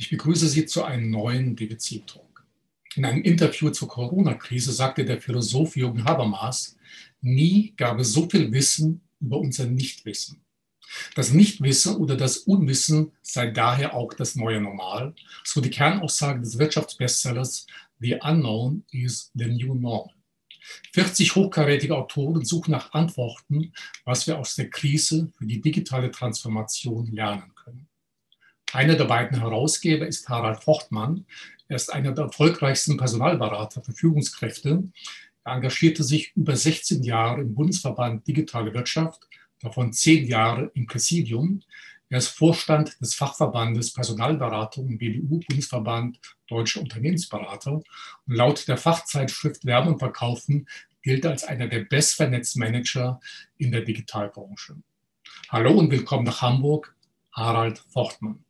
Ich 0.00 0.10
begrüße 0.10 0.48
Sie 0.48 0.64
zu 0.64 0.84
einem 0.84 1.10
neuen 1.10 1.56
DBC-Talk. 1.56 2.46
In 2.94 3.04
einem 3.04 3.20
Interview 3.22 3.70
zur 3.70 3.88
Corona-Krise 3.88 4.70
sagte 4.70 5.04
der 5.04 5.20
Philosoph 5.20 5.76
Jürgen 5.76 6.04
Habermas, 6.04 6.76
nie 7.20 7.74
gab 7.76 7.98
es 7.98 8.12
so 8.12 8.30
viel 8.30 8.52
Wissen 8.52 9.00
über 9.18 9.38
unser 9.38 9.66
Nichtwissen. 9.66 10.40
Das 11.16 11.32
Nichtwissen 11.32 11.96
oder 11.96 12.16
das 12.16 12.38
Unwissen 12.38 13.10
sei 13.22 13.50
daher 13.50 13.94
auch 13.94 14.14
das 14.14 14.36
neue 14.36 14.60
Normal, 14.60 15.16
so 15.42 15.60
die 15.60 15.68
Kernaussage 15.68 16.42
des 16.42 16.58
Wirtschaftsbestsellers 16.60 17.66
The 17.98 18.20
Unknown 18.22 18.84
is 18.92 19.32
the 19.34 19.46
New 19.46 19.74
Normal. 19.74 20.14
40 20.92 21.34
hochkarätige 21.34 21.96
Autoren 21.96 22.44
suchen 22.44 22.70
nach 22.70 22.92
Antworten, 22.92 23.72
was 24.04 24.28
wir 24.28 24.38
aus 24.38 24.54
der 24.54 24.70
Krise 24.70 25.32
für 25.36 25.44
die 25.46 25.60
digitale 25.60 26.12
Transformation 26.12 27.08
lernen 27.08 27.52
können. 27.52 27.57
Einer 28.72 28.96
der 28.96 29.04
beiden 29.04 29.40
Herausgeber 29.40 30.06
ist 30.06 30.28
Harald 30.28 30.62
Fortmann. 30.62 31.24
Er 31.68 31.76
ist 31.76 31.92
einer 31.92 32.12
der 32.12 32.26
erfolgreichsten 32.26 32.98
Personalberater 32.98 33.82
für 33.82 33.92
Führungskräfte. 33.92 34.82
Er 35.44 35.52
engagierte 35.54 36.04
sich 36.04 36.36
über 36.36 36.54
16 36.54 37.02
Jahre 37.02 37.40
im 37.40 37.54
Bundesverband 37.54 38.26
Digitale 38.26 38.74
Wirtschaft, 38.74 39.26
davon 39.60 39.94
10 39.94 40.26
Jahre 40.26 40.70
im 40.74 40.86
Präsidium. 40.86 41.62
Er 42.10 42.18
ist 42.18 42.28
Vorstand 42.28 43.00
des 43.00 43.14
Fachverbandes 43.14 43.92
Personalberatung 43.94 44.86
im 44.88 44.98
BDU, 44.98 45.40
Bundesverband 45.48 46.20
Deutsche 46.46 46.80
Unternehmensberater. 46.80 47.72
Und 47.72 47.84
laut 48.26 48.68
der 48.68 48.76
Fachzeitschrift 48.76 49.64
Werben 49.64 49.94
und 49.94 49.98
Verkaufen 49.98 50.68
gilt 51.02 51.24
er 51.24 51.30
als 51.30 51.44
einer 51.44 51.68
der 51.68 51.80
bestvernetzten 51.80 52.60
Manager 52.60 53.18
in 53.56 53.72
der 53.72 53.80
Digitalbranche. 53.80 54.76
Hallo 55.48 55.72
und 55.72 55.90
willkommen 55.90 56.24
nach 56.24 56.42
Hamburg, 56.42 56.94
Harald 57.32 57.78
Fortmann. 57.78 58.44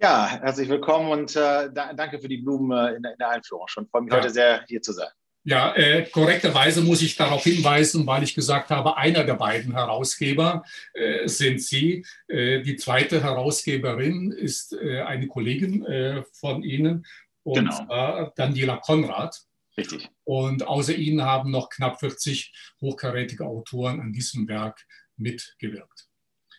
Ja, 0.00 0.28
herzlich 0.40 0.70
willkommen 0.70 1.10
und 1.10 1.36
äh, 1.36 1.70
danke 1.72 2.18
für 2.18 2.28
die 2.28 2.38
Blumen 2.38 2.70
äh, 2.72 2.94
in, 2.94 3.02
der, 3.02 3.12
in 3.12 3.18
der 3.18 3.28
Einführung. 3.30 3.68
Schon 3.68 3.86
freue 3.86 4.02
mich 4.02 4.12
ja. 4.12 4.18
heute 4.18 4.30
sehr, 4.30 4.64
hier 4.66 4.80
zu 4.80 4.92
sein. 4.92 5.10
Ja, 5.44 5.74
äh, 5.74 6.06
korrekterweise 6.10 6.80
muss 6.80 7.02
ich 7.02 7.16
darauf 7.16 7.44
hinweisen, 7.44 8.06
weil 8.06 8.22
ich 8.22 8.34
gesagt 8.34 8.70
habe, 8.70 8.96
einer 8.96 9.24
der 9.24 9.34
beiden 9.34 9.72
Herausgeber 9.72 10.64
äh, 10.94 11.28
sind 11.28 11.60
Sie. 11.60 12.04
Äh, 12.28 12.62
die 12.62 12.76
zweite 12.76 13.22
Herausgeberin 13.22 14.32
ist 14.32 14.72
äh, 14.72 15.02
eine 15.02 15.26
Kollegin 15.26 15.84
äh, 15.84 16.22
von 16.32 16.62
Ihnen, 16.62 17.04
und 17.42 17.64
genau. 17.64 17.76
zwar 17.76 18.32
Daniela 18.36 18.76
Konrad. 18.78 19.38
Richtig. 19.76 20.08
Und 20.24 20.66
außer 20.66 20.94
Ihnen 20.94 21.22
haben 21.22 21.50
noch 21.50 21.68
knapp 21.68 22.00
40 22.00 22.52
hochkarätige 22.80 23.44
Autoren 23.44 24.00
an 24.00 24.12
diesem 24.12 24.48
Werk 24.48 24.86
mitgewirkt. 25.16 26.09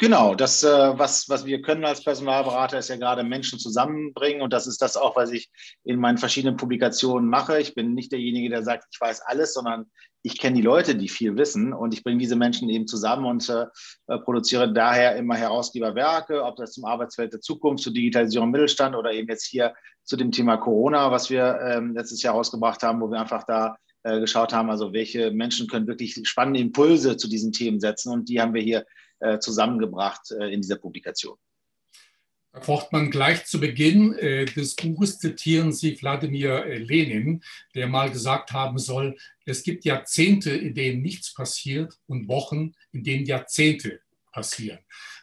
Genau, 0.02 0.34
das, 0.34 0.64
äh, 0.64 0.68
was, 0.98 1.30
was 1.30 1.46
wir 1.46 1.62
können 1.62 1.86
als 1.86 2.04
Personalberater, 2.04 2.80
ist 2.80 2.90
ja 2.90 2.96
gerade 2.96 3.24
Menschen 3.24 3.60
zusammenbringen. 3.60 4.42
Und 4.42 4.52
das 4.52 4.66
ist 4.66 4.82
das 4.82 4.98
auch, 4.98 5.16
was 5.16 5.32
ich 5.32 5.52
in 5.84 6.00
meinen 6.00 6.18
verschiedenen 6.18 6.58
Publikationen 6.58 7.30
mache. 7.30 7.62
Ich 7.62 7.76
bin 7.76 7.94
nicht 7.94 8.12
derjenige, 8.12 8.50
der 8.50 8.64
sagt, 8.64 8.88
ich 8.92 9.00
weiß 9.00 9.22
alles, 9.22 9.54
sondern 9.54 9.92
ich 10.24 10.40
kenne 10.40 10.56
die 10.56 10.64
Leute, 10.64 10.96
die 10.96 11.08
viel 11.08 11.38
wissen. 11.38 11.72
Und 11.72 11.94
ich 11.94 12.04
bringe 12.04 12.18
diese 12.18 12.36
Menschen 12.36 12.68
eben 12.70 12.88
zusammen 12.88 13.28
und 13.28 13.48
äh, 13.48 13.68
produziere 14.24 14.74
daher 14.74 15.18
immer 15.18 15.36
Herausgeberwerke, 15.36 16.44
ob 16.46 16.56
das 16.56 16.72
zum 16.72 16.86
Arbeitsfeld 16.86 17.34
der 17.34 17.42
Zukunft, 17.42 17.84
zur 17.84 17.94
Digitalisierung 17.94 18.48
im 18.48 18.54
Mittelstand 18.54 18.96
oder 18.96 19.12
eben 19.12 19.30
jetzt 19.30 19.46
hier 19.46 19.76
zu 20.04 20.16
dem 20.16 20.32
Thema 20.32 20.58
Corona, 20.58 21.12
was 21.12 21.30
wir 21.30 21.60
ähm, 21.62 21.94
letztes 21.94 22.24
Jahr 22.24 22.34
rausgebracht 22.34 22.82
haben, 22.82 23.02
wo 23.02 23.12
wir 23.12 23.20
einfach 23.20 23.44
da 23.44 23.76
äh, 24.02 24.20
geschaut 24.20 24.52
haben, 24.52 24.72
also 24.72 24.94
welche 24.94 25.30
Menschen 25.30 25.68
können 25.68 25.86
wirklich 25.86 26.20
spannende 26.28 26.60
Impulse 26.60 27.18
zu 27.18 27.30
diesen 27.30 27.52
Themen 27.52 27.80
setzen. 27.80 28.12
Und 28.12 28.30
die 28.30 28.42
haben 28.42 28.56
wir 28.56 28.64
hier 28.64 28.84
äh, 29.22 29.40
zusammengebracht 29.40 30.32
äh, 30.32 30.52
in 30.52 30.62
dieser 30.62 30.78
Publikation. 30.78 31.38
Herr 32.54 32.64
Fortmann, 32.64 33.12
gleich 33.12 33.46
zu 33.46 33.60
Beginn 33.60 34.14
äh, 34.18 34.46
des 34.46 34.76
Buches 34.76 35.20
zitieren 35.20 35.72
Sie 35.72 35.96
Wladimir 36.02 36.66
Lenin, 36.66 37.44
der 37.76 37.86
mal 37.86 38.10
gesagt 38.10 38.52
haben 38.52 38.80
soll, 38.80 39.16
es 39.46 39.62
gibt 39.62 39.86
Jahrzehnte, 39.86 40.50
in 40.50 40.74
denen 40.74 41.04
nichts 41.04 41.36
passiert 41.36 42.00
und 42.08 42.28
Wochen, 42.28 42.74
in 42.92 43.04
denen 43.04 43.28
Jahrzehnte 43.28 44.02
passieren. 44.32 44.80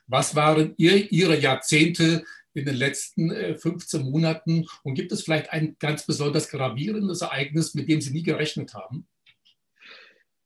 Was 0.07 0.37
waren 0.37 0.75
ihr, 0.77 1.11
Ihre 1.11 1.39
Jahrzehnte 1.39 2.25
in 2.55 2.67
den 2.67 2.77
letzten 2.77 3.31
15 3.59 4.03
Monaten 4.03 4.67
und 4.85 4.95
gibt 4.95 5.11
es 5.13 5.23
vielleicht 5.23 5.51
ein 5.51 5.77
ganz 5.81 6.07
besonders 6.07 6.49
gravierendes 6.49 7.21
Ereignis, 7.21 7.75
mit 7.75 7.89
dem 7.89 8.01
Sie 8.01 8.13
nie 8.13 8.23
gerechnet 8.23 8.75
haben? 8.75 9.09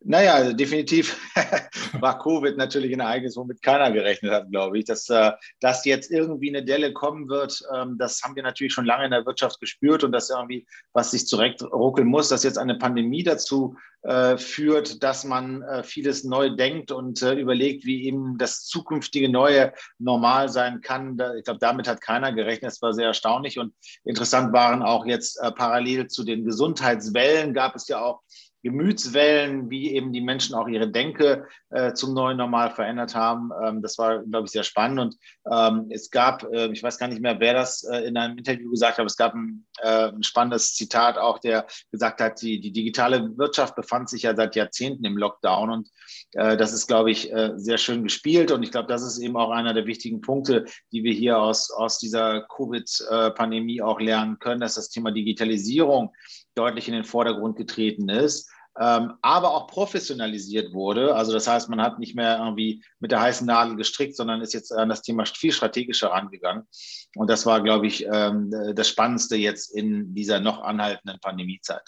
Naja, 0.05 0.53
definitiv 0.53 1.17
war 2.01 2.19
Covid 2.19 2.57
natürlich 2.57 2.93
ein 2.93 3.01
Ereignis, 3.01 3.37
womit 3.37 3.63
keiner 3.63 3.91
gerechnet 3.93 4.33
hat, 4.33 4.51
glaube 4.51 4.79
ich. 4.79 4.85
Dass, 4.85 5.09
äh, 5.09 5.33
dass 5.61 5.85
jetzt 5.85 6.11
irgendwie 6.11 6.49
eine 6.49 6.65
Delle 6.65 6.93
kommen 6.93 7.29
wird, 7.29 7.63
ähm, 7.75 7.97
das 7.99 8.23
haben 8.23 8.35
wir 8.35 8.43
natürlich 8.43 8.73
schon 8.73 8.85
lange 8.85 9.05
in 9.05 9.11
der 9.11 9.27
Wirtschaft 9.27 9.61
gespürt 9.61 10.03
und 10.03 10.13
dass 10.13 10.31
irgendwie 10.31 10.67
was 10.93 11.13
sich 11.13 11.27
zurechtruckeln 11.27 12.09
muss, 12.09 12.29
dass 12.29 12.43
jetzt 12.43 12.59
eine 12.59 12.77
Pandemie 12.77 13.23
dazu 13.23 13.77
äh, 14.03 14.37
führt, 14.37 15.03
dass 15.03 15.25
man 15.25 15.63
äh, 15.63 15.85
vieles 15.85 16.25
neu 16.25 16.51
denkt 16.51 16.91
und 16.91 17.23
überlegt, 17.23 17.85
wie 17.85 18.05
eben 18.05 18.39
das 18.39 18.65
zukünftige 18.65 19.29
neue 19.29 19.73
normal 19.99 20.49
sein 20.49 20.81
kann. 20.81 21.17
Ich 21.39 21.45
glaube, 21.45 21.61
damit 21.61 21.87
hat 21.87 22.01
keiner 22.01 22.33
gerechnet. 22.33 22.73
Es 22.73 22.83
war 22.83 22.93
sehr 22.93 23.07
erstaunlich 23.07 23.59
und 23.59 23.73
interessant 24.05 24.53
waren 24.53 24.83
auch 24.83 25.07
jetzt 25.07 25.39
parallel 25.57 26.09
zu 26.09 26.25
den 26.25 26.45
Gesundheitswellen 26.45 27.55
gab 27.55 27.77
es 27.77 27.89
ja 27.89 28.03
auch 28.03 28.23
Gemütswellen, 28.63 29.71
wie 29.71 29.93
eben 29.93 30.13
die 30.13 30.21
Menschen 30.21 30.55
auch 30.55 30.69
ihre 30.69 30.89
Denke 30.89 31.47
äh, 31.71 31.95
zum 31.95 32.15
neuen 32.15 32.37
Normal 32.37 32.71
verändert 32.71 33.15
haben. 33.15 33.51
Ähm, 33.63 33.83
das 33.83 33.99
war, 33.99 34.21
glaube 34.21 34.47
ich, 34.47 34.53
sehr 34.53 34.63
spannend. 34.63 35.01
Und 35.01 35.17
ähm, 35.51 35.87
es 35.91 36.11
gab, 36.11 36.45
äh, 36.53 36.71
ich 36.73 36.83
weiß 36.83 36.99
gar 36.99 37.09
nicht 37.09 37.21
mehr, 37.21 37.41
wer 37.41 37.55
das 37.55 37.83
äh, 37.83 37.99
in 38.07 38.17
einem 38.17 38.39
Interview 38.39 38.71
gesagt 38.71 38.95
hat, 38.95 39.01
aber 39.01 39.07
es 39.07 39.17
gab 39.17 39.35
ein, 39.35 39.67
äh, 39.83 40.09
ein 40.09 40.23
spannendes 40.23 40.75
Zitat 40.75 41.19
auch, 41.19 41.41
der 41.41 41.67
gesagt 41.91 42.21
hat, 42.21 42.41
die, 42.41 42.61
die, 42.61 42.73
digitale 42.73 43.37
Wirtschaft 43.37 43.75
befand 43.75 44.09
sich 44.09 44.23
ja 44.23 44.37
seit 44.37 44.55
Jahrzehnten 44.55 45.05
im 45.05 45.19
Lockdown. 45.19 45.71
Und 45.71 45.91
äh, 46.33 46.57
das 46.57 46.73
ist, 46.73 46.87
glaube 46.87 47.11
ich, 47.11 47.33
äh, 47.33 47.53
sehr 47.57 47.79
schön 47.79 48.05
gespielt. 48.05 48.53
Und 48.53 48.63
ich 48.63 48.71
glaube, 48.71 48.89
das 48.89 49.03
ist 49.03 49.19
eben 49.19 49.37
auch 49.37 49.51
einer 49.51 49.75
der 49.75 49.87
wichtigen 49.87 50.21
Punkte, 50.21 50.67
die 50.93 51.03
wir 51.03 51.13
hier 51.13 51.39
aus, 51.39 51.71
aus 51.71 51.99
dieser 51.99 52.43
Covid-Pandemie 52.43 53.83
auch 53.83 54.01
lernen 54.01 54.39
können, 54.39 54.61
dass 54.61 54.77
das 54.77 54.89
Thema 54.89 55.11
Digitalisierung 55.11 56.13
deutlich 56.55 56.89
in 56.89 56.95
den 56.95 57.05
Vordergrund 57.05 57.57
getreten 57.57 58.09
ist. 58.09 58.51
Ähm, 58.81 59.15
aber 59.21 59.51
auch 59.51 59.67
professionalisiert 59.67 60.73
wurde. 60.73 61.15
Also 61.15 61.33
das 61.33 61.47
heißt, 61.47 61.69
man 61.69 61.83
hat 61.83 61.99
nicht 61.99 62.15
mehr 62.15 62.39
irgendwie 62.39 62.83
mit 63.01 63.11
der 63.11 63.21
heißen 63.21 63.47
Nadel 63.47 63.77
gestrickt, 63.77 64.17
sondern 64.17 64.41
ist 64.41 64.55
jetzt 64.55 64.73
an 64.73 64.89
das 64.89 65.03
Thema 65.03 65.27
viel 65.27 65.53
strategischer 65.53 66.09
rangegangen. 66.09 66.67
Und 67.15 67.29
das 67.29 67.45
war, 67.45 67.63
glaube 67.63 67.87
ich, 67.87 68.07
ähm, 68.07 68.51
das 68.75 68.89
Spannendste 68.89 69.37
jetzt 69.37 69.75
in 69.75 70.15
dieser 70.15 70.41
noch 70.41 70.63
anhaltenden 70.63 71.21
Pandemiezeit. 71.21 71.83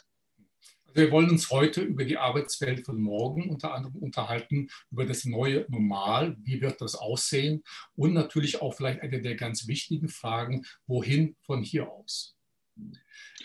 Wir 0.93 1.11
wollen 1.11 1.31
uns 1.31 1.51
heute 1.51 1.81
über 1.81 2.05
die 2.05 2.19
Arbeitswelt 2.19 2.87
von 2.87 3.01
morgen 3.01 3.51
unter 3.51 3.75
anderem 3.75 3.97
unterhalten, 3.97 4.69
über 4.93 5.05
das 5.05 5.25
neue 5.25 5.67
Normal, 5.69 6.37
wie 6.43 6.61
wird 6.61 6.81
das 6.81 6.95
aussehen 6.95 7.65
und 7.97 8.13
natürlich 8.13 8.63
auch 8.63 8.75
vielleicht 8.75 9.01
eine 9.01 9.21
der 9.21 9.35
ganz 9.35 9.67
wichtigen 9.67 10.09
Fragen, 10.09 10.65
wohin 10.87 11.35
von 11.41 11.63
hier 11.65 11.91
aus. 11.91 12.37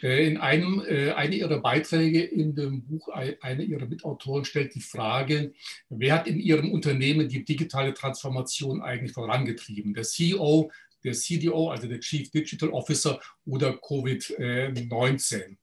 Äh, 0.01 0.28
in 0.28 0.38
einem, 0.38 0.84
äh, 0.88 1.12
eine 1.12 1.35
ihrer 1.35 1.59
Beiträge 1.59 2.23
in 2.23 2.56
dem 2.56 2.84
Buch, 2.84 3.09
eine 3.09 3.63
ihrer 3.63 3.85
Mitautoren 3.85 4.45
stellt 4.45 4.75
die 4.75 4.81
Frage, 4.81 5.53
wer 5.90 6.13
hat 6.13 6.28
in 6.28 6.40
ihrem 6.40 6.72
Unternehmen 6.72 7.28
die 7.28 7.44
digitale 7.44 7.94
Transformation 7.94 8.81
eigentlich 8.81 9.13
vorangetrieben? 9.13 9.94
Der 9.94 10.03
CEO, 10.03 10.72
der 11.03 11.13
CDO, 11.13 11.69
also 11.69 11.88
der 11.88 12.00
Chief 12.00 12.29
Digital 12.29 12.69
Officer 12.69 13.19
oder 13.45 13.72
Covid-19. 13.72 15.57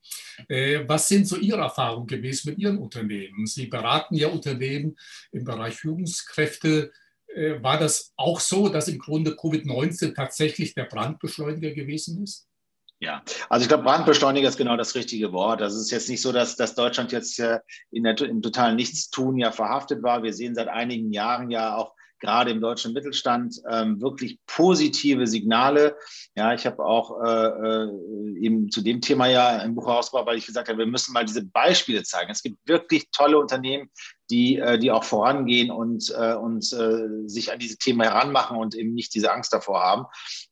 Äh, 0.48 0.80
was 0.86 1.08
sind 1.08 1.26
so 1.26 1.36
Ihre 1.36 1.60
Erfahrungen 1.60 2.06
gewesen 2.06 2.50
mit 2.50 2.58
Ihren 2.58 2.78
Unternehmen? 2.78 3.46
Sie 3.46 3.66
beraten 3.66 4.16
ja 4.16 4.28
Unternehmen 4.28 4.96
im 5.32 5.44
Bereich 5.44 5.74
Führungskräfte. 5.76 6.92
War 7.60 7.78
das 7.78 8.14
auch 8.16 8.40
so, 8.40 8.70
dass 8.70 8.88
im 8.88 8.98
Grunde 8.98 9.32
Covid-19 9.32 10.14
tatsächlich 10.14 10.72
der 10.72 10.84
Brandbeschleuniger 10.84 11.72
gewesen 11.72 12.22
ist? 12.22 12.48
Ja, 12.98 13.22
also 13.50 13.62
ich 13.62 13.68
glaube, 13.68 13.84
Brandbeschleuniger 13.84 14.48
ist 14.48 14.56
genau 14.56 14.76
das 14.76 14.94
richtige 14.94 15.32
Wort. 15.32 15.60
Also 15.60 15.76
es 15.76 15.84
ist 15.84 15.90
jetzt 15.90 16.08
nicht 16.08 16.22
so, 16.22 16.32
dass, 16.32 16.56
dass 16.56 16.74
Deutschland 16.74 17.12
jetzt 17.12 17.38
äh, 17.38 17.58
in 17.90 18.04
der, 18.04 18.18
im 18.22 18.40
totalen 18.40 18.76
Nichtstun 18.76 19.36
ja 19.36 19.52
verhaftet 19.52 20.02
war. 20.02 20.22
Wir 20.22 20.32
sehen 20.32 20.54
seit 20.54 20.68
einigen 20.68 21.12
Jahren 21.12 21.50
ja 21.50 21.76
auch 21.76 21.94
gerade 22.20 22.50
im 22.50 22.60
deutschen 22.60 22.92
Mittelstand 22.92 23.60
ähm, 23.70 24.00
wirklich 24.00 24.38
positive 24.46 25.26
Signale. 25.26 25.96
Ja, 26.34 26.54
ich 26.54 26.64
habe 26.66 26.84
auch 26.84 27.22
äh, 27.22 27.48
äh, 27.48 28.38
eben 28.40 28.70
zu 28.70 28.80
dem 28.80 29.00
Thema 29.00 29.26
ja 29.26 29.48
ein 29.58 29.74
Buch 29.74 29.86
herausgebracht, 29.86 30.26
weil 30.26 30.38
ich 30.38 30.46
gesagt 30.46 30.68
habe, 30.68 30.78
wir 30.78 30.86
müssen 30.86 31.12
mal 31.12 31.24
diese 31.24 31.44
Beispiele 31.44 32.02
zeigen. 32.02 32.30
Es 32.30 32.42
gibt 32.42 32.56
wirklich 32.66 33.10
tolle 33.10 33.38
Unternehmen, 33.38 33.90
die, 34.30 34.58
äh, 34.58 34.78
die 34.78 34.90
auch 34.90 35.04
vorangehen 35.04 35.70
und, 35.70 36.14
äh, 36.16 36.34
und 36.34 36.72
äh, 36.72 37.28
sich 37.28 37.52
an 37.52 37.58
diese 37.58 37.78
Themen 37.78 38.02
heranmachen 38.02 38.56
und 38.56 38.74
eben 38.74 38.94
nicht 38.94 39.14
diese 39.14 39.32
Angst 39.32 39.52
davor 39.52 39.80
haben. 39.80 40.06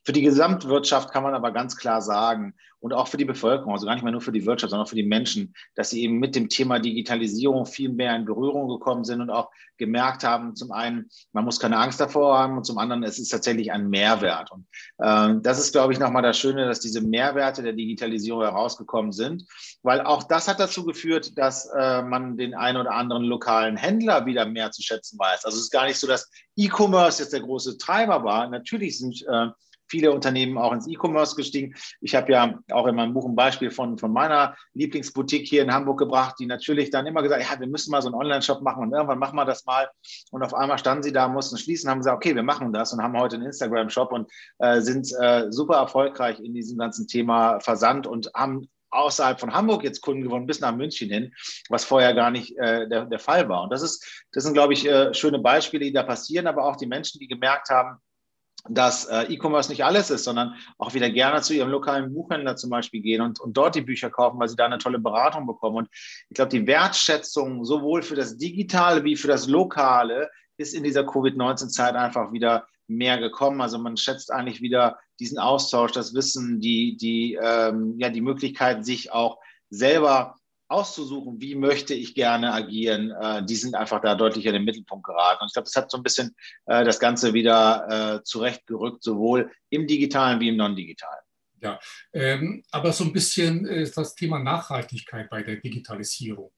Für 0.05 0.13
die 0.13 0.23
Gesamtwirtschaft 0.23 1.11
kann 1.11 1.23
man 1.23 1.35
aber 1.35 1.53
ganz 1.53 1.77
klar 1.77 2.03
sagen, 2.03 2.55
und 2.85 2.93
auch 2.93 3.09
für 3.09 3.17
die 3.17 3.25
Bevölkerung, 3.25 3.73
also 3.73 3.87
gar 3.87 3.95
nicht 3.95 4.03
mehr 4.03 4.13
nur 4.13 4.21
für 4.21 4.31
die 4.31 4.45
Wirtschaft, 4.45 4.69
sondern 4.69 4.85
auch 4.85 4.91
für 4.91 4.95
die 4.95 5.05
Menschen, 5.05 5.55
dass 5.75 5.89
sie 5.89 6.03
eben 6.03 6.19
mit 6.19 6.37
dem 6.37 6.51
Thema 6.51 6.79
Digitalisierung 6.81 7.65
viel 7.65 7.89
mehr 7.89 8.15
in 8.15 8.27
Berührung 8.27 8.69
gekommen 8.69 9.05
sind 9.05 9.23
und 9.23 9.31
auch 9.31 9.51
gemerkt 9.79 10.23
haben, 10.23 10.55
zum 10.55 10.71
einen, 10.71 11.09
man 11.33 11.47
muss 11.47 11.59
keine 11.59 11.79
Angst 11.79 11.99
davor 11.99 12.37
haben 12.37 12.59
und 12.59 12.65
zum 12.65 12.77
anderen, 12.77 13.03
es 13.03 13.19
ist 13.19 13.31
tatsächlich 13.31 13.73
ein 13.73 13.89
Mehrwert. 13.89 14.53
Und 14.53 14.67
äh, 14.99 15.41
das 15.41 15.59
ist, 15.59 15.73
glaube 15.73 15.95
ich, 15.95 15.99
nochmal 15.99 16.21
das 16.21 16.39
Schöne, 16.39 16.67
dass 16.67 16.79
diese 16.79 17.01
Mehrwerte 17.01 17.63
der 17.63 17.73
Digitalisierung 17.73 18.43
herausgekommen 18.43 19.13
sind, 19.13 19.47
weil 19.83 20.03
auch 20.03 20.23
das 20.25 20.47
hat 20.47 20.61
dazu 20.61 20.85
geführt, 20.85 21.39
dass 21.39 21.65
äh, 21.75 22.03
man 22.03 22.37
den 22.37 22.53
einen 22.55 22.77
oder 22.77 22.93
anderen 22.93 23.25
lokalen 23.25 23.64
Händler 23.77 24.27
wieder 24.27 24.47
mehr 24.47 24.71
zu 24.71 24.83
schätzen 24.83 25.19
weiß. 25.19 25.45
Also 25.45 25.57
es 25.57 25.65
ist 25.65 25.71
gar 25.71 25.87
nicht 25.87 25.99
so, 25.99 26.07
dass 26.07 26.31
E-Commerce 26.57 27.23
jetzt 27.23 27.33
der 27.33 27.41
große 27.41 27.79
Treiber 27.79 28.25
war. 28.25 28.49
Natürlich 28.49 28.99
sind 28.99 29.25
äh, 29.29 29.49
viele 29.89 30.13
Unternehmen 30.13 30.59
auch 30.59 30.73
ins 30.73 30.89
E-Commerce 30.89 31.37
gestiegen. 31.37 31.75
Ich 32.01 32.15
habe 32.15 32.33
ja 32.33 32.59
auch 32.73 32.87
in 32.87 32.95
meinem 32.95 33.15
Buch 33.15 33.27
ein 33.27 33.37
Beispiel 33.37 33.71
von, 33.71 33.99
von 33.99 34.13
meiner 34.13 34.57
Lieblingsboutique 34.73 35.47
hier 35.47 35.63
in 35.63 35.73
Hamburg 35.73 35.99
gebracht, 35.99 36.37
die 36.39 36.47
natürlich 36.47 36.91
dann 36.91 37.07
immer 37.07 37.23
gesagt, 37.23 37.43
ja, 37.43 37.61
wir 37.61 37.67
müssen 37.67 37.91
mal 37.91 38.03
so 38.03 38.09
einen 38.09 38.17
Online-Shop 38.17 38.63
machen 38.63 38.83
und 38.83 38.93
irgendwann 38.93 39.19
machen 39.19 39.37
wir 39.37 39.45
das 39.45 39.65
mal. 39.67 39.89
Und 40.31 40.43
auf 40.43 40.55
einmal 40.55 40.79
standen 40.79 41.03
sie 41.03 41.13
da, 41.13 41.29
mussten 41.29 41.59
schließen, 41.59 41.91
haben 41.91 41.99
gesagt, 41.99 42.17
okay, 42.17 42.35
wir 42.35 42.43
machen 42.43 42.73
das 42.73 42.93
und 42.93 43.03
haben 43.03 43.19
heute 43.19 43.37
einen 43.37 43.47
Instagram-Shop 43.47 44.13
und 44.13 44.31
äh, 44.59 44.81
sind 44.81 45.09
äh, 45.21 45.51
super 45.51 45.77
erfolgreich 45.77 46.41
in 46.41 46.55
diesem 46.55 46.79
ganzen 46.79 47.07
Thema 47.07 47.61
Versand 47.61 48.07
und 48.07 48.31
haben 48.35 48.69
außerhalb 48.95 49.41
von 49.41 49.53
Hamburg 49.53 49.85
jetzt 49.85 50.01
Kunden 50.01 50.23
gewonnen, 50.23 50.47
bis 50.47 50.61
nach 50.61 50.75
München 50.75 51.11
hin, 51.11 51.35
was 51.69 51.85
vorher 51.85 52.15
gar 52.15 52.31
nicht 52.31 52.57
äh, 52.59 52.89
der, 52.89 53.07
der 53.07 53.19
Fall 53.19 53.49
war. 53.49 53.63
Und 53.63 53.73
das 53.73 53.83
ist, 53.83 54.25
das 54.33 54.45
sind, 54.45 54.55
glaube 54.55 54.73
ich, 54.73 54.87
äh, 54.87 55.13
schöne 55.15 55.39
Beispiele, 55.39 55.85
die 55.85 55.93
da 55.93 56.03
passieren, 56.03 56.47
aber 56.47 56.65
auch 56.65 56.77
die 56.77 56.87
Menschen, 56.87 57.19
die 57.19 57.29
gemerkt 57.29 57.71
haben, 57.71 57.99
dass 58.69 59.05
äh, 59.07 59.25
E-Commerce 59.25 59.71
nicht 59.71 59.85
alles 59.85 60.11
ist, 60.11 60.25
sondern 60.25 60.55
auch 60.79 60.95
wieder 60.95 61.11
gerne 61.11 61.43
zu 61.43 61.53
ihrem 61.53 61.69
lokalen 61.69 62.15
Buchhändler 62.15 62.57
zum 62.57 62.71
Beispiel 62.71 63.03
gehen 63.03 63.21
und, 63.21 63.39
und 63.41 63.57
dort 63.57 63.75
die 63.75 63.83
Bücher 63.83 64.11
kaufen, 64.11 64.39
weil 64.39 64.49
sie 64.49 64.57
da 64.57 64.65
eine 64.65 64.79
tolle 64.79 64.99
Beratung 64.99 65.47
bekommen. 65.47 65.77
Und 65.77 65.89
ich 66.31 66.35
glaube, 66.35 66.51
die 66.51 66.67
Wertschätzung 66.67 67.65
sowohl 67.65 68.03
für 68.03 68.15
das 68.15 68.39
Digitale 68.39 69.05
wie 69.05 69.17
für 69.17 69.29
das 69.29 69.47
Lokale 69.49 70.31
ist 70.57 70.73
in 70.73 70.83
dieser 70.83 71.05
Covid-19-Zeit 71.05 71.95
einfach 71.95 72.33
wieder 72.33 72.67
mehr 72.87 73.19
gekommen. 73.19 73.61
Also 73.61 73.79
man 73.79 73.97
schätzt 73.97 74.33
eigentlich 74.33 74.61
wieder 74.61 74.99
diesen 75.21 75.39
Austausch, 75.39 75.93
das 75.93 76.15
Wissen, 76.15 76.61
die, 76.61 76.97
die, 76.97 77.39
ähm, 77.41 77.95
ja, 77.99 78.11
die 78.11 78.21
Möglichkeit, 78.21 78.85
sich 78.85 79.13
auch 79.13 79.39
selber 79.71 80.37
auszusuchen, 80.69 81.41
wie 81.41 81.55
möchte 81.55 81.95
ich 81.95 82.15
gerne 82.15 82.53
agieren, 82.53 83.11
äh, 83.11 83.45
die 83.45 83.57
sind 83.57 83.75
einfach 83.75 84.01
da 84.01 84.15
deutlich 84.15 84.47
in 84.47 84.55
den 84.55 84.65
Mittelpunkt 84.65 85.07
geraten. 85.07 85.43
Und 85.43 85.49
ich 85.49 85.53
glaube, 85.53 85.67
das 85.67 85.77
hat 85.77 85.91
so 85.91 85.99
ein 85.99 86.03
bisschen 86.03 86.35
äh, 86.67 86.85
das 86.85 86.99
Ganze 86.99 87.35
wieder 87.35 88.17
äh, 88.17 88.23
zurechtgerückt, 88.25 89.03
sowohl 89.03 89.53
im 89.71 89.87
digitalen 89.87 90.41
wie 90.41 90.49
im 90.49 90.57
non-digitalen. 90.57 91.23
Ja, 91.61 91.79
ähm, 92.13 92.63
aber 92.71 92.93
so 92.93 93.05
ein 93.05 93.13
bisschen 93.13 93.65
ist 93.67 93.97
das 93.97 94.15
Thema 94.15 94.39
Nachhaltigkeit 94.39 95.31
bei 95.31 95.43
der 95.43 95.57
Digitalisierung. 95.57 96.53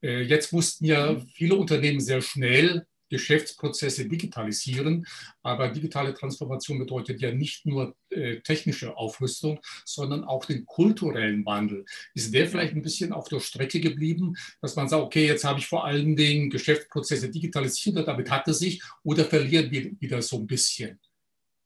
Äh, 0.00 0.22
jetzt 0.22 0.52
mussten 0.52 0.84
ja 0.84 1.12
mhm. 1.12 1.26
viele 1.28 1.56
Unternehmen 1.56 2.00
sehr 2.00 2.20
schnell 2.20 2.86
Geschäftsprozesse 3.08 4.08
digitalisieren. 4.08 5.06
Aber 5.42 5.68
digitale 5.68 6.14
Transformation 6.14 6.78
bedeutet 6.78 7.20
ja 7.20 7.32
nicht 7.32 7.66
nur 7.66 7.94
äh, 8.10 8.40
technische 8.40 8.96
Aufrüstung, 8.96 9.60
sondern 9.84 10.24
auch 10.24 10.44
den 10.44 10.66
kulturellen 10.66 11.44
Wandel. 11.44 11.84
Ist 12.14 12.32
der 12.34 12.48
vielleicht 12.48 12.74
ein 12.74 12.82
bisschen 12.82 13.12
auf 13.12 13.28
der 13.28 13.40
Strecke 13.40 13.80
geblieben, 13.80 14.34
dass 14.60 14.76
man 14.76 14.88
sagt, 14.88 15.02
okay, 15.02 15.26
jetzt 15.26 15.44
habe 15.44 15.58
ich 15.58 15.66
vor 15.66 15.84
allen 15.84 16.16
Dingen 16.16 16.50
Geschäftsprozesse 16.50 17.30
digitalisiert, 17.30 18.06
damit 18.06 18.30
hat 18.30 18.46
er 18.46 18.54
sich, 18.54 18.82
oder 19.02 19.24
verlieren 19.24 19.70
wir 19.70 19.92
wieder 20.00 20.22
so 20.22 20.36
ein 20.36 20.46
bisschen? 20.46 20.98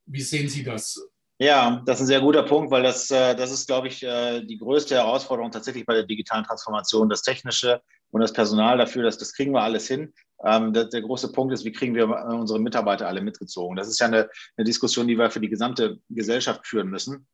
Wie 0.07 0.23
sehen 0.23 0.49
Sie 0.49 0.63
das? 0.63 1.01
Ja, 1.41 1.83
das 1.87 1.99
ist 1.99 2.05
ein 2.05 2.07
sehr 2.09 2.21
guter 2.21 2.43
Punkt, 2.43 2.73
weil 2.73 2.83
das, 2.83 3.11
äh, 3.13 3.37
das 3.37 3.53
ist, 3.53 3.69
glaube 3.69 3.87
ich, 3.87 4.03
äh, 4.03 4.41
die 4.45 4.59
größte 4.59 4.97
Herausforderung 4.97 5.53
tatsächlich 5.53 5.87
bei 5.87 5.95
der 5.95 6.03
digitalen 6.03 6.45
Transformation. 6.45 7.09
Das 7.09 7.23
Technische 7.23 7.81
und 8.11 8.21
das 8.23 8.33
Personal 8.33 8.79
dafür, 8.79 9.05
das, 9.05 9.19
das 9.19 9.33
kriegen 9.33 9.53
wir 9.53 9.63
alles 9.63 9.87
hin. 9.87 10.13
Ähm, 10.45 10.73
der, 10.73 10.85
der, 10.85 11.03
große 11.03 11.33
Punkt 11.33 11.53
ist, 11.53 11.65
wie 11.65 11.73
kriegen 11.73 11.95
wir 11.95 12.05
äh, 12.05 12.35
unsere 12.35 12.61
Mitarbeiter 12.61 13.09
alle 13.09 13.21
mitgezogen? 13.21 13.77
Das 13.77 13.89
ist 13.89 13.99
ja 13.99 14.07
eine, 14.07 14.29
eine 14.57 14.65
Diskussion, 14.65 15.09
die 15.09 15.19
wir 15.19 15.31
für 15.31 15.41
die 15.41 15.49
gesamte 15.49 15.99
Gesellschaft 16.09 16.67
führen 16.67 16.89
müssen. 16.89 17.27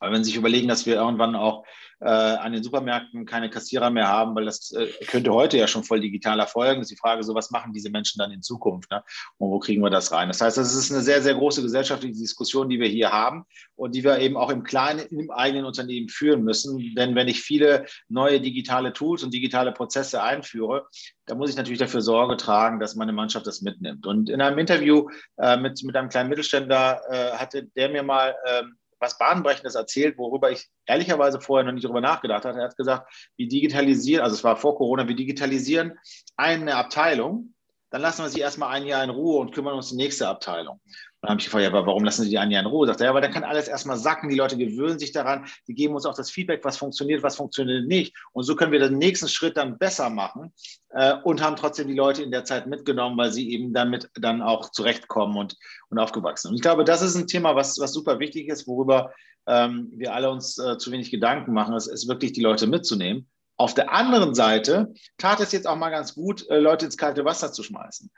Weil 0.00 0.12
wenn 0.12 0.24
Sie 0.24 0.30
sich 0.30 0.38
überlegen, 0.38 0.68
dass 0.68 0.86
wir 0.86 0.94
irgendwann 0.94 1.34
auch 1.34 1.64
äh, 2.00 2.06
an 2.06 2.52
den 2.52 2.62
Supermärkten 2.62 3.26
keine 3.26 3.50
Kassierer 3.50 3.90
mehr 3.90 4.08
haben, 4.08 4.34
weil 4.34 4.44
das 4.44 4.72
äh, 4.72 4.86
könnte 5.06 5.32
heute 5.32 5.58
ja 5.58 5.66
schon 5.66 5.82
voll 5.82 6.00
digital 6.00 6.38
erfolgen, 6.38 6.80
ist 6.80 6.90
die 6.90 6.96
Frage 6.96 7.24
so, 7.24 7.34
was 7.34 7.50
machen 7.50 7.72
diese 7.72 7.90
Menschen 7.90 8.18
dann 8.18 8.30
in 8.30 8.42
Zukunft? 8.42 8.90
Ne? 8.90 9.02
Und 9.38 9.50
wo 9.50 9.58
kriegen 9.58 9.82
wir 9.82 9.90
das 9.90 10.12
rein? 10.12 10.28
Das 10.28 10.40
heißt, 10.40 10.56
das 10.56 10.74
ist 10.74 10.92
eine 10.92 11.00
sehr, 11.00 11.22
sehr 11.22 11.34
große 11.34 11.62
gesellschaftliche 11.62 12.16
Diskussion, 12.16 12.68
die 12.68 12.78
wir 12.78 12.88
hier 12.88 13.10
haben 13.10 13.44
und 13.74 13.94
die 13.94 14.04
wir 14.04 14.18
eben 14.18 14.36
auch 14.36 14.50
im 14.50 14.62
kleinen, 14.62 15.00
im 15.08 15.30
eigenen 15.30 15.64
Unternehmen 15.64 16.08
führen 16.08 16.44
müssen. 16.44 16.94
Denn 16.94 17.14
wenn 17.14 17.28
ich 17.28 17.42
viele 17.42 17.86
neue 18.08 18.40
digitale 18.40 18.92
Tools 18.92 19.24
und 19.24 19.34
digitale 19.34 19.72
Prozesse 19.72 20.22
einführe, 20.22 20.86
da 21.26 21.34
muss 21.34 21.50
ich 21.50 21.56
natürlich 21.56 21.80
dafür 21.80 22.00
Sorge 22.00 22.36
tragen, 22.36 22.80
dass 22.80 22.94
meine 22.94 23.12
Mannschaft 23.12 23.46
das 23.46 23.60
mitnimmt. 23.60 24.06
Und 24.06 24.30
in 24.30 24.40
einem 24.40 24.58
Interview 24.58 25.08
äh, 25.36 25.56
mit, 25.56 25.82
mit 25.82 25.96
einem 25.96 26.08
kleinen 26.08 26.28
Mittelständler 26.28 27.02
äh, 27.10 27.36
hatte 27.36 27.64
der 27.64 27.88
mir 27.88 28.02
mal 28.02 28.34
ähm, 28.46 28.76
was 29.00 29.18
Bahnbrechendes 29.18 29.74
erzählt, 29.74 30.18
worüber 30.18 30.50
ich 30.50 30.68
ehrlicherweise 30.86 31.40
vorher 31.40 31.64
noch 31.64 31.72
nicht 31.72 31.86
drüber 31.86 32.00
nachgedacht 32.00 32.44
hatte. 32.44 32.58
Er 32.58 32.64
hat 32.64 32.76
gesagt, 32.76 33.12
wir 33.36 33.48
digitalisieren, 33.48 34.22
also 34.22 34.34
es 34.34 34.44
war 34.44 34.56
vor 34.56 34.76
Corona, 34.76 35.08
wir 35.08 35.16
digitalisieren 35.16 35.98
eine 36.36 36.76
Abteilung, 36.76 37.54
dann 37.90 38.02
lassen 38.02 38.22
wir 38.22 38.28
sie 38.28 38.40
erstmal 38.40 38.70
ein 38.70 38.86
Jahr 38.86 39.02
in 39.02 39.10
Ruhe 39.10 39.38
und 39.38 39.54
kümmern 39.54 39.74
uns 39.74 39.92
um 39.92 39.98
die 39.98 40.04
nächste 40.04 40.28
Abteilung 40.28 40.80
dann 41.20 41.30
habe 41.30 41.40
ich 41.40 41.46
gefragt, 41.46 41.64
ja, 41.64 41.70
aber 41.70 41.84
warum 41.84 42.04
lassen 42.04 42.22
Sie 42.22 42.28
die 42.28 42.34
Jahr 42.34 42.44
in 42.44 42.66
Ruhe? 42.66 42.86
Sagt 42.86 43.00
er, 43.00 43.06
ja, 43.06 43.14
weil 43.14 43.22
dann 43.22 43.32
kann 43.32 43.42
alles 43.42 43.66
erstmal 43.66 43.96
sacken, 43.96 44.28
die 44.28 44.36
Leute 44.36 44.56
gewöhnen 44.56 45.00
sich 45.00 45.10
daran, 45.10 45.46
die 45.66 45.74
geben 45.74 45.94
uns 45.94 46.06
auch 46.06 46.14
das 46.14 46.30
Feedback, 46.30 46.64
was 46.64 46.76
funktioniert, 46.76 47.24
was 47.24 47.34
funktioniert 47.34 47.86
nicht. 47.88 48.14
Und 48.32 48.44
so 48.44 48.54
können 48.54 48.70
wir 48.70 48.78
den 48.78 48.98
nächsten 48.98 49.28
Schritt 49.28 49.56
dann 49.56 49.78
besser 49.78 50.10
machen 50.10 50.52
äh, 50.90 51.14
und 51.24 51.42
haben 51.42 51.56
trotzdem 51.56 51.88
die 51.88 51.94
Leute 51.94 52.22
in 52.22 52.30
der 52.30 52.44
Zeit 52.44 52.68
mitgenommen, 52.68 53.16
weil 53.16 53.32
sie 53.32 53.50
eben 53.50 53.72
damit 53.72 54.08
dann 54.14 54.42
auch 54.42 54.70
zurechtkommen 54.70 55.36
und, 55.36 55.56
und 55.90 55.98
aufgewachsen 55.98 56.42
sind. 56.42 56.50
Und 56.52 56.56
ich 56.56 56.62
glaube, 56.62 56.84
das 56.84 57.02
ist 57.02 57.16
ein 57.16 57.26
Thema, 57.26 57.56
was, 57.56 57.80
was 57.80 57.92
super 57.92 58.20
wichtig 58.20 58.46
ist, 58.46 58.68
worüber 58.68 59.12
ähm, 59.48 59.90
wir 59.96 60.14
alle 60.14 60.30
uns 60.30 60.56
äh, 60.58 60.78
zu 60.78 60.92
wenig 60.92 61.10
Gedanken 61.10 61.52
machen, 61.52 61.74
es 61.74 61.88
ist 61.88 62.06
wirklich 62.06 62.32
die 62.32 62.42
Leute 62.42 62.68
mitzunehmen. 62.68 63.28
Auf 63.56 63.74
der 63.74 63.92
anderen 63.92 64.36
Seite 64.36 64.94
tat 65.16 65.40
es 65.40 65.50
jetzt 65.50 65.66
auch 65.66 65.74
mal 65.74 65.90
ganz 65.90 66.14
gut, 66.14 66.48
äh, 66.48 66.60
Leute 66.60 66.84
ins 66.84 66.96
kalte 66.96 67.24
Wasser 67.24 67.50
zu 67.52 67.64
schmeißen. 67.64 68.08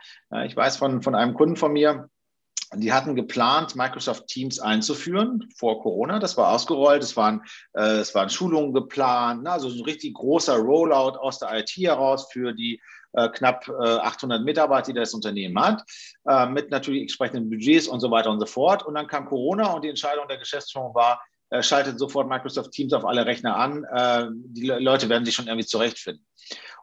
ich 0.44 0.54
weiß 0.54 0.76
von, 0.76 1.00
von 1.00 1.14
einem 1.14 1.32
Kunden 1.32 1.56
von 1.56 1.72
mir, 1.72 2.10
die 2.74 2.92
hatten 2.92 3.16
geplant, 3.16 3.74
Microsoft 3.74 4.28
Teams 4.28 4.60
einzuführen 4.60 5.48
vor 5.56 5.82
Corona. 5.82 6.18
Das 6.20 6.36
war 6.36 6.52
ausgerollt. 6.52 7.02
Es 7.02 7.16
waren, 7.16 7.42
äh, 7.72 7.98
es 7.98 8.14
waren 8.14 8.30
Schulungen 8.30 8.72
geplant. 8.72 9.42
Ne? 9.42 9.50
Also 9.50 9.68
ein 9.68 9.82
richtig 9.82 10.14
großer 10.14 10.56
Rollout 10.56 11.18
aus 11.18 11.40
der 11.40 11.52
IT 11.58 11.70
heraus 11.70 12.28
für 12.32 12.52
die 12.52 12.80
äh, 13.12 13.28
knapp 13.28 13.66
äh, 13.68 13.72
800 13.72 14.44
Mitarbeiter, 14.44 14.92
die 14.92 14.98
das 14.98 15.14
Unternehmen 15.14 15.60
hat, 15.60 15.82
äh, 16.28 16.46
mit 16.46 16.70
natürlich 16.70 17.02
entsprechenden 17.02 17.50
Budgets 17.50 17.88
und 17.88 17.98
so 17.98 18.10
weiter 18.10 18.30
und 18.30 18.38
so 18.38 18.46
fort. 18.46 18.86
Und 18.86 18.94
dann 18.94 19.08
kam 19.08 19.26
Corona 19.26 19.72
und 19.72 19.82
die 19.82 19.88
Entscheidung 19.88 20.28
der 20.28 20.38
Geschäftsführung 20.38 20.94
war, 20.94 21.20
äh, 21.50 21.62
schaltet 21.62 21.98
sofort 21.98 22.28
Microsoft 22.28 22.70
Teams 22.70 22.92
auf 22.92 23.04
alle 23.04 23.26
Rechner 23.26 23.56
an. 23.56 23.82
Äh, 23.84 24.26
die 24.30 24.66
Leute 24.66 25.08
werden 25.08 25.24
sich 25.24 25.34
schon 25.34 25.48
irgendwie 25.48 25.66
zurechtfinden. 25.66 26.24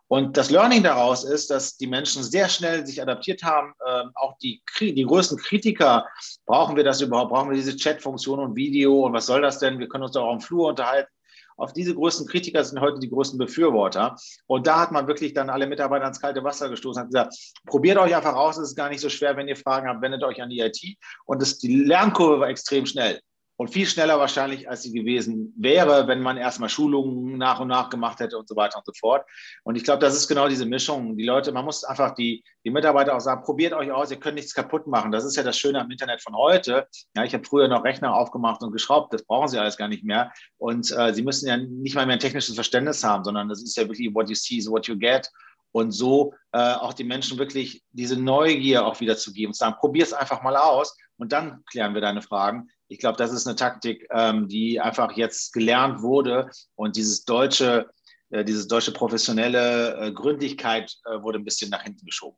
Und 0.09 0.37
das 0.37 0.49
Learning 0.49 0.83
daraus 0.83 1.25
ist, 1.25 1.49
dass 1.49 1.75
die 1.75 1.87
Menschen 1.87 2.23
sehr 2.23 2.47
schnell 2.47 2.85
sich 2.85 3.01
adaptiert 3.01 3.43
haben. 3.43 3.73
Ähm, 3.85 4.11
auch 4.15 4.37
die, 4.37 4.61
die 4.79 5.03
größten 5.03 5.37
Kritiker, 5.37 6.07
brauchen 6.45 6.77
wir 6.77 6.83
das 6.83 7.01
überhaupt? 7.01 7.31
Brauchen 7.31 7.49
wir 7.49 7.57
diese 7.57 7.75
Chat-Funktion 7.75 8.39
und 8.39 8.55
Video? 8.55 9.05
Und 9.05 9.13
was 9.13 9.25
soll 9.25 9.41
das 9.41 9.59
denn? 9.59 9.79
Wir 9.79 9.89
können 9.89 10.05
uns 10.05 10.13
doch 10.13 10.23
auch 10.23 10.33
im 10.33 10.39
Flur 10.39 10.69
unterhalten. 10.69 11.11
Auf 11.57 11.73
diese 11.73 11.95
größten 11.95 12.27
Kritiker 12.27 12.63
sind 12.63 12.79
heute 12.79 12.99
die 12.99 13.09
größten 13.09 13.39
Befürworter. 13.39 14.15
Und 14.45 14.67
da 14.67 14.79
hat 14.79 14.91
man 14.91 15.07
wirklich 15.07 15.33
dann 15.33 15.49
alle 15.49 15.65
Mitarbeiter 15.65 16.07
ins 16.07 16.21
kalte 16.21 16.43
Wasser 16.43 16.69
gestoßen 16.69 17.01
und 17.01 17.09
gesagt, 17.09 17.35
probiert 17.65 17.97
euch 17.97 18.15
einfach 18.15 18.35
aus, 18.35 18.57
es 18.57 18.69
ist 18.69 18.75
gar 18.75 18.89
nicht 18.89 19.01
so 19.01 19.09
schwer, 19.09 19.35
wenn 19.35 19.47
ihr 19.47 19.55
Fragen 19.55 19.87
habt, 19.87 20.01
wendet 20.03 20.23
euch 20.23 20.41
an 20.41 20.49
die 20.49 20.59
IT. 20.59 20.79
Und 21.25 21.41
das, 21.41 21.57
die 21.57 21.83
Lernkurve 21.83 22.39
war 22.39 22.49
extrem 22.49 22.85
schnell 22.85 23.19
und 23.57 23.69
viel 23.69 23.87
schneller 23.87 24.19
wahrscheinlich, 24.19 24.69
als 24.69 24.83
sie 24.83 24.93
gewesen 24.93 25.53
wäre, 25.57 26.07
wenn 26.07 26.21
man 26.21 26.37
erstmal 26.37 26.69
Schulungen 26.69 27.37
nach 27.37 27.59
und 27.59 27.67
nach 27.67 27.89
gemacht 27.89 28.19
hätte 28.19 28.37
und 28.37 28.47
so 28.47 28.55
weiter 28.55 28.77
und 28.77 28.85
so 28.85 28.93
fort. 28.97 29.25
Und 29.63 29.75
ich 29.75 29.83
glaube, 29.83 29.99
das 29.99 30.15
ist 30.15 30.27
genau 30.27 30.47
diese 30.47 30.67
Mischung. 30.67 31.17
Die 31.17 31.25
Leute, 31.25 31.51
man 31.51 31.65
muss 31.65 31.83
einfach 31.83 32.13
die, 32.13 32.43
die 32.63 32.69
Mitarbeiter 32.69 33.15
auch 33.15 33.19
sagen, 33.19 33.43
probiert 33.43 33.73
euch 33.73 33.91
aus, 33.91 34.11
ihr 34.11 34.19
könnt 34.19 34.35
nichts 34.35 34.53
kaputt 34.53 34.85
machen. 34.85 35.11
Das 35.11 35.25
ist 35.25 35.35
ja 35.35 35.43
das 35.43 35.57
Schöne 35.57 35.81
am 35.81 35.89
Internet 35.89 36.21
von 36.21 36.35
heute. 36.35 36.87
Ja, 37.15 37.23
ich 37.23 37.33
habe 37.33 37.45
früher 37.45 37.67
noch 37.67 37.83
Rechner 37.83 38.13
aufgemacht 38.13 38.61
und 38.61 38.71
geschraubt, 38.71 39.11
das 39.11 39.23
brauchen 39.23 39.47
sie 39.47 39.57
alles 39.57 39.75
gar 39.75 39.87
nicht 39.87 40.03
mehr. 40.03 40.31
Und 40.59 40.91
äh, 40.95 41.13
sie 41.13 41.23
müssen 41.23 41.47
ja 41.47 41.57
nicht 41.57 41.95
mal 41.95 42.05
mehr 42.05 42.17
ein 42.17 42.19
technisches 42.19 42.53
Verständnis 42.53 43.03
haben, 43.03 43.23
sondern 43.23 43.49
das 43.49 43.63
ist 43.63 43.75
ja 43.75 43.83
wirklich 43.83 44.13
what 44.13 44.29
you 44.29 44.35
see 44.35 44.57
is 44.57 44.69
what 44.69 44.85
you 44.85 44.95
get 44.95 45.31
und 45.71 45.91
so 45.91 46.33
äh, 46.53 46.73
auch 46.73 46.93
die 46.93 47.03
Menschen 47.03 47.37
wirklich 47.37 47.83
diese 47.91 48.19
Neugier 48.19 48.85
auch 48.85 48.99
wieder 48.99 49.17
zu 49.17 49.33
geben, 49.33 49.53
zu 49.53 49.59
sagen, 49.59 49.75
probier 49.79 50.03
es 50.03 50.13
einfach 50.13 50.41
mal 50.41 50.55
aus 50.55 50.95
und 51.17 51.31
dann 51.31 51.63
klären 51.65 51.93
wir 51.93 52.01
deine 52.01 52.21
Fragen. 52.21 52.69
Ich 52.87 52.99
glaube, 52.99 53.17
das 53.17 53.31
ist 53.31 53.47
eine 53.47 53.55
Taktik, 53.55 54.07
ähm, 54.11 54.47
die 54.47 54.79
einfach 54.79 55.17
jetzt 55.17 55.53
gelernt 55.53 56.01
wurde 56.01 56.49
und 56.75 56.95
dieses 56.95 57.25
deutsche 57.25 57.89
dieses 58.29 58.67
deutsche 58.67 58.91
professionelle 58.91 60.11
Gründlichkeit 60.13 60.97
wurde 61.21 61.39
ein 61.39 61.45
bisschen 61.45 61.69
nach 61.69 61.83
hinten 61.83 62.05
geschoben. 62.05 62.37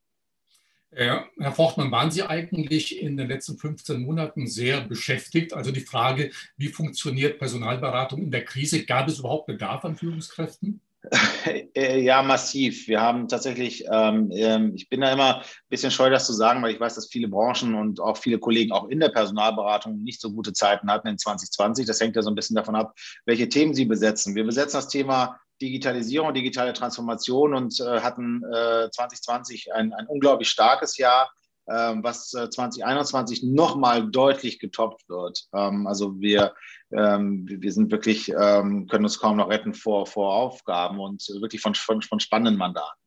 Herr 0.91 1.51
Fortmann, 1.51 1.91
waren 1.91 2.09
Sie 2.09 2.23
eigentlich 2.23 2.99
in 2.99 3.15
den 3.15 3.27
letzten 3.27 3.59
15 3.59 4.01
Monaten 4.01 4.47
sehr 4.47 4.81
beschäftigt? 4.81 5.53
Also 5.53 5.71
die 5.71 5.81
Frage, 5.81 6.31
wie 6.57 6.69
funktioniert 6.69 7.37
Personalberatung 7.37 8.23
in 8.23 8.31
der 8.31 8.43
Krise? 8.43 8.85
Gab 8.85 9.07
es 9.07 9.19
überhaupt 9.19 9.45
Bedarf 9.45 9.85
an 9.85 9.95
Führungskräften? 9.95 10.81
Äh, 11.75 12.01
ja, 12.01 12.21
massiv. 12.21 12.87
Wir 12.87 13.01
haben 13.01 13.27
tatsächlich, 13.27 13.85
ähm, 13.91 14.31
ähm, 14.33 14.73
ich 14.75 14.89
bin 14.89 15.01
da 15.01 15.11
immer 15.11 15.37
ein 15.37 15.43
bisschen 15.69 15.91
scheu, 15.91 16.09
das 16.09 16.25
zu 16.25 16.33
sagen, 16.33 16.61
weil 16.61 16.73
ich 16.73 16.79
weiß, 16.79 16.95
dass 16.95 17.07
viele 17.07 17.27
Branchen 17.27 17.75
und 17.75 17.99
auch 17.99 18.17
viele 18.17 18.39
Kollegen 18.39 18.71
auch 18.71 18.87
in 18.89 18.99
der 18.99 19.09
Personalberatung 19.09 20.03
nicht 20.03 20.19
so 20.19 20.31
gute 20.31 20.53
Zeiten 20.53 20.91
hatten 20.91 21.07
in 21.07 21.17
2020. 21.17 21.85
Das 21.85 22.01
hängt 22.01 22.15
ja 22.15 22.21
so 22.21 22.29
ein 22.29 22.35
bisschen 22.35 22.55
davon 22.55 22.75
ab, 22.75 22.93
welche 23.25 23.49
Themen 23.49 23.73
sie 23.73 23.85
besetzen. 23.85 24.35
Wir 24.35 24.43
besetzen 24.43 24.77
das 24.77 24.89
Thema 24.89 25.39
Digitalisierung, 25.61 26.33
digitale 26.33 26.73
Transformation 26.73 27.53
und 27.53 27.79
äh, 27.79 28.01
hatten 28.01 28.43
äh, 28.45 28.89
2020 28.91 29.73
ein, 29.73 29.93
ein 29.93 30.07
unglaublich 30.07 30.49
starkes 30.49 30.97
Jahr, 30.97 31.31
was 31.69 32.29
2021 32.29 33.43
nochmal 33.43 34.09
deutlich 34.09 34.59
getoppt 34.59 35.07
wird. 35.09 35.45
Ähm, 35.53 35.87
also 35.87 36.19
wir, 36.19 36.53
ähm, 36.91 37.45
wir 37.47 37.71
sind 37.71 37.91
wirklich, 37.91 38.29
ähm, 38.29 38.87
können 38.87 39.05
uns 39.05 39.19
kaum 39.19 39.37
noch 39.37 39.49
retten 39.49 39.73
vor, 39.73 40.05
vor 40.05 40.33
Aufgaben 40.33 40.99
und 40.99 41.27
wirklich 41.41 41.61
von, 41.61 41.75
von, 41.75 42.01
von 42.01 42.19
spannenden 42.19 42.57
Mandaten. 42.57 42.99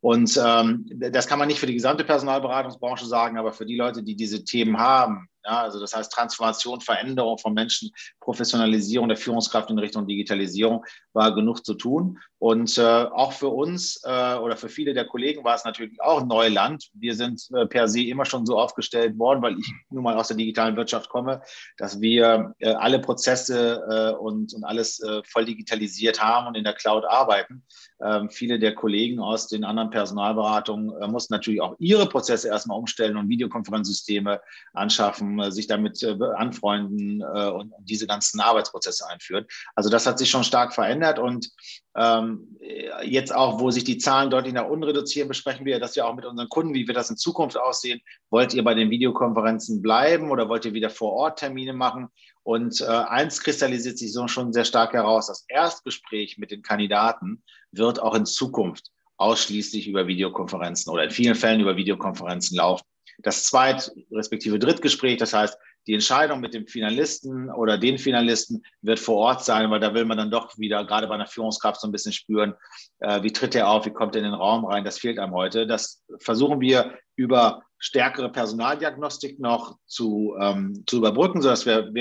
Und 0.00 0.38
ähm, 0.44 0.86
das 0.88 1.26
kann 1.26 1.38
man 1.38 1.48
nicht 1.48 1.60
für 1.60 1.66
die 1.66 1.74
gesamte 1.74 2.04
Personalberatungsbranche 2.04 3.06
sagen, 3.06 3.38
aber 3.38 3.52
für 3.52 3.66
die 3.66 3.76
Leute, 3.76 4.02
die 4.02 4.16
diese 4.16 4.44
Themen 4.44 4.78
haben, 4.78 5.28
ja, 5.44 5.62
also 5.62 5.80
das 5.80 5.94
heißt 5.94 6.12
Transformation, 6.12 6.80
Veränderung 6.80 7.38
von 7.38 7.54
Menschen, 7.54 7.90
Professionalisierung 8.20 9.08
der 9.08 9.16
Führungskraft 9.16 9.70
in 9.70 9.78
Richtung 9.78 10.06
Digitalisierung 10.06 10.84
war 11.12 11.34
genug 11.34 11.64
zu 11.64 11.74
tun. 11.74 12.18
Und 12.38 12.76
äh, 12.76 12.82
auch 12.82 13.32
für 13.32 13.48
uns 13.48 14.00
äh, 14.04 14.34
oder 14.34 14.56
für 14.56 14.68
viele 14.68 14.94
der 14.94 15.06
Kollegen 15.06 15.44
war 15.44 15.54
es 15.54 15.64
natürlich 15.64 16.00
auch 16.00 16.24
Neuland. 16.24 16.88
Wir 16.92 17.14
sind 17.14 17.46
äh, 17.54 17.66
per 17.66 17.86
se 17.86 18.02
immer 18.02 18.24
schon 18.24 18.46
so 18.46 18.58
aufgestellt 18.58 19.16
worden, 19.16 19.42
weil 19.42 19.58
ich 19.58 19.72
nun 19.90 20.02
mal 20.02 20.16
aus 20.16 20.28
der 20.28 20.36
digitalen 20.36 20.76
Wirtschaft 20.76 21.08
komme, 21.08 21.40
dass 21.76 22.00
wir 22.00 22.54
äh, 22.58 22.72
alle 22.72 22.98
Prozesse 22.98 23.80
äh, 23.88 24.18
und, 24.18 24.54
und 24.54 24.64
alles 24.64 25.00
äh, 25.00 25.22
voll 25.24 25.44
digitalisiert 25.44 26.20
haben 26.20 26.48
und 26.48 26.56
in 26.56 26.64
der 26.64 26.74
Cloud 26.74 27.04
arbeiten. 27.04 27.64
Ähm, 28.04 28.28
viele 28.28 28.58
der 28.58 28.74
Kollegen 28.74 29.20
aus 29.20 29.46
den 29.46 29.62
anderen 29.62 29.90
Personalberatungen 29.90 31.10
mussten 31.12 31.34
natürlich 31.34 31.60
auch 31.60 31.76
ihre 31.78 32.08
Prozesse 32.08 32.48
erstmal 32.48 32.78
umstellen 32.78 33.16
und 33.16 33.28
Videokonferenzsysteme 33.28 34.40
anschaffen 34.72 35.31
äh, 35.40 35.52
sich 35.52 35.66
damit 35.66 36.02
äh, 36.02 36.16
anfreunden 36.36 37.20
äh, 37.20 37.48
und 37.48 37.72
diese 37.80 38.06
ganzen 38.06 38.40
Arbeitsprozesse 38.40 39.08
einführen. 39.08 39.46
Also 39.74 39.90
das 39.90 40.06
hat 40.06 40.18
sich 40.18 40.30
schon 40.30 40.44
stark 40.44 40.74
verändert 40.74 41.18
und 41.18 41.50
ähm, 41.94 42.56
jetzt 43.02 43.34
auch, 43.34 43.60
wo 43.60 43.70
sich 43.70 43.84
die 43.84 43.98
Zahlen 43.98 44.30
deutlich 44.30 44.54
nach 44.54 44.66
unten 44.66 44.84
reduzieren, 44.84 45.28
besprechen 45.28 45.66
wir 45.66 45.78
das 45.78 45.94
ja 45.94 46.06
auch 46.06 46.14
mit 46.14 46.24
unseren 46.24 46.48
Kunden, 46.48 46.74
wie 46.74 46.86
wird 46.86 46.96
das 46.96 47.10
in 47.10 47.16
Zukunft 47.16 47.58
aussehen. 47.58 48.00
Wollt 48.30 48.54
ihr 48.54 48.64
bei 48.64 48.74
den 48.74 48.90
Videokonferenzen 48.90 49.82
bleiben 49.82 50.30
oder 50.30 50.48
wollt 50.48 50.64
ihr 50.64 50.72
wieder 50.72 50.90
vor 50.90 51.12
Ort 51.12 51.40
Termine 51.40 51.74
machen? 51.74 52.08
Und 52.44 52.80
äh, 52.80 52.86
eins 52.86 53.40
kristallisiert 53.40 53.98
sich 53.98 54.12
so 54.12 54.26
schon 54.26 54.52
sehr 54.52 54.64
stark 54.64 54.94
heraus. 54.94 55.26
Das 55.26 55.44
Erstgespräch 55.48 56.38
mit 56.38 56.50
den 56.50 56.62
Kandidaten 56.62 57.42
wird 57.72 58.00
auch 58.00 58.14
in 58.14 58.26
Zukunft 58.26 58.90
ausschließlich 59.18 59.86
über 59.86 60.06
Videokonferenzen 60.06 60.92
oder 60.92 61.04
in 61.04 61.10
vielen 61.10 61.34
Fällen 61.34 61.60
über 61.60 61.76
Videokonferenzen 61.76 62.56
laufen 62.56 62.84
das 63.22 63.44
Zweit- 63.44 63.92
respektive 64.10 64.58
Drittgespräch. 64.58 65.18
Das 65.18 65.32
heißt, 65.32 65.58
die 65.86 65.94
Entscheidung 65.94 66.40
mit 66.40 66.54
dem 66.54 66.66
Finalisten 66.66 67.50
oder 67.50 67.76
den 67.76 67.98
Finalisten 67.98 68.62
wird 68.82 69.00
vor 69.00 69.16
Ort 69.16 69.44
sein, 69.44 69.70
weil 69.70 69.80
da 69.80 69.94
will 69.94 70.04
man 70.04 70.16
dann 70.16 70.30
doch 70.30 70.56
wieder 70.58 70.84
gerade 70.84 71.08
bei 71.08 71.14
einer 71.14 71.26
Führungskraft 71.26 71.80
so 71.80 71.88
ein 71.88 71.92
bisschen 71.92 72.12
spüren, 72.12 72.54
äh, 73.00 73.22
wie 73.22 73.32
tritt 73.32 73.54
er 73.54 73.68
auf, 73.68 73.84
wie 73.84 73.90
kommt 73.90 74.14
er 74.14 74.20
in 74.20 74.30
den 74.30 74.34
Raum 74.34 74.64
rein. 74.64 74.84
Das 74.84 74.98
fehlt 74.98 75.18
einem 75.18 75.34
heute. 75.34 75.66
Das 75.66 76.04
versuchen 76.20 76.60
wir 76.60 76.96
über 77.16 77.62
stärkere 77.78 78.30
Personaldiagnostik 78.30 79.40
noch 79.40 79.76
zu, 79.86 80.36
ähm, 80.38 80.84
zu 80.86 80.98
überbrücken, 80.98 81.42
sodass 81.42 81.66
wir, 81.66 81.92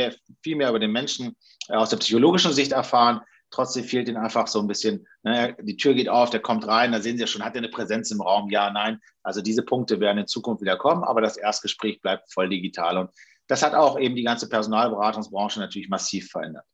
viel 0.44 0.56
mehr 0.56 0.70
über 0.70 0.80
den 0.80 0.92
Menschen 0.92 1.36
äh, 1.70 1.74
aus 1.74 1.90
der 1.90 1.98
psychologischen 1.98 2.54
Sicht 2.54 2.72
erfahren, 2.72 3.22
Trotzdem 3.52 3.84
fehlt 3.84 4.08
ihnen 4.08 4.18
einfach 4.18 4.48
so 4.48 4.60
ein 4.60 4.68
bisschen, 4.68 5.06
ne, 5.24 5.56
die 5.62 5.78
Tür 5.78 5.94
geht 5.94 6.10
auf, 6.10 6.30
der 6.30 6.40
kommt 6.40 6.66
rein, 6.68 6.92
da 6.92 7.02
sehen 7.02 7.18
sie 7.18 7.22
ja 7.22 7.28
schon, 7.28 7.44
hat 7.44 7.54
er 7.56 7.60
eine 7.60 7.70
Präsenz 7.70 8.10
im 8.10 8.22
Raum? 8.22 8.50
Ja, 8.50 8.72
nein. 8.72 9.00
Also 9.24 9.42
diese 9.42 9.64
Punkte 9.64 10.00
werden 10.00 10.20
in 10.20 10.28
Zukunft 10.28 10.62
wieder 10.62 10.78
kommen, 10.78 11.04
aber 11.04 11.22
das 11.22 11.38
Erstgespräch 11.38 12.02
bleibt 12.02 12.34
voll 12.34 12.50
digital. 12.50 12.98
Und 12.98 13.12
das 13.48 13.62
hat 13.62 13.74
auch 13.74 14.00
eben 14.00 14.16
die 14.16 14.24
ganze 14.24 14.48
Personalberatungsbranche 14.50 15.60
natürlich 15.60 15.90
massiv 15.90 16.30
verändert. 16.30 16.66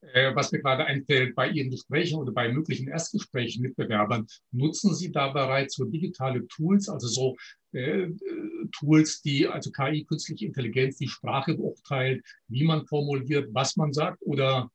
Äh, 0.00 0.34
was 0.34 0.52
mir 0.52 0.60
gerade 0.60 0.84
einfällt, 0.86 1.34
bei 1.34 1.48
Ihren 1.48 1.70
Gesprächen 1.70 2.18
oder 2.18 2.32
bei 2.32 2.50
möglichen 2.50 2.88
Erstgesprächen 2.88 3.62
mit 3.62 3.76
Bewerbern, 3.76 4.26
nutzen 4.52 4.94
Sie 4.94 5.12
da 5.12 5.28
bereits 5.28 5.76
so 5.76 5.84
digitale 5.84 6.46
Tools, 6.48 6.88
also 6.88 7.06
so 7.06 7.36
äh, 7.72 8.08
Tools, 8.72 9.20
die, 9.20 9.46
also 9.46 9.70
KI, 9.70 10.04
künstliche 10.04 10.46
Intelligenz, 10.46 10.96
die 10.96 11.08
Sprache 11.08 11.54
beurteilt, 11.54 12.24
wie 12.48 12.64
man 12.64 12.86
formuliert, 12.86 13.50
was 13.52 13.76
man 13.76 13.92
sagt, 13.92 14.18
oder 14.22 14.70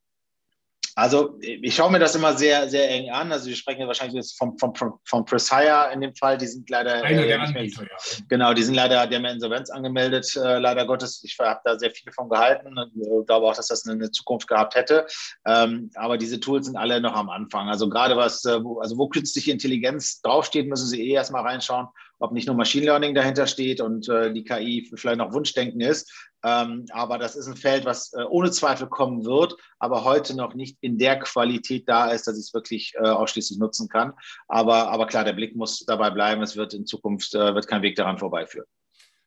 also 0.98 1.38
ich 1.42 1.76
schaue 1.76 1.92
mir 1.92 2.00
das 2.00 2.16
immer 2.16 2.38
sehr, 2.38 2.70
sehr 2.70 2.90
eng 2.90 3.10
an. 3.10 3.30
Also 3.30 3.50
wir 3.50 3.56
sprechen 3.58 3.82
ja 3.82 3.88
wahrscheinlich 3.88 4.16
jetzt 4.16 4.38
vom, 4.38 4.58
vom, 4.58 4.74
vom 5.04 5.26
Presire 5.26 5.90
in 5.94 6.00
dem 6.00 6.16
Fall. 6.16 6.38
Die 6.38 6.48
sind 6.48 6.70
leider 6.70 7.04
Einer 7.04 7.24
äh, 7.24 7.28
der 7.28 7.42
Anbieter, 7.42 7.82
mehr, 7.82 7.92
ja. 7.92 8.24
Genau, 8.30 8.54
die 8.54 8.64
sind 8.64 8.76
leider, 8.76 9.06
die 9.06 9.16
haben 9.18 9.26
ja 9.26 9.32
Insolvenz 9.32 9.70
angemeldet, 9.70 10.34
äh, 10.38 10.58
leider 10.58 10.86
Gottes. 10.86 11.22
Ich 11.26 11.38
habe 11.38 11.60
da 11.66 11.78
sehr 11.78 11.92
viel 11.92 12.14
von 12.14 12.30
gehalten 12.30 12.78
und 12.78 12.92
äh, 12.96 13.26
glaube 13.26 13.46
auch, 13.46 13.56
dass 13.56 13.68
das 13.68 13.86
eine 13.86 14.10
Zukunft 14.12 14.48
gehabt 14.48 14.76
hätte. 14.76 15.06
Ähm, 15.46 15.92
aber 15.96 16.18
diese 16.18 16.40
Tools 16.40 16.68
sind 16.68 16.78
alle 16.78 17.02
noch 17.02 17.16
am 17.16 17.30
Anfang. 17.30 17.68
Also 17.68 17.90
gerade 17.90 18.16
was, 18.16 18.46
äh, 18.46 18.64
wo, 18.64 18.80
also 18.80 18.98
wo 18.98 19.10
künstliche 19.10 19.52
Intelligenz 19.52 20.22
draufsteht, 20.22 20.68
müssen 20.68 20.88
Sie 20.88 21.02
eh 21.02 21.14
erstmal 21.14 21.44
reinschauen, 21.44 21.88
ob 22.20 22.32
nicht 22.32 22.48
nur 22.48 22.56
Machine 22.56 22.86
Learning 22.86 23.14
dahinter 23.14 23.48
steht 23.48 23.82
und 23.82 24.08
äh, 24.10 24.34
die 24.34 24.44
KI 24.44 24.90
vielleicht 24.96 25.18
noch 25.18 25.34
Wunschdenken 25.34 25.82
ist. 25.82 26.12
Ähm, 26.44 26.86
aber 26.92 27.18
das 27.18 27.36
ist 27.36 27.48
ein 27.48 27.58
Feld, 27.58 27.86
was 27.86 28.14
äh, 28.14 28.24
ohne 28.24 28.52
Zweifel 28.52 28.88
kommen 28.88 29.26
wird, 29.26 29.56
aber 29.80 30.04
heute 30.04 30.36
noch 30.36 30.54
nicht 30.54 30.78
in 30.82 30.98
der 30.98 31.20
Qualität 31.20 31.88
da 31.88 32.12
ist, 32.12 32.28
dass 32.28 32.38
ich 32.38 32.46
es 32.48 32.54
wirklich 32.54 32.94
äh, 32.96 33.08
ausschließlich 33.08 33.60
nutzen 33.60 33.90
kann. 33.90 34.14
Aber, 34.48 34.90
aber 34.90 35.08
klar, 35.08 35.24
der 35.24 35.34
Blick 35.34 35.56
muss 35.56 35.80
dabei 35.86 36.10
bleiben. 36.10 36.42
Es 36.42 36.56
wird 36.56 36.74
in 36.74 36.86
Zukunft 36.86 37.34
äh, 37.36 37.56
wird 37.56 37.68
kein 37.68 37.82
Weg 37.82 37.96
daran 37.96 38.18
vorbeiführen. 38.18 38.68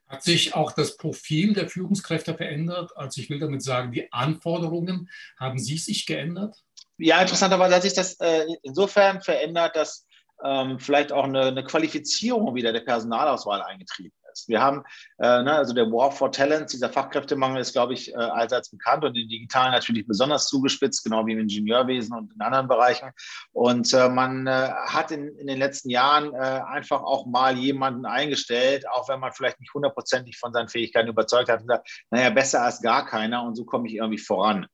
Hat 0.08 0.22
sich 0.22 0.54
auch 0.54 0.72
das 0.72 0.96
Profil 0.96 1.52
der 1.52 1.68
Führungskräfte 1.68 2.34
verändert? 2.34 2.96
Also 2.96 3.20
ich 3.20 3.28
will 3.28 3.38
damit 3.38 3.62
sagen, 3.62 3.92
die 3.92 4.10
Anforderungen, 4.10 5.10
haben 5.38 5.58
sie 5.58 5.76
sich 5.76 6.06
geändert? 6.06 6.56
Ja, 6.96 7.20
interessanterweise 7.20 7.74
hat 7.76 7.82
sich 7.82 7.92
das 7.92 8.14
äh, 8.14 8.46
insofern 8.62 9.20
verändert, 9.20 9.76
dass 9.76 10.06
ähm, 10.44 10.78
vielleicht 10.78 11.12
auch 11.12 11.24
eine, 11.24 11.46
eine, 11.46 11.64
Qualifizierung 11.64 12.54
wieder 12.54 12.72
der 12.72 12.80
Personalauswahl 12.80 13.62
eingetrieben 13.62 14.12
ist. 14.32 14.48
Wir 14.48 14.60
haben, 14.60 14.84
äh, 15.18 15.42
ne, 15.42 15.52
also 15.52 15.74
der 15.74 15.90
War 15.90 16.12
for 16.12 16.30
Talents, 16.30 16.72
dieser 16.72 16.90
Fachkräftemangel 16.90 17.60
ist, 17.60 17.72
glaube 17.72 17.94
ich, 17.94 18.12
äh, 18.12 18.16
allseits 18.16 18.70
bekannt 18.70 19.04
und 19.04 19.16
im 19.16 19.28
Digitalen 19.28 19.72
natürlich 19.72 20.06
besonders 20.06 20.46
zugespitzt, 20.46 21.04
genau 21.04 21.26
wie 21.26 21.32
im 21.32 21.40
Ingenieurwesen 21.40 22.16
und 22.16 22.32
in 22.32 22.40
anderen 22.40 22.68
Bereichen. 22.68 23.10
Und 23.52 23.92
äh, 23.92 24.08
man 24.08 24.46
äh, 24.46 24.70
hat 24.86 25.10
in, 25.10 25.28
in, 25.38 25.46
den 25.46 25.58
letzten 25.58 25.90
Jahren 25.90 26.32
äh, 26.34 26.38
einfach 26.38 27.02
auch 27.02 27.26
mal 27.26 27.56
jemanden 27.56 28.06
eingestellt, 28.06 28.88
auch 28.88 29.08
wenn 29.08 29.20
man 29.20 29.32
vielleicht 29.32 29.60
nicht 29.60 29.74
hundertprozentig 29.74 30.38
von 30.38 30.52
seinen 30.52 30.68
Fähigkeiten 30.68 31.08
überzeugt 31.08 31.48
hat, 31.48 31.60
gesagt, 31.60 31.88
naja, 32.10 32.30
besser 32.30 32.62
als 32.62 32.80
gar 32.80 33.06
keiner 33.06 33.42
und 33.42 33.56
so 33.56 33.64
komme 33.64 33.88
ich 33.88 33.96
irgendwie 33.96 34.18
voran. 34.18 34.66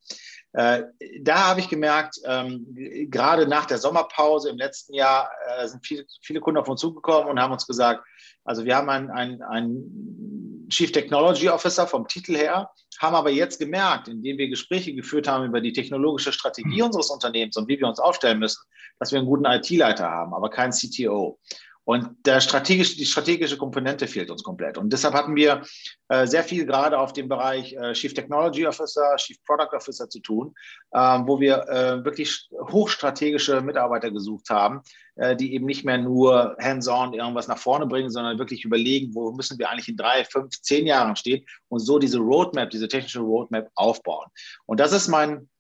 Äh, 0.55 0.85
da 1.21 1.49
habe 1.49 1.59
ich 1.59 1.69
gemerkt, 1.69 2.21
ähm, 2.25 2.65
gerade 3.11 3.49
nach 3.49 3.67
der 3.67 3.79
Sommerpause 3.79 4.51
im 4.51 4.57
letzten 4.57 4.95
Jahr 4.95 5.29
äh, 5.59 5.67
sind 5.67 5.85
viele, 5.85 6.07
viele 6.23 6.41
Kunden 6.41 6.61
auf 6.61 6.69
uns 6.69 6.81
zugekommen 6.81 7.29
und 7.29 7.41
haben 7.41 7.53
uns 7.53 7.67
gesagt, 7.67 8.05
also 8.45 8.65
wir 8.65 8.77
haben 8.77 8.89
einen, 8.89 9.11
einen, 9.11 9.43
einen 9.43 10.69
Chief 10.71 10.93
Technology 10.93 11.49
Officer 11.49 11.89
vom 11.89 12.07
Titel 12.07 12.37
her, 12.37 12.71
haben 13.01 13.17
aber 13.17 13.31
jetzt 13.31 13.59
gemerkt, 13.59 14.07
indem 14.07 14.39
wir 14.39 14.49
Gespräche 14.49 14.95
geführt 14.95 15.27
haben 15.27 15.45
über 15.45 15.61
die 15.61 15.73
technologische 15.73 16.33
Strategie 16.33 16.79
mhm. 16.81 16.87
unseres 16.87 17.11
Unternehmens 17.11 17.57
und 17.57 17.67
wie 17.67 17.81
wir 17.81 17.89
uns 17.89 17.99
aufstellen 17.99 18.39
müssen, 18.39 18.63
dass 19.01 19.11
wir 19.11 19.19
einen 19.19 19.29
guten 19.29 19.47
IT-Leiter 19.47 20.09
haben, 20.09 20.35
aber 20.35 20.51
keinen 20.51 20.71
CTO. 20.71 21.41
Und 21.85 22.27
der 22.27 22.41
strategische, 22.41 22.97
die 22.97 23.05
strategische 23.05 23.59
Komponente 23.59 24.07
fehlt 24.07 24.31
uns 24.31 24.43
komplett. 24.43 24.79
Und 24.79 24.93
deshalb 24.93 25.15
hatten 25.15 25.37
wir 25.37 25.63
äh, 26.09 26.27
sehr 26.27 26.43
viel 26.43 26.65
gerade 26.65 26.99
auf 26.99 27.13
dem 27.13 27.29
Bereich 27.29 27.75
äh, 27.75 27.93
Chief 27.93 28.15
Technology 28.15 28.67
Officer, 28.67 29.17
Chief 29.17 29.37
Product 29.45 29.77
Officer 29.77 30.09
zu 30.09 30.21
tun, 30.21 30.55
äh, 30.93 30.99
wo 30.99 31.41
wir 31.41 31.69
äh, 31.69 32.05
wirklich 32.05 32.49
hochstrategische 32.53 33.61
Mitarbeiter 33.61 34.11
gesucht 34.11 34.49
haben, 34.49 34.81
äh, 35.17 35.37
die 35.37 35.53
eben 35.55 35.67
nicht 35.67 35.85
mehr 35.85 35.99
nur 35.99 36.57
hands-on 36.61 37.13
irgendwas 37.13 37.49
nach 37.49 37.59
vorne 37.59 37.87
bringen, 37.87 38.11
sondern 38.11 38.39
wirklich 38.39 38.65
überlegen, 38.65 39.15
wo 39.15 39.33
müssen 39.33 39.59
wir 39.59 39.71
eigentlich 39.71 39.89
in 39.89 39.97
drei, 39.97 40.25
fünf, 40.25 40.61
zehn 40.63 40.87
Jahren 40.87 41.17
stehen 41.17 41.45
und 41.69 41.81
so 41.81 41.99
diese 41.99 42.19
Roadmap, 42.19 42.71
diese 42.71 42.89
technische 42.89 43.21
Roadmap 43.21 43.69
aufbauen. 43.75 44.29
Und 44.65 44.81
das 44.81 44.93
ist 44.93 45.09
mein 45.09 45.51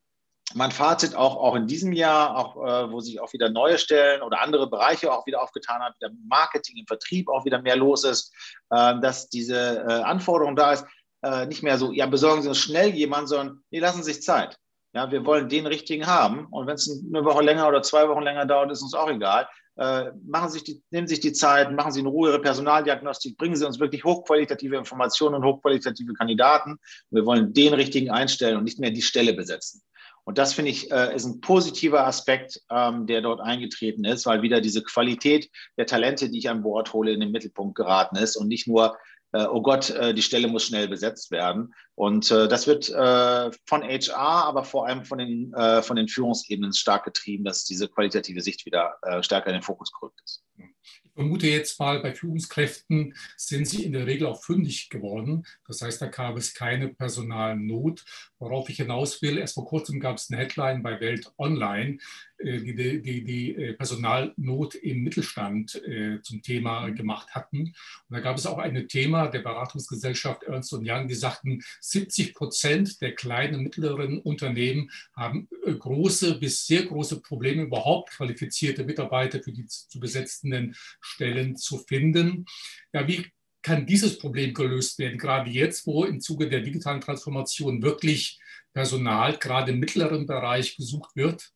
mein 0.55 0.71
Fazit 0.71 1.15
auch, 1.15 1.37
auch 1.37 1.55
in 1.55 1.67
diesem 1.67 1.93
Jahr, 1.93 2.37
auch, 2.37 2.57
äh, 2.57 2.91
wo 2.91 3.01
sich 3.01 3.21
auch 3.21 3.33
wieder 3.33 3.51
neue 3.51 3.79
Stellen 3.79 4.23
oder 4.23 4.41
andere 4.41 4.69
Bereiche 4.69 5.13
auch 5.13 5.27
wieder 5.27 5.43
aufgetan 5.43 5.81
haben, 5.81 5.95
wieder 5.99 6.13
Marketing 6.29 6.77
im 6.79 6.87
Vertrieb 6.87 7.29
auch 7.29 7.45
wieder 7.45 7.61
mehr 7.61 7.77
los 7.77 8.05
ist, 8.05 8.33
äh, 8.71 8.99
dass 9.01 9.29
diese 9.29 9.85
äh, 9.87 10.03
Anforderung 10.03 10.57
da 10.57 10.73
ist, 10.73 10.87
äh, 11.23 11.47
nicht 11.47 11.63
mehr 11.63 11.79
so, 11.79 11.93
ja, 11.93 12.07
besorgen 12.07 12.43
Sie 12.43 12.49
uns 12.49 12.59
schnell 12.59 12.91
jemanden, 12.91 13.27
sondern 13.27 13.61
nee, 13.71 13.81
lassen 13.81 14.03
sich 14.03 14.23
Zeit. 14.23 14.57
Ja, 14.93 15.11
wir 15.11 15.27
wollen 15.27 15.49
den 15.49 15.67
richtigen 15.67 16.07
haben. 16.07 16.47
Und 16.47 16.69
wenn 16.69 16.77
es 16.77 16.89
eine 16.89 17.25
Woche 17.25 17.43
länger 17.43 17.67
oder 17.67 17.83
zwei 17.83 18.09
Wochen 18.09 18.23
länger 18.23 18.47
dauert, 18.47 18.71
ist 18.71 18.83
uns 18.83 18.95
auch 18.95 19.11
egal. 19.11 19.49
Äh, 19.77 20.13
machen 20.25 20.51
sich 20.51 20.63
die, 20.63 20.85
nehmen 20.91 21.09
sich 21.09 21.19
die 21.19 21.33
Zeit, 21.33 21.73
machen 21.73 21.91
Sie 21.91 21.99
in 21.99 22.07
Ruhe 22.07 22.31
Ihre 22.31 22.41
Personaldiagnostik, 22.41 23.37
bringen 23.37 23.57
Sie 23.57 23.67
uns 23.67 23.81
wirklich 23.81 24.05
hochqualitative 24.05 24.77
Informationen 24.77 25.35
und 25.35 25.45
hochqualitative 25.45 26.13
Kandidaten. 26.13 26.79
Wir 27.11 27.27
wollen 27.27 27.53
den 27.53 27.75
richtigen 27.75 28.11
einstellen 28.11 28.57
und 28.57 28.63
nicht 28.63 28.79
mehr 28.79 28.93
die 28.93 29.03
Stelle 29.03 29.33
besetzen. 29.33 29.83
Und 30.25 30.39
das 30.39 30.55
finde 30.55 30.71
ich 30.71 30.91
äh, 30.91 31.15
ist 31.15 31.27
ein 31.27 31.41
positiver 31.41 32.07
Aspekt, 32.07 32.61
ähm, 32.71 33.07
der 33.07 33.21
dort 33.21 33.41
eingetreten 33.41 34.05
ist, 34.05 34.27
weil 34.27 34.43
wieder 34.43 34.61
diese 34.61 34.83
Qualität 34.83 35.51
der 35.77 35.87
Talente, 35.87 36.31
die 36.31 36.39
ich 36.39 36.49
an 36.49 36.63
Bord 36.63 36.93
hole, 36.93 37.13
in 37.13 37.21
den 37.21 37.31
Mittelpunkt 37.31 37.75
geraten 37.75 38.17
ist 38.17 38.37
und 38.37 38.49
nicht 38.49 38.67
nur 38.67 38.97
äh, 39.35 39.47
oh 39.47 39.63
Gott, 39.63 39.91
äh, 39.91 40.15
die 40.15 40.23
Stelle 40.23 40.47
muss 40.47 40.65
schnell 40.65 40.87
besetzt 40.87 41.33
werden. 41.33 41.75
Und 41.95 42.31
äh, 42.31 42.49
das 42.49 42.67
wird 42.67 42.87
von 42.87 43.83
HR, 43.83 44.17
aber 44.17 44.65
vor 44.65 44.87
allem 44.87 45.05
von 45.05 45.19
den, 45.19 45.55
von 45.83 45.97
den 45.97 46.09
Führungsebenen 46.09 46.73
stark 46.73 47.05
getrieben, 47.05 47.45
dass 47.45 47.65
diese 47.65 47.89
qualitative 47.89 48.41
Sicht 48.41 48.67
wieder 48.67 48.97
stärker 49.21 49.49
in 49.49 49.55
den 49.55 49.63
Fokus 49.63 49.93
gerückt 49.93 50.21
ist. 50.25 50.45
Ich 50.57 51.13
vermute 51.13 51.47
jetzt 51.47 51.79
mal, 51.79 52.01
bei 52.01 52.13
Führungskräften 52.13 53.15
sind 53.37 53.69
sie 53.69 53.85
in 53.85 53.93
der 53.93 54.07
Regel 54.07 54.27
auch 54.27 54.43
fündig 54.43 54.91
geworden. 54.91 55.47
Das 55.67 55.81
heißt, 55.81 56.03
da 56.03 56.07
gab 56.07 56.37
es 56.37 56.55
keine 56.55 56.89
Personalnot. 56.89 58.05
Worauf 58.41 58.69
ich 58.69 58.79
hinaus 58.79 59.23
will, 59.23 59.39
erst 59.39 59.55
vor 59.55 59.65
kurzem 59.65 60.01
gab 60.01 60.17
es 60.17 60.29
eine 60.29 60.41
Headline 60.41 60.83
bei 60.83 61.01
Welt 61.01 61.33
Online, 61.39 61.99
äh, 62.39 62.61
die 62.61 62.75
die, 62.75 63.25
die 63.25 63.55
äh, 63.55 63.73
Personalnot 63.75 64.75
im 64.75 65.03
Mittelstand 65.03 65.77
äh, 65.85 66.21
zum 66.23 66.43
Thema 66.43 66.91
gemacht 66.91 67.35
hatten. 67.35 67.59
Und 67.59 67.75
da 68.11 68.19
gab 68.19 68.37
es 68.37 68.47
auch 68.47 68.59
ein 68.59 68.89
Thema 68.89 69.29
der 69.29 69.41
Beratungsgesellschaft 69.41 70.43
Ernst 70.43 70.73
Young, 70.73 71.07
die 71.07 71.15
sagten, 71.15 71.63
70 71.91 72.35
Prozent 72.35 73.01
der 73.01 73.15
kleinen 73.15 73.57
und 73.57 73.63
mittleren 73.65 74.19
Unternehmen 74.19 74.91
haben 75.15 75.49
große 75.65 76.39
bis 76.39 76.67
sehr 76.67 76.85
große 76.85 77.21
Probleme, 77.21 77.63
überhaupt 77.63 78.13
qualifizierte 78.13 78.85
Mitarbeiter 78.85 79.43
für 79.43 79.53
die 79.53 79.67
zu 79.67 80.01
besetzenden 80.01 80.75
Stellen 81.01 81.57
zu 81.57 81.79
finden. 81.79 82.47
Ja, 82.93 83.07
wie 83.07 83.27
kann 83.63 83.87
dieses 83.87 84.19
Problem 84.19 84.55
gelöst 84.55 84.99
werden, 84.99 85.19
gerade 85.19 85.51
jetzt, 85.51 85.87
wo 85.87 86.05
im 86.05 86.21
Zuge 86.21 86.49
der 86.49 86.61
digitalen 86.61 87.01
Transformation 87.01 87.83
wirklich 87.83 88.39
Personal 88.73 89.39
gerade 89.39 89.73
im 89.73 89.79
mittleren 89.79 90.27
Bereich 90.27 90.77
gesucht 90.77 91.15
wird? 91.17 91.51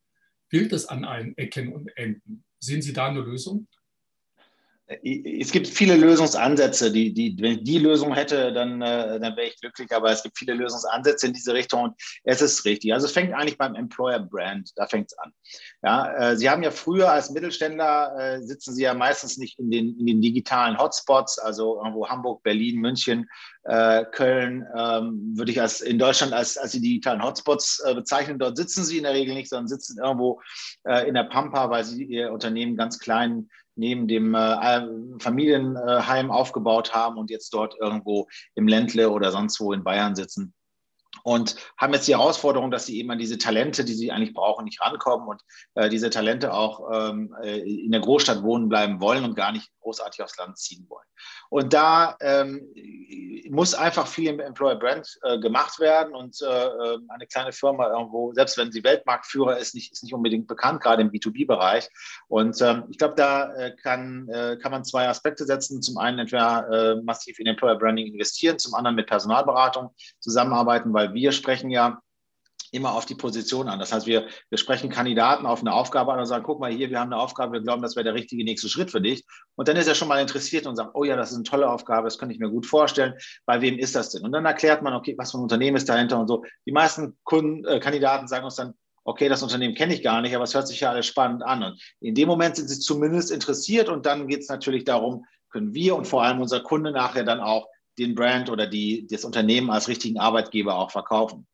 Fehlt 0.48 0.72
es 0.72 0.86
an 0.86 1.04
allen 1.04 1.36
Ecken 1.36 1.72
und 1.72 1.94
Enden? 1.96 2.44
Sehen 2.58 2.80
Sie 2.80 2.92
da 2.92 3.08
eine 3.08 3.20
Lösung? 3.20 3.68
Es 4.88 5.52
gibt 5.52 5.66
viele 5.66 5.96
Lösungsansätze. 5.96 6.90
Die, 6.90 7.12
die, 7.12 7.36
wenn 7.40 7.58
ich 7.58 7.64
die 7.64 7.78
Lösung 7.78 8.14
hätte, 8.14 8.52
dann, 8.52 8.80
äh, 8.80 9.20
dann 9.20 9.36
wäre 9.36 9.48
ich 9.48 9.60
glücklich. 9.60 9.94
Aber 9.94 10.10
es 10.10 10.22
gibt 10.22 10.38
viele 10.38 10.54
Lösungsansätze 10.54 11.26
in 11.26 11.34
diese 11.34 11.52
Richtung 11.52 11.82
und 11.82 11.94
es 12.24 12.40
ist 12.40 12.64
richtig. 12.64 12.94
Also 12.94 13.06
es 13.06 13.12
fängt 13.12 13.34
eigentlich 13.34 13.58
beim 13.58 13.74
Employer 13.74 14.20
Brand, 14.20 14.72
da 14.76 14.86
fängt 14.86 15.12
es 15.12 15.18
an. 15.18 15.32
Ja, 15.82 16.30
äh, 16.30 16.36
Sie 16.36 16.48
haben 16.48 16.62
ja 16.62 16.70
früher 16.70 17.12
als 17.12 17.30
Mittelständler, 17.30 18.16
äh, 18.18 18.42
sitzen 18.42 18.74
Sie 18.74 18.82
ja 18.82 18.94
meistens 18.94 19.36
nicht 19.36 19.58
in 19.58 19.70
den, 19.70 19.98
in 19.98 20.06
den 20.06 20.22
digitalen 20.22 20.78
Hotspots, 20.78 21.38
also 21.38 21.76
irgendwo 21.76 22.08
Hamburg, 22.08 22.42
Berlin, 22.42 22.80
München, 22.80 23.28
äh, 23.64 24.06
Köln, 24.06 24.66
ähm, 24.74 25.34
würde 25.36 25.52
ich 25.52 25.60
als, 25.60 25.82
in 25.82 25.98
Deutschland 25.98 26.32
als, 26.32 26.56
als 26.56 26.72
die 26.72 26.80
digitalen 26.80 27.22
Hotspots 27.22 27.82
äh, 27.84 27.94
bezeichnen. 27.94 28.38
Dort 28.38 28.56
sitzen 28.56 28.84
Sie 28.84 28.96
in 28.96 29.02
der 29.02 29.12
Regel 29.12 29.34
nicht, 29.34 29.50
sondern 29.50 29.68
sitzen 29.68 29.98
irgendwo 30.02 30.40
äh, 30.84 31.06
in 31.06 31.12
der 31.12 31.24
Pampa, 31.24 31.68
weil 31.68 31.84
Sie 31.84 32.04
Ihr 32.04 32.32
Unternehmen 32.32 32.76
ganz 32.76 32.98
klein 32.98 33.50
neben 33.78 34.08
dem 34.08 34.34
äh, 34.34 34.86
Familienheim 35.18 36.30
aufgebaut 36.30 36.94
haben 36.94 37.16
und 37.16 37.30
jetzt 37.30 37.54
dort 37.54 37.76
irgendwo 37.80 38.28
im 38.54 38.68
Ländle 38.68 39.10
oder 39.10 39.30
sonst 39.30 39.60
wo 39.60 39.72
in 39.72 39.84
Bayern 39.84 40.14
sitzen 40.14 40.52
und 41.24 41.56
haben 41.76 41.92
jetzt 41.94 42.06
die 42.08 42.14
Herausforderung, 42.14 42.70
dass 42.70 42.86
sie 42.86 42.98
eben 42.98 43.10
an 43.10 43.18
diese 43.18 43.38
Talente, 43.38 43.84
die 43.84 43.94
sie 43.94 44.12
eigentlich 44.12 44.34
brauchen, 44.34 44.64
nicht 44.64 44.80
rankommen 44.80 45.28
und 45.28 45.42
äh, 45.74 45.88
diese 45.88 46.10
Talente 46.10 46.52
auch 46.52 46.90
ähm, 46.92 47.34
äh, 47.42 47.58
in 47.58 47.92
der 47.92 48.00
Großstadt 48.00 48.42
wohnen 48.42 48.68
bleiben 48.68 49.00
wollen 49.00 49.24
und 49.24 49.34
gar 49.34 49.52
nicht 49.52 49.70
großartig 49.80 50.22
aufs 50.22 50.36
Land 50.36 50.58
ziehen 50.58 50.86
wollen. 50.88 51.06
Und 51.50 51.72
da 51.72 52.16
ähm, 52.20 52.68
muss 53.50 53.74
einfach 53.74 54.06
viel 54.06 54.28
im 54.28 54.40
Employer 54.40 54.76
Brand 54.76 55.18
äh, 55.22 55.38
gemacht 55.38 55.78
werden 55.80 56.14
und 56.14 56.40
äh, 56.42 56.46
äh, 56.46 56.98
eine 57.08 57.26
kleine 57.26 57.52
Firma 57.52 57.88
irgendwo, 57.90 58.32
selbst 58.34 58.58
wenn 58.58 58.70
sie 58.70 58.84
Weltmarktführer 58.84 59.56
ist, 59.56 59.74
nicht, 59.74 59.92
ist 59.92 60.02
nicht 60.02 60.12
unbedingt 60.12 60.46
bekannt, 60.46 60.82
gerade 60.82 61.02
im 61.02 61.10
B2B-Bereich. 61.10 61.88
Und 62.28 62.60
ähm, 62.60 62.84
ich 62.90 62.98
glaube, 62.98 63.14
da 63.16 63.54
äh, 63.54 63.74
kann, 63.76 64.28
äh, 64.28 64.58
kann 64.60 64.72
man 64.72 64.84
zwei 64.84 65.08
Aspekte 65.08 65.44
setzen. 65.44 65.80
Zum 65.82 65.98
einen 65.98 66.18
entweder 66.18 67.00
massiv 67.02 67.38
in 67.38 67.46
Employer 67.46 67.76
Branding 67.76 68.06
investieren, 68.06 68.58
zum 68.58 68.74
anderen 68.74 68.96
mit 68.96 69.06
Personalberatung 69.06 69.90
zusammenarbeiten, 70.20 70.92
weil 70.92 71.07
wir 71.14 71.32
sprechen 71.32 71.70
ja 71.70 72.00
immer 72.72 72.92
auf 72.94 73.06
die 73.06 73.14
Position 73.14 73.68
an. 73.68 73.78
Das 73.78 73.92
heißt, 73.92 74.06
wir, 74.06 74.26
wir 74.50 74.58
sprechen 74.58 74.90
Kandidaten 74.90 75.46
auf 75.46 75.60
eine 75.60 75.72
Aufgabe 75.72 76.12
an 76.12 76.20
und 76.20 76.26
sagen, 76.26 76.44
guck 76.44 76.60
mal 76.60 76.70
hier, 76.70 76.90
wir 76.90 77.00
haben 77.00 77.12
eine 77.12 77.20
Aufgabe, 77.20 77.54
wir 77.54 77.60
glauben, 77.60 77.82
das 77.82 77.96
wäre 77.96 78.04
der 78.04 78.14
richtige 78.14 78.44
nächste 78.44 78.68
Schritt 78.68 78.90
für 78.90 79.00
dich. 79.00 79.24
Und 79.56 79.68
dann 79.68 79.76
ist 79.76 79.86
er 79.86 79.94
schon 79.94 80.08
mal 80.08 80.20
interessiert 80.20 80.66
und 80.66 80.76
sagt, 80.76 80.90
oh 80.94 81.04
ja, 81.04 81.16
das 81.16 81.30
ist 81.30 81.36
eine 81.36 81.44
tolle 81.44 81.70
Aufgabe, 81.70 82.04
das 82.04 82.18
könnte 82.18 82.34
ich 82.34 82.40
mir 82.40 82.50
gut 82.50 82.66
vorstellen. 82.66 83.14
Bei 83.46 83.60
wem 83.60 83.78
ist 83.78 83.94
das 83.94 84.10
denn? 84.10 84.22
Und 84.22 84.32
dann 84.32 84.44
erklärt 84.44 84.82
man, 84.82 84.94
okay, 84.94 85.14
was 85.16 85.30
für 85.30 85.38
ein 85.38 85.42
Unternehmen 85.42 85.76
ist 85.76 85.88
dahinter 85.88 86.18
und 86.18 86.28
so. 86.28 86.44
Die 86.66 86.72
meisten 86.72 87.16
Kunden, 87.24 87.64
äh, 87.64 87.80
Kandidaten 87.80 88.28
sagen 88.28 88.44
uns 88.44 88.56
dann, 88.56 88.74
okay, 89.04 89.28
das 89.28 89.42
Unternehmen 89.42 89.74
kenne 89.74 89.94
ich 89.94 90.02
gar 90.02 90.20
nicht, 90.20 90.34
aber 90.34 90.44
es 90.44 90.54
hört 90.54 90.68
sich 90.68 90.80
ja 90.80 90.90
alles 90.90 91.06
spannend 91.06 91.42
an. 91.42 91.62
Und 91.62 91.80
in 92.00 92.14
dem 92.14 92.28
Moment 92.28 92.56
sind 92.56 92.68
sie 92.68 92.78
zumindest 92.78 93.30
interessiert 93.30 93.88
und 93.88 94.04
dann 94.04 94.28
geht 94.28 94.40
es 94.40 94.48
natürlich 94.48 94.84
darum, 94.84 95.24
können 95.50 95.72
wir 95.72 95.96
und 95.96 96.06
vor 96.06 96.22
allem 96.22 96.42
unser 96.42 96.60
Kunde 96.60 96.92
nachher 96.92 97.24
dann 97.24 97.40
auch 97.40 97.66
den 97.98 98.14
Brand 98.14 98.50
oder 98.50 98.66
die, 98.66 99.06
das 99.06 99.24
Unternehmen 99.24 99.70
als 99.70 99.88
richtigen 99.88 100.18
Arbeitgeber 100.18 100.76
auch 100.76 100.90
verkaufen. 100.90 101.46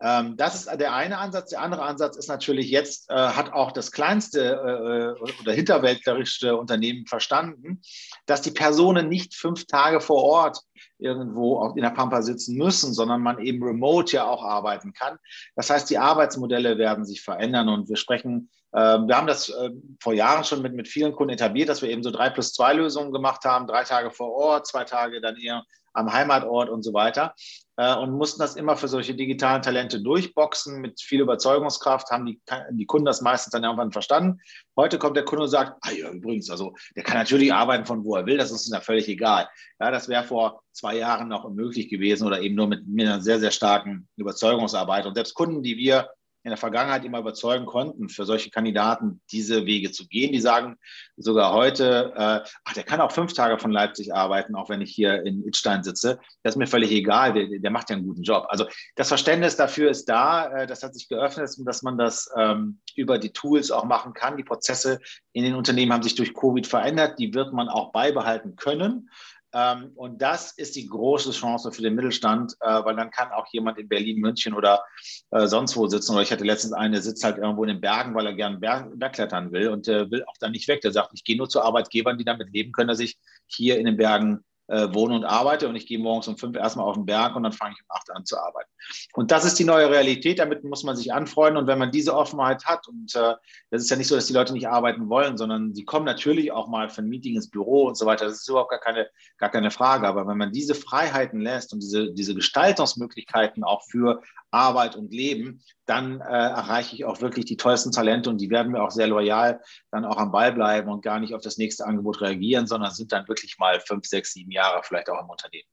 Ähm, 0.00 0.36
das 0.36 0.54
ist 0.54 0.66
der 0.78 0.94
eine 0.94 1.18
Ansatz. 1.18 1.50
Der 1.50 1.62
andere 1.62 1.82
Ansatz 1.82 2.16
ist 2.16 2.28
natürlich, 2.28 2.68
jetzt 2.70 3.10
äh, 3.10 3.14
hat 3.14 3.52
auch 3.52 3.72
das 3.72 3.92
kleinste 3.92 5.16
äh, 5.18 5.40
oder 5.40 5.52
hinterwäldlerischste 5.52 6.56
Unternehmen 6.56 7.06
verstanden, 7.06 7.80
dass 8.26 8.42
die 8.42 8.50
Personen 8.50 9.08
nicht 9.08 9.34
fünf 9.34 9.66
Tage 9.66 10.00
vor 10.00 10.22
Ort 10.22 10.60
irgendwo 10.98 11.72
in 11.76 11.82
der 11.82 11.90
Pampa 11.90 12.22
sitzen 12.22 12.56
müssen, 12.56 12.92
sondern 12.92 13.22
man 13.22 13.38
eben 13.38 13.62
remote 13.62 14.16
ja 14.16 14.26
auch 14.26 14.42
arbeiten 14.42 14.92
kann. 14.92 15.18
Das 15.54 15.70
heißt, 15.70 15.88
die 15.88 15.98
Arbeitsmodelle 15.98 16.78
werden 16.78 17.04
sich 17.04 17.22
verändern 17.22 17.68
und 17.68 17.88
wir 17.88 17.96
sprechen, 17.96 18.50
wir 18.80 19.16
haben 19.16 19.26
das 19.26 19.48
äh, 19.48 19.70
vor 20.00 20.12
Jahren 20.12 20.44
schon 20.44 20.60
mit, 20.60 20.74
mit 20.74 20.86
vielen 20.86 21.12
Kunden 21.12 21.32
etabliert, 21.32 21.68
dass 21.68 21.80
wir 21.80 21.88
eben 21.88 22.02
so 22.02 22.10
drei 22.10 22.28
plus 22.28 22.52
zwei 22.52 22.74
Lösungen 22.74 23.12
gemacht 23.12 23.44
haben, 23.44 23.66
drei 23.66 23.84
Tage 23.84 24.10
vor 24.10 24.32
Ort, 24.32 24.66
zwei 24.66 24.84
Tage 24.84 25.20
dann 25.20 25.36
eher 25.36 25.64
am 25.94 26.12
Heimatort 26.12 26.68
und 26.68 26.82
so 26.82 26.92
weiter. 26.92 27.34
Äh, 27.78 27.94
und 27.96 28.12
mussten 28.12 28.40
das 28.40 28.54
immer 28.54 28.76
für 28.76 28.88
solche 28.88 29.14
digitalen 29.14 29.62
Talente 29.62 30.02
durchboxen 30.02 30.80
mit 30.80 31.00
viel 31.00 31.20
Überzeugungskraft, 31.20 32.10
haben 32.10 32.26
die, 32.26 32.40
die 32.70 32.86
Kunden 32.86 33.06
das 33.06 33.22
meistens 33.22 33.52
dann 33.52 33.64
irgendwann 33.64 33.92
verstanden. 33.92 34.40
Heute 34.76 34.98
kommt 34.98 35.16
der 35.16 35.24
Kunde 35.24 35.44
und 35.44 35.50
sagt, 35.50 35.78
ah 35.80 35.92
ja, 35.92 36.10
übrigens, 36.10 36.50
also 36.50 36.74
der 36.94 37.02
kann 37.02 37.16
natürlich 37.16 37.52
arbeiten 37.52 37.86
von 37.86 38.04
wo 38.04 38.16
er 38.16 38.26
will, 38.26 38.36
das 38.36 38.50
ist 38.50 38.66
uns 38.66 38.72
ja 38.72 38.80
völlig 38.80 39.08
egal. 39.08 39.48
Ja, 39.80 39.90
das 39.90 40.08
wäre 40.08 40.24
vor 40.24 40.62
zwei 40.72 40.96
Jahren 40.96 41.28
noch 41.28 41.44
unmöglich 41.44 41.88
gewesen 41.88 42.26
oder 42.26 42.40
eben 42.40 42.54
nur 42.54 42.66
mit, 42.66 42.86
mit 42.86 43.06
einer 43.06 43.20
sehr, 43.20 43.40
sehr 43.40 43.50
starken 43.50 44.08
Überzeugungsarbeit. 44.16 45.06
Und 45.06 45.14
selbst 45.14 45.34
Kunden, 45.34 45.62
die 45.62 45.76
wir 45.78 46.10
in 46.46 46.50
der 46.50 46.58
Vergangenheit 46.58 47.04
immer 47.04 47.18
überzeugen 47.18 47.66
konnten, 47.66 48.08
für 48.08 48.24
solche 48.24 48.50
Kandidaten 48.50 49.20
diese 49.32 49.66
Wege 49.66 49.90
zu 49.90 50.06
gehen. 50.06 50.30
Die 50.30 50.38
sagen 50.38 50.76
sogar 51.16 51.52
heute, 51.52 52.12
äh, 52.14 52.48
ach, 52.64 52.72
der 52.72 52.84
kann 52.84 53.00
auch 53.00 53.10
fünf 53.10 53.32
Tage 53.32 53.58
von 53.58 53.72
Leipzig 53.72 54.14
arbeiten, 54.14 54.54
auch 54.54 54.68
wenn 54.68 54.80
ich 54.80 54.92
hier 54.92 55.26
in 55.26 55.44
Itzstein 55.44 55.82
sitze. 55.82 56.20
Das 56.44 56.54
ist 56.54 56.56
mir 56.56 56.68
völlig 56.68 56.92
egal, 56.92 57.32
der, 57.32 57.58
der 57.58 57.70
macht 57.72 57.90
ja 57.90 57.96
einen 57.96 58.06
guten 58.06 58.22
Job. 58.22 58.46
Also 58.48 58.64
das 58.94 59.08
Verständnis 59.08 59.56
dafür 59.56 59.90
ist 59.90 60.04
da, 60.04 60.46
äh, 60.52 60.66
das 60.68 60.84
hat 60.84 60.94
sich 60.94 61.08
geöffnet, 61.08 61.50
dass 61.64 61.82
man 61.82 61.98
das 61.98 62.30
ähm, 62.36 62.78
über 62.94 63.18
die 63.18 63.32
Tools 63.32 63.72
auch 63.72 63.84
machen 63.84 64.12
kann. 64.12 64.36
Die 64.36 64.44
Prozesse 64.44 65.00
in 65.32 65.42
den 65.42 65.56
Unternehmen 65.56 65.92
haben 65.92 66.04
sich 66.04 66.14
durch 66.14 66.32
Covid 66.32 66.68
verändert, 66.68 67.18
die 67.18 67.34
wird 67.34 67.52
man 67.52 67.68
auch 67.68 67.90
beibehalten 67.90 68.54
können. 68.54 69.10
Ähm, 69.52 69.92
und 69.94 70.20
das 70.20 70.52
ist 70.52 70.76
die 70.76 70.86
große 70.86 71.30
Chance 71.30 71.72
für 71.72 71.82
den 71.82 71.94
Mittelstand, 71.94 72.54
äh, 72.60 72.84
weil 72.84 72.96
dann 72.96 73.10
kann 73.10 73.30
auch 73.32 73.46
jemand 73.52 73.78
in 73.78 73.88
Berlin, 73.88 74.20
München 74.20 74.54
oder 74.54 74.84
äh, 75.30 75.46
sonst 75.46 75.76
wo 75.76 75.86
sitzen. 75.86 76.12
Oder 76.12 76.22
ich 76.22 76.32
hatte 76.32 76.44
letztens 76.44 76.72
einen, 76.72 76.92
der 76.92 77.02
sitzt 77.02 77.24
halt 77.24 77.38
irgendwo 77.38 77.64
in 77.64 77.68
den 77.68 77.80
Bergen, 77.80 78.14
weil 78.14 78.26
er 78.26 78.34
gerne 78.34 78.58
Berg, 78.58 78.98
Bergklettern 78.98 79.52
will 79.52 79.68
und 79.68 79.86
will 79.86 80.24
auch 80.24 80.36
dann 80.40 80.52
nicht 80.52 80.68
weg. 80.68 80.80
Der 80.82 80.92
sagt, 80.92 81.10
ich 81.14 81.24
gehe 81.24 81.36
nur 81.36 81.48
zu 81.48 81.62
Arbeitgebern, 81.62 82.18
die 82.18 82.24
damit 82.24 82.52
leben 82.52 82.72
können, 82.72 82.88
dass 82.88 83.00
ich 83.00 83.18
hier 83.46 83.78
in 83.78 83.86
den 83.86 83.96
Bergen 83.96 84.44
äh, 84.68 84.88
wohne 84.92 85.14
und 85.14 85.24
arbeite 85.24 85.68
und 85.68 85.76
ich 85.76 85.86
gehe 85.86 85.98
morgens 85.98 86.28
um 86.28 86.36
fünf 86.36 86.56
erstmal 86.56 86.86
auf 86.86 86.94
den 86.94 87.06
Berg 87.06 87.36
und 87.36 87.42
dann 87.42 87.52
fange 87.52 87.74
ich 87.74 87.82
um 87.82 87.86
acht 87.90 88.10
an 88.10 88.24
zu 88.24 88.38
arbeiten. 88.38 88.70
Und 89.14 89.30
das 89.30 89.44
ist 89.44 89.58
die 89.58 89.64
neue 89.64 89.90
Realität, 89.90 90.38
damit 90.38 90.64
muss 90.64 90.82
man 90.82 90.96
sich 90.96 91.12
anfreunden 91.12 91.56
und 91.56 91.66
wenn 91.66 91.78
man 91.78 91.90
diese 91.90 92.14
Offenheit 92.14 92.64
hat 92.64 92.88
und 92.88 93.14
äh, 93.14 93.34
das 93.70 93.82
ist 93.82 93.90
ja 93.90 93.96
nicht 93.96 94.08
so, 94.08 94.14
dass 94.14 94.26
die 94.26 94.32
Leute 94.32 94.52
nicht 94.52 94.68
arbeiten 94.68 95.08
wollen, 95.08 95.36
sondern 95.36 95.74
sie 95.74 95.84
kommen 95.84 96.04
natürlich 96.04 96.52
auch 96.52 96.68
mal 96.68 96.88
für 96.88 97.02
ein 97.02 97.08
Meeting 97.08 97.36
ins 97.36 97.50
Büro 97.50 97.86
und 97.86 97.96
so 97.96 98.06
weiter, 98.06 98.26
das 98.26 98.40
ist 98.40 98.48
überhaupt 98.48 98.70
gar 98.70 98.80
keine, 98.80 99.08
gar 99.38 99.50
keine 99.50 99.70
Frage, 99.70 100.06
aber 100.06 100.26
wenn 100.26 100.38
man 100.38 100.52
diese 100.52 100.74
Freiheiten 100.74 101.40
lässt 101.40 101.72
und 101.72 101.80
diese, 101.80 102.12
diese 102.12 102.34
Gestaltungsmöglichkeiten 102.34 103.64
auch 103.64 103.82
für 103.84 104.22
Arbeit 104.56 104.96
und 104.96 105.12
Leben, 105.12 105.62
dann 105.84 106.20
äh, 106.20 106.24
erreiche 106.24 106.96
ich 106.96 107.04
auch 107.04 107.20
wirklich 107.20 107.44
die 107.44 107.56
tollsten 107.56 107.92
Talente 107.92 108.30
und 108.30 108.40
die 108.40 108.50
werden 108.50 108.72
mir 108.72 108.82
auch 108.82 108.90
sehr 108.90 109.06
loyal 109.06 109.60
dann 109.90 110.04
auch 110.04 110.16
am 110.16 110.32
Ball 110.32 110.52
bleiben 110.52 110.90
und 110.90 111.02
gar 111.02 111.20
nicht 111.20 111.34
auf 111.34 111.42
das 111.42 111.58
nächste 111.58 111.86
Angebot 111.86 112.20
reagieren, 112.20 112.66
sondern 112.66 112.92
sind 112.92 113.12
dann 113.12 113.28
wirklich 113.28 113.58
mal 113.58 113.80
fünf, 113.80 114.06
sechs, 114.06 114.32
sieben 114.32 114.50
Jahre 114.50 114.82
vielleicht 114.82 115.10
auch 115.10 115.22
im 115.22 115.30
Unternehmen. 115.30 115.68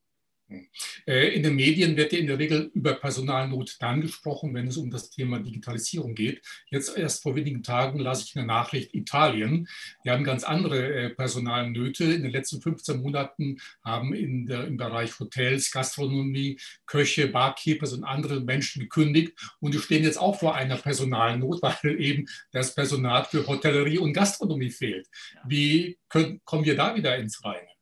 Äh, 1.06 1.36
in 1.36 1.44
den 1.44 1.56
Medien 1.56 1.98
wird 1.98 2.14
ja 2.14 2.20
in 2.20 2.28
der 2.28 2.40
Regel 2.40 2.72
über 2.74 2.94
Personalnot 2.94 3.78
dann 3.80 4.02
gesprochen, 4.02 4.54
wenn 4.54 4.68
es 4.68 4.78
um 4.78 4.90
das 4.90 5.10
Thema 5.10 5.40
Digitalisierung 5.40 6.16
geht. 6.16 6.42
Jetzt 6.70 6.98
erst 6.98 7.24
vor 7.24 7.36
wenigen 7.36 7.64
Tagen 7.64 8.00
las 8.00 8.24
ich 8.24 8.36
eine 8.36 8.46
Nachricht 8.46 8.94
Italien. 8.94 9.68
Die 10.06 10.10
haben 10.10 10.24
ganz 10.24 10.44
andere 10.44 10.94
äh, 10.94 11.10
Personalnöte. 11.10 12.06
In 12.06 12.24
den 12.24 12.32
letzten 12.32 12.62
15 12.62 13.02
Monaten 13.02 13.58
haben 13.84 14.14
in 14.14 14.46
der, 14.46 14.68
im 14.68 14.78
Bereich 14.78 15.20
Hotels, 15.20 15.72
Gastronomie, 15.72 16.60
Köche, 16.86 17.28
Barkeepers 17.28 17.94
und 17.94 18.04
andere 18.04 18.40
Menschen 18.40 18.82
gekündigt. 18.82 19.34
Und 19.60 19.74
die 19.74 19.80
stehen 19.80 20.04
jetzt 20.04 20.20
auch 20.20 20.40
vor 20.40 20.56
einer 20.56 20.78
Personalnot, 20.78 21.62
weil 21.84 22.02
eben 22.02 22.28
das 22.52 22.74
Personal 22.76 23.26
für 23.26 23.46
Hotellerie 23.46 23.98
und 23.98 24.14
Gastronomie 24.14 24.72
fehlt. 24.72 25.08
Wie 25.46 25.98
können, 26.10 26.42
kommen 26.46 26.66
wir 26.66 26.76
da 26.76 26.96
wieder 26.96 27.18
ins 27.18 27.44
Reine? 27.44 27.73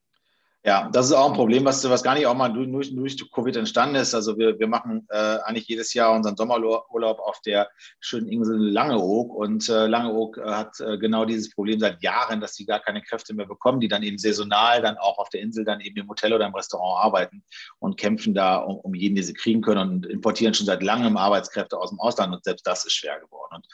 Ja, 0.64 0.90
das 0.92 1.08
ist 1.08 1.14
auch 1.14 1.28
ein 1.28 1.36
Problem, 1.36 1.66
was, 1.66 1.90
was 1.90 2.04
gar 2.04 2.14
nicht 2.14 2.28
auch 2.28 2.36
mal 2.36 2.50
durch, 2.50 2.94
durch 2.94 3.32
Covid 3.32 3.56
entstanden 3.56 3.96
ist. 3.96 4.14
Also 4.14 4.38
wir, 4.38 4.60
wir 4.60 4.68
machen 4.68 5.08
äh, 5.10 5.40
eigentlich 5.44 5.68
jedes 5.68 5.92
Jahr 5.96 6.14
unseren 6.14 6.38
Sommerurlaub 6.38 7.20
auf 7.20 7.42
der 7.42 7.68
schönen 8.00 8.28
Insel 8.28 8.58
Langeoog. 8.58 9.34
Und 9.34 9.68
äh, 9.70 9.88
Langeoog 9.88 10.38
äh, 10.38 10.52
hat 10.52 10.80
äh, 10.80 11.00
genau 11.00 11.26
dieses 11.26 11.50
Problem 11.50 11.80
seit 11.80 12.04
Jahren, 12.04 12.42
dass 12.42 12.54
sie 12.54 12.68
gar 12.68 12.80
keine 12.80 13.02
Kräfte 13.02 13.34
mehr 13.34 13.48
bekommen, 13.48 13.80
die 13.80 13.88
dann 13.88 14.04
eben 14.04 14.20
saisonal 14.20 14.84
dann 14.84 15.00
auch 15.00 15.18
auf 15.18 15.30
der 15.30 15.42
Insel 15.42 15.66
dann 15.66 15.82
eben 15.82 16.00
im 16.00 16.08
Hotel 16.08 16.32
oder 16.32 16.46
im 16.46 16.54
Restaurant 16.54 17.06
arbeiten 17.06 17.44
und 17.80 17.98
kämpfen 17.98 18.36
da 18.36 18.58
um, 18.58 18.78
um 18.78 18.94
jeden, 18.94 19.16
den 19.16 19.24
sie 19.24 19.34
kriegen 19.34 19.62
können 19.62 19.90
und 19.90 20.06
importieren 20.06 20.54
schon 20.54 20.68
seit 20.68 20.84
langem 20.84 21.18
Arbeitskräfte 21.18 21.76
aus 21.76 21.90
dem 21.90 22.00
Ausland. 22.00 22.36
Und 22.36 22.44
selbst 22.44 22.68
das 22.68 22.86
ist 22.86 22.94
schwer 22.94 23.20
geworden. 23.20 23.56
Und 23.56 23.66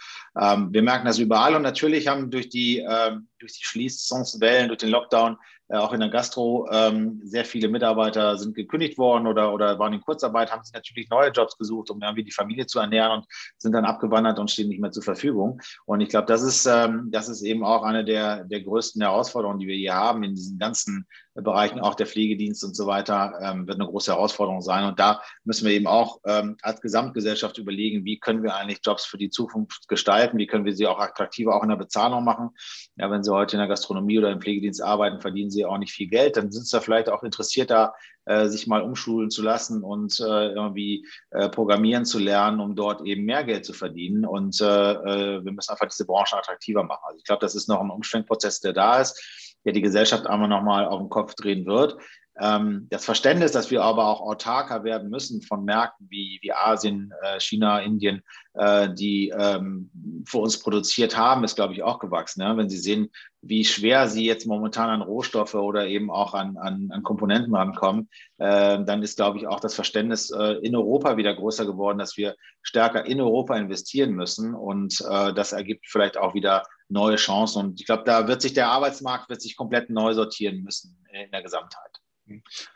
ähm, 0.41 0.73
wir 0.73 0.83
merken 0.83 1.05
das 1.05 1.19
überall. 1.19 1.53
Und 1.53 1.63
natürlich 1.63 2.07
haben 2.07 2.31
durch 2.31 2.47
die, 2.47 2.79
ähm, 2.79 3.27
durch 3.39 3.53
die 3.53 3.65
Schließungswellen, 3.65 4.67
durch 4.67 4.79
den 4.79 4.89
Lockdown, 4.89 5.37
äh, 5.69 5.77
auch 5.77 5.91
in 5.91 5.99
der 5.99 6.09
Gastro, 6.09 6.67
ähm, 6.71 7.21
sehr 7.23 7.43
viele 7.43 7.67
Mitarbeiter 7.67 8.37
sind 8.37 8.55
gekündigt 8.55 8.97
worden 8.97 9.27
oder, 9.27 9.53
oder 9.53 9.77
waren 9.79 9.93
in 9.93 10.01
Kurzarbeit, 10.01 10.51
haben 10.51 10.63
sich 10.63 10.73
natürlich 10.73 11.09
neue 11.09 11.29
Jobs 11.29 11.57
gesucht, 11.57 11.89
um 11.89 12.01
irgendwie 12.01 12.23
die 12.23 12.31
Familie 12.31 12.67
zu 12.67 12.79
ernähren 12.79 13.11
und 13.11 13.25
sind 13.57 13.73
dann 13.73 13.85
abgewandert 13.85 14.39
und 14.39 14.49
stehen 14.49 14.69
nicht 14.69 14.79
mehr 14.79 14.91
zur 14.91 15.03
Verfügung. 15.03 15.61
Und 15.85 16.01
ich 16.01 16.09
glaube, 16.09 16.27
das 16.27 16.41
ist, 16.41 16.65
ähm, 16.65 17.09
das 17.11 17.27
ist 17.27 17.41
eben 17.41 17.65
auch 17.65 17.83
eine 17.83 18.05
der, 18.05 18.45
der 18.45 18.61
größten 18.61 19.01
Herausforderungen, 19.01 19.59
die 19.59 19.67
wir 19.67 19.75
hier 19.75 19.93
haben 19.93 20.23
in 20.23 20.35
diesen 20.35 20.57
ganzen 20.57 21.07
Bereichen, 21.41 21.79
auch 21.79 21.95
der 21.95 22.07
Pflegedienst 22.07 22.63
und 22.63 22.75
so 22.75 22.87
weiter, 22.87 23.39
ähm, 23.41 23.67
wird 23.67 23.79
eine 23.79 23.89
große 23.89 24.11
Herausforderung 24.11 24.61
sein. 24.61 24.85
Und 24.85 24.99
da 24.99 25.21
müssen 25.43 25.65
wir 25.65 25.73
eben 25.73 25.87
auch 25.87 26.19
ähm, 26.25 26.57
als 26.61 26.81
Gesamtgesellschaft 26.81 27.57
überlegen, 27.57 28.05
wie 28.05 28.19
können 28.19 28.43
wir 28.43 28.55
eigentlich 28.55 28.79
Jobs 28.83 29.05
für 29.05 29.17
die 29.17 29.29
Zukunft 29.29 29.87
gestalten, 29.87 30.37
wie 30.37 30.47
können 30.47 30.65
wir 30.65 30.75
sie 30.75 30.87
auch 30.87 30.99
attraktiver 30.99 31.55
auch 31.55 31.63
in 31.63 31.69
der 31.69 31.75
Bezahlung 31.75 32.23
machen. 32.23 32.49
Ja, 32.95 33.11
wenn 33.11 33.23
Sie 33.23 33.31
heute 33.31 33.55
in 33.55 33.59
der 33.59 33.67
Gastronomie 33.67 34.17
oder 34.17 34.31
im 34.31 34.41
Pflegedienst 34.41 34.81
arbeiten, 34.81 35.21
verdienen 35.21 35.51
Sie 35.51 35.65
auch 35.65 35.77
nicht 35.77 35.91
viel 35.91 36.07
Geld, 36.07 36.37
dann 36.37 36.51
sind 36.51 36.65
Sie 36.65 36.75
da 36.75 36.81
vielleicht 36.81 37.09
auch 37.09 37.23
interessiert, 37.23 37.69
da 37.69 37.93
äh, 38.25 38.47
sich 38.47 38.67
mal 38.67 38.81
umschulen 38.81 39.29
zu 39.29 39.41
lassen 39.41 39.83
und 39.83 40.19
äh, 40.19 40.49
irgendwie 40.49 41.07
äh, 41.31 41.49
programmieren 41.49 42.05
zu 42.05 42.19
lernen, 42.19 42.59
um 42.59 42.75
dort 42.75 43.05
eben 43.05 43.23
mehr 43.23 43.43
Geld 43.43 43.65
zu 43.65 43.73
verdienen. 43.73 44.25
Und 44.25 44.59
äh, 44.59 44.65
äh, 44.65 45.45
wir 45.45 45.51
müssen 45.51 45.71
einfach 45.71 45.87
diese 45.87 46.05
Branche 46.05 46.37
attraktiver 46.37 46.83
machen. 46.83 47.03
Also 47.05 47.19
ich 47.19 47.23
glaube, 47.23 47.39
das 47.41 47.55
ist 47.55 47.69
noch 47.69 47.79
ein 47.79 47.89
Umschwenkprozess, 47.89 48.59
der 48.59 48.73
da 48.73 48.99
ist 48.99 49.46
der 49.65 49.73
die 49.73 49.81
Gesellschaft 49.81 50.27
einmal 50.27 50.49
nochmal 50.49 50.85
auf 50.85 50.99
den 50.99 51.09
Kopf 51.09 51.35
drehen 51.35 51.65
wird. 51.65 51.97
Ähm, 52.39 52.87
das 52.89 53.05
Verständnis, 53.05 53.51
dass 53.51 53.71
wir 53.71 53.83
aber 53.83 54.07
auch 54.07 54.21
autarker 54.21 54.83
werden 54.83 55.09
müssen 55.09 55.41
von 55.41 55.65
Märkten 55.65 56.07
wie, 56.09 56.39
wie 56.41 56.53
Asien, 56.53 57.11
äh, 57.23 57.39
China, 57.39 57.79
Indien, 57.79 58.21
äh, 58.53 58.89
die 58.93 59.33
ähm, 59.35 59.89
für 60.25 60.37
uns 60.37 60.59
produziert 60.59 61.17
haben, 61.17 61.43
ist, 61.43 61.55
glaube 61.55 61.73
ich, 61.73 61.81
auch 61.81 61.99
gewachsen. 61.99 62.43
Wenn 62.57 62.69
Sie 62.69 62.77
sehen, 62.77 63.09
wie 63.41 63.65
schwer 63.65 64.07
Sie 64.07 64.25
jetzt 64.25 64.45
momentan 64.45 64.89
an 64.89 65.01
Rohstoffe 65.01 65.55
oder 65.55 65.87
eben 65.87 66.11
auch 66.11 66.33
an, 66.35 66.57
an, 66.57 66.89
an 66.91 67.01
Komponenten 67.01 67.55
rankommen, 67.55 68.09
äh, 68.37 68.83
dann 68.83 69.01
ist, 69.01 69.17
glaube 69.17 69.39
ich, 69.39 69.47
auch 69.47 69.59
das 69.59 69.73
Verständnis 69.73 70.29
in 70.29 70.75
Europa 70.75 71.17
wieder 71.17 71.33
größer 71.33 71.65
geworden, 71.65 71.97
dass 71.97 72.17
wir 72.17 72.35
stärker 72.61 73.05
in 73.05 73.21
Europa 73.21 73.55
investieren 73.57 74.11
müssen. 74.11 74.53
Und 74.53 74.99
das 74.99 75.53
ergibt 75.53 75.85
vielleicht 75.87 76.17
auch 76.17 76.33
wieder 76.33 76.63
neue 76.89 77.17
Chancen. 77.17 77.65
Und 77.65 77.79
ich 77.79 77.85
glaube, 77.85 78.03
da 78.05 78.27
wird 78.27 78.41
sich 78.41 78.53
der 78.53 78.69
Arbeitsmarkt 78.69 79.29
wird 79.29 79.41
sich 79.41 79.55
komplett 79.55 79.89
neu 79.89 80.13
sortieren 80.13 80.61
müssen 80.61 80.97
in 81.11 81.31
der 81.31 81.43
Gesamtheit. 81.43 81.91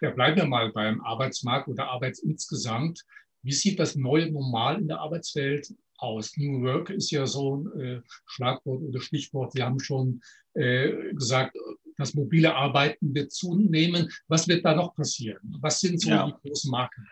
Ja, 0.02 0.12
bleiben 0.12 0.38
wir 0.38 0.46
mal 0.46 0.72
beim 0.72 1.02
Arbeitsmarkt 1.02 1.68
oder 1.68 1.90
Arbeits 1.90 2.20
insgesamt. 2.20 3.04
Wie 3.44 3.52
sieht 3.52 3.80
das 3.80 3.96
neue 3.96 4.32
Normal 4.32 4.80
in 4.80 4.88
der 4.88 5.00
Arbeitswelt 5.00 5.74
aus? 5.98 6.38
New 6.38 6.62
Work 6.64 6.90
ist 6.90 7.12
ja 7.12 7.26
so 7.26 7.58
ein 7.58 7.80
äh, 7.80 8.02
Schlagwort 8.26 8.82
oder 8.84 9.02
Stichwort. 9.02 9.54
Sie 9.54 9.64
haben 9.64 9.80
schon 9.80 10.22
äh, 10.54 11.14
gesagt, 11.14 11.58
das 11.98 12.14
mobile 12.14 12.56
Arbeiten 12.56 13.14
wird 13.14 13.32
zunehmen. 13.32 14.12
Was 14.28 14.48
wird 14.48 14.66
da 14.66 14.74
noch 14.74 14.96
passieren? 14.96 15.58
Was 15.60 15.80
sind 15.80 16.00
so 16.02 16.10
ja. 16.10 16.26
die 16.26 16.50
großen 16.50 16.72
Marken? 16.72 17.08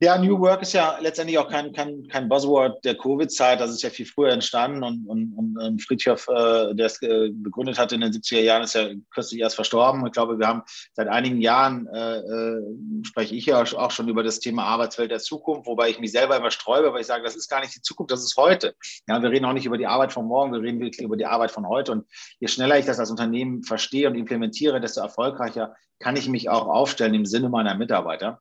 Ja, 0.00 0.18
New 0.18 0.40
Work 0.40 0.62
ist 0.62 0.72
ja 0.72 0.98
letztendlich 1.00 1.38
auch 1.38 1.48
kein, 1.48 1.72
kein, 1.72 2.08
kein 2.08 2.28
Buzzword 2.28 2.84
der 2.84 2.96
Covid-Zeit. 2.96 3.60
Das 3.60 3.70
ist 3.70 3.82
ja 3.82 3.90
viel 3.90 4.06
früher 4.06 4.32
entstanden 4.32 4.82
und, 4.82 5.06
und, 5.06 5.56
und 5.56 5.82
Friedhof, 5.82 6.26
äh, 6.28 6.74
der 6.74 6.86
es 6.86 7.00
äh, 7.00 7.30
begründet 7.32 7.78
hat 7.78 7.92
in 7.92 8.00
den 8.00 8.12
70er 8.12 8.40
Jahren, 8.40 8.64
ist 8.64 8.74
ja 8.74 8.88
kürzlich 9.10 9.40
erst 9.40 9.54
verstorben. 9.54 10.04
Ich 10.04 10.12
glaube, 10.12 10.40
wir 10.40 10.48
haben 10.48 10.62
seit 10.94 11.06
einigen 11.06 11.40
Jahren, 11.40 11.86
äh, 11.86 12.18
äh, 12.18 12.60
spreche 13.04 13.36
ich 13.36 13.46
ja 13.46 13.62
auch 13.62 13.90
schon 13.92 14.08
über 14.08 14.24
das 14.24 14.40
Thema 14.40 14.64
Arbeitswelt 14.64 15.12
der 15.12 15.20
Zukunft, 15.20 15.68
wobei 15.68 15.90
ich 15.90 16.00
mich 16.00 16.10
selber 16.10 16.36
immer 16.36 16.50
sträube, 16.50 16.92
weil 16.92 17.02
ich 17.02 17.06
sage, 17.06 17.22
das 17.22 17.36
ist 17.36 17.48
gar 17.48 17.60
nicht 17.60 17.76
die 17.76 17.82
Zukunft, 17.82 18.10
das 18.10 18.24
ist 18.24 18.36
heute. 18.36 18.74
Ja, 19.06 19.22
wir 19.22 19.30
reden 19.30 19.44
auch 19.44 19.52
nicht 19.52 19.66
über 19.66 19.78
die 19.78 19.86
Arbeit 19.86 20.12
von 20.12 20.26
morgen, 20.26 20.52
wir 20.52 20.60
reden 20.60 20.80
wirklich 20.80 21.04
über 21.04 21.16
die 21.16 21.26
Arbeit 21.26 21.52
von 21.52 21.68
heute. 21.68 21.92
Und 21.92 22.06
je 22.40 22.48
schneller 22.48 22.78
ich 22.80 22.84
das 22.84 22.98
als 22.98 23.12
Unternehmen 23.12 23.62
verstehe 23.62 24.08
und 24.08 24.16
implementiere, 24.16 24.80
desto 24.80 25.00
erfolgreicher 25.00 25.76
kann 26.00 26.16
ich 26.16 26.28
mich 26.28 26.48
auch 26.48 26.66
aufstellen 26.66 27.14
im 27.14 27.26
Sinne 27.26 27.48
meiner 27.48 27.76
Mitarbeiter. 27.76 28.40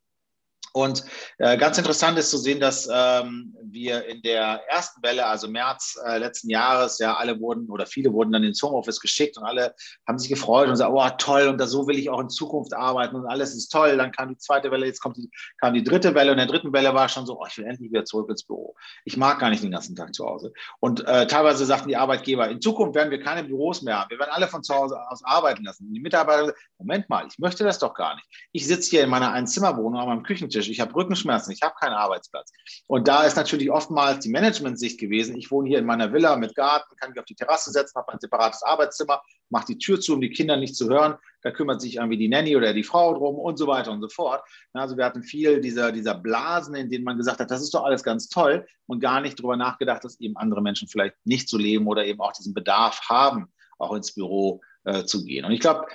Und 0.71 1.03
äh, 1.37 1.57
ganz 1.57 1.77
interessant 1.77 2.17
ist 2.17 2.31
zu 2.31 2.37
sehen, 2.37 2.59
dass 2.59 2.89
ähm, 2.91 3.55
wir 3.63 4.05
in 4.05 4.21
der 4.23 4.61
ersten 4.69 5.03
Welle, 5.03 5.25
also 5.25 5.47
März 5.47 5.99
äh, 6.03 6.17
letzten 6.17 6.49
Jahres, 6.49 6.97
ja, 6.97 7.15
alle 7.15 7.39
wurden 7.39 7.69
oder 7.69 7.85
viele 7.85 8.11
wurden 8.11 8.31
dann 8.31 8.43
ins 8.43 8.61
Homeoffice 8.63 8.99
geschickt 8.99 9.37
und 9.37 9.43
alle 9.43 9.75
haben 10.07 10.17
sich 10.17 10.29
gefreut 10.29 10.65
und 10.65 10.71
gesagt, 10.71 10.91
oh 10.91 11.07
toll, 11.19 11.47
und 11.47 11.59
da 11.59 11.67
so 11.67 11.87
will 11.87 11.99
ich 11.99 12.09
auch 12.09 12.19
in 12.19 12.29
Zukunft 12.29 12.73
arbeiten 12.73 13.15
und 13.15 13.27
alles 13.27 13.53
ist 13.53 13.69
toll. 13.69 13.97
Dann 13.97 14.11
kam 14.11 14.29
die 14.29 14.37
zweite 14.37 14.71
Welle, 14.71 14.87
jetzt 14.87 14.99
kommt 14.99 15.17
die, 15.17 15.29
kam 15.59 15.75
die 15.75 15.83
dritte 15.83 16.15
Welle 16.15 16.31
und 16.31 16.39
in 16.39 16.47
der 16.47 16.55
dritten 16.55 16.73
Welle 16.73 16.93
war 16.95 17.07
schon 17.07 17.27
so, 17.27 17.39
oh, 17.39 17.45
ich 17.47 17.57
will 17.57 17.65
endlich 17.65 17.91
wieder 17.91 18.05
zurück 18.05 18.29
ins 18.29 18.43
Büro. 18.43 18.75
Ich 19.05 19.15
mag 19.15 19.37
gar 19.37 19.51
nicht 19.51 19.63
den 19.63 19.71
ganzen 19.71 19.95
Tag 19.95 20.15
zu 20.15 20.25
Hause. 20.25 20.53
Und 20.79 21.05
äh, 21.05 21.27
teilweise 21.27 21.65
sagten 21.65 21.89
die 21.89 21.97
Arbeitgeber, 21.97 22.49
in 22.49 22.61
Zukunft 22.61 22.95
werden 22.95 23.11
wir 23.11 23.21
keine 23.21 23.43
Büros 23.43 23.83
mehr 23.83 23.99
haben. 23.99 24.09
Wir 24.09 24.17
werden 24.17 24.31
alle 24.31 24.47
von 24.47 24.63
zu 24.63 24.73
Hause 24.73 24.97
aus 25.09 25.23
arbeiten 25.23 25.63
lassen. 25.65 25.85
Und 25.85 25.93
die 25.93 25.99
Mitarbeiter, 25.99 26.51
Moment 26.79 27.09
mal, 27.09 27.27
ich 27.27 27.37
möchte 27.37 27.63
das 27.63 27.77
doch 27.77 27.93
gar 27.93 28.15
nicht. 28.15 28.27
Ich 28.53 28.65
sitze 28.65 28.89
hier 28.89 29.03
in 29.03 29.09
meiner 29.09 29.31
Einzimmerwohnung 29.31 29.99
an 29.99 30.07
meinem 30.07 30.23
Küchentisch 30.23 30.52
Schreibtisch, 30.53 30.69
ich 30.69 30.79
habe 30.79 30.95
Rückenschmerzen, 30.95 31.51
ich 31.51 31.61
habe 31.61 31.75
keinen 31.79 31.93
Arbeitsplatz. 31.93 32.51
Und 32.87 33.07
da 33.07 33.23
ist 33.23 33.35
natürlich 33.35 33.71
oftmals 33.71 34.19
die 34.19 34.29
Management-Sicht 34.29 34.99
gewesen. 34.99 35.35
Ich 35.35 35.51
wohne 35.51 35.67
hier 35.67 35.79
in 35.79 35.85
meiner 35.85 36.13
Villa 36.13 36.35
mit 36.35 36.55
Garten, 36.55 36.95
kann 36.95 37.09
mich 37.09 37.19
auf 37.19 37.25
die 37.25 37.35
Terrasse 37.35 37.71
setzen, 37.71 37.95
habe 37.95 38.11
ein 38.13 38.19
separates 38.19 38.63
Arbeitszimmer, 38.63 39.21
mache 39.49 39.65
die 39.67 39.77
Tür 39.77 39.99
zu, 39.99 40.13
um 40.13 40.21
die 40.21 40.29
Kinder 40.29 40.57
nicht 40.57 40.75
zu 40.75 40.89
hören. 40.89 41.15
Da 41.41 41.51
kümmert 41.51 41.81
sich 41.81 41.95
irgendwie 41.95 42.17
die 42.17 42.29
Nanny 42.29 42.55
oder 42.55 42.73
die 42.73 42.83
Frau 42.83 43.13
drum 43.13 43.35
und 43.35 43.57
so 43.57 43.67
weiter 43.67 43.91
und 43.91 44.01
so 44.01 44.09
fort. 44.09 44.43
Also 44.73 44.95
wir 44.95 45.05
hatten 45.05 45.23
viel 45.23 45.59
dieser, 45.59 45.91
dieser 45.91 46.15
Blasen, 46.15 46.75
in 46.75 46.89
denen 46.89 47.03
man 47.03 47.17
gesagt 47.17 47.39
hat, 47.39 47.51
das 47.51 47.61
ist 47.61 47.73
doch 47.73 47.83
alles 47.83 48.03
ganz 48.03 48.29
toll 48.29 48.65
und 48.85 48.99
gar 48.99 49.21
nicht 49.21 49.39
darüber 49.39 49.57
nachgedacht, 49.57 50.03
dass 50.03 50.19
eben 50.19 50.37
andere 50.37 50.61
Menschen 50.61 50.87
vielleicht 50.87 51.15
nicht 51.25 51.49
so 51.49 51.57
leben 51.57 51.87
oder 51.87 52.05
eben 52.05 52.21
auch 52.21 52.31
diesen 52.31 52.53
Bedarf 52.53 53.01
haben, 53.09 53.51
auch 53.79 53.93
ins 53.93 54.13
Büro 54.13 54.61
äh, 54.85 55.03
zu 55.03 55.23
gehen. 55.25 55.45
Und 55.45 55.51
ich 55.51 55.59
glaube, 55.59 55.85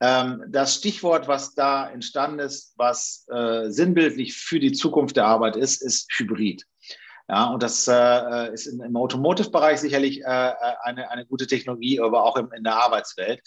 ähm, 0.00 0.44
das 0.48 0.74
Stichwort, 0.74 1.28
was 1.28 1.54
da 1.54 1.88
entstanden 1.88 2.40
ist, 2.40 2.74
was 2.76 3.26
äh, 3.30 3.70
sinnbildlich 3.70 4.36
für 4.36 4.60
die 4.60 4.72
Zukunft 4.72 5.16
der 5.16 5.26
Arbeit 5.26 5.56
ist, 5.56 5.82
ist 5.82 6.08
Hybrid. 6.16 6.64
Ja, 7.28 7.46
und 7.46 7.62
das 7.62 7.88
äh, 7.88 8.52
ist 8.52 8.66
im 8.66 8.96
Automotive-Bereich 8.96 9.80
sicherlich 9.80 10.20
äh, 10.22 10.52
eine, 10.82 11.10
eine 11.10 11.26
gute 11.26 11.48
Technologie, 11.48 12.00
aber 12.00 12.22
auch 12.24 12.36
im, 12.36 12.52
in 12.52 12.62
der 12.62 12.76
Arbeitswelt. 12.76 13.40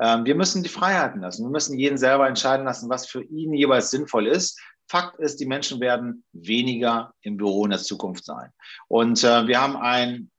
Ähm, 0.00 0.24
wir 0.24 0.36
müssen 0.36 0.62
die 0.62 0.68
Freiheiten 0.68 1.20
lassen. 1.20 1.44
Wir 1.44 1.50
müssen 1.50 1.76
jeden 1.76 1.98
selber 1.98 2.28
entscheiden 2.28 2.64
lassen, 2.64 2.88
was 2.88 3.06
für 3.06 3.24
ihn 3.24 3.52
jeweils 3.52 3.90
sinnvoll 3.90 4.28
ist. 4.28 4.60
Fakt 4.88 5.18
ist, 5.18 5.40
die 5.40 5.46
Menschen 5.46 5.80
werden 5.80 6.24
weniger 6.32 7.12
im 7.22 7.36
Büro 7.36 7.64
in 7.64 7.70
der 7.70 7.80
Zukunft 7.80 8.24
sein. 8.24 8.50
Und 8.86 9.24
äh, 9.24 9.48
wir 9.48 9.60
haben 9.60 9.76
ein 9.76 10.30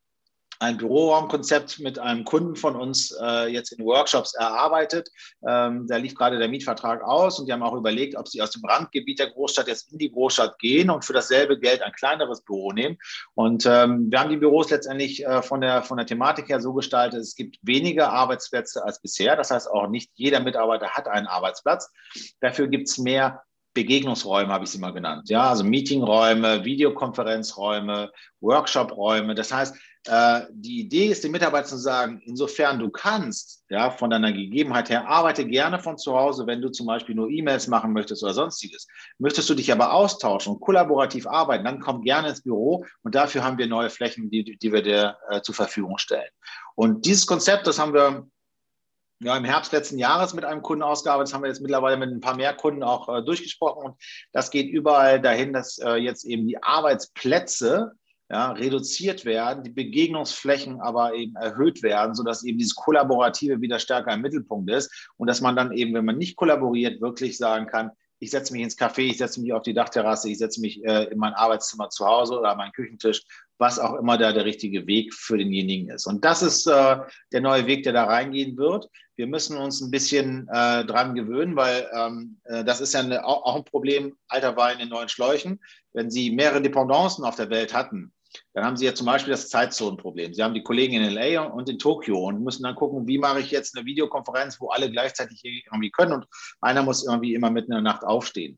ein 0.59 0.77
Büroraumkonzept 0.77 1.79
mit 1.79 1.99
einem 1.99 2.23
Kunden 2.25 2.55
von 2.55 2.75
uns 2.75 3.15
äh, 3.21 3.47
jetzt 3.47 3.71
in 3.71 3.85
Workshops 3.85 4.33
erarbeitet. 4.33 5.09
Ähm, 5.47 5.87
da 5.87 5.97
lief 5.97 6.15
gerade 6.15 6.37
der 6.37 6.47
Mietvertrag 6.47 7.03
aus 7.03 7.39
und 7.39 7.47
die 7.47 7.53
haben 7.53 7.63
auch 7.63 7.73
überlegt, 7.73 8.15
ob 8.15 8.27
sie 8.27 8.41
aus 8.41 8.51
dem 8.51 8.63
Randgebiet 8.65 9.19
der 9.19 9.31
Großstadt 9.31 9.67
jetzt 9.67 9.91
in 9.91 9.97
die 9.97 10.11
Großstadt 10.11 10.59
gehen 10.59 10.89
und 10.89 11.05
für 11.05 11.13
dasselbe 11.13 11.59
Geld 11.59 11.81
ein 11.81 11.91
kleineres 11.91 12.41
Büro 12.41 12.71
nehmen. 12.71 12.97
Und 13.33 13.65
ähm, 13.65 14.09
wir 14.09 14.19
haben 14.19 14.29
die 14.29 14.37
Büros 14.37 14.69
letztendlich 14.69 15.25
äh, 15.25 15.41
von, 15.41 15.61
der, 15.61 15.83
von 15.83 15.97
der 15.97 16.05
Thematik 16.05 16.49
her 16.49 16.61
so 16.61 16.73
gestaltet, 16.73 17.21
es 17.21 17.35
gibt 17.35 17.57
weniger 17.61 18.11
Arbeitsplätze 18.11 18.83
als 18.83 19.01
bisher. 19.01 19.35
Das 19.35 19.51
heißt 19.51 19.69
auch 19.69 19.87
nicht 19.87 20.11
jeder 20.15 20.39
Mitarbeiter 20.39 20.89
hat 20.89 21.07
einen 21.07 21.27
Arbeitsplatz. 21.27 21.91
Dafür 22.39 22.67
gibt 22.67 22.87
es 22.87 22.97
mehr 22.97 23.43
Begegnungsräume 23.75 24.51
habe 24.51 24.63
ich 24.63 24.71
sie 24.71 24.79
mal 24.79 24.93
genannt. 24.93 25.29
Ja, 25.29 25.49
also 25.49 25.63
Meetingräume, 25.63 26.65
Videokonferenzräume, 26.65 28.11
Workshopräume. 28.39 29.35
Das 29.35 29.53
heißt, 29.53 29.75
äh, 30.05 30.41
die 30.51 30.79
Idee 30.79 31.07
ist, 31.07 31.23
den 31.23 31.31
Mitarbeitern 31.31 31.69
zu 31.69 31.77
sagen, 31.77 32.21
insofern 32.25 32.79
du 32.79 32.89
kannst, 32.89 33.63
ja, 33.69 33.91
von 33.91 34.09
deiner 34.09 34.31
Gegebenheit 34.31 34.89
her, 34.89 35.07
arbeite 35.07 35.45
gerne 35.45 35.79
von 35.79 35.97
zu 35.97 36.15
Hause, 36.15 36.47
wenn 36.47 36.61
du 36.61 36.69
zum 36.69 36.87
Beispiel 36.87 37.15
nur 37.15 37.29
E-Mails 37.29 37.67
machen 37.67 37.91
möchtest 37.91 38.23
oder 38.23 38.33
sonstiges. 38.33 38.87
Möchtest 39.17 39.49
du 39.49 39.55
dich 39.55 39.71
aber 39.71 39.93
austauschen 39.93 40.53
und 40.53 40.61
kollaborativ 40.61 41.27
arbeiten, 41.27 41.65
dann 41.65 41.79
komm 41.79 42.01
gerne 42.01 42.29
ins 42.29 42.43
Büro 42.43 42.85
und 43.03 43.13
dafür 43.13 43.43
haben 43.43 43.57
wir 43.57 43.67
neue 43.67 43.89
Flächen, 43.89 44.29
die, 44.29 44.57
die 44.57 44.71
wir 44.71 44.83
dir 44.83 45.17
äh, 45.29 45.41
zur 45.41 45.55
Verfügung 45.55 45.97
stellen. 45.97 46.29
Und 46.75 47.05
dieses 47.05 47.25
Konzept, 47.25 47.67
das 47.67 47.79
haben 47.79 47.93
wir 47.93 48.27
ja, 49.19 49.37
im 49.37 49.45
Herbst 49.45 49.71
letzten 49.71 49.97
Jahres 49.97 50.33
mit 50.33 50.45
einem 50.45 50.61
Kunden 50.61 50.83
ausgearbeitet. 50.83 51.29
Das 51.29 51.33
haben 51.33 51.43
wir 51.43 51.49
jetzt 51.49 51.61
mittlerweile 51.61 51.97
mit 51.97 52.09
ein 52.09 52.21
paar 52.21 52.35
mehr 52.35 52.53
Kunden 52.53 52.83
auch 52.83 53.09
äh, 53.09 53.23
durchgesprochen. 53.23 53.91
Und 53.91 54.01
das 54.33 54.51
geht 54.51 54.69
überall 54.69 55.21
dahin, 55.21 55.53
dass 55.53 55.77
äh, 55.77 55.95
jetzt 55.95 56.25
eben 56.25 56.47
die 56.47 56.61
Arbeitsplätze 56.61 57.93
ja, 58.29 58.51
reduziert 58.51 59.23
werden, 59.23 59.63
die 59.63 59.69
Begegnungsflächen 59.69 60.81
aber 60.81 61.13
eben 61.13 61.35
erhöht 61.35 61.83
werden, 61.83 62.15
sodass 62.15 62.43
eben 62.43 62.57
dieses 62.57 62.75
Kollaborative 62.75 63.61
wieder 63.61 63.79
stärker 63.79 64.13
im 64.13 64.21
Mittelpunkt 64.21 64.69
ist 64.71 65.09
und 65.17 65.27
dass 65.27 65.41
man 65.41 65.55
dann 65.55 65.71
eben, 65.71 65.93
wenn 65.93 66.05
man 66.05 66.17
nicht 66.17 66.35
kollaboriert, 66.35 67.01
wirklich 67.01 67.37
sagen 67.37 67.67
kann, 67.67 67.91
ich 68.19 68.31
setze 68.31 68.53
mich 68.53 68.63
ins 68.63 68.77
Café, 68.77 69.01
ich 69.01 69.17
setze 69.17 69.41
mich 69.41 69.53
auf 69.53 69.61
die 69.61 69.73
Dachterrasse, 69.73 70.29
ich 70.29 70.37
setze 70.37 70.61
mich 70.61 70.83
äh, 70.83 71.03
in 71.05 71.19
mein 71.19 71.33
Arbeitszimmer 71.33 71.89
zu 71.89 72.05
Hause 72.05 72.39
oder 72.39 72.51
an 72.51 72.57
meinen 72.57 72.71
Küchentisch, 72.71 73.23
was 73.57 73.77
auch 73.77 73.93
immer 73.95 74.17
da 74.17 74.31
der 74.31 74.45
richtige 74.45 74.87
Weg 74.87 75.13
für 75.13 75.37
denjenigen 75.37 75.89
ist. 75.89 76.07
Und 76.07 76.25
das 76.25 76.41
ist 76.41 76.65
äh, 76.65 76.97
der 77.31 77.41
neue 77.41 77.67
Weg, 77.67 77.83
der 77.83 77.93
da 77.93 78.05
reingehen 78.05 78.57
wird. 78.57 78.89
Wir 79.15 79.27
müssen 79.27 79.57
uns 79.57 79.81
ein 79.81 79.91
bisschen 79.91 80.47
äh, 80.51 80.85
dran 80.85 81.15
gewöhnen, 81.15 81.55
weil 81.55 81.89
ähm, 81.93 82.39
äh, 82.43 82.63
das 82.63 82.81
ist 82.81 82.93
ja 82.93 82.99
eine, 82.99 83.25
auch, 83.25 83.55
ein 83.55 83.63
Problem, 83.63 84.17
alter 84.27 84.57
Wein 84.57 84.79
in 84.79 84.89
neuen 84.89 85.09
Schläuchen. 85.09 85.61
Wenn 85.93 86.11
Sie 86.11 86.31
mehrere 86.31 86.61
Dependancen 86.61 87.23
auf 87.23 87.35
der 87.35 87.49
Welt 87.49 87.73
hatten, 87.73 88.13
dann 88.53 88.65
haben 88.65 88.75
Sie 88.75 88.85
ja 88.85 88.93
zum 88.93 89.05
Beispiel 89.05 89.31
das 89.31 89.49
Zeitzonenproblem. 89.49 90.33
Sie 90.33 90.43
haben 90.43 90.53
die 90.53 90.63
Kollegen 90.63 90.95
in 90.95 91.13
LA 91.13 91.43
und 91.43 91.69
in 91.69 91.79
Tokio 91.79 92.27
und 92.27 92.43
müssen 92.43 92.63
dann 92.63 92.75
gucken, 92.75 93.07
wie 93.07 93.17
mache 93.17 93.39
ich 93.39 93.51
jetzt 93.51 93.77
eine 93.77 93.85
Videokonferenz, 93.85 94.59
wo 94.59 94.69
alle 94.69 94.91
gleichzeitig 94.91 95.41
irgendwie 95.43 95.91
können 95.91 96.13
und 96.13 96.25
einer 96.59 96.83
muss 96.83 97.05
irgendwie 97.05 97.33
immer 97.33 97.49
mitten 97.49 97.71
in 97.71 97.83
der 97.83 97.93
Nacht 97.93 98.03
aufstehen. 98.03 98.57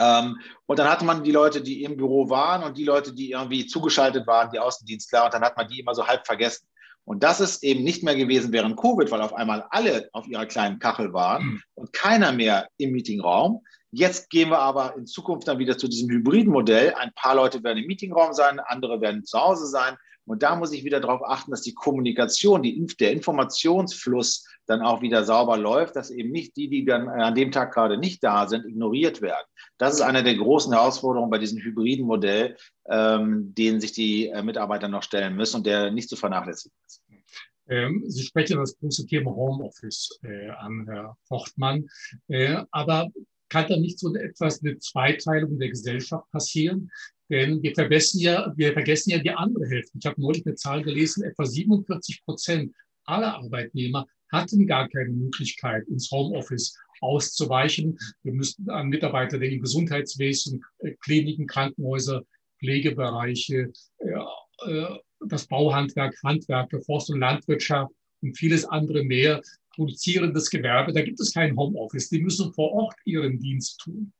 Ähm, 0.00 0.40
und 0.66 0.78
dann 0.78 0.88
hatte 0.88 1.04
man 1.04 1.22
die 1.22 1.30
Leute, 1.30 1.60
die 1.60 1.84
im 1.84 1.96
Büro 1.96 2.30
waren 2.30 2.62
und 2.62 2.78
die 2.78 2.84
Leute, 2.84 3.12
die 3.12 3.32
irgendwie 3.32 3.66
zugeschaltet 3.66 4.26
waren, 4.26 4.50
die 4.50 4.58
Außendienstler, 4.58 5.26
und 5.26 5.34
dann 5.34 5.42
hat 5.42 5.56
man 5.56 5.68
die 5.68 5.80
immer 5.80 5.94
so 5.94 6.06
halb 6.06 6.26
vergessen. 6.26 6.66
Und 7.10 7.24
das 7.24 7.40
ist 7.40 7.64
eben 7.64 7.82
nicht 7.82 8.04
mehr 8.04 8.14
gewesen 8.14 8.52
während 8.52 8.76
Covid, 8.76 9.10
weil 9.10 9.20
auf 9.20 9.34
einmal 9.34 9.66
alle 9.70 10.08
auf 10.12 10.28
ihrer 10.28 10.46
kleinen 10.46 10.78
Kachel 10.78 11.12
waren 11.12 11.44
mhm. 11.44 11.62
und 11.74 11.92
keiner 11.92 12.30
mehr 12.30 12.68
im 12.76 12.92
Meetingraum, 12.92 13.62
Jetzt 13.92 14.30
gehen 14.30 14.50
wir 14.50 14.60
aber 14.60 14.94
in 14.96 15.04
Zukunft 15.04 15.48
dann 15.48 15.58
wieder 15.58 15.76
zu 15.76 15.88
diesem 15.88 16.08
hybriden 16.10 16.52
Modell. 16.52 16.94
Ein 16.94 17.10
paar 17.16 17.34
Leute 17.34 17.64
werden 17.64 17.78
im 17.78 17.88
Meetingraum 17.88 18.32
sein, 18.32 18.60
andere 18.60 19.00
werden 19.00 19.24
zu 19.24 19.36
Hause 19.40 19.66
sein. 19.66 19.96
Und 20.30 20.44
da 20.44 20.54
muss 20.54 20.70
ich 20.70 20.84
wieder 20.84 21.00
darauf 21.00 21.24
achten, 21.24 21.50
dass 21.50 21.62
die 21.62 21.74
Kommunikation, 21.74 22.62
die, 22.62 22.86
der 23.00 23.10
Informationsfluss 23.10 24.46
dann 24.64 24.80
auch 24.80 25.02
wieder 25.02 25.24
sauber 25.24 25.56
läuft, 25.56 25.96
dass 25.96 26.12
eben 26.12 26.30
nicht 26.30 26.56
die, 26.56 26.68
die 26.68 26.84
dann 26.84 27.08
an 27.08 27.34
dem 27.34 27.50
Tag 27.50 27.74
gerade 27.74 27.98
nicht 27.98 28.22
da 28.22 28.46
sind, 28.46 28.64
ignoriert 28.64 29.22
werden. 29.22 29.44
Das 29.76 29.92
ist 29.94 30.02
eine 30.02 30.22
der 30.22 30.36
großen 30.36 30.72
Herausforderungen 30.72 31.32
bei 31.32 31.38
diesem 31.38 31.58
hybriden 31.58 32.06
Modell, 32.06 32.56
ähm, 32.88 33.52
den 33.56 33.80
sich 33.80 33.90
die 33.90 34.28
äh, 34.28 34.40
Mitarbeiter 34.44 34.86
noch 34.86 35.02
stellen 35.02 35.34
müssen 35.34 35.56
und 35.56 35.66
der 35.66 35.90
nicht 35.90 36.08
zu 36.08 36.14
vernachlässigen 36.14 36.76
ist. 36.86 37.02
Ähm, 37.68 38.04
Sie 38.06 38.22
sprechen 38.22 38.58
das 38.58 38.78
große 38.78 39.06
Thema 39.06 39.34
Homeoffice 39.34 40.16
äh, 40.22 40.50
an, 40.50 40.86
Herr 40.88 41.16
Fortmann. 41.24 41.88
Äh, 42.28 42.62
aber 42.70 43.08
kann 43.48 43.66
da 43.68 43.76
nicht 43.76 43.98
so 43.98 44.14
etwas 44.14 44.62
eine 44.62 44.78
Zweiteilung 44.78 45.58
der 45.58 45.70
Gesellschaft 45.70 46.30
passieren? 46.30 46.88
Denn 47.30 47.62
wir 47.62 47.74
vergessen 47.74 48.20
ja, 48.20 48.52
wir 48.56 48.72
vergessen 48.72 49.10
ja 49.10 49.18
die 49.18 49.30
andere 49.30 49.66
Hälfte. 49.68 49.96
Ich 49.98 50.06
habe 50.06 50.20
neulich 50.20 50.44
eine 50.44 50.56
Zahl 50.56 50.82
gelesen, 50.82 51.22
etwa 51.22 51.46
47 51.46 52.24
Prozent 52.24 52.74
aller 53.04 53.36
Arbeitnehmer 53.36 54.06
hatten 54.30 54.66
gar 54.66 54.88
keine 54.88 55.10
Möglichkeit, 55.10 55.86
ins 55.88 56.10
Homeoffice 56.10 56.76
auszuweichen. 57.00 57.98
Wir 58.22 58.32
müssten 58.32 58.68
an 58.70 58.88
Mitarbeiter 58.88 59.38
denken, 59.38 59.56
im 59.56 59.62
Gesundheitswesen, 59.62 60.62
äh, 60.78 60.92
Kliniken, 61.00 61.46
Krankenhäuser, 61.46 62.22
Pflegebereiche, 62.58 63.72
äh, 63.98 64.70
äh, 64.70 64.98
das 65.26 65.46
Bauhandwerk, 65.46 66.16
Handwerke, 66.22 66.80
Forst- 66.82 67.10
und 67.10 67.20
Landwirtschaft 67.20 67.92
und 68.22 68.36
vieles 68.36 68.64
andere 68.64 69.02
mehr 69.02 69.40
produzierendes 69.74 70.50
Gewerbe, 70.50 70.92
da 70.92 71.02
gibt 71.02 71.20
es 71.20 71.32
kein 71.32 71.56
Homeoffice. 71.56 72.08
Die 72.10 72.20
müssen 72.20 72.52
vor 72.52 72.72
Ort 72.72 72.96
ihren 73.04 73.38
Dienst 73.38 73.80
tun. 73.80 74.12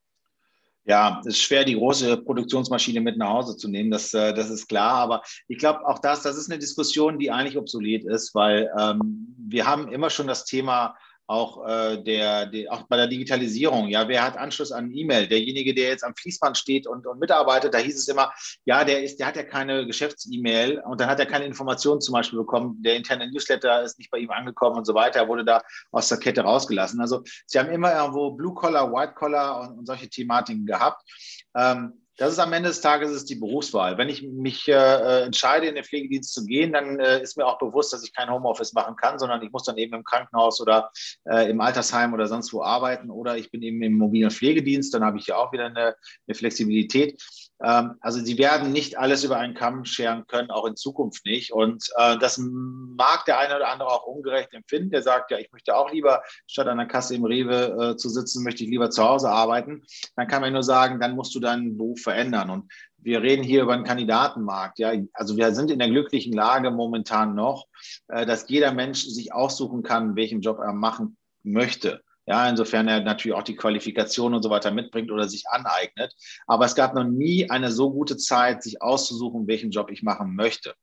Ja, 0.90 1.20
es 1.20 1.26
ist 1.26 1.42
schwer, 1.42 1.64
die 1.64 1.76
große 1.76 2.16
Produktionsmaschine 2.16 3.00
mit 3.00 3.16
nach 3.16 3.28
Hause 3.28 3.56
zu 3.56 3.68
nehmen, 3.68 3.92
das, 3.92 4.12
äh, 4.12 4.34
das 4.34 4.50
ist 4.50 4.66
klar. 4.66 4.94
Aber 4.94 5.22
ich 5.46 5.56
glaube, 5.56 5.86
auch 5.86 6.00
das, 6.00 6.22
das 6.22 6.36
ist 6.36 6.50
eine 6.50 6.58
Diskussion, 6.58 7.20
die 7.20 7.30
eigentlich 7.30 7.56
obsolet 7.56 8.04
ist, 8.04 8.34
weil 8.34 8.68
ähm, 8.76 9.32
wir 9.38 9.68
haben 9.68 9.86
immer 9.92 10.10
schon 10.10 10.26
das 10.26 10.44
Thema 10.44 10.96
auch, 11.30 11.64
äh, 11.64 12.02
der, 12.02 12.46
der, 12.46 12.72
auch 12.72 12.82
bei 12.82 12.96
der 12.96 13.06
Digitalisierung. 13.06 13.86
Ja, 13.86 14.08
wer 14.08 14.24
hat 14.24 14.36
Anschluss 14.36 14.72
an 14.72 14.90
E-Mail? 14.92 15.28
Derjenige, 15.28 15.72
der 15.72 15.90
jetzt 15.90 16.02
am 16.02 16.14
Fließband 16.16 16.58
steht 16.58 16.88
und, 16.88 17.06
und 17.06 17.20
mitarbeitet, 17.20 17.72
da 17.72 17.78
hieß 17.78 17.96
es 17.96 18.08
immer, 18.08 18.32
ja, 18.64 18.82
der 18.82 19.04
ist, 19.04 19.20
der 19.20 19.28
hat 19.28 19.36
ja 19.36 19.44
keine 19.44 19.86
Geschäfts-E-Mail 19.86 20.80
und 20.80 21.00
dann 21.00 21.08
hat 21.08 21.20
er 21.20 21.26
keine 21.26 21.44
Informationen 21.44 22.00
zum 22.00 22.14
Beispiel 22.14 22.40
bekommen. 22.40 22.82
Der 22.82 22.96
interne 22.96 23.30
Newsletter 23.30 23.82
ist 23.84 23.96
nicht 23.98 24.10
bei 24.10 24.18
ihm 24.18 24.30
angekommen 24.30 24.78
und 24.78 24.84
so 24.84 24.94
weiter. 24.94 25.20
Er 25.20 25.28
wurde 25.28 25.44
da 25.44 25.62
aus 25.92 26.08
der 26.08 26.18
Kette 26.18 26.40
rausgelassen. 26.40 27.00
Also 27.00 27.22
sie 27.46 27.60
haben 27.60 27.70
immer 27.70 27.94
irgendwo 27.94 28.32
Blue 28.32 28.54
Collar, 28.54 28.92
White 28.92 29.14
Collar 29.14 29.60
und, 29.60 29.78
und 29.78 29.86
solche 29.86 30.08
Thematiken 30.08 30.66
gehabt. 30.66 31.08
Ähm, 31.54 31.99
das 32.20 32.32
ist 32.32 32.38
am 32.38 32.52
Ende 32.52 32.68
des 32.68 32.82
Tages 32.82 33.12
ist 33.12 33.30
die 33.30 33.34
Berufswahl. 33.34 33.96
Wenn 33.96 34.10
ich 34.10 34.22
mich 34.22 34.68
äh, 34.68 35.22
entscheide, 35.22 35.68
in 35.68 35.74
den 35.74 35.84
Pflegedienst 35.84 36.34
zu 36.34 36.44
gehen, 36.44 36.74
dann 36.74 37.00
äh, 37.00 37.22
ist 37.22 37.38
mir 37.38 37.46
auch 37.46 37.56
bewusst, 37.56 37.94
dass 37.94 38.04
ich 38.04 38.12
kein 38.12 38.30
Homeoffice 38.30 38.74
machen 38.74 38.94
kann, 38.96 39.18
sondern 39.18 39.40
ich 39.40 39.50
muss 39.50 39.64
dann 39.64 39.78
eben 39.78 39.94
im 39.94 40.04
Krankenhaus 40.04 40.60
oder 40.60 40.90
äh, 41.24 41.48
im 41.48 41.62
Altersheim 41.62 42.12
oder 42.12 42.26
sonst 42.26 42.52
wo 42.52 42.62
arbeiten 42.62 43.10
oder 43.10 43.38
ich 43.38 43.50
bin 43.50 43.62
eben 43.62 43.82
im 43.82 43.94
mobilen 43.94 44.30
Pflegedienst, 44.30 44.92
dann 44.92 45.02
habe 45.02 45.16
ich 45.16 45.28
ja 45.28 45.36
auch 45.36 45.50
wieder 45.50 45.64
eine, 45.64 45.96
eine 46.26 46.34
Flexibilität. 46.34 47.22
Ähm, 47.62 47.94
also 48.00 48.20
sie 48.20 48.38
werden 48.38 48.72
nicht 48.72 48.98
alles 48.98 49.24
über 49.24 49.36
einen 49.38 49.54
Kamm 49.54 49.84
scheren 49.84 50.26
können, 50.26 50.50
auch 50.50 50.66
in 50.66 50.76
Zukunft 50.76 51.24
nicht. 51.26 51.52
Und 51.52 51.88
äh, 51.96 52.18
das 52.18 52.38
mag 52.38 53.24
der 53.26 53.38
eine 53.38 53.56
oder 53.56 53.68
andere 53.68 53.90
auch 53.90 54.06
ungerecht 54.06 54.52
empfinden. 54.52 54.90
Der 54.90 55.02
sagt, 55.02 55.30
ja, 55.30 55.38
ich 55.38 55.52
möchte 55.52 55.76
auch 55.76 55.92
lieber 55.92 56.22
statt 56.46 56.68
an 56.68 56.78
der 56.78 56.86
Kasse 56.86 57.14
im 57.14 57.24
Rewe 57.24 57.92
äh, 57.92 57.96
zu 57.96 58.08
sitzen, 58.08 58.42
möchte 58.42 58.64
ich 58.64 58.70
lieber 58.70 58.90
zu 58.90 59.04
Hause 59.04 59.30
arbeiten. 59.30 59.82
Dann 60.16 60.26
kann 60.26 60.42
man 60.42 60.52
nur 60.52 60.62
sagen, 60.62 61.00
dann 61.00 61.14
musst 61.14 61.34
du 61.34 61.40
deinen 61.40 61.76
Beruf 61.76 62.00
verändern. 62.00 62.50
Und 62.50 62.72
wir 62.98 63.22
reden 63.22 63.42
hier 63.42 63.62
über 63.62 63.74
einen 63.74 63.84
Kandidatenmarkt. 63.84 64.78
Ja, 64.78 64.92
also 65.12 65.36
wir 65.36 65.54
sind 65.54 65.70
in 65.70 65.78
der 65.78 65.88
glücklichen 65.88 66.32
Lage 66.32 66.70
momentan 66.70 67.34
noch, 67.34 67.66
äh, 68.08 68.26
dass 68.26 68.48
jeder 68.48 68.72
Mensch 68.72 69.04
sich 69.04 69.32
aussuchen 69.32 69.82
kann, 69.82 70.16
welchen 70.16 70.40
Job 70.40 70.58
er 70.58 70.72
machen 70.72 71.16
möchte. 71.42 72.02
Ja, 72.26 72.48
insofern 72.48 72.86
er 72.86 73.00
natürlich 73.00 73.36
auch 73.36 73.42
die 73.42 73.56
Qualifikation 73.56 74.34
und 74.34 74.42
so 74.42 74.50
weiter 74.50 74.70
mitbringt 74.70 75.10
oder 75.10 75.28
sich 75.28 75.44
aneignet. 75.48 76.14
Aber 76.46 76.64
es 76.64 76.74
gab 76.74 76.94
noch 76.94 77.04
nie 77.04 77.50
eine 77.50 77.72
so 77.72 77.90
gute 77.90 78.16
Zeit, 78.16 78.62
sich 78.62 78.82
auszusuchen, 78.82 79.48
welchen 79.48 79.70
Job 79.70 79.90
ich 79.90 80.02
machen 80.02 80.36
möchte. 80.36 80.74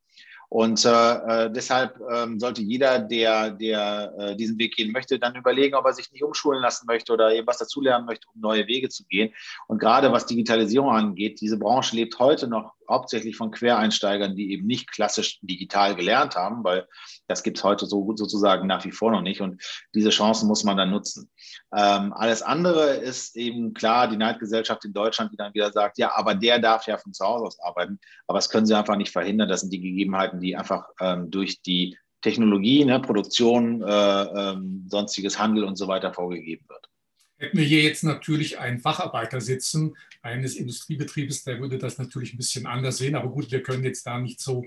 Und 0.49 0.85
äh, 0.85 0.89
äh, 0.89 1.51
deshalb 1.51 1.99
ähm, 2.09 2.39
sollte 2.39 2.61
jeder, 2.61 2.99
der, 2.99 3.51
der 3.51 4.13
äh, 4.17 4.35
diesen 4.37 4.57
Weg 4.57 4.75
gehen 4.75 4.93
möchte, 4.93 5.19
dann 5.19 5.35
überlegen, 5.35 5.75
ob 5.75 5.85
er 5.85 5.93
sich 5.93 6.09
nicht 6.11 6.23
umschulen 6.23 6.61
lassen 6.61 6.85
möchte 6.87 7.11
oder 7.11 7.33
eben 7.33 7.45
was 7.45 7.57
dazulernen 7.57 8.05
möchte, 8.05 8.27
um 8.33 8.39
neue 8.39 8.65
Wege 8.67 8.87
zu 8.87 9.03
gehen. 9.05 9.33
Und 9.67 9.79
gerade 9.79 10.11
was 10.11 10.25
Digitalisierung 10.25 10.89
angeht, 10.89 11.41
diese 11.41 11.57
Branche 11.57 11.97
lebt 11.97 12.17
heute 12.19 12.47
noch 12.47 12.77
hauptsächlich 12.89 13.35
von 13.35 13.51
Quereinsteigern, 13.51 14.35
die 14.35 14.51
eben 14.51 14.65
nicht 14.65 14.91
klassisch 14.91 15.39
digital 15.41 15.95
gelernt 15.95 16.35
haben, 16.35 16.63
weil 16.63 16.87
das 17.27 17.43
gibt 17.43 17.57
es 17.57 17.63
heute 17.63 17.85
so 17.85 18.13
sozusagen 18.15 18.67
nach 18.67 18.85
wie 18.85 18.91
vor 18.91 19.11
noch 19.11 19.21
nicht. 19.21 19.41
Und 19.41 19.61
diese 19.93 20.09
Chancen 20.09 20.47
muss 20.47 20.63
man 20.63 20.77
dann 20.77 20.91
nutzen. 20.91 21.29
Ähm, 21.75 22.13
alles 22.13 22.41
andere 22.41 22.95
ist 22.95 23.35
eben 23.35 23.73
klar, 23.73 24.07
die 24.07 24.17
Neidgesellschaft 24.17 24.85
in 24.85 24.93
Deutschland, 24.93 25.33
die 25.33 25.37
dann 25.37 25.53
wieder 25.53 25.71
sagt, 25.71 25.97
ja, 25.97 26.15
aber 26.15 26.35
der 26.35 26.59
darf 26.59 26.87
ja 26.87 26.97
von 26.97 27.13
zu 27.13 27.25
Hause 27.25 27.45
aus 27.45 27.59
arbeiten. 27.59 27.99
Aber 28.27 28.37
das 28.37 28.49
können 28.49 28.65
sie 28.65 28.75
einfach 28.75 28.95
nicht 28.95 29.11
verhindern. 29.11 29.49
Das 29.49 29.61
sind 29.61 29.73
die 29.73 29.81
Gegebenheiten, 29.81 30.36
die 30.39 30.55
einfach 30.55 30.87
ähm, 30.99 31.29
durch 31.31 31.61
die 31.61 31.97
Technologie, 32.21 32.83
ne, 32.83 32.99
Produktion, 32.99 33.81
äh, 33.81 34.23
ähm, 34.23 34.85
sonstiges 34.89 35.37
Handel 35.39 35.63
und 35.63 35.75
so 35.75 35.87
weiter 35.87 36.13
vorgegeben 36.13 36.65
wird. 36.67 36.89
Hätten 37.37 37.57
wir 37.57 37.65
hier 37.65 37.83
jetzt 37.83 38.03
natürlich 38.03 38.57
einen 38.57 38.79
Facharbeiter 38.79 39.39
sitzen, 39.39 39.95
eines 40.23 40.55
Industriebetriebes, 40.55 41.43
der 41.43 41.59
würde 41.59 41.77
das 41.77 41.97
natürlich 41.97 42.33
ein 42.33 42.37
bisschen 42.37 42.65
anders 42.65 42.97
sehen. 42.97 43.15
Aber 43.15 43.29
gut, 43.29 43.51
wir 43.51 43.63
können 43.63 43.83
jetzt 43.83 44.05
da 44.05 44.19
nicht 44.19 44.41
so 44.41 44.65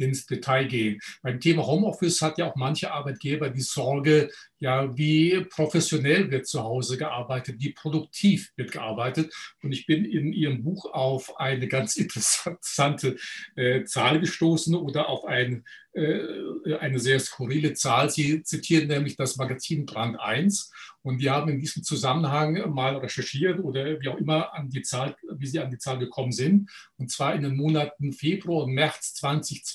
ins 0.00 0.26
Detail 0.26 0.66
gehen. 0.66 1.00
Beim 1.22 1.40
Thema 1.40 1.66
Homeoffice 1.66 2.22
hat 2.22 2.38
ja 2.38 2.50
auch 2.50 2.56
manche 2.56 2.92
Arbeitgeber 2.92 3.50
die 3.50 3.60
Sorge, 3.60 4.30
ja, 4.60 4.94
wie 4.96 5.40
professionell 5.48 6.30
wird 6.30 6.46
zu 6.46 6.62
Hause 6.62 6.98
gearbeitet, 6.98 7.56
wie 7.58 7.72
produktiv 7.72 8.52
wird 8.56 8.72
gearbeitet. 8.72 9.32
Und 9.62 9.72
ich 9.72 9.86
bin 9.86 10.04
in 10.04 10.32
Ihrem 10.34 10.62
Buch 10.62 10.92
auf 10.92 11.38
eine 11.40 11.66
ganz 11.66 11.96
interessante 11.96 13.16
äh, 13.56 13.84
Zahl 13.84 14.20
gestoßen 14.20 14.74
oder 14.74 15.08
auf 15.08 15.24
ein, 15.24 15.64
äh, 15.94 16.74
eine 16.78 16.98
sehr 16.98 17.18
skurrile 17.20 17.72
Zahl. 17.72 18.10
Sie 18.10 18.42
zitieren 18.42 18.88
nämlich 18.88 19.16
das 19.16 19.36
Magazin 19.36 19.86
Brand 19.86 20.20
1 20.20 20.70
und 21.02 21.18
die 21.18 21.30
haben 21.30 21.50
in 21.50 21.60
diesem 21.60 21.82
Zusammenhang 21.82 22.70
mal 22.74 22.96
recherchiert 22.96 23.60
oder 23.60 23.98
wie 24.00 24.08
auch 24.08 24.18
immer 24.18 24.52
an 24.52 24.68
die 24.68 24.82
Zahl, 24.82 25.16
wie 25.36 25.46
sie 25.46 25.58
an 25.58 25.70
die 25.70 25.78
Zahl 25.78 25.98
gekommen 25.98 26.32
sind. 26.32 26.70
Und 26.98 27.10
zwar 27.10 27.34
in 27.34 27.42
den 27.42 27.56
Monaten 27.56 28.12
Februar 28.12 28.64
und 28.64 28.74
März 28.74 29.14
2020 29.14 29.70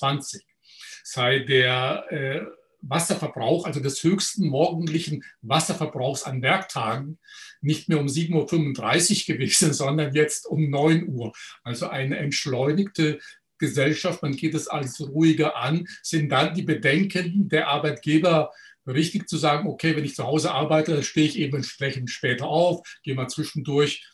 sei 1.04 1.40
der 1.40 2.04
äh, 2.10 2.40
Wasserverbrauch, 2.82 3.66
also 3.66 3.80
des 3.80 4.02
höchsten 4.02 4.48
morgendlichen 4.48 5.24
Wasserverbrauchs 5.42 6.24
an 6.24 6.42
Werktagen, 6.42 7.18
nicht 7.60 7.88
mehr 7.88 7.98
um 7.98 8.06
7.35 8.06 9.28
Uhr 9.28 9.36
gewesen, 9.36 9.72
sondern 9.72 10.14
jetzt 10.14 10.46
um 10.46 10.70
9 10.70 11.08
Uhr. 11.08 11.32
Also 11.62 11.88
eine 11.88 12.18
entschleunigte 12.18 13.18
Gesellschaft, 13.58 14.22
man 14.22 14.36
geht 14.36 14.54
es 14.54 14.68
alles 14.68 15.00
ruhiger 15.00 15.56
an. 15.56 15.86
Sind 16.02 16.30
dann 16.30 16.54
die 16.54 16.62
Bedenken 16.62 17.48
der 17.48 17.68
Arbeitgeber 17.68 18.52
richtig 18.86 19.28
zu 19.28 19.36
sagen, 19.36 19.66
okay, 19.66 19.96
wenn 19.96 20.04
ich 20.04 20.14
zu 20.14 20.24
Hause 20.24 20.52
arbeite, 20.52 21.02
stehe 21.02 21.26
ich 21.26 21.38
eben 21.38 21.56
entsprechend 21.56 22.10
später 22.10 22.46
auf, 22.46 22.86
gehe 23.02 23.14
mal 23.14 23.28
zwischendurch, 23.28 24.06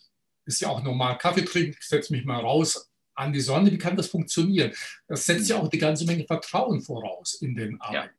ist 0.46 0.60
ja 0.60 0.68
auch 0.68 0.82
normal 0.82 1.18
Kaffee 1.18 1.44
trinken, 1.44 1.76
setze 1.80 2.12
mich 2.12 2.24
mal 2.24 2.40
raus 2.40 2.91
an 3.14 3.32
die 3.32 3.40
Sonne. 3.40 3.70
Wie 3.70 3.78
kann 3.78 3.96
das 3.96 4.08
funktionieren? 4.08 4.72
Das 5.06 5.24
setzt 5.24 5.48
ja 5.48 5.56
auch 5.56 5.70
eine 5.70 5.80
ganze 5.80 6.04
Menge 6.04 6.24
Vertrauen 6.24 6.80
voraus 6.82 7.34
in 7.34 7.54
den 7.54 7.80
Arbeiten. 7.80 8.14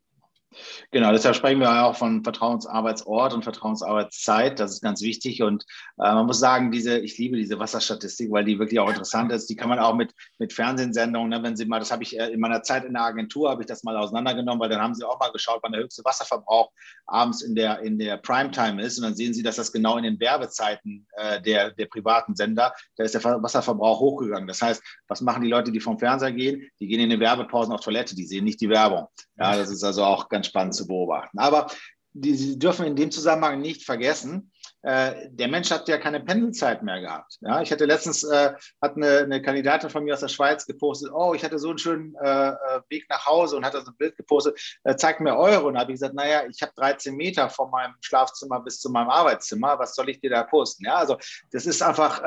Genau, 0.90 1.12
deshalb 1.12 1.36
sprechen 1.36 1.60
wir 1.60 1.84
auch 1.84 1.96
von 1.96 2.22
Vertrauensarbeitsort 2.22 3.34
und 3.34 3.42
Vertrauensarbeitszeit. 3.42 4.60
Das 4.60 4.72
ist 4.72 4.82
ganz 4.82 5.02
wichtig. 5.02 5.42
Und 5.42 5.64
äh, 5.98 6.14
man 6.14 6.26
muss 6.26 6.38
sagen, 6.38 6.70
diese, 6.70 6.98
ich 6.98 7.18
liebe 7.18 7.36
diese 7.36 7.58
Wasserstatistik, 7.58 8.30
weil 8.30 8.44
die 8.44 8.58
wirklich 8.58 8.80
auch 8.80 8.88
interessant 8.88 9.32
ist. 9.32 9.48
Die 9.50 9.56
kann 9.56 9.68
man 9.68 9.78
auch 9.78 9.94
mit, 9.94 10.12
mit 10.38 10.52
Fernsehsendungen, 10.52 11.30
ne, 11.30 11.42
wenn 11.42 11.56
Sie 11.56 11.64
mal, 11.64 11.78
das 11.78 11.90
habe 11.90 12.02
ich 12.02 12.18
äh, 12.18 12.28
in 12.28 12.40
meiner 12.40 12.62
Zeit 12.62 12.84
in 12.84 12.94
der 12.94 13.02
Agentur, 13.02 13.50
habe 13.50 13.62
ich 13.62 13.66
das 13.66 13.84
mal 13.84 13.96
auseinandergenommen, 13.96 14.60
weil 14.60 14.68
dann 14.68 14.80
haben 14.80 14.94
Sie 14.94 15.04
auch 15.04 15.18
mal 15.18 15.32
geschaut, 15.32 15.60
wann 15.62 15.72
der 15.72 15.82
höchste 15.82 16.04
Wasserverbrauch 16.04 16.70
abends 17.06 17.42
in 17.42 17.54
der, 17.54 17.80
in 17.80 17.98
der 17.98 18.16
Primetime 18.16 18.82
ist. 18.82 18.98
Und 18.98 19.04
dann 19.04 19.14
sehen 19.14 19.34
Sie, 19.34 19.42
dass 19.42 19.56
das 19.56 19.72
genau 19.72 19.96
in 19.96 20.04
den 20.04 20.20
Werbezeiten 20.20 21.06
äh, 21.16 21.40
der, 21.42 21.70
der 21.70 21.86
privaten 21.86 22.34
Sender, 22.36 22.72
da 22.96 23.04
ist 23.04 23.14
der 23.14 23.24
Wasserverbrauch 23.24 24.00
hochgegangen. 24.00 24.46
Das 24.46 24.62
heißt, 24.62 24.82
was 25.08 25.20
machen 25.20 25.42
die 25.42 25.50
Leute, 25.50 25.72
die 25.72 25.80
vom 25.80 25.98
Fernseher 25.98 26.32
gehen? 26.32 26.68
Die 26.80 26.86
gehen 26.86 27.00
in 27.00 27.10
den 27.10 27.20
Werbepausen 27.20 27.72
auf 27.72 27.80
Toilette, 27.80 28.14
die 28.14 28.24
sehen 28.24 28.44
nicht 28.44 28.60
die 28.60 28.68
Werbung. 28.68 29.08
Ja, 29.36 29.56
das 29.56 29.70
ist 29.70 29.82
also 29.82 30.04
auch 30.04 30.28
ganz 30.28 30.43
spannend 30.44 30.74
zu 30.74 30.86
beobachten. 30.86 31.38
Aber 31.38 31.66
die, 32.12 32.34
Sie 32.34 32.58
dürfen 32.58 32.86
in 32.86 32.96
dem 32.96 33.10
Zusammenhang 33.10 33.60
nicht 33.60 33.84
vergessen, 33.84 34.52
äh, 34.82 35.28
der 35.30 35.48
Mensch 35.48 35.70
hat 35.70 35.88
ja 35.88 35.98
keine 35.98 36.20
Pendelzeit 36.20 36.82
mehr 36.82 37.00
gehabt. 37.00 37.38
Ja, 37.40 37.62
ich 37.62 37.72
hatte 37.72 37.84
letztens, 37.84 38.22
äh, 38.24 38.52
hat 38.82 38.96
eine, 38.96 39.18
eine, 39.18 39.42
Kandidatin 39.42 39.90
von 39.90 40.04
mir 40.04 40.14
aus 40.14 40.20
der 40.20 40.28
Schweiz 40.28 40.66
gepostet, 40.66 41.10
oh, 41.12 41.34
ich 41.34 41.44
hatte 41.44 41.58
so 41.58 41.70
einen 41.70 41.78
schönen 41.78 42.14
äh, 42.22 42.48
äh 42.48 42.80
Weg 42.88 43.06
nach 43.08 43.26
Hause 43.26 43.56
und 43.56 43.64
hat 43.64 43.72
so 43.72 43.78
ein 43.78 43.96
Bild 43.96 44.16
gepostet, 44.16 44.60
äh, 44.84 44.96
zeigt 44.96 45.20
mir 45.20 45.36
eure. 45.36 45.64
Und 45.64 45.74
da 45.74 45.80
habe 45.80 45.92
ich 45.92 45.96
gesagt, 45.96 46.14
naja, 46.14 46.42
ich 46.48 46.60
habe 46.62 46.72
13 46.76 47.16
Meter 47.16 47.48
von 47.48 47.70
meinem 47.70 47.94
Schlafzimmer 48.00 48.60
bis 48.60 48.80
zu 48.80 48.90
meinem 48.90 49.08
Arbeitszimmer, 49.08 49.78
was 49.78 49.94
soll 49.94 50.10
ich 50.10 50.20
dir 50.20 50.30
da 50.30 50.42
posten? 50.42 50.84
Ja, 50.84 50.96
also 50.96 51.16
das 51.50 51.66
ist 51.66 51.82
einfach, 51.82 52.22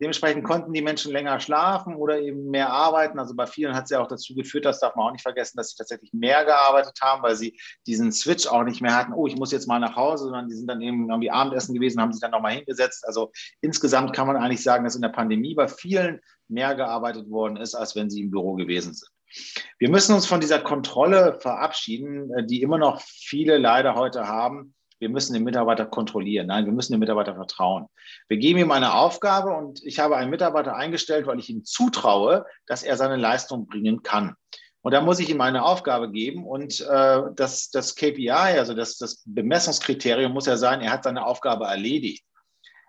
dementsprechend 0.00 0.44
konnten 0.44 0.72
die 0.72 0.82
Menschen 0.82 1.12
länger 1.12 1.38
schlafen 1.40 1.94
oder 1.94 2.18
eben 2.18 2.50
mehr 2.50 2.70
arbeiten. 2.70 3.18
Also 3.18 3.34
bei 3.34 3.46
vielen 3.46 3.74
hat 3.74 3.84
es 3.84 3.90
ja 3.90 4.00
auch 4.00 4.08
dazu 4.08 4.34
geführt, 4.34 4.64
das 4.64 4.80
darf 4.80 4.96
man 4.96 5.08
auch 5.08 5.12
nicht 5.12 5.22
vergessen, 5.22 5.56
dass 5.56 5.70
sie 5.70 5.76
tatsächlich 5.76 6.12
mehr 6.12 6.44
gearbeitet 6.44 6.98
haben, 7.00 7.22
weil 7.22 7.36
sie 7.36 7.58
diesen 7.86 8.12
Switch 8.12 8.46
auch 8.46 8.64
nicht 8.64 8.80
mehr 8.80 8.96
hatten, 8.96 9.12
oh, 9.12 9.26
ich 9.26 9.36
muss 9.36 9.52
jetzt 9.52 9.66
mal 9.66 9.78
nach 9.78 9.96
Hause, 9.96 10.24
sondern 10.24 10.48
die 10.48 10.54
sind 10.54 10.66
dann 10.66 10.80
eben 10.80 11.08
irgendwie 11.08 11.30
Abendessen 11.30 11.63
gewesen 11.72 11.84
gewesen, 11.84 12.00
haben 12.00 12.12
sich 12.12 12.20
dann 12.20 12.30
nochmal 12.32 12.52
hingesetzt. 12.52 13.06
Also 13.06 13.32
insgesamt 13.60 14.12
kann 14.12 14.26
man 14.26 14.36
eigentlich 14.36 14.62
sagen, 14.62 14.84
dass 14.84 14.96
in 14.96 15.02
der 15.02 15.08
Pandemie 15.08 15.54
bei 15.54 15.68
vielen 15.68 16.20
mehr 16.48 16.74
gearbeitet 16.74 17.30
worden 17.30 17.56
ist, 17.56 17.74
als 17.74 17.94
wenn 17.94 18.10
sie 18.10 18.20
im 18.22 18.30
Büro 18.30 18.54
gewesen 18.54 18.92
sind. 18.94 19.10
Wir 19.78 19.90
müssen 19.90 20.14
uns 20.14 20.26
von 20.26 20.40
dieser 20.40 20.60
Kontrolle 20.60 21.38
verabschieden, 21.40 22.32
äh, 22.34 22.46
die 22.46 22.62
immer 22.62 22.78
noch 22.78 23.00
viele 23.00 23.58
leider 23.58 23.94
heute 23.94 24.26
haben. 24.28 24.74
Wir 25.00 25.08
müssen 25.08 25.34
den 25.34 25.42
Mitarbeiter 25.42 25.86
kontrollieren. 25.86 26.46
Nein, 26.46 26.66
wir 26.66 26.72
müssen 26.72 26.92
dem 26.92 27.00
Mitarbeiter 27.00 27.34
vertrauen. 27.34 27.86
Wir 28.28 28.36
geben 28.36 28.60
ihm 28.60 28.70
eine 28.70 28.94
Aufgabe 28.94 29.50
und 29.50 29.84
ich 29.84 29.98
habe 29.98 30.16
einen 30.16 30.30
Mitarbeiter 30.30 30.76
eingestellt, 30.76 31.26
weil 31.26 31.40
ich 31.40 31.50
ihm 31.50 31.64
zutraue, 31.64 32.46
dass 32.66 32.82
er 32.84 32.96
seine 32.96 33.16
Leistung 33.16 33.66
bringen 33.66 34.02
kann. 34.02 34.36
Und 34.84 34.92
da 34.92 35.00
muss 35.00 35.18
ich 35.18 35.30
ihm 35.30 35.40
eine 35.40 35.64
Aufgabe 35.64 36.10
geben 36.10 36.44
und 36.44 36.82
äh, 36.82 37.22
das, 37.36 37.70
das 37.70 37.94
KPI, 37.94 38.28
also 38.30 38.74
das, 38.74 38.98
das 38.98 39.22
Bemessungskriterium 39.24 40.30
muss 40.30 40.44
ja 40.44 40.58
sein, 40.58 40.82
er 40.82 40.92
hat 40.92 41.04
seine 41.04 41.24
Aufgabe 41.24 41.64
erledigt. 41.64 42.22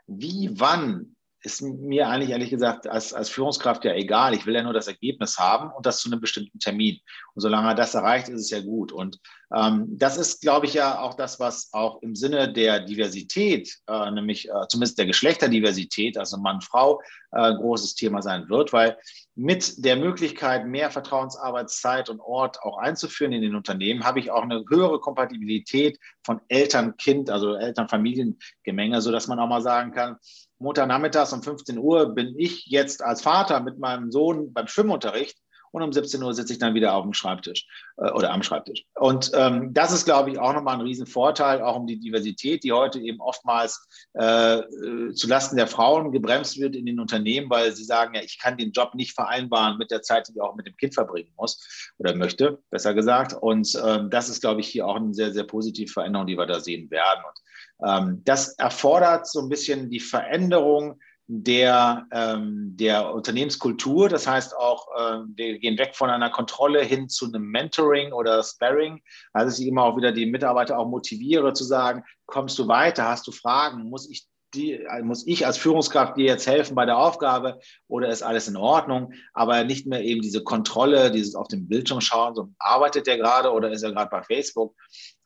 Wie, 0.05 0.49
wann, 0.59 1.14
ist 1.45 1.61
mir 1.61 2.09
eigentlich 2.09 2.31
ehrlich 2.31 2.49
gesagt 2.49 2.87
als, 2.87 3.13
als 3.13 3.29
Führungskraft 3.29 3.85
ja 3.85 3.93
egal. 3.93 4.33
Ich 4.33 4.45
will 4.47 4.55
ja 4.55 4.63
nur 4.63 4.73
das 4.73 4.87
Ergebnis 4.87 5.37
haben 5.37 5.71
und 5.71 5.85
das 5.85 5.99
zu 5.99 6.09
einem 6.09 6.19
bestimmten 6.19 6.57
Termin. 6.59 6.99
Und 7.35 7.41
solange 7.41 7.69
er 7.69 7.75
das 7.75 7.93
erreicht, 7.93 8.29
ist 8.29 8.41
es 8.41 8.49
ja 8.49 8.61
gut. 8.61 8.91
Und 8.91 9.19
ähm, 9.55 9.85
das 9.89 10.17
ist, 10.17 10.41
glaube 10.41 10.65
ich, 10.65 10.73
ja 10.73 10.99
auch 10.99 11.13
das, 11.13 11.39
was 11.39 11.69
auch 11.71 12.01
im 12.01 12.15
Sinne 12.15 12.51
der 12.51 12.79
Diversität, 12.79 13.77
äh, 13.87 14.09
nämlich 14.09 14.49
äh, 14.49 14.67
zumindest 14.69 14.97
der 14.97 15.05
Geschlechterdiversität, 15.05 16.17
also 16.17 16.37
Mann, 16.37 16.61
Frau, 16.61 16.99
äh, 17.31 17.53
großes 17.53 17.93
Thema 17.93 18.23
sein 18.23 18.49
wird, 18.49 18.73
weil 18.73 18.97
mit 19.35 19.85
der 19.85 19.97
Möglichkeit, 19.97 20.65
mehr 20.65 20.89
Vertrauensarbeitszeit 20.89 22.09
und 22.09 22.21
Ort 22.21 22.59
auch 22.63 22.79
einzuführen 22.79 23.33
in 23.33 23.43
den 23.43 23.55
Unternehmen, 23.55 24.03
habe 24.03 24.19
ich 24.19 24.31
auch 24.31 24.43
eine 24.43 24.65
höhere 24.67 24.99
Kompatibilität 24.99 25.99
von 26.23 26.41
Eltern-Kind, 26.47 27.29
also 27.29 27.55
Eltern-Familiengemenge, 27.55 28.99
sodass 29.01 29.27
man 29.27 29.39
auch 29.39 29.47
mal 29.47 29.61
sagen 29.61 29.91
kann, 29.91 30.17
Montagnachmittags 30.65 31.31
um 31.31 31.43
15 31.43 31.77
Uhr 31.77 32.13
bin 32.13 32.37
ich 32.37 32.65
jetzt 32.65 33.03
als 33.03 33.21
Vater 33.21 33.59
mit 33.61 33.77
meinem 33.77 34.11
Sohn 34.11 34.51
beim 34.51 34.67
Schwimmunterricht 34.67 35.37
und 35.75 35.83
um 35.83 35.91
17 35.91 36.23
Uhr 36.23 36.33
sitze 36.33 36.53
ich 36.53 36.59
dann 36.59 36.73
wieder 36.73 36.95
auf 36.95 37.03
dem 37.03 37.13
Schreibtisch 37.13 37.67
äh, 37.97 38.09
oder 38.11 38.31
am 38.31 38.43
Schreibtisch. 38.43 38.85
Und 38.95 39.31
ähm, 39.33 39.73
das 39.73 39.91
ist, 39.91 40.05
glaube 40.05 40.31
ich, 40.31 40.39
auch 40.39 40.53
nochmal 40.53 40.75
ein 40.75 40.81
Riesenvorteil, 40.81 41.61
auch 41.61 41.75
um 41.75 41.85
die 41.85 41.99
Diversität, 41.99 42.63
die 42.63 42.71
heute 42.71 42.99
eben 42.99 43.19
oftmals 43.19 43.85
äh, 44.17 44.59
äh, 44.59 45.13
zulasten 45.13 45.57
der 45.57 45.67
Frauen 45.67 46.13
gebremst 46.13 46.57
wird 46.59 46.77
in 46.77 46.85
den 46.85 46.99
Unternehmen, 46.99 47.49
weil 47.49 47.75
sie 47.75 47.83
sagen, 47.83 48.15
ja, 48.15 48.21
ich 48.21 48.39
kann 48.39 48.57
den 48.57 48.71
Job 48.71 48.95
nicht 48.95 49.13
vereinbaren 49.13 49.77
mit 49.77 49.91
der 49.91 50.01
Zeit, 50.01 50.29
die 50.29 50.31
ich 50.31 50.41
auch 50.41 50.55
mit 50.55 50.65
dem 50.65 50.77
Kind 50.77 50.93
verbringen 50.93 51.33
muss 51.37 51.93
oder 51.97 52.15
möchte, 52.15 52.59
besser 52.71 52.93
gesagt. 52.93 53.33
Und 53.33 53.77
ähm, 53.85 54.09
das 54.09 54.29
ist, 54.29 54.39
glaube 54.39 54.61
ich, 54.61 54.67
hier 54.69 54.87
auch 54.87 54.95
eine 54.95 55.13
sehr, 55.13 55.33
sehr 55.33 55.43
positive 55.43 55.91
Veränderung, 55.91 56.25
die 56.25 56.37
wir 56.37 56.45
da 56.45 56.61
sehen 56.61 56.89
werden. 56.89 57.23
Und 57.27 57.37
das 57.77 58.53
erfordert 58.57 59.27
so 59.27 59.41
ein 59.41 59.49
bisschen 59.49 59.89
die 59.89 59.99
Veränderung 59.99 60.99
der, 61.27 62.05
ähm, 62.11 62.75
der 62.77 63.13
Unternehmenskultur. 63.13 64.09
Das 64.09 64.27
heißt 64.27 64.55
auch, 64.55 64.87
äh, 64.95 65.19
wir 65.35 65.59
gehen 65.59 65.77
weg 65.77 65.95
von 65.95 66.09
einer 66.09 66.29
Kontrolle 66.29 66.83
hin 66.83 67.09
zu 67.09 67.25
einem 67.25 67.49
Mentoring 67.49 68.13
oder 68.13 68.43
Sparring. 68.43 69.01
Also 69.33 69.61
ich 69.61 69.67
immer 69.67 69.83
auch 69.83 69.97
wieder 69.97 70.11
die 70.11 70.27
Mitarbeiter 70.27 70.77
auch 70.77 70.87
motiviere 70.87 71.53
zu 71.53 71.63
sagen, 71.63 72.03
kommst 72.27 72.59
du 72.59 72.67
weiter, 72.67 73.07
hast 73.07 73.25
du 73.27 73.31
Fragen, 73.31 73.89
muss 73.89 74.09
ich 74.09 74.27
die, 74.53 74.79
muss 75.03 75.27
ich 75.27 75.45
als 75.45 75.57
Führungskraft 75.57 76.15
dir 76.15 76.25
jetzt 76.25 76.47
helfen 76.47 76.75
bei 76.75 76.85
der 76.85 76.97
Aufgabe 76.97 77.59
oder 77.87 78.07
ist 78.07 78.23
alles 78.23 78.47
in 78.47 78.55
Ordnung? 78.55 79.13
Aber 79.33 79.63
nicht 79.65 79.85
mehr 79.85 80.01
eben 80.03 80.21
diese 80.21 80.43
Kontrolle, 80.43 81.11
dieses 81.11 81.35
auf 81.35 81.49
dem 81.49 81.67
Bildschirm 81.67 81.99
schauen, 81.99 82.35
so 82.35 82.49
arbeitet 82.57 83.07
der 83.07 83.17
gerade 83.17 83.51
oder 83.51 83.71
ist 83.71 83.83
er 83.83 83.91
gerade 83.91 84.09
bei 84.09 84.23
Facebook? 84.23 84.75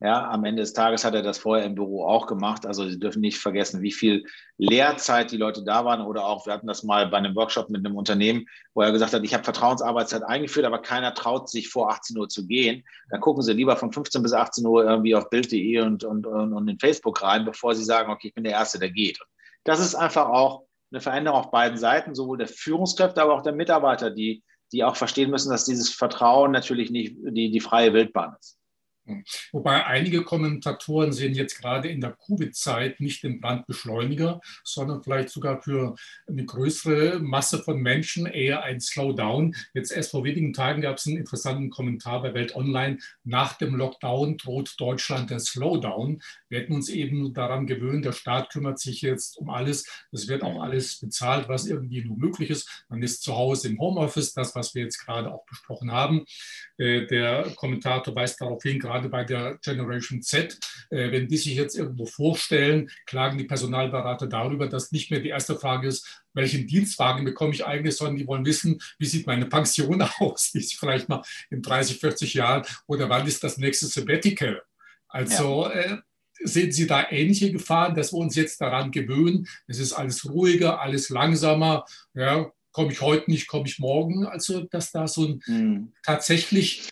Ja, 0.01 0.29
am 0.29 0.45
Ende 0.45 0.62
des 0.62 0.71
Tages 0.71 1.03
hat 1.03 1.13
er 1.13 1.23
das 1.23 1.39
vorher 1.39 1.65
im 1.65 1.75
Büro 1.75 2.05
auch 2.05 2.25
gemacht. 2.25 2.65
Also 2.65 2.88
Sie 2.88 2.97
dürfen 2.97 3.19
nicht 3.19 3.38
vergessen, 3.38 3.81
wie 3.81 3.91
viel 3.91 4.23
Lehrzeit 4.57 5.29
die 5.29 5.38
Leute 5.38 5.62
da 5.62 5.83
waren 5.83 6.01
oder 6.01 6.25
auch, 6.25 6.45
wir 6.45 6.53
hatten 6.53 6.67
das 6.67 6.83
mal 6.83 7.07
bei 7.07 7.17
einem 7.17 7.35
Workshop 7.35 7.69
mit 7.69 7.85
einem 7.85 7.97
Unternehmen, 7.97 8.45
wo 8.73 8.81
er 8.81 8.93
gesagt 8.93 9.12
hat, 9.12 9.25
ich 9.25 9.33
habe 9.33 9.43
Vertrauensarbeitszeit 9.43 10.23
eingeführt, 10.23 10.65
aber 10.65 10.81
keiner 10.81 11.13
traut 11.13 11.49
sich 11.49 11.67
vor 11.67 11.89
18 11.91 12.17
Uhr 12.17 12.29
zu 12.29 12.47
gehen. 12.47 12.85
Dann 13.09 13.19
gucken 13.19 13.43
Sie 13.43 13.51
lieber 13.51 13.75
von 13.75 13.91
15 13.91 14.23
bis 14.23 14.31
18 14.31 14.65
Uhr 14.65 14.85
irgendwie 14.85 15.15
auf 15.15 15.29
Bild.de 15.29 15.81
und, 15.81 16.05
und, 16.05 16.25
und, 16.25 16.53
und 16.53 16.67
in 16.69 16.79
Facebook 16.79 17.21
rein, 17.21 17.43
bevor 17.43 17.75
Sie 17.75 17.83
sagen, 17.83 18.09
okay, 18.09 18.29
ich 18.29 18.33
bin 18.33 18.45
der 18.45 18.53
Erste, 18.53 18.79
der 18.79 18.91
geht. 18.91 19.19
Das 19.65 19.81
ist 19.81 19.95
einfach 19.95 20.29
auch 20.29 20.63
eine 20.91 21.01
Veränderung 21.01 21.39
auf 21.39 21.51
beiden 21.51 21.77
Seiten, 21.77 22.15
sowohl 22.15 22.38
der 22.38 22.47
Führungskräfte, 22.47 23.21
aber 23.21 23.33
auch 23.33 23.43
der 23.43 23.53
Mitarbeiter, 23.53 24.12
die, 24.12 24.43
die 24.71 24.85
auch 24.85 24.95
verstehen 24.95 25.29
müssen, 25.29 25.51
dass 25.51 25.65
dieses 25.65 25.89
Vertrauen 25.89 26.51
natürlich 26.51 26.89
nicht 26.89 27.17
die, 27.19 27.51
die 27.51 27.59
freie 27.59 27.93
Wildbahn 27.93 28.38
ist. 28.39 28.59
Wobei 29.52 29.86
einige 29.86 30.24
Kommentatoren 30.24 31.12
sehen 31.12 31.34
jetzt 31.34 31.60
gerade 31.60 31.89
in 31.89 32.02
der 32.02 32.15
Covid-Zeit 32.26 33.00
nicht 33.00 33.24
den 33.24 33.39
Brandbeschleuniger, 33.39 34.41
sondern 34.63 35.04
vielleicht 35.04 35.30
sogar 35.30 35.62
für 35.62 35.95
eine 36.28 36.45
größere 36.45 37.19
Masse 37.19 37.60
von 37.60 37.80
Menschen 37.80 38.26
eher 38.26 38.63
ein 38.63 38.80
Slowdown. 38.80 39.56
Jetzt 39.74 39.91
erst 39.91 40.12
vor 40.12 40.24
wenigen 40.24 40.54
Tagen 40.54 40.82
gab 40.82 40.98
es 40.98 41.08
einen 41.08 41.17
interessanten 41.17 41.69
Kommentar 41.69 42.22
bei 42.22 42.34
Welt 42.34 42.56
Online. 42.56 42.98
Nach 43.24 43.58
dem 43.58 43.76
Lockdown 43.76 44.38
droht 44.38 44.76
Deutschland 44.78 45.30
der 45.30 45.39
Slowdown. 45.39 46.22
Wir 46.50 46.60
hätten 46.60 46.74
uns 46.74 46.89
eben 46.89 47.34
daran 47.34 47.67
gewöhnt, 47.67 48.06
der 48.06 48.12
Staat 48.12 48.52
kümmert 48.52 48.80
sich 48.80 49.02
jetzt 49.02 49.38
um 49.38 49.50
alles. 49.50 49.88
Es 50.12 50.28
wird 50.28 50.43
auch 50.43 50.62
alles 50.62 51.00
bezahlt, 51.00 51.48
was 51.48 51.67
irgendwie 51.67 52.04
nur 52.04 52.17
möglich 52.17 52.50
ist. 52.50 52.86
Man 52.89 53.02
ist 53.02 53.22
zu 53.22 53.36
Hause 53.36 53.69
im 53.69 53.80
Homeoffice, 53.80 54.34
das, 54.34 54.56
was 54.56 54.76
wir 54.76 54.84
jetzt 54.84 55.00
gerade 55.00 55.32
auch 55.32 55.45
besprochen 55.45 55.91
haben. 55.91 56.26
Äh, 56.78 57.06
der 57.06 57.52
Kommentator 57.56 58.15
weist 58.15 58.41
darauf 58.41 58.62
hin, 58.63 58.80
gerade 58.80 58.98
bei 59.07 59.23
der 59.23 59.57
Generation 59.63 60.21
Z, 60.21 60.59
äh, 60.89 61.12
wenn 61.12 61.29
die 61.29 61.38
sich 61.38 61.55
jetzt 61.55 61.77
irgendwo 61.77 62.05
vorstellen, 62.05 62.89
klagen 63.05 63.38
die 63.38 63.45
Personalberater 63.45 64.27
darüber, 64.27 64.67
dass 64.67 64.91
nicht 64.91 65.09
mehr 65.12 65.21
die 65.21 65.29
erste 65.29 65.55
Frage 65.55 65.88
ist, 65.88 66.23
welchen 66.33 66.67
Dienstwagen 66.67 67.23
bekomme 67.23 67.53
ich 67.53 67.65
eigentlich, 67.65 67.95
sondern 67.95 68.17
die 68.17 68.27
wollen 68.27 68.45
wissen, 68.45 68.81
wie 68.97 69.05
sieht 69.05 69.27
meine 69.27 69.45
Pension 69.45 70.01
aus, 70.19 70.51
die 70.51 70.59
ist 70.59 70.77
vielleicht 70.77 71.07
mal 71.07 71.21
in 71.49 71.62
30, 71.62 71.99
40 71.99 72.33
Jahren 72.33 72.65
oder 72.88 73.09
wann 73.09 73.25
ist 73.25 73.43
das 73.43 73.57
nächste 73.57 73.85
Sabbatical. 73.85 74.62
Also 75.07 75.67
ja. 75.67 75.71
äh, 75.71 75.97
sehen 76.43 76.71
Sie 76.71 76.88
da 76.88 77.09
ähnliche 77.09 77.51
Gefahren, 77.51 77.95
dass 77.95 78.12
wir 78.12 78.17
uns 78.17 78.35
jetzt 78.35 78.59
daran 78.62 78.91
gewöhnen, 78.91 79.47
es 79.67 79.79
ist 79.79 79.93
alles 79.93 80.29
ruhiger, 80.29 80.81
alles 80.81 81.10
langsamer, 81.10 81.85
ja, 82.13 82.52
komme 82.71 82.91
ich 82.91 83.02
heute 83.02 83.29
nicht, 83.29 83.47
komme 83.47 83.67
ich 83.67 83.79
morgen. 83.79 84.25
Also, 84.25 84.62
dass 84.62 84.91
da 84.91 85.08
so 85.08 85.25
ein 85.25 85.41
mhm. 85.47 85.93
tatsächlich 86.04 86.89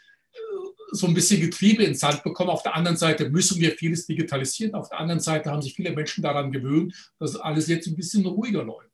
so 0.91 1.07
ein 1.07 1.13
bisschen 1.13 1.41
Getriebe 1.41 1.83
ins 1.83 1.99
Sand 1.99 2.23
bekommen. 2.23 2.49
Auf 2.49 2.63
der 2.63 2.75
anderen 2.75 2.97
Seite 2.97 3.29
müssen 3.29 3.59
wir 3.59 3.71
vieles 3.71 4.05
digitalisieren. 4.05 4.73
Auf 4.73 4.89
der 4.89 4.99
anderen 4.99 5.19
Seite 5.19 5.51
haben 5.51 5.61
sich 5.61 5.73
viele 5.73 5.91
Menschen 5.91 6.23
daran 6.23 6.51
gewöhnt, 6.51 6.93
dass 7.19 7.35
alles 7.35 7.67
jetzt 7.67 7.87
ein 7.87 7.95
bisschen 7.95 8.25
ruhiger 8.25 8.63
läuft. 8.63 8.87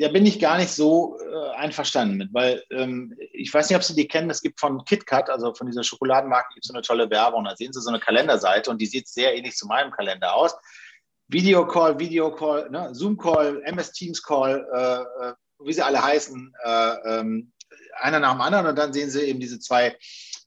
Ja, 0.00 0.08
bin 0.08 0.26
ich 0.26 0.38
gar 0.38 0.58
nicht 0.58 0.70
so 0.70 1.18
äh, 1.18 1.56
einverstanden 1.56 2.18
mit, 2.18 2.32
weil 2.32 2.62
ähm, 2.70 3.16
ich 3.32 3.52
weiß 3.52 3.68
nicht, 3.68 3.76
ob 3.76 3.82
Sie 3.82 3.96
die 3.96 4.06
kennen. 4.06 4.30
Es 4.30 4.42
gibt 4.42 4.60
von 4.60 4.84
KitKat, 4.84 5.28
also 5.28 5.52
von 5.54 5.66
dieser 5.66 5.82
Schokoladenmarke, 5.82 6.54
gibt 6.54 6.64
es 6.64 6.68
so 6.68 6.74
eine 6.74 6.82
tolle 6.82 7.10
Werbung. 7.10 7.44
Da 7.44 7.56
sehen 7.56 7.72
Sie 7.72 7.80
so 7.80 7.88
eine 7.88 7.98
Kalenderseite 7.98 8.70
und 8.70 8.80
die 8.80 8.86
sieht 8.86 9.08
sehr 9.08 9.34
ähnlich 9.34 9.56
zu 9.56 9.66
meinem 9.66 9.90
Kalender 9.90 10.34
aus. 10.34 10.54
Videocall, 11.26 11.98
Videocall, 11.98 12.70
ne, 12.70 12.94
Zoom-Call, 12.94 13.60
MS 13.64 13.92
Teams 13.92 14.22
Call, 14.22 14.66
äh, 14.72 15.30
äh 15.30 15.34
wie 15.60 15.72
sie 15.72 15.82
alle 15.82 16.00
heißen, 16.00 16.54
äh, 16.64 16.94
ähm, 17.04 17.52
einer 18.00 18.20
nach 18.20 18.32
dem 18.32 18.40
anderen 18.40 18.66
und 18.66 18.76
dann 18.76 18.92
sehen 18.92 19.10
Sie 19.10 19.22
eben 19.22 19.40
diese 19.40 19.58
zwei 19.58 19.96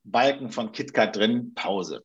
Balken 0.04 0.52
von 0.52 0.72
KitKat 0.72 1.16
drin, 1.16 1.54
Pause. 1.56 2.04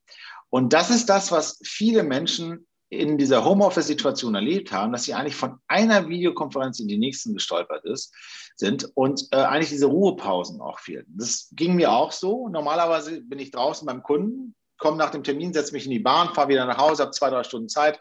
Und 0.51 0.73
das 0.73 0.91
ist 0.91 1.09
das, 1.09 1.33
was 1.33 1.59
viele 1.65 2.03
Menschen 2.03 2.67
in 2.89 3.19
dieser 3.19 3.45
Homeoffice-Situation 3.45 4.35
erlebt 4.35 4.71
haben, 4.71 4.93
dass 4.93 5.05
sie 5.05 5.15
eigentlich 5.15 5.35
von 5.35 5.59
einer 5.67 6.09
Videokonferenz 6.09 6.79
in 6.79 6.87
die 6.87 6.99
nächsten 6.99 7.35
gestolpert 7.35 7.85
ist, 7.85 8.15
sind 8.55 8.89
und 8.95 9.27
äh, 9.33 9.39
eigentlich 9.39 9.71
diese 9.71 9.87
Ruhepausen 9.87 10.61
auch 10.61 10.79
fehlten. 10.79 11.13
Das 11.17 11.49
ging 11.53 11.75
mir 11.75 11.93
auch 11.93 12.13
so. 12.13 12.49
Normalerweise 12.49 13.21
bin 13.23 13.41
ich 13.41 13.51
draußen 13.51 13.85
beim 13.87 14.03
Kunden, 14.03 14.55
komme 14.79 14.97
nach 14.97 15.11
dem 15.11 15.25
Termin, 15.25 15.53
setze 15.53 15.73
mich 15.73 15.85
in 15.85 15.91
die 15.91 15.99
Bahn, 15.99 16.33
fahre 16.33 16.49
wieder 16.49 16.65
nach 16.65 16.79
Hause, 16.79 17.03
habe 17.03 17.13
zwei, 17.13 17.29
drei 17.29 17.43
Stunden 17.43 17.69
Zeit, 17.69 18.01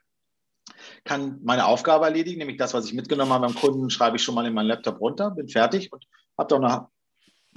kann 1.03 1.39
meine 1.43 1.65
Aufgabe 1.65 2.05
erledigen, 2.05 2.39
nämlich 2.39 2.57
das, 2.57 2.73
was 2.73 2.85
ich 2.85 2.93
mitgenommen 2.93 3.33
habe 3.33 3.47
beim 3.47 3.55
Kunden, 3.55 3.89
schreibe 3.89 4.17
ich 4.17 4.23
schon 4.23 4.35
mal 4.35 4.45
in 4.45 4.53
meinen 4.53 4.67
Laptop 4.67 4.99
runter, 4.99 5.31
bin 5.31 5.47
fertig 5.47 5.91
und 5.91 6.05
habe 6.37 6.47
dann 6.47 6.63
eine 6.63 6.87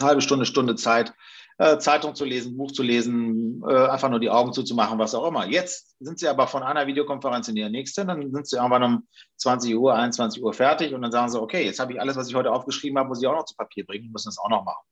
halbe 0.00 0.22
Stunde, 0.22 0.46
Stunde 0.46 0.76
Zeit, 0.76 1.12
äh, 1.58 1.78
Zeitung 1.78 2.14
zu 2.14 2.24
lesen, 2.24 2.56
Buch 2.56 2.72
zu 2.72 2.82
lesen, 2.82 3.62
äh, 3.68 3.88
einfach 3.88 4.08
nur 4.08 4.20
die 4.20 4.30
Augen 4.30 4.52
zuzumachen, 4.52 4.98
was 4.98 5.14
auch 5.14 5.26
immer. 5.26 5.46
Jetzt 5.46 5.96
sind 6.00 6.18
sie 6.18 6.28
aber 6.28 6.46
von 6.46 6.62
einer 6.62 6.86
Videokonferenz 6.86 7.48
in 7.48 7.56
die 7.56 7.68
nächste, 7.68 8.06
dann 8.06 8.32
sind 8.32 8.46
sie 8.46 8.56
irgendwann 8.56 8.82
um 8.82 9.08
20 9.36 9.76
Uhr, 9.76 9.94
21 9.94 10.42
Uhr 10.42 10.54
fertig 10.54 10.94
und 10.94 11.02
dann 11.02 11.12
sagen 11.12 11.30
sie, 11.30 11.40
okay, 11.40 11.64
jetzt 11.64 11.80
habe 11.80 11.92
ich 11.92 12.00
alles, 12.00 12.16
was 12.16 12.28
ich 12.28 12.34
heute 12.34 12.52
aufgeschrieben 12.52 12.98
habe, 12.98 13.08
muss 13.08 13.20
ich 13.20 13.28
auch 13.28 13.34
noch 13.34 13.44
zu 13.44 13.56
Papier 13.56 13.84
bringen, 13.84 14.10
müssen 14.12 14.28
das 14.28 14.38
auch 14.38 14.48
noch 14.48 14.64
machen. 14.64 14.84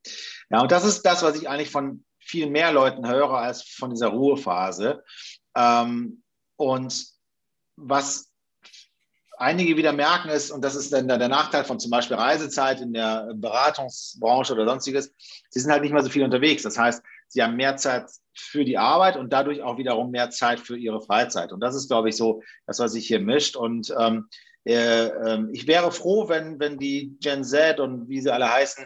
Ja, 0.49 0.61
und 0.61 0.71
das 0.71 0.85
ist 0.85 1.03
das, 1.03 1.23
was 1.23 1.39
ich 1.39 1.49
eigentlich 1.49 1.71
von 1.71 2.03
viel 2.19 2.49
mehr 2.49 2.73
Leuten 2.73 3.07
höre 3.07 3.37
als 3.37 3.63
von 3.63 3.91
dieser 3.91 4.09
Ruhephase. 4.09 5.03
Ähm, 5.55 6.21
und 6.57 7.05
was 7.77 8.31
einige 9.37 9.77
wieder 9.77 9.93
merken 9.93 10.29
ist, 10.29 10.51
und 10.51 10.63
das 10.63 10.75
ist 10.75 10.91
dann 10.91 11.07
der 11.07 11.29
Nachteil 11.29 11.63
von 11.63 11.79
zum 11.79 11.91
Beispiel 11.91 12.17
Reisezeit 12.17 12.81
in 12.81 12.93
der 12.93 13.31
Beratungsbranche 13.35 14.53
oder 14.53 14.67
sonstiges, 14.67 15.13
sie 15.49 15.59
sind 15.59 15.71
halt 15.71 15.83
nicht 15.83 15.93
mehr 15.93 16.03
so 16.03 16.09
viel 16.09 16.23
unterwegs. 16.23 16.63
Das 16.63 16.77
heißt, 16.77 17.03
sie 17.27 17.43
haben 17.43 17.55
mehr 17.55 17.77
Zeit 17.77 18.09
für 18.35 18.65
die 18.65 18.77
Arbeit 18.77 19.17
und 19.17 19.31
dadurch 19.31 19.61
auch 19.61 19.77
wiederum 19.77 20.11
mehr 20.11 20.29
Zeit 20.29 20.59
für 20.59 20.77
ihre 20.77 21.01
Freizeit. 21.01 21.51
Und 21.51 21.59
das 21.59 21.75
ist, 21.75 21.87
glaube 21.87 22.09
ich, 22.09 22.17
so 22.17 22.41
das, 22.65 22.79
was 22.79 22.93
sich 22.93 23.07
hier 23.07 23.19
mischt. 23.19 23.55
Und 23.55 23.93
ähm, 23.97 24.27
äh, 24.65 25.05
äh, 25.05 25.47
ich 25.53 25.67
wäre 25.67 25.91
froh, 25.91 26.29
wenn, 26.29 26.59
wenn 26.59 26.77
die 26.77 27.17
Gen 27.21 27.43
Z 27.43 27.79
und 27.79 28.09
wie 28.09 28.21
sie 28.21 28.33
alle 28.33 28.51
heißen, 28.51 28.85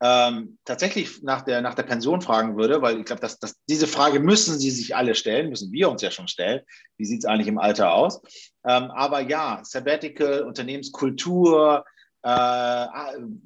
ähm, 0.00 0.58
tatsächlich 0.64 1.22
nach 1.22 1.42
der, 1.42 1.62
nach 1.62 1.74
der 1.74 1.84
Pension 1.84 2.20
fragen 2.20 2.56
würde, 2.56 2.82
weil 2.82 2.98
ich 2.98 3.04
glaube, 3.06 3.20
dass, 3.20 3.38
dass 3.38 3.56
diese 3.68 3.86
Frage 3.86 4.20
müssen 4.20 4.58
sie 4.58 4.70
sich 4.70 4.94
alle 4.94 5.14
stellen, 5.14 5.48
müssen 5.48 5.72
wir 5.72 5.90
uns 5.90 6.02
ja 6.02 6.10
schon 6.10 6.28
stellen. 6.28 6.60
Wie 6.98 7.06
sieht 7.06 7.20
es 7.20 7.24
eigentlich 7.24 7.48
im 7.48 7.58
Alter 7.58 7.94
aus? 7.94 8.20
Ähm, 8.66 8.90
aber 8.90 9.20
ja, 9.20 9.60
Sabbatical, 9.62 10.42
Unternehmenskultur, 10.42 11.84
äh, 12.22 12.28
äh, 12.28 12.86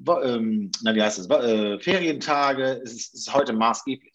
na, 0.02 0.94
wie 0.94 1.02
heißt 1.02 1.18
es, 1.18 1.30
äh, 1.30 1.78
Ferientage, 1.78 2.80
ist, 2.82 3.14
ist 3.14 3.32
heute 3.32 3.52
maßgeblich. 3.52 4.12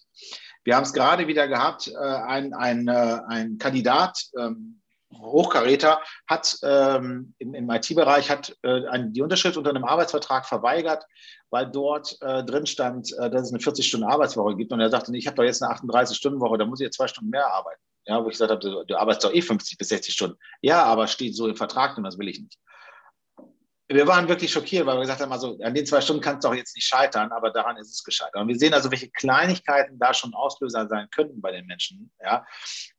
Wir 0.64 0.76
haben 0.76 0.84
es 0.84 0.94
gerade 0.94 1.28
wieder 1.28 1.48
gehabt, 1.48 1.88
äh, 1.88 1.98
ein, 1.98 2.54
ein, 2.54 2.88
äh, 2.88 3.20
ein 3.28 3.58
Kandidat, 3.60 4.20
ähm, 4.38 4.82
Hochkaräter 5.20 6.02
hat 6.28 6.58
ähm, 6.64 7.34
im, 7.38 7.54
im 7.54 7.70
IT-Bereich 7.70 8.30
hat 8.30 8.56
äh, 8.64 8.88
ein, 8.88 9.14
die 9.14 9.22
Unterschrift 9.22 9.58
unter 9.58 9.70
einem 9.70 9.86
Arbeitsvertrag 9.86 10.46
verweigert, 10.46 11.06
weil 11.50 11.70
dort 11.70 12.18
äh, 12.22 12.44
drin 12.44 12.66
stand, 12.66 13.12
äh, 13.18 13.30
dass 13.30 13.44
es 13.44 13.54
eine 13.54 13.62
40-Stunden-Arbeitswoche 13.62 14.56
gibt. 14.56 14.72
Und 14.72 14.80
er 14.80 14.90
sagte, 14.90 15.16
ich 15.16 15.28
habe 15.28 15.36
doch 15.36 15.44
jetzt 15.44 15.64
eine 15.64 15.74
38-Stunden-Woche, 15.74 16.58
da 16.58 16.66
muss 16.66 16.80
ich 16.80 16.86
jetzt 16.86 16.98
zwei 16.98 17.08
Stunden 17.08 17.30
mehr 17.30 17.48
arbeiten. 17.48 17.82
Ja, 18.08 18.24
wo 18.24 18.28
ich 18.28 18.34
gesagt 18.34 18.52
habe, 18.52 18.60
du, 18.60 18.84
du 18.84 18.96
arbeitest 18.98 19.26
doch 19.26 19.34
eh 19.34 19.42
50 19.42 19.78
bis 19.78 19.90
60 19.90 20.14
Stunden. 20.14 20.38
Ja, 20.62 20.84
aber 20.84 21.08
steht 21.08 21.36
so 21.36 21.48
im 21.48 21.56
Vertrag 21.56 21.98
und 21.98 22.04
das 22.04 22.20
will 22.20 22.28
ich 22.28 22.40
nicht 22.40 22.60
wir 23.88 24.08
waren 24.08 24.28
wirklich 24.28 24.52
schockiert, 24.52 24.86
weil 24.86 24.96
wir 24.96 25.02
gesagt 25.02 25.22
haben, 25.22 25.32
also 25.32 25.58
an 25.62 25.74
den 25.74 25.86
zwei 25.86 26.02
Stunden 26.02 26.22
kannst 26.22 26.44
du 26.44 26.48
doch 26.48 26.56
jetzt 26.56 26.76
nicht 26.76 26.88
scheitern, 26.88 27.32
aber 27.32 27.52
daran 27.52 27.78
ist 27.78 27.92
es 27.92 28.04
gescheitert. 28.04 28.42
Und 28.42 28.48
wir 28.48 28.58
sehen 28.58 28.74
also, 28.74 28.90
welche 28.90 29.10
Kleinigkeiten 29.12 30.00
da 30.00 30.14
schon 30.14 30.34
Auslöser 30.34 30.88
sein 30.88 31.08
könnten 31.12 31.40
bei 31.40 31.52
den 31.52 31.68
Menschen. 31.68 32.12
Ja? 32.24 32.46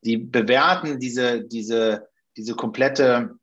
Die 0.02 0.16
bewerten 0.16 1.00
diese, 1.00 1.42
diese, 1.42 2.08
diese 2.36 2.54
komplette 2.54 3.36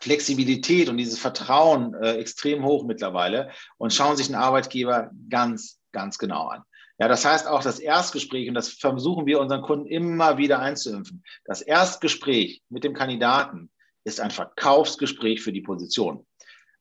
Flexibilität 0.00 0.88
und 0.88 0.96
dieses 0.98 1.18
Vertrauen 1.18 1.94
äh, 1.94 2.14
extrem 2.18 2.64
hoch 2.64 2.84
mittlerweile 2.84 3.50
und 3.76 3.92
schauen 3.92 4.16
sich 4.16 4.28
den 4.28 4.36
Arbeitgeber 4.36 5.10
ganz, 5.28 5.80
ganz 5.90 6.18
genau 6.18 6.46
an. 6.48 6.62
Ja, 6.98 7.08
das 7.08 7.24
heißt 7.24 7.48
auch 7.48 7.62
das 7.62 7.80
Erstgespräch, 7.80 8.48
und 8.48 8.54
das 8.54 8.68
versuchen 8.68 9.26
wir 9.26 9.40
unseren 9.40 9.62
Kunden 9.62 9.86
immer 9.86 10.36
wieder 10.36 10.60
einzuimpfen. 10.60 11.24
Das 11.46 11.62
Erstgespräch 11.62 12.62
mit 12.68 12.84
dem 12.84 12.94
Kandidaten 12.94 13.70
ist 14.04 14.20
ein 14.20 14.30
Verkaufsgespräch 14.30 15.42
für 15.42 15.52
die 15.52 15.62
Position 15.62 16.26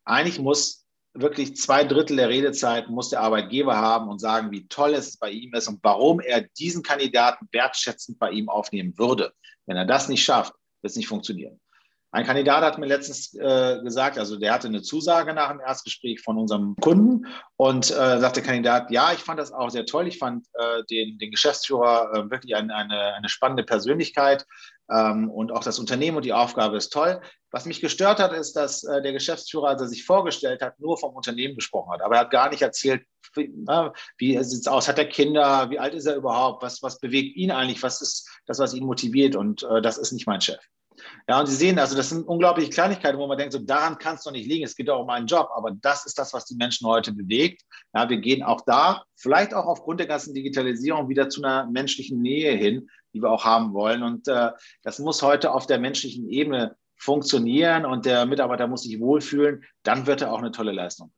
eigentlich 0.10 0.40
muss 0.40 0.86
wirklich 1.14 1.56
zwei 1.56 1.84
Drittel 1.84 2.18
der 2.18 2.30
Redezeit 2.30 2.90
muss 2.90 3.10
der 3.10 3.22
Arbeitgeber 3.22 3.78
haben 3.78 4.10
und 4.10 4.20
sagen, 4.20 4.52
wie 4.52 4.68
toll 4.68 4.94
es 4.94 5.18
bei 5.18 5.32
ihm 5.32 5.54
ist 5.54 5.68
und 5.68 5.80
warum 5.84 6.20
er 6.20 6.42
diesen 6.58 6.84
Kandidaten 6.84 7.48
wertschätzend 7.52 8.20
bei 8.20 8.32
ihm 8.32 8.50
aufnehmen 8.50 8.98
würde. 8.98 9.34
Wenn 9.66 9.78
er 9.78 9.86
das 9.86 10.08
nicht 10.08 10.24
schafft, 10.24 10.54
wird 10.82 10.92
es 10.92 10.96
nicht 10.96 11.08
funktionieren. 11.08 11.60
Ein 12.12 12.26
Kandidat 12.26 12.64
hat 12.64 12.80
mir 12.80 12.88
letztens 12.88 13.36
äh, 13.36 13.82
gesagt, 13.84 14.18
also 14.18 14.40
der 14.40 14.52
hatte 14.52 14.68
eine 14.68 14.82
Zusage 14.82 15.32
nach 15.36 15.52
dem 15.52 15.60
Erstgespräch 15.60 16.22
von 16.22 16.40
unserem 16.40 16.76
Kunden 16.82 17.28
und 17.56 17.92
äh, 17.92 18.20
sagt 18.20 18.38
der 18.38 18.44
Kandidat, 18.44 18.90
ja, 18.90 19.12
ich 19.14 19.20
fand 19.20 19.40
das 19.40 19.52
auch 19.52 19.70
sehr 19.70 19.86
toll. 19.86 20.08
Ich 20.08 20.18
fand 20.18 20.48
äh, 20.54 20.84
den, 20.90 21.20
den 21.20 21.30
Geschäftsführer 21.30 22.12
äh, 22.14 22.32
wirklich 22.32 22.56
ein, 22.56 22.72
eine, 22.72 23.14
eine 23.14 23.30
spannende 23.30 23.64
Persönlichkeit 23.64 24.48
und 25.30 25.52
auch 25.52 25.64
das 25.64 25.80
Unternehmen 25.80 26.18
und 26.18 26.26
die 26.26 26.34
Aufgabe 26.34 26.78
ist 26.78 26.90
toll. 26.90 27.22
Was 27.52 27.66
mich 27.66 27.82
gestört 27.82 28.20
hat, 28.20 28.34
ist, 28.34 28.56
dass 28.56 28.84
äh, 28.84 29.02
der 29.02 29.14
Geschäftsführer, 29.14 29.70
als 29.70 29.82
er 29.82 29.88
sich 29.88 30.06
vorgestellt 30.06 30.62
hat, 30.62 30.80
nur 30.80 30.98
vom 30.98 31.16
Unternehmen 31.16 31.56
gesprochen 31.56 31.92
hat. 31.92 32.02
Aber 32.02 32.16
er 32.16 32.22
hat 32.22 32.32
gar 32.32 32.50
nicht 32.50 32.62
erzählt, 32.62 33.04
wie, 33.36 33.52
wie 34.18 34.44
sieht 34.44 34.62
es 34.62 34.68
aus, 34.68 34.88
hat 34.88 34.98
er 34.98 35.06
Kinder, 35.06 35.70
wie 35.70 35.80
alt 35.80 35.94
ist 35.94 36.06
er 36.06 36.16
überhaupt, 36.16 36.64
was, 36.64 36.82
was 36.82 37.00
bewegt 37.00 37.36
ihn 37.36 37.52
eigentlich, 37.52 37.82
was 37.84 38.02
ist 38.02 38.30
das, 38.46 38.60
was 38.60 38.74
ihn 38.74 38.86
motiviert 38.86 39.36
und 39.36 39.64
äh, 39.64 39.82
das 39.82 39.98
ist 39.98 40.12
nicht 40.12 40.28
mein 40.28 40.42
Chef. 40.42 40.60
Ja, 41.28 41.40
und 41.40 41.48
Sie 41.48 41.56
sehen, 41.56 41.80
also 41.80 41.96
das 41.96 42.10
sind 42.10 42.28
unglaubliche 42.28 42.70
Kleinigkeiten, 42.70 43.18
wo 43.18 43.28
man 43.28 43.38
denkt, 43.38 43.54
so 43.54 43.60
daran 43.60 43.98
kann 43.98 44.16
es 44.16 44.24
doch 44.24 44.32
nicht 44.32 44.48
liegen. 44.48 44.66
Es 44.66 44.76
geht 44.76 44.90
auch 44.90 45.02
um 45.02 45.10
einen 45.10 45.28
Job, 45.28 45.50
aber 45.56 45.72
das 45.72 46.06
ist 46.06 46.18
das, 46.18 46.34
was 46.34 46.46
die 46.46 46.56
Menschen 46.56 46.88
heute 46.88 47.12
bewegt. 47.12 47.64
Ja, 47.94 48.10
wir 48.10 48.18
gehen 48.18 48.44
auch 48.44 48.62
da, 48.66 49.04
vielleicht 49.16 49.54
auch 49.54 49.66
aufgrund 49.66 50.00
der 50.00 50.08
ganzen 50.08 50.34
Digitalisierung 50.34 51.10
wieder 51.10 51.30
zu 51.30 51.44
einer 51.44 51.66
menschlichen 51.70 52.22
Nähe 52.22 52.54
hin, 52.54 52.90
die 53.14 53.22
wir 53.22 53.32
auch 53.32 53.46
haben 53.46 53.74
wollen. 53.74 54.04
Und 54.04 54.28
äh, 54.28 54.52
das 54.84 55.00
muss 55.00 55.22
heute 55.22 55.52
auf 55.52 55.66
der 55.66 55.80
menschlichen 55.80 56.30
Ebene 56.30 56.76
funktionieren 56.96 57.86
und 57.86 58.06
der 58.06 58.26
Mitarbeiter 58.26 58.68
muss 58.68 58.84
sich 58.84 59.00
wohlfühlen. 59.00 59.64
Dann 59.84 60.06
wird 60.06 60.22
er 60.22 60.32
auch 60.32 60.40
eine 60.40 60.52
tolle 60.52 60.72
Leistung. 60.72 61.12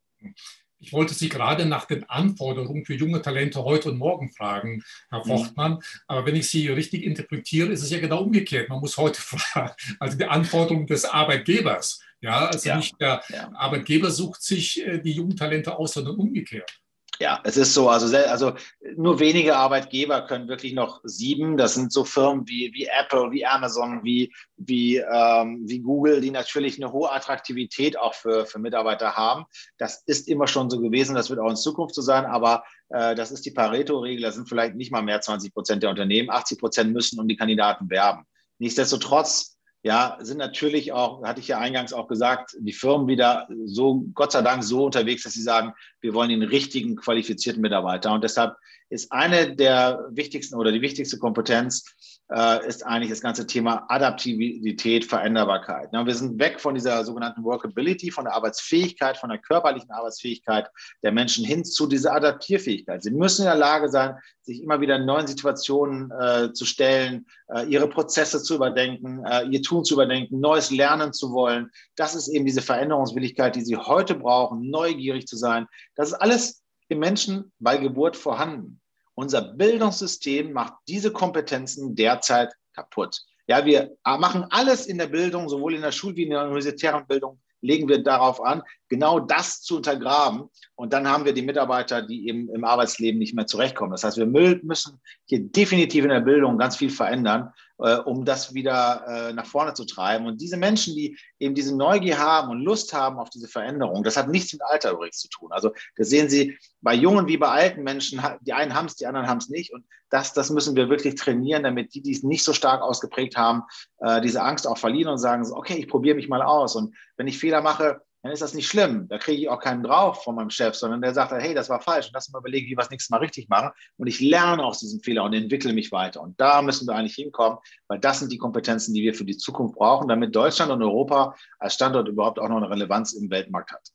Ich 0.81 0.93
wollte 0.93 1.13
Sie 1.13 1.29
gerade 1.29 1.65
nach 1.65 1.85
den 1.85 2.09
Anforderungen 2.09 2.85
für 2.85 2.95
junge 2.95 3.21
Talente 3.21 3.63
heute 3.63 3.91
und 3.91 3.99
morgen 3.99 4.31
fragen, 4.31 4.83
Herr. 5.09 5.23
Mhm. 5.25 5.79
Aber 6.07 6.25
wenn 6.25 6.35
ich 6.35 6.49
Sie 6.49 6.67
richtig 6.69 7.03
interpretiere, 7.03 7.71
ist 7.71 7.83
es 7.83 7.91
ja 7.91 7.99
genau 7.99 8.23
umgekehrt. 8.23 8.67
Man 8.67 8.79
muss 8.79 8.97
heute 8.97 9.21
fragen, 9.21 9.73
also 9.99 10.17
die 10.17 10.25
Anforderungen 10.25 10.87
des 10.87 11.05
Arbeitgebers. 11.05 12.01
Ja, 12.19 12.47
also 12.47 12.69
ja, 12.69 12.77
nicht 12.77 12.99
der 12.99 13.23
ja. 13.29 13.51
Arbeitgeber 13.53 14.11
sucht 14.11 14.43
sich 14.43 14.85
äh, 14.85 14.99
die 14.99 15.13
jungen 15.13 15.35
Talente 15.35 15.77
aus, 15.77 15.93
sondern 15.93 16.15
umgekehrt. 16.17 16.80
Ja, 17.21 17.39
es 17.43 17.55
ist 17.55 17.75
so. 17.75 17.87
Also, 17.87 18.17
also 18.17 18.53
nur 18.95 19.19
wenige 19.19 19.55
Arbeitgeber 19.55 20.23
können 20.23 20.47
wirklich 20.47 20.73
noch 20.73 21.01
sieben. 21.03 21.55
Das 21.55 21.75
sind 21.75 21.93
so 21.93 22.03
Firmen 22.03 22.47
wie, 22.47 22.71
wie 22.73 22.87
Apple, 22.87 23.29
wie 23.29 23.45
Amazon, 23.45 24.03
wie, 24.03 24.33
wie, 24.57 24.97
ähm, 24.97 25.61
wie 25.67 25.81
Google, 25.81 26.19
die 26.19 26.31
natürlich 26.31 26.81
eine 26.81 26.91
hohe 26.91 27.11
Attraktivität 27.11 27.95
auch 27.95 28.15
für, 28.15 28.47
für 28.47 28.57
Mitarbeiter 28.57 29.15
haben. 29.17 29.45
Das 29.77 30.01
ist 30.07 30.27
immer 30.27 30.47
schon 30.47 30.71
so 30.71 30.81
gewesen. 30.81 31.13
Das 31.13 31.29
wird 31.29 31.39
auch 31.39 31.51
in 31.51 31.55
Zukunft 31.55 31.93
so 31.93 32.01
sein. 32.01 32.25
Aber 32.25 32.63
äh, 32.89 33.13
das 33.13 33.29
ist 33.29 33.45
die 33.45 33.51
Pareto-Regel. 33.51 34.23
Das 34.23 34.33
sind 34.33 34.49
vielleicht 34.49 34.73
nicht 34.73 34.91
mal 34.91 35.03
mehr 35.03 35.21
20 35.21 35.53
Prozent 35.53 35.83
der 35.83 35.91
Unternehmen. 35.91 36.31
80 36.31 36.57
Prozent 36.57 36.91
müssen 36.91 37.19
um 37.19 37.27
die 37.27 37.37
Kandidaten 37.37 37.87
werben. 37.91 38.25
Nichtsdestotrotz 38.57 39.59
ja, 39.83 40.17
sind 40.19 40.37
natürlich 40.37 40.91
auch, 40.91 41.23
hatte 41.23 41.39
ich 41.39 41.47
ja 41.47 41.57
eingangs 41.57 41.91
auch 41.93 42.07
gesagt, 42.07 42.55
die 42.59 42.73
Firmen 42.73 43.07
wieder 43.07 43.47
so, 43.65 44.05
Gott 44.13 44.31
sei 44.31 44.41
Dank, 44.41 44.63
so 44.63 44.85
unterwegs, 44.85 45.23
dass 45.23 45.33
sie 45.33 45.41
sagen, 45.41 45.73
wir 46.01 46.13
wollen 46.13 46.29
den 46.29 46.43
richtigen 46.43 46.95
qualifizierten 46.95 47.61
Mitarbeiter. 47.61 48.13
Und 48.13 48.23
deshalb 48.23 48.55
ist 48.91 49.11
eine 49.11 49.55
der 49.55 50.05
wichtigsten 50.11 50.55
oder 50.55 50.71
die 50.71 50.81
wichtigste 50.81 51.17
Kompetenz 51.17 51.85
äh, 52.29 52.67
ist 52.67 52.85
eigentlich 52.85 53.09
das 53.09 53.21
ganze 53.21 53.47
Thema 53.47 53.85
Adaptivität, 53.87 55.05
Veränderbarkeit. 55.05 55.89
Ja, 55.93 56.05
wir 56.05 56.15
sind 56.15 56.39
weg 56.39 56.59
von 56.59 56.75
dieser 56.75 57.03
sogenannten 57.05 57.43
Workability, 57.43 58.11
von 58.11 58.25
der 58.25 58.33
Arbeitsfähigkeit, 58.33 59.17
von 59.17 59.29
der 59.29 59.39
körperlichen 59.39 59.91
Arbeitsfähigkeit 59.91 60.69
der 61.03 61.13
Menschen 61.13 61.45
hin 61.45 61.63
zu 61.63 61.87
dieser 61.87 62.13
Adaptierfähigkeit. 62.13 63.01
Sie 63.01 63.11
müssen 63.11 63.43
in 63.43 63.47
der 63.47 63.55
Lage 63.55 63.89
sein, 63.89 64.15
sich 64.41 64.61
immer 64.61 64.81
wieder 64.81 64.99
neuen 64.99 65.27
Situationen 65.27 66.11
äh, 66.11 66.51
zu 66.51 66.65
stellen, 66.65 67.27
äh, 67.47 67.65
ihre 67.67 67.87
Prozesse 67.87 68.43
zu 68.43 68.55
überdenken, 68.55 69.23
äh, 69.25 69.45
ihr 69.45 69.61
Tun 69.61 69.85
zu 69.85 69.93
überdenken, 69.93 70.41
Neues 70.41 70.69
lernen 70.69 71.13
zu 71.13 71.31
wollen. 71.31 71.69
Das 71.95 72.15
ist 72.15 72.27
eben 72.27 72.45
diese 72.45 72.61
Veränderungswilligkeit, 72.61 73.55
die 73.55 73.63
sie 73.63 73.77
heute 73.77 74.15
brauchen, 74.15 74.69
neugierig 74.69 75.27
zu 75.27 75.37
sein. 75.37 75.67
Das 75.95 76.09
ist 76.09 76.15
alles 76.15 76.61
im 76.89 76.99
Menschen 76.99 77.53
bei 77.59 77.77
Geburt 77.77 78.17
vorhanden. 78.17 78.80
Unser 79.21 79.43
Bildungssystem 79.43 80.51
macht 80.51 80.73
diese 80.87 81.11
Kompetenzen 81.11 81.93
derzeit 81.93 82.55
kaputt. 82.73 83.21
Ja, 83.45 83.63
wir 83.67 83.95
machen 84.03 84.47
alles 84.49 84.87
in 84.87 84.97
der 84.97 85.05
Bildung, 85.05 85.47
sowohl 85.47 85.75
in 85.75 85.83
der 85.83 85.91
Schul- 85.91 86.15
wie 86.15 86.23
in 86.23 86.31
der 86.31 86.45
universitären 86.45 87.05
Bildung, 87.05 87.39
legen 87.61 87.87
wir 87.87 88.01
darauf 88.01 88.43
an, 88.43 88.63
genau 88.89 89.19
das 89.19 89.61
zu 89.61 89.75
untergraben. 89.75 90.49
Und 90.73 90.91
dann 90.91 91.07
haben 91.07 91.23
wir 91.25 91.33
die 91.33 91.43
Mitarbeiter, 91.43 92.01
die 92.01 92.27
eben 92.29 92.49
im 92.49 92.63
Arbeitsleben 92.63 93.19
nicht 93.19 93.35
mehr 93.35 93.45
zurechtkommen. 93.45 93.91
Das 93.91 94.03
heißt, 94.03 94.17
wir 94.17 94.25
müssen 94.25 94.99
hier 95.25 95.43
definitiv 95.43 96.03
in 96.03 96.09
der 96.09 96.21
Bildung 96.21 96.57
ganz 96.57 96.77
viel 96.77 96.89
verändern, 96.89 97.53
äh, 97.81 97.97
um 97.97 98.25
das 98.25 98.53
wieder 98.53 99.03
äh, 99.07 99.33
nach 99.33 99.45
vorne 99.45 99.73
zu 99.73 99.85
treiben. 99.85 100.25
Und 100.25 100.39
diese 100.39 100.57
Menschen, 100.57 100.95
die 100.95 101.17
eben 101.39 101.55
diese 101.55 101.75
Neugier 101.75 102.19
haben 102.19 102.49
und 102.49 102.61
Lust 102.61 102.93
haben 102.93 103.17
auf 103.17 103.29
diese 103.29 103.47
Veränderung, 103.47 104.03
das 104.03 104.17
hat 104.17 104.29
nichts 104.29 104.53
mit 104.53 104.61
Alter 104.63 104.91
übrigens 104.91 105.17
zu 105.17 105.29
tun. 105.29 105.51
Also 105.51 105.71
das 105.95 106.09
sehen 106.09 106.29
Sie 106.29 106.57
bei 106.81 106.93
jungen 106.93 107.27
wie 107.27 107.37
bei 107.37 107.49
alten 107.49 107.83
Menschen. 107.83 108.21
Die 108.41 108.53
einen 108.53 108.73
haben 108.73 108.85
es, 108.85 108.95
die 108.95 109.07
anderen 109.07 109.27
haben 109.27 109.39
es 109.39 109.49
nicht. 109.49 109.73
Und 109.73 109.85
das, 110.09 110.33
das 110.33 110.49
müssen 110.49 110.75
wir 110.75 110.89
wirklich 110.89 111.15
trainieren, 111.15 111.63
damit 111.63 111.93
die, 111.93 112.01
die 112.01 112.11
es 112.11 112.23
nicht 112.23 112.43
so 112.43 112.53
stark 112.53 112.81
ausgeprägt 112.81 113.37
haben, 113.37 113.63
äh, 113.99 114.21
diese 114.21 114.41
Angst 114.41 114.67
auch 114.67 114.77
verlieren 114.77 115.11
und 115.11 115.17
sagen, 115.17 115.45
okay, 115.51 115.75
ich 115.75 115.87
probiere 115.87 116.15
mich 116.15 116.29
mal 116.29 116.41
aus. 116.41 116.75
Und 116.75 116.95
wenn 117.17 117.27
ich 117.27 117.39
Fehler 117.39 117.61
mache, 117.61 118.01
dann 118.21 118.31
ist 118.31 118.41
das 118.41 118.53
nicht 118.53 118.67
schlimm. 118.67 119.07
Da 119.07 119.17
kriege 119.17 119.41
ich 119.41 119.49
auch 119.49 119.59
keinen 119.59 119.83
drauf 119.83 120.23
von 120.23 120.35
meinem 120.35 120.49
Chef, 120.49 120.75
sondern 120.75 121.01
der 121.01 121.13
sagt, 121.13 121.31
hey, 121.31 121.53
das 121.53 121.69
war 121.69 121.81
falsch 121.81 122.07
und 122.07 122.13
lass 122.13 122.29
mal 122.29 122.39
überlegen, 122.39 122.67
wie 122.67 122.71
wir 122.71 122.77
das 122.77 122.91
nächste 122.91 123.11
Mal 123.13 123.19
richtig 123.19 123.49
machen. 123.49 123.71
Und 123.97 124.07
ich 124.07 124.19
lerne 124.19 124.63
aus 124.63 124.79
diesem 124.79 124.99
Fehler 125.01 125.23
und 125.23 125.33
entwickle 125.33 125.73
mich 125.73 125.91
weiter. 125.91 126.21
Und 126.21 126.39
da 126.39 126.61
müssen 126.61 126.87
wir 126.87 126.95
eigentlich 126.95 127.15
hinkommen, 127.15 127.57
weil 127.87 127.99
das 127.99 128.19
sind 128.19 128.31
die 128.31 128.37
Kompetenzen, 128.37 128.93
die 128.93 129.01
wir 129.01 129.15
für 129.15 129.25
die 129.25 129.37
Zukunft 129.37 129.75
brauchen, 129.75 130.07
damit 130.07 130.35
Deutschland 130.35 130.71
und 130.71 130.83
Europa 130.83 131.35
als 131.57 131.73
Standort 131.73 132.07
überhaupt 132.07 132.39
auch 132.39 132.49
noch 132.49 132.57
eine 132.57 132.69
Relevanz 132.69 133.13
im 133.13 133.29
Weltmarkt 133.29 133.71
hat. 133.71 133.91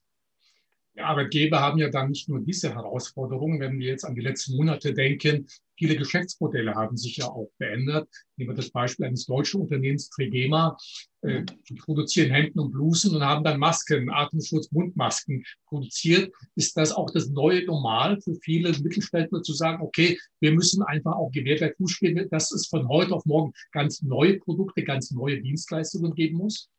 Die 0.96 1.02
Arbeitgeber 1.02 1.60
haben 1.60 1.78
ja 1.78 1.90
dann 1.90 2.08
nicht 2.08 2.26
nur 2.28 2.40
diese 2.40 2.74
Herausforderungen, 2.74 3.60
wenn 3.60 3.78
wir 3.78 3.88
jetzt 3.88 4.04
an 4.04 4.14
die 4.14 4.22
letzten 4.22 4.56
Monate 4.56 4.94
denken. 4.94 5.46
Viele 5.78 5.94
Geschäftsmodelle 5.94 6.74
haben 6.74 6.96
sich 6.96 7.18
ja 7.18 7.26
auch 7.26 7.50
verändert. 7.58 8.08
Nehmen 8.36 8.50
wir 8.50 8.54
das 8.54 8.70
Beispiel 8.70 9.04
eines 9.04 9.26
deutschen 9.26 9.60
Unternehmens, 9.60 10.08
Trigema. 10.08 10.78
Äh, 11.20 11.44
die 11.68 11.74
produzieren 11.74 12.30
Hemden 12.30 12.60
und 12.60 12.72
Blusen 12.72 13.14
und 13.14 13.22
haben 13.22 13.44
dann 13.44 13.58
Masken, 13.58 14.08
Atemschutz, 14.08 14.72
Mundmasken 14.72 15.44
produziert. 15.66 16.32
Ist 16.54 16.78
das 16.78 16.92
auch 16.92 17.10
das 17.10 17.28
neue 17.28 17.66
Normal 17.66 18.18
für 18.22 18.34
viele 18.36 18.70
Mittelständler 18.70 19.42
zu 19.42 19.52
sagen, 19.52 19.82
okay, 19.82 20.18
wir 20.40 20.52
müssen 20.52 20.82
einfach 20.82 21.12
auch 21.12 21.30
Gewehrwerk 21.30 21.76
spielen, 21.86 22.26
dass 22.30 22.52
es 22.52 22.68
von 22.68 22.88
heute 22.88 23.12
auf 23.12 23.26
morgen 23.26 23.52
ganz 23.72 24.00
neue 24.00 24.38
Produkte, 24.38 24.82
ganz 24.82 25.10
neue 25.10 25.42
Dienstleistungen 25.42 26.14
geben 26.14 26.38
muss? 26.38 26.70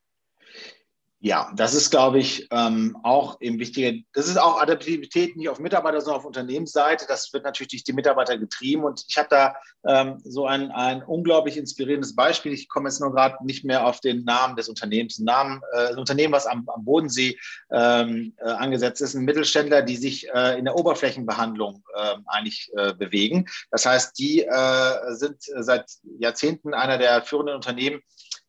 Ja, 1.19 1.51
das 1.55 1.73
ist, 1.73 1.89
glaube 1.89 2.19
ich, 2.19 2.47
ähm, 2.51 2.95
auch 3.01 3.41
eben 3.41 3.57
wichtiger. 3.57 3.91
Das 4.13 4.27
ist 4.27 4.37
auch 4.37 4.61
Adaptivität 4.61 5.35
nicht 5.35 5.49
auf 5.49 5.57
Mitarbeiter, 5.59 5.99
sondern 5.99 6.19
auf 6.19 6.25
Unternehmensseite. 6.27 7.05
Das 7.07 7.33
wird 7.33 7.43
natürlich 7.43 7.71
durch 7.71 7.83
die 7.83 7.93
Mitarbeiter 7.93 8.37
getrieben. 8.37 8.83
Und 8.83 9.03
ich 9.07 9.17
habe 9.17 9.27
da 9.31 9.55
ähm, 9.87 10.21
so 10.23 10.45
ein, 10.45 10.69
ein 10.69 11.01
unglaublich 11.01 11.57
inspirierendes 11.57 12.15
Beispiel. 12.15 12.53
Ich 12.53 12.69
komme 12.69 12.89
jetzt 12.89 13.01
nur 13.01 13.11
gerade 13.11 13.43
nicht 13.43 13.65
mehr 13.65 13.87
auf 13.87 13.99
den 13.99 14.25
Namen 14.25 14.55
des 14.55 14.69
Unternehmens. 14.69 15.17
Ein, 15.17 15.23
Namen, 15.23 15.61
äh, 15.73 15.87
ein 15.87 15.97
Unternehmen, 15.97 16.33
was 16.33 16.45
am, 16.45 16.69
am 16.69 16.85
Bodensee 16.85 17.35
ähm, 17.71 18.35
äh, 18.37 18.49
angesetzt 18.49 19.01
ist, 19.01 19.15
ein 19.15 19.25
Mittelständler, 19.25 19.81
die 19.81 19.97
sich 19.97 20.29
äh, 20.29 20.59
in 20.59 20.65
der 20.65 20.75
Oberflächenbehandlung 20.75 21.83
ähm, 21.97 22.25
eigentlich 22.27 22.69
äh, 22.75 22.93
bewegen. 22.93 23.47
Das 23.71 23.87
heißt, 23.87 24.19
die 24.19 24.43
äh, 24.43 25.15
sind 25.15 25.37
seit 25.41 25.89
Jahrzehnten 26.19 26.75
einer 26.75 26.99
der 26.99 27.23
führenden 27.23 27.55
Unternehmen 27.55 28.03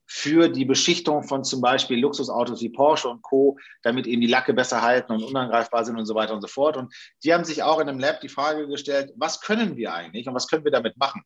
für 0.09 0.49
die 0.49 0.65
Beschichtung 0.65 1.23
von 1.23 1.45
zum 1.45 1.61
Beispiel 1.61 2.01
Luxusautos 2.01 2.63
wie 2.63 2.71
Porsche 2.71 3.09
und 3.09 3.23
Co., 3.23 3.59
damit 3.83 4.07
eben 4.07 4.23
die 4.23 4.27
Lacke 4.27 4.55
besser 4.55 4.81
halten 4.81 5.13
und 5.13 5.23
unangreifbar 5.23 5.85
sind 5.85 5.99
und 5.99 6.07
so 6.07 6.15
weiter 6.15 6.33
und 6.35 6.41
so 6.41 6.49
fort. 6.49 6.79
Und 6.79 6.93
die 7.23 7.35
haben 7.35 7.45
sich 7.45 7.63
auch 7.63 7.79
in 7.79 7.89
einem 7.89 8.01
Lab 8.01 8.21
die 8.23 8.31
Frage 8.31 8.67
gestellt, 8.67 9.13
was 9.17 9.41
können 9.41 9.77
wir 9.77 9.93
eigentlich 9.93 10.27
und 10.27 10.35
was 10.35 10.49
können 10.49 10.65
wir 10.65 10.73
damit 10.73 10.97
machen? 10.97 11.23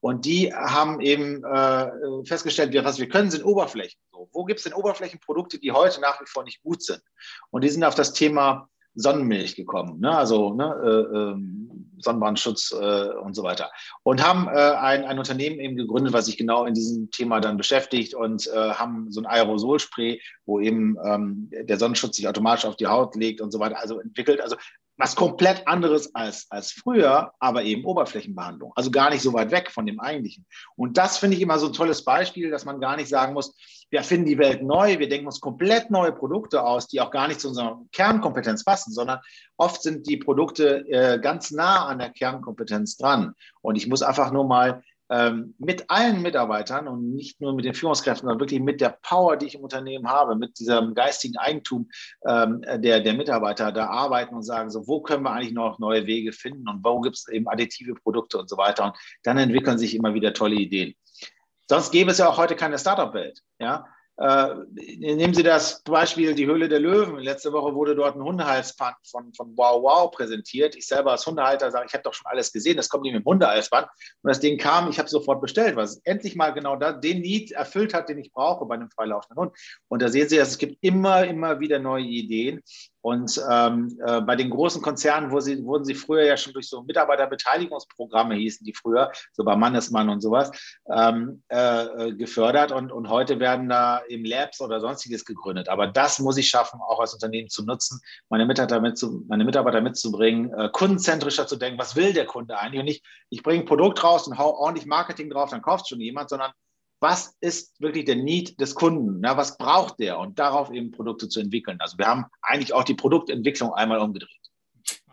Und 0.00 0.24
die 0.24 0.52
haben 0.52 1.00
eben 1.00 1.42
äh, 1.44 1.90
festgestellt, 2.24 2.74
was 2.84 2.98
wir 2.98 3.08
können, 3.08 3.30
sind 3.30 3.44
Oberflächen. 3.44 3.98
So, 4.10 4.28
wo 4.32 4.44
gibt 4.44 4.58
es 4.58 4.64
denn 4.64 4.74
Oberflächenprodukte, 4.74 5.58
die 5.58 5.72
heute 5.72 6.00
nach 6.00 6.20
wie 6.20 6.26
vor 6.26 6.44
nicht 6.44 6.62
gut 6.62 6.82
sind? 6.82 7.02
Und 7.50 7.62
die 7.64 7.70
sind 7.70 7.84
auf 7.84 7.94
das 7.94 8.12
Thema 8.12 8.68
Sonnenmilch 8.96 9.54
gekommen, 9.54 10.00
ne? 10.00 10.16
also 10.16 10.54
ne, 10.54 10.74
äh, 10.84 11.16
ähm, 11.16 11.66
Sonnenbrandschutz 11.98 12.72
äh, 12.72 13.08
und 13.22 13.34
so 13.34 13.42
weiter. 13.42 13.70
Und 14.02 14.26
haben 14.26 14.48
äh, 14.48 14.50
ein, 14.50 15.04
ein 15.04 15.18
Unternehmen 15.18 15.60
eben 15.60 15.76
gegründet, 15.76 16.12
was 16.12 16.26
sich 16.26 16.36
genau 16.36 16.64
in 16.64 16.74
diesem 16.74 17.10
Thema 17.10 17.40
dann 17.40 17.56
beschäftigt 17.56 18.14
und 18.14 18.46
äh, 18.48 18.70
haben 18.70 19.10
so 19.10 19.20
ein 19.20 19.26
Aerosolspray, 19.26 20.20
wo 20.44 20.60
eben 20.60 20.96
ähm, 21.04 21.50
der 21.50 21.78
Sonnenschutz 21.78 22.16
sich 22.16 22.28
automatisch 22.28 22.64
auf 22.64 22.76
die 22.76 22.86
Haut 22.86 23.14
legt 23.16 23.40
und 23.40 23.50
so 23.50 23.58
weiter, 23.58 23.80
also 23.80 24.00
entwickelt. 24.00 24.40
Also 24.40 24.56
was 24.96 25.14
komplett 25.14 25.66
anderes 25.68 26.14
als, 26.14 26.46
als 26.50 26.72
früher, 26.72 27.32
aber 27.38 27.62
eben 27.62 27.84
Oberflächenbehandlung. 27.84 28.72
Also 28.74 28.90
gar 28.90 29.10
nicht 29.10 29.22
so 29.22 29.32
weit 29.32 29.50
weg 29.50 29.70
von 29.70 29.86
dem 29.86 30.00
eigentlichen. 30.00 30.46
Und 30.76 30.96
das 30.96 31.18
finde 31.18 31.36
ich 31.36 31.42
immer 31.42 31.58
so 31.58 31.66
ein 31.66 31.72
tolles 31.72 32.04
Beispiel, 32.04 32.50
dass 32.50 32.64
man 32.64 32.80
gar 32.80 32.96
nicht 32.96 33.08
sagen 33.08 33.34
muss, 33.34 33.54
wir 33.90 34.00
erfinden 34.00 34.26
die 34.26 34.38
Welt 34.38 34.62
neu, 34.62 34.98
wir 34.98 35.08
denken 35.08 35.26
uns 35.26 35.40
komplett 35.40 35.90
neue 35.90 36.12
Produkte 36.12 36.64
aus, 36.64 36.88
die 36.88 37.00
auch 37.00 37.10
gar 37.10 37.28
nicht 37.28 37.40
zu 37.40 37.48
unserer 37.48 37.80
Kernkompetenz 37.92 38.64
passen, 38.64 38.92
sondern 38.92 39.20
oft 39.56 39.82
sind 39.82 40.08
die 40.08 40.16
Produkte 40.16 40.84
äh, 40.88 41.20
ganz 41.20 41.50
nah 41.52 41.86
an 41.86 41.98
der 41.98 42.10
Kernkompetenz 42.10 42.96
dran. 42.96 43.34
Und 43.60 43.76
ich 43.76 43.86
muss 43.86 44.02
einfach 44.02 44.32
nur 44.32 44.44
mal 44.44 44.82
ähm, 45.10 45.54
mit 45.58 45.88
allen 45.88 46.22
Mitarbeitern 46.22 46.88
und 46.88 47.14
nicht 47.14 47.40
nur 47.40 47.54
mit 47.54 47.64
den 47.64 47.74
Führungskräften, 47.74 48.26
sondern 48.26 48.40
wirklich 48.40 48.60
mit 48.60 48.80
der 48.80 48.98
Power, 49.02 49.36
die 49.36 49.46
ich 49.46 49.54
im 49.54 49.62
Unternehmen 49.62 50.08
habe, 50.08 50.36
mit 50.36 50.58
diesem 50.58 50.94
geistigen 50.94 51.36
Eigentum 51.36 51.88
ähm, 52.26 52.62
der, 52.62 53.00
der 53.00 53.14
Mitarbeiter 53.14 53.72
da 53.72 53.86
arbeiten 53.86 54.34
und 54.34 54.42
sagen, 54.42 54.70
so, 54.70 54.86
wo 54.86 55.00
können 55.00 55.22
wir 55.22 55.32
eigentlich 55.32 55.54
noch 55.54 55.78
neue 55.78 56.06
Wege 56.06 56.32
finden 56.32 56.68
und 56.68 56.84
wo 56.84 57.00
gibt 57.00 57.16
es 57.16 57.28
eben 57.28 57.48
additive 57.48 57.94
Produkte 57.94 58.38
und 58.38 58.48
so 58.48 58.56
weiter. 58.56 58.86
Und 58.86 58.96
dann 59.22 59.38
entwickeln 59.38 59.78
sich 59.78 59.94
immer 59.94 60.14
wieder 60.14 60.32
tolle 60.32 60.56
Ideen. 60.56 60.94
Sonst 61.68 61.90
gäbe 61.90 62.10
es 62.10 62.18
ja 62.18 62.28
auch 62.28 62.38
heute 62.38 62.54
keine 62.54 62.78
Startup-Welt. 62.78 63.40
Ja? 63.58 63.86
Äh, 64.18 64.54
nehmen 64.96 65.34
Sie 65.34 65.42
das 65.42 65.82
Beispiel 65.82 66.34
die 66.34 66.46
Höhle 66.46 66.70
der 66.70 66.80
Löwen. 66.80 67.18
Letzte 67.18 67.52
Woche 67.52 67.74
wurde 67.74 67.94
dort 67.94 68.16
ein 68.16 68.22
Hundehalsband 68.22 68.96
von, 69.04 69.34
von 69.34 69.54
Wow 69.56 69.82
Wow 69.82 70.10
präsentiert. 70.10 70.74
Ich 70.74 70.86
selber 70.86 71.12
als 71.12 71.26
Hundehalter 71.26 71.70
sage, 71.70 71.86
ich 71.86 71.92
habe 71.92 72.02
doch 72.02 72.14
schon 72.14 72.26
alles 72.26 72.50
gesehen, 72.50 72.78
das 72.78 72.88
kommt 72.88 73.02
nicht 73.02 73.12
mit 73.12 73.24
dem 73.24 73.26
Hundehalsband. 73.26 73.88
Und 74.22 74.28
das 74.28 74.40
Ding 74.40 74.56
kam, 74.56 74.88
ich 74.88 74.98
habe 74.98 75.08
sofort 75.08 75.42
bestellt, 75.42 75.76
es 75.76 76.00
endlich 76.04 76.34
mal 76.34 76.54
genau 76.54 76.76
da, 76.76 76.92
den 76.92 77.20
Need 77.20 77.52
erfüllt 77.52 77.92
hat, 77.92 78.08
den 78.08 78.18
ich 78.18 78.32
brauche 78.32 78.64
bei 78.64 78.76
einem 78.76 78.90
freilaufenden 78.90 79.36
Hund. 79.36 79.56
Und 79.88 80.00
da 80.00 80.08
sehen 80.08 80.28
Sie, 80.28 80.36
dass 80.36 80.48
es 80.48 80.58
gibt 80.58 80.78
immer, 80.80 81.24
immer 81.24 81.60
wieder 81.60 81.78
neue 81.78 82.04
Ideen. 82.04 82.62
Und 83.06 83.40
ähm, 83.48 83.96
äh, 84.04 84.20
bei 84.20 84.34
den 84.34 84.50
großen 84.50 84.82
Konzernen 84.82 85.30
wo 85.30 85.38
sie, 85.38 85.64
wurden 85.64 85.84
sie 85.84 85.94
früher 85.94 86.24
ja 86.24 86.36
schon 86.36 86.52
durch 86.54 86.68
so 86.68 86.82
Mitarbeiterbeteiligungsprogramme, 86.82 88.34
hießen 88.34 88.66
die 88.66 88.74
früher, 88.74 89.12
so 89.30 89.44
bei 89.44 89.54
Mannesmann 89.54 90.08
und 90.08 90.20
sowas, 90.20 90.50
ähm, 90.92 91.40
äh, 91.48 91.84
äh, 91.84 92.12
gefördert. 92.14 92.72
Und, 92.72 92.90
und 92.90 93.08
heute 93.08 93.38
werden 93.38 93.68
da 93.68 94.02
eben 94.08 94.24
Labs 94.24 94.60
oder 94.60 94.80
sonstiges 94.80 95.24
gegründet. 95.24 95.68
Aber 95.68 95.86
das 95.86 96.18
muss 96.18 96.36
ich 96.36 96.48
schaffen, 96.48 96.80
auch 96.80 96.98
als 96.98 97.14
Unternehmen 97.14 97.48
zu 97.48 97.64
nutzen, 97.64 98.00
meine 98.28 98.44
Mitarbeiter, 98.44 98.80
mitzu, 98.80 99.22
meine 99.28 99.44
Mitarbeiter 99.44 99.80
mitzubringen, 99.82 100.52
äh, 100.54 100.68
kundenzentrischer 100.72 101.46
zu 101.46 101.54
denken, 101.54 101.78
was 101.78 101.94
will 101.94 102.12
der 102.12 102.26
Kunde 102.26 102.58
eigentlich? 102.58 102.80
Und 102.80 102.86
nicht, 102.86 103.06
ich 103.30 103.44
bringe 103.44 103.60
ein 103.62 103.66
Produkt 103.66 104.02
raus 104.02 104.26
und 104.26 104.36
hau 104.36 104.52
ordentlich 104.52 104.86
Marketing 104.86 105.30
drauf, 105.30 105.50
dann 105.50 105.62
kauft 105.62 105.88
schon 105.88 106.00
jemand, 106.00 106.28
sondern 106.28 106.50
was 107.00 107.34
ist 107.40 107.80
wirklich 107.80 108.04
der 108.06 108.16
Need 108.16 108.60
des 108.60 108.74
Kunden? 108.74 109.20
Na, 109.20 109.36
was 109.36 109.58
braucht 109.58 109.98
der? 110.00 110.18
Und 110.18 110.38
darauf 110.38 110.70
eben 110.70 110.90
Produkte 110.90 111.28
zu 111.28 111.40
entwickeln. 111.40 111.76
Also 111.80 111.98
wir 111.98 112.06
haben 112.06 112.24
eigentlich 112.42 112.72
auch 112.72 112.84
die 112.84 112.94
Produktentwicklung 112.94 113.72
einmal 113.74 113.98
umgedreht. 113.98 114.30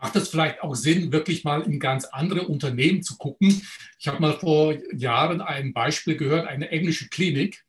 Macht 0.00 0.16
es 0.16 0.28
vielleicht 0.28 0.62
auch 0.62 0.74
Sinn, 0.74 1.12
wirklich 1.12 1.44
mal 1.44 1.62
in 1.62 1.80
ganz 1.80 2.04
andere 2.04 2.46
Unternehmen 2.46 3.02
zu 3.02 3.16
gucken? 3.16 3.62
Ich 3.98 4.06
habe 4.06 4.20
mal 4.20 4.34
vor 4.34 4.74
Jahren 4.94 5.40
ein 5.40 5.72
Beispiel 5.72 6.16
gehört, 6.16 6.46
eine 6.46 6.70
englische 6.70 7.08
Klinik, 7.08 7.64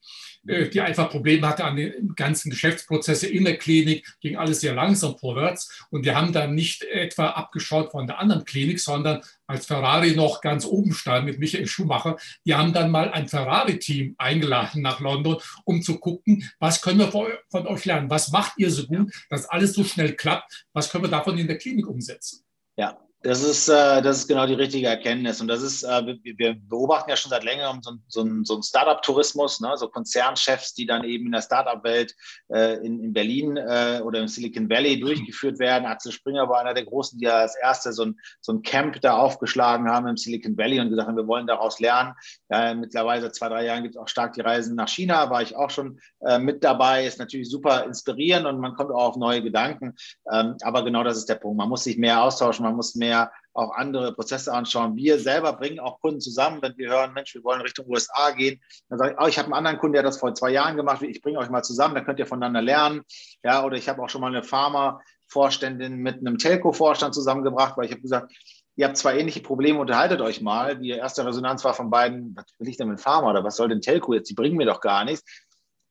die 0.45 0.81
einfach 0.81 1.09
Probleme 1.09 1.47
hatte 1.47 1.65
an 1.65 1.75
den 1.75 2.13
ganzen 2.15 2.49
Geschäftsprozesse 2.49 3.27
in 3.27 3.45
der 3.45 3.57
Klinik, 3.57 4.05
ging 4.21 4.37
alles 4.37 4.61
sehr 4.61 4.73
langsam 4.73 5.17
vorwärts. 5.17 5.85
Und 5.89 6.05
wir 6.05 6.15
haben 6.15 6.33
dann 6.33 6.53
nicht 6.53 6.83
etwa 6.83 7.29
abgeschaut 7.29 7.91
von 7.91 8.07
der 8.07 8.19
anderen 8.19 8.45
Klinik, 8.45 8.79
sondern 8.79 9.21
als 9.47 9.65
Ferrari 9.65 10.15
noch 10.15 10.41
ganz 10.41 10.65
oben 10.65 10.93
stand 10.93 11.25
mit 11.25 11.39
Michael 11.39 11.67
Schumacher, 11.67 12.17
die 12.45 12.55
haben 12.55 12.73
dann 12.73 12.91
mal 12.91 13.11
ein 13.11 13.27
Ferrari-Team 13.27 14.15
eingeladen 14.17 14.81
nach 14.81 14.99
London, 14.99 15.37
um 15.65 15.81
zu 15.81 15.99
gucken, 15.99 16.49
was 16.59 16.81
können 16.81 16.99
wir 16.99 17.11
von 17.11 17.67
euch 17.67 17.85
lernen? 17.85 18.09
Was 18.09 18.31
macht 18.31 18.53
ihr 18.57 18.71
so 18.71 18.85
gut, 18.85 19.13
dass 19.29 19.45
alles 19.45 19.73
so 19.73 19.83
schnell 19.83 20.15
klappt? 20.15 20.65
Was 20.73 20.89
können 20.89 21.03
wir 21.03 21.11
davon 21.11 21.37
in 21.37 21.47
der 21.47 21.57
Klinik 21.57 21.87
umsetzen? 21.87 22.43
Ja, 22.77 22.99
das 23.25 23.43
ist, 23.43 23.69
äh, 23.69 24.03
das 24.03 24.17
ist 24.17 24.27
genau 24.27 24.45
die 24.45 24.53
richtige 24.53 24.85
Erkenntnis. 24.85 25.41
Und 25.41 25.47
das 25.47 25.63
ist, 25.63 25.81
äh, 25.81 26.15
wir 26.23 26.55
beobachten 26.69 27.09
ja 27.09 27.15
schon 27.15 27.31
seit 27.31 27.43
längerem 27.43 27.81
so, 27.81 27.93
so, 28.07 28.23
so 28.43 28.53
einen 28.53 28.61
Startup-Tourismus, 28.61 29.61
ne? 29.61 29.71
so 29.77 29.87
Konzernchefs, 29.87 30.75
die 30.75 30.85
dann 30.85 31.03
eben 31.03 31.25
in 31.25 31.31
der 31.31 31.41
Startup-Welt 31.41 32.13
äh, 32.53 32.75
in, 32.85 33.03
in 33.03 33.13
Berlin 33.13 33.57
oder 33.57 34.19
im 34.19 34.27
Silicon 34.27 34.69
Valley 34.69 34.99
durchgeführt 34.99 35.57
werden. 35.59 35.85
Axel 35.85 36.11
Springer 36.11 36.47
war 36.49 36.59
einer 36.59 36.73
der 36.73 36.85
Großen, 36.85 37.17
die 37.17 37.25
ja 37.25 37.37
als 37.37 37.55
erste 37.55 37.93
so 37.93 38.05
ein, 38.05 38.19
so 38.41 38.53
ein 38.53 38.61
Camp 38.61 39.01
da 39.01 39.17
aufgeschlagen 39.17 39.89
haben 39.89 40.07
im 40.07 40.17
Silicon 40.17 40.57
Valley 40.57 40.79
und 40.79 40.89
gesagt 40.89 41.07
haben, 41.07 41.17
wir 41.17 41.27
wollen 41.27 41.47
daraus 41.47 41.79
lernen. 41.79 42.13
Mittlerweile 42.49 43.21
seit 43.21 43.35
zwei, 43.35 43.49
drei 43.49 43.65
Jahren 43.65 43.83
gibt 43.83 43.95
es 43.95 44.01
auch 44.01 44.07
stark 44.07 44.33
die 44.33 44.41
Reisen 44.41 44.75
nach 44.75 44.89
China, 44.89 45.29
war 45.29 45.41
ich 45.41 45.55
auch 45.55 45.69
schon 45.69 45.99
mit 46.39 46.63
dabei. 46.63 47.05
Ist 47.05 47.19
natürlich 47.19 47.49
super 47.49 47.85
inspirierend 47.85 48.45
und 48.45 48.59
man 48.59 48.75
kommt 48.75 48.91
auch 48.91 49.09
auf 49.09 49.15
neue 49.15 49.41
Gedanken. 49.41 49.95
Ähm, 50.31 50.57
aber 50.61 50.83
genau 50.83 51.03
das 51.03 51.17
ist 51.17 51.29
der 51.29 51.35
Punkt. 51.35 51.57
Man 51.57 51.69
muss 51.69 51.83
sich 51.83 51.97
mehr 51.97 52.21
austauschen, 52.21 52.65
man 52.65 52.75
muss 52.75 52.95
mehr 52.95 53.14
mehr 53.15 53.31
auch 53.53 53.73
andere 53.73 54.13
Prozesse 54.13 54.53
anschauen. 54.53 54.97
Wir 54.97 55.17
selber 55.17 55.53
bringen 55.53 55.79
auch 55.79 56.01
Kunden 56.01 56.19
zusammen, 56.19 56.61
wenn 56.61 56.77
wir 56.77 56.89
hören, 56.89 57.13
Mensch, 57.13 57.33
wir 57.35 57.43
wollen 57.43 57.61
Richtung 57.61 57.85
USA 57.87 58.31
gehen. 58.31 58.59
Dann 58.89 58.99
sage 58.99 59.11
ich, 59.13 59.23
oh, 59.23 59.27
ich 59.27 59.37
habe 59.37 59.45
einen 59.45 59.53
anderen 59.53 59.77
Kunden, 59.77 59.93
der 59.93 60.03
das 60.03 60.19
vor 60.19 60.33
zwei 60.33 60.49
Jahren 60.49 60.75
gemacht 60.75 61.01
hat. 61.01 61.07
Ich 61.07 61.21
bringe 61.21 61.39
euch 61.39 61.49
mal 61.49 61.63
zusammen, 61.63 61.95
da 61.95 62.01
könnt 62.01 62.19
ihr 62.19 62.25
voneinander 62.25 62.61
lernen. 62.61 63.03
Ja, 63.43 63.63
oder 63.63 63.77
ich 63.77 63.87
habe 63.87 64.01
auch 64.03 64.09
schon 64.09 64.19
mal 64.19 64.27
eine 64.27 64.43
Pharma-Vorständin 64.43 65.95
mit 65.95 66.19
einem 66.19 66.37
Telco-Vorstand 66.37 67.13
zusammengebracht, 67.13 67.77
weil 67.77 67.85
ich 67.85 67.91
habe 67.91 68.01
gesagt, 68.01 68.33
ihr 68.75 68.87
habt 68.87 68.97
zwei 68.97 69.17
ähnliche 69.17 69.39
Probleme, 69.39 69.79
unterhaltet 69.79 70.19
euch 70.19 70.41
mal. 70.41 70.77
Die 70.77 70.89
erste 70.89 71.25
Resonanz 71.25 71.63
war 71.63 71.73
von 71.73 71.89
beiden, 71.89 72.35
was 72.35 72.45
will 72.59 72.67
ich 72.67 72.75
denn 72.75 72.89
mit 72.89 72.99
Pharma 72.99 73.29
oder 73.29 73.45
was 73.45 73.55
soll 73.55 73.69
denn 73.69 73.79
Telco 73.79 74.13
jetzt? 74.13 74.29
Die 74.29 74.35
bringen 74.35 74.57
mir 74.57 74.65
doch 74.65 74.81
gar 74.81 75.05
nichts. 75.05 75.23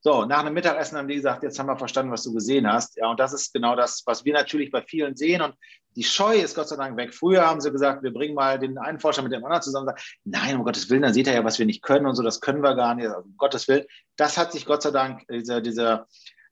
So, 0.06 0.26
nach 0.26 0.40
einem 0.40 0.52
Mittagessen 0.52 0.98
haben 0.98 1.08
die 1.08 1.14
gesagt, 1.14 1.42
jetzt 1.44 1.58
haben 1.58 1.66
wir 1.66 1.78
verstanden, 1.78 2.12
was 2.12 2.24
du 2.24 2.34
gesehen 2.34 2.70
hast. 2.70 2.94
Ja, 2.98 3.08
und 3.08 3.18
das 3.18 3.32
ist 3.32 3.54
genau 3.54 3.74
das, 3.74 4.02
was 4.04 4.22
wir 4.26 4.34
natürlich 4.34 4.70
bei 4.70 4.82
vielen 4.82 5.16
sehen. 5.16 5.40
Und 5.40 5.54
die 5.96 6.02
Scheu 6.02 6.36
ist 6.36 6.54
Gott 6.54 6.68
sei 6.68 6.76
Dank 6.76 6.98
weg. 6.98 7.14
Früher 7.14 7.46
haben 7.46 7.62
sie 7.62 7.72
gesagt, 7.72 8.02
wir 8.02 8.12
bringen 8.12 8.34
mal 8.34 8.58
den 8.58 8.76
einen 8.76 9.00
Forscher 9.00 9.22
mit 9.22 9.32
dem 9.32 9.42
anderen 9.42 9.62
zusammen. 9.62 9.86
Sagen, 9.86 10.02
Nein, 10.24 10.58
um 10.58 10.64
Gottes 10.64 10.90
Willen, 10.90 11.00
dann 11.00 11.14
seht 11.14 11.26
ihr 11.26 11.32
ja, 11.32 11.42
was 11.42 11.58
wir 11.58 11.64
nicht 11.64 11.82
können 11.82 12.04
und 12.04 12.16
so, 12.16 12.22
das 12.22 12.42
können 12.42 12.62
wir 12.62 12.74
gar 12.74 12.94
nicht. 12.94 13.06
Also, 13.06 13.20
um 13.20 13.34
Gottes 13.38 13.66
Willen. 13.66 13.86
Das 14.16 14.36
hat 14.36 14.52
sich 14.52 14.66
Gott 14.66 14.82
sei 14.82 14.90
Dank, 14.90 15.26
dieser, 15.26 15.62
dieser, 15.62 16.06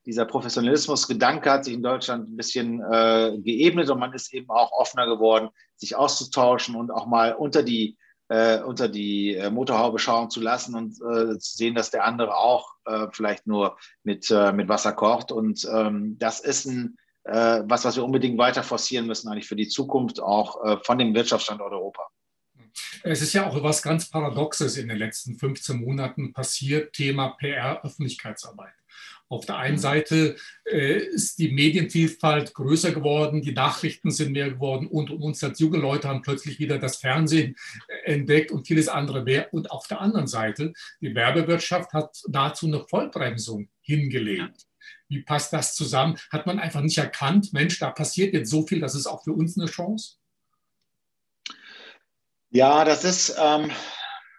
dieser 0.06 0.24
Professionalismus-Gedanke 0.24 1.50
hat 1.50 1.66
sich 1.66 1.74
in 1.74 1.82
Deutschland 1.82 2.30
ein 2.30 2.36
bisschen 2.38 2.80
äh, 2.90 3.36
geebnet 3.38 3.90
und 3.90 3.98
man 3.98 4.14
ist 4.14 4.32
eben 4.32 4.48
auch 4.48 4.72
offener 4.72 5.06
geworden, 5.06 5.50
sich 5.76 5.94
auszutauschen 5.94 6.74
und 6.74 6.90
auch 6.90 7.04
mal 7.04 7.34
unter 7.34 7.62
die 7.62 7.98
äh, 8.32 8.62
unter 8.62 8.88
die 8.88 9.34
äh, 9.34 9.50
Motorhaube 9.50 9.98
schauen 9.98 10.30
zu 10.30 10.40
lassen 10.40 10.74
und 10.74 10.92
äh, 10.92 11.38
zu 11.38 11.56
sehen, 11.56 11.74
dass 11.74 11.90
der 11.90 12.04
andere 12.04 12.34
auch 12.36 12.74
äh, 12.86 13.08
vielleicht 13.12 13.46
nur 13.46 13.76
mit, 14.04 14.30
äh, 14.30 14.52
mit 14.52 14.68
Wasser 14.68 14.92
kocht. 14.92 15.32
Und 15.32 15.68
ähm, 15.70 16.16
das 16.18 16.40
ist 16.40 16.64
ein, 16.64 16.96
äh, 17.24 17.60
was, 17.64 17.84
was 17.84 17.96
wir 17.96 18.04
unbedingt 18.04 18.38
weiter 18.38 18.62
forcieren 18.62 19.06
müssen, 19.06 19.28
eigentlich 19.28 19.48
für 19.48 19.56
die 19.56 19.68
Zukunft 19.68 20.20
auch 20.20 20.82
von 20.84 20.98
dem 20.98 21.14
Wirtschaftsstandort 21.14 21.72
Europa. 21.72 22.08
Es 23.02 23.20
ist 23.20 23.34
ja 23.34 23.46
auch 23.46 23.56
etwas 23.56 23.82
ganz 23.82 24.08
Paradoxes 24.08 24.78
in 24.78 24.88
den 24.88 24.96
letzten 24.96 25.38
15 25.38 25.84
Monaten 25.84 26.32
passiert, 26.32 26.94
Thema 26.94 27.36
PR-Öffentlichkeitsarbeit. 27.38 28.72
Auf 29.32 29.46
der 29.46 29.56
einen 29.56 29.78
Seite 29.78 30.36
äh, 30.66 30.98
ist 30.98 31.38
die 31.38 31.52
Medienvielfalt 31.52 32.52
größer 32.52 32.92
geworden, 32.92 33.40
die 33.40 33.52
Nachrichten 33.52 34.10
sind 34.10 34.32
mehr 34.32 34.50
geworden 34.50 34.86
und, 34.86 35.10
und 35.10 35.22
uns 35.22 35.42
als 35.42 35.58
junge 35.58 35.78
Leute 35.78 36.06
haben 36.08 36.20
plötzlich 36.20 36.58
wieder 36.58 36.78
das 36.78 36.98
Fernsehen 36.98 37.56
äh, 37.88 38.12
entdeckt 38.12 38.50
und 38.50 38.66
vieles 38.66 38.88
andere 38.88 39.22
mehr. 39.24 39.48
Und 39.54 39.70
auf 39.70 39.86
der 39.86 40.02
anderen 40.02 40.26
Seite, 40.26 40.74
die 41.00 41.14
Werbewirtschaft 41.14 41.94
hat 41.94 42.22
dazu 42.28 42.66
eine 42.66 42.80
Vollbremsung 42.80 43.70
hingelegt. 43.80 44.66
Wie 45.08 45.22
passt 45.22 45.50
das 45.54 45.74
zusammen? 45.74 46.18
Hat 46.30 46.46
man 46.46 46.58
einfach 46.58 46.82
nicht 46.82 46.98
erkannt, 46.98 47.54
Mensch, 47.54 47.78
da 47.78 47.90
passiert 47.90 48.34
jetzt 48.34 48.50
so 48.50 48.66
viel, 48.66 48.80
das 48.80 48.94
ist 48.94 49.06
auch 49.06 49.24
für 49.24 49.32
uns 49.32 49.58
eine 49.58 49.66
Chance? 49.66 50.16
Ja, 52.50 52.84
das 52.84 53.02
ist, 53.04 53.34
ähm, 53.42 53.70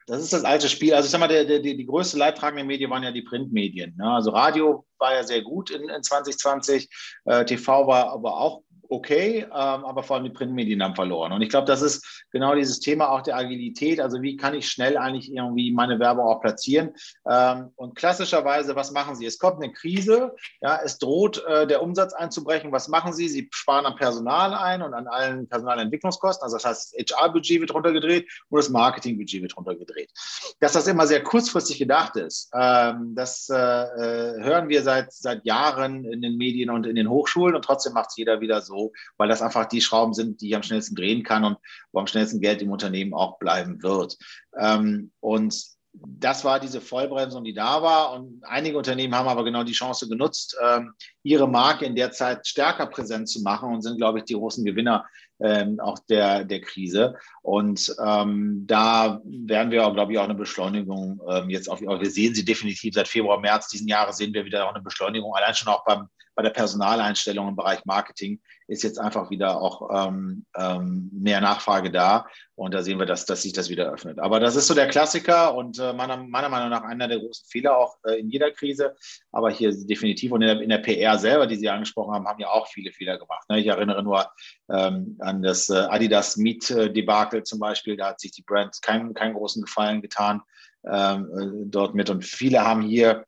das 0.08 0.22
ist 0.22 0.34
das 0.34 0.44
alte 0.44 0.70
Spiel. 0.70 0.94
Also 0.94 1.06
ich 1.06 1.12
sag 1.12 1.20
mal, 1.20 1.28
der, 1.28 1.46
der, 1.46 1.60
die 1.60 1.86
größte 1.86 2.18
leidtragende 2.18 2.64
Medien 2.64 2.90
waren 2.90 3.04
ja 3.04 3.12
die 3.12 3.22
Printmedien. 3.22 3.96
Ne? 3.98 4.10
Also 4.10 4.32
Radio 4.32 4.86
war 4.98 5.14
ja 5.14 5.24
sehr 5.24 5.42
gut 5.42 5.72
in, 5.72 5.90
in 5.90 6.04
2020, 6.04 6.90
äh, 7.26 7.46
TV 7.46 7.88
war 7.88 8.10
aber 8.12 8.38
auch 8.38 8.64
okay, 8.94 9.40
ähm, 9.40 9.50
aber 9.52 10.04
vor 10.04 10.16
allem 10.16 10.26
die 10.26 10.30
Printmedien 10.30 10.84
haben 10.84 10.94
verloren. 10.96 11.32
Und 11.32 11.42
ich 11.42 11.50
glaube, 11.50 11.66
das 11.66 11.82
ist 11.82 12.26
genau 12.32 12.54
dieses 12.54 12.80
Thema 12.80 13.10
auch 13.10 13.22
der 13.22 13.36
Agilität. 13.36 14.00
Also 14.00 14.22
wie 14.22 14.38
kann 14.38 14.54
ich 14.54 14.70
schnell 14.70 14.98
eigentlich 14.98 15.34
irgendwie 15.34 15.72
meine 15.72 16.00
Werbung 16.00 16.26
auch 16.28 16.42
platzieren? 16.42 16.94
Ähm, 17.28 17.72
und 17.76 17.96
klassischerweise, 17.96 18.76
was 18.76 18.92
machen 18.92 19.16
Sie? 19.16 19.26
Es 19.26 19.40
kommt 19.40 19.64
eine 19.64 19.74
Krise, 19.74 20.36
ja, 20.62 20.80
es 20.84 21.00
droht 21.00 21.44
äh, 21.46 21.66
der 21.66 21.82
Umsatz 21.82 22.14
einzubrechen. 22.14 22.72
Was 22.72 22.88
machen 22.88 23.14
Sie? 23.14 23.28
Sie 23.30 23.50
sparen 23.52 23.88
am 23.88 23.96
Personal 23.96 24.54
ein 24.54 24.84
und 24.84 24.94
an 24.94 25.08
allen 25.08 25.48
Personalentwicklungskosten. 25.48 26.44
Also 26.44 26.58
das 26.58 26.66
heißt, 26.66 26.96
das 26.96 27.18
HR-Budget 27.18 27.62
wird 27.62 27.74
runtergedreht 27.74 28.30
und 28.50 28.58
das 28.58 28.70
Marketing-Budget 28.70 29.42
wird 29.42 29.58
runtergedreht. 29.58 30.12
Dass 30.60 30.74
das 30.74 30.86
immer 30.86 31.08
sehr 31.08 31.24
kurzfristig 31.24 31.80
gedacht 31.80 32.16
ist, 32.16 32.52
ähm, 32.54 33.14
das 33.16 33.50
äh, 33.50 33.56
äh 33.56 34.44
hören 34.44 34.70
wir 34.70 34.84
seit, 34.84 35.12
seit 35.12 35.44
Jahren 35.46 36.06
in 36.06 36.22
den 36.22 36.38
Medien 36.38 36.70
und 36.70 36.86
in 36.86 36.96
den 36.96 37.10
Hochschulen 37.10 37.56
und 37.56 37.64
trotzdem 37.66 37.94
macht 37.94 38.10
es 38.10 38.18
jeder 38.18 38.40
wieder 38.40 38.62
so 38.62 38.83
weil 39.18 39.30
das 39.30 39.42
einfach 39.42 39.66
die 39.66 39.82
Schrauben 39.82 40.14
sind, 40.14 40.42
die 40.42 40.50
ich 40.50 40.56
am 40.56 40.64
schnellsten 40.64 40.96
drehen 40.96 41.24
kann 41.24 41.46
und 41.46 41.58
wo 41.92 42.00
am 42.00 42.08
schnellsten 42.08 42.42
Geld 42.42 42.62
im 42.62 42.72
Unternehmen 42.72 43.14
auch 43.14 43.38
bleiben 43.38 43.82
wird. 43.84 44.18
Ähm, 44.58 45.12
und 45.20 45.74
das 45.94 46.44
war 46.44 46.60
diese 46.60 46.82
Vollbremsung, 46.82 47.44
die 47.44 47.54
da 47.54 47.82
war. 47.84 48.14
Und 48.14 48.44
einige 48.44 48.78
Unternehmen 48.78 49.14
haben 49.14 49.28
aber 49.28 49.44
genau 49.44 49.64
die 49.64 49.74
Chance 49.74 50.10
genutzt, 50.10 50.58
ähm, 50.64 50.94
ihre 51.22 51.48
Marke 51.48 51.86
in 51.86 51.96
der 51.96 52.12
Zeit 52.12 52.48
stärker 52.48 52.88
präsent 52.88 53.30
zu 53.30 53.42
machen 53.42 53.72
und 53.72 53.84
sind, 53.84 53.98
glaube 53.98 54.20
ich, 54.20 54.26
die 54.26 54.34
großen 54.34 54.66
Gewinner 54.66 55.06
ähm, 55.40 55.80
auch 55.80 56.00
der, 56.10 56.46
der 56.46 56.62
Krise. 56.62 57.16
Und 57.42 57.96
ähm, 58.04 58.64
da 58.66 59.22
werden 59.24 59.72
wir, 59.72 59.90
glaube 59.92 60.14
ich, 60.14 60.20
auch 60.20 60.24
eine 60.24 60.36
Beschleunigung 60.36 61.22
ähm, 61.30 61.50
jetzt 61.50 61.70
auf, 61.70 61.82
wir 61.82 62.10
sehen 62.10 62.34
sie 62.34 62.46
definitiv 62.46 62.96
seit 62.96 63.08
Februar, 63.08 63.40
März 63.40 63.68
diesen 63.68 63.88
Jahres 63.88 64.18
sehen 64.18 64.34
wir 64.34 64.46
wieder 64.46 64.66
auch 64.66 64.74
eine 64.74 64.84
Beschleunigung, 64.84 65.36
allein 65.36 65.54
schon 65.54 65.72
auch 65.72 65.86
beim, 65.86 66.08
bei 66.36 66.44
der 66.44 66.50
Personaleinstellung 66.50 67.48
im 67.48 67.56
Bereich 67.56 67.86
Marketing 67.86 68.40
ist 68.68 68.84
jetzt 68.84 69.00
einfach 69.00 69.30
wieder 69.30 69.62
auch 69.62 70.08
ähm, 70.08 70.46
ähm, 70.58 71.10
mehr 71.14 71.42
Nachfrage 71.42 71.92
da. 71.92 72.26
Und 72.56 72.74
da 72.74 72.82
sehen 72.82 73.00
wir, 73.00 73.06
dass, 73.06 73.26
dass 73.26 73.42
sich 73.42 73.54
das 73.54 73.70
wieder 73.70 73.92
öffnet. 73.92 74.20
Aber 74.20 74.40
das 74.40 74.56
ist 74.56 74.68
so 74.68 74.74
der 74.74 74.88
Klassiker 74.88 75.56
und 75.56 75.80
äh, 75.80 75.94
meiner, 75.94 76.18
meiner 76.18 76.50
Meinung 76.50 76.70
nach 76.70 76.84
einer 76.84 77.08
der 77.08 77.20
großen 77.20 77.48
Fehler 77.48 77.78
auch 77.78 77.98
äh, 78.06 78.20
in 78.20 78.30
jeder 78.30 78.52
Krise. 78.52 78.96
Aber 79.32 79.50
hier 79.50 79.74
definitiv 79.86 80.32
und 80.32 80.42
in 80.42 80.48
der, 80.48 80.62
in 80.62 80.70
der, 80.70 80.78
PR 80.78 81.18
selber, 81.18 81.48
die 81.48 81.56
Sie 81.56 81.70
angesprochen 81.70 82.14
haben, 82.14 82.28
haben 82.28 82.40
ja 82.40 82.50
auch 82.50 82.68
viele 82.68 82.92
Fehler 82.92 83.18
gemacht. 83.18 83.50
Ne? 83.50 83.60
Ich 83.60 83.68
erinnere 83.68 84.04
nur 84.04 84.30
ähm, 84.70 85.18
an 85.20 85.42
das 85.42 85.70
äh, 85.70 85.76
Adidas 85.76 86.38
Meet-Debakel 86.38 87.44
zum 87.44 87.60
Beispiel. 87.60 87.98
Da 87.98 88.10
hat 88.10 88.20
sich 88.20 88.32
die 88.32 88.44
Brand 88.44 88.82
keinen, 88.82 89.14
keinen 89.14 89.34
großen 89.34 89.64
Gefallen 89.64 90.02
getan 90.02 90.42
ähm, 90.86 91.30
äh, 91.38 91.66
dort 91.70 91.96
mit. 91.96 92.10
Und 92.10 92.26
viele 92.26 92.66
haben 92.66 92.82
hier 92.82 93.26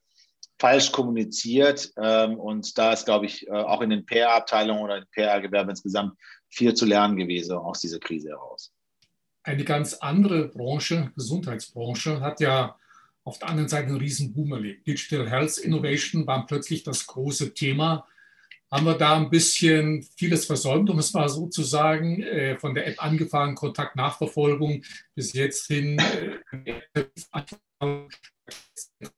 falsch 0.59 0.91
kommuniziert. 0.91 1.91
Ähm, 1.97 2.39
und 2.39 2.77
da 2.77 2.93
ist, 2.93 3.05
glaube 3.05 3.25
ich, 3.25 3.47
äh, 3.47 3.51
auch 3.51 3.81
in 3.81 3.89
den 3.89 4.05
PR-Abteilungen 4.05 4.83
oder 4.83 4.97
im 4.97 5.05
PR-Gewerbe 5.11 5.71
insgesamt 5.71 6.17
viel 6.49 6.73
zu 6.73 6.85
lernen 6.85 7.17
gewesen 7.17 7.57
aus 7.57 7.81
dieser 7.81 7.99
Krise 7.99 8.29
heraus. 8.29 8.71
Eine 9.43 9.63
ganz 9.63 9.93
andere 9.95 10.47
Branche, 10.47 11.11
Gesundheitsbranche, 11.15 12.21
hat 12.21 12.39
ja 12.39 12.75
auf 13.23 13.39
der 13.39 13.49
anderen 13.49 13.69
Seite 13.69 13.87
einen 13.87 13.97
riesen 13.97 14.33
Boom 14.33 14.53
erlebt. 14.53 14.87
Digital 14.87 15.29
Health 15.29 15.57
Innovation 15.57 16.25
war 16.25 16.45
plötzlich 16.45 16.83
das 16.83 17.05
große 17.05 17.53
Thema. 17.53 18.07
haben 18.71 18.85
wir 18.85 18.95
da 18.95 19.15
ein 19.15 19.29
bisschen 19.29 20.03
vieles 20.17 20.45
versäumt, 20.45 20.89
um 20.89 20.99
es 20.99 21.13
mal 21.13 21.29
so 21.29 21.47
zu 21.47 21.63
sagen, 21.63 22.21
äh, 22.23 22.57
von 22.57 22.73
der 22.73 22.87
App 22.87 23.01
angefangen, 23.03 23.55
Kontaktnachverfolgung 23.55 24.83
bis 25.13 25.33
jetzt 25.33 25.67
hin 25.67 25.97
äh, 25.99 27.05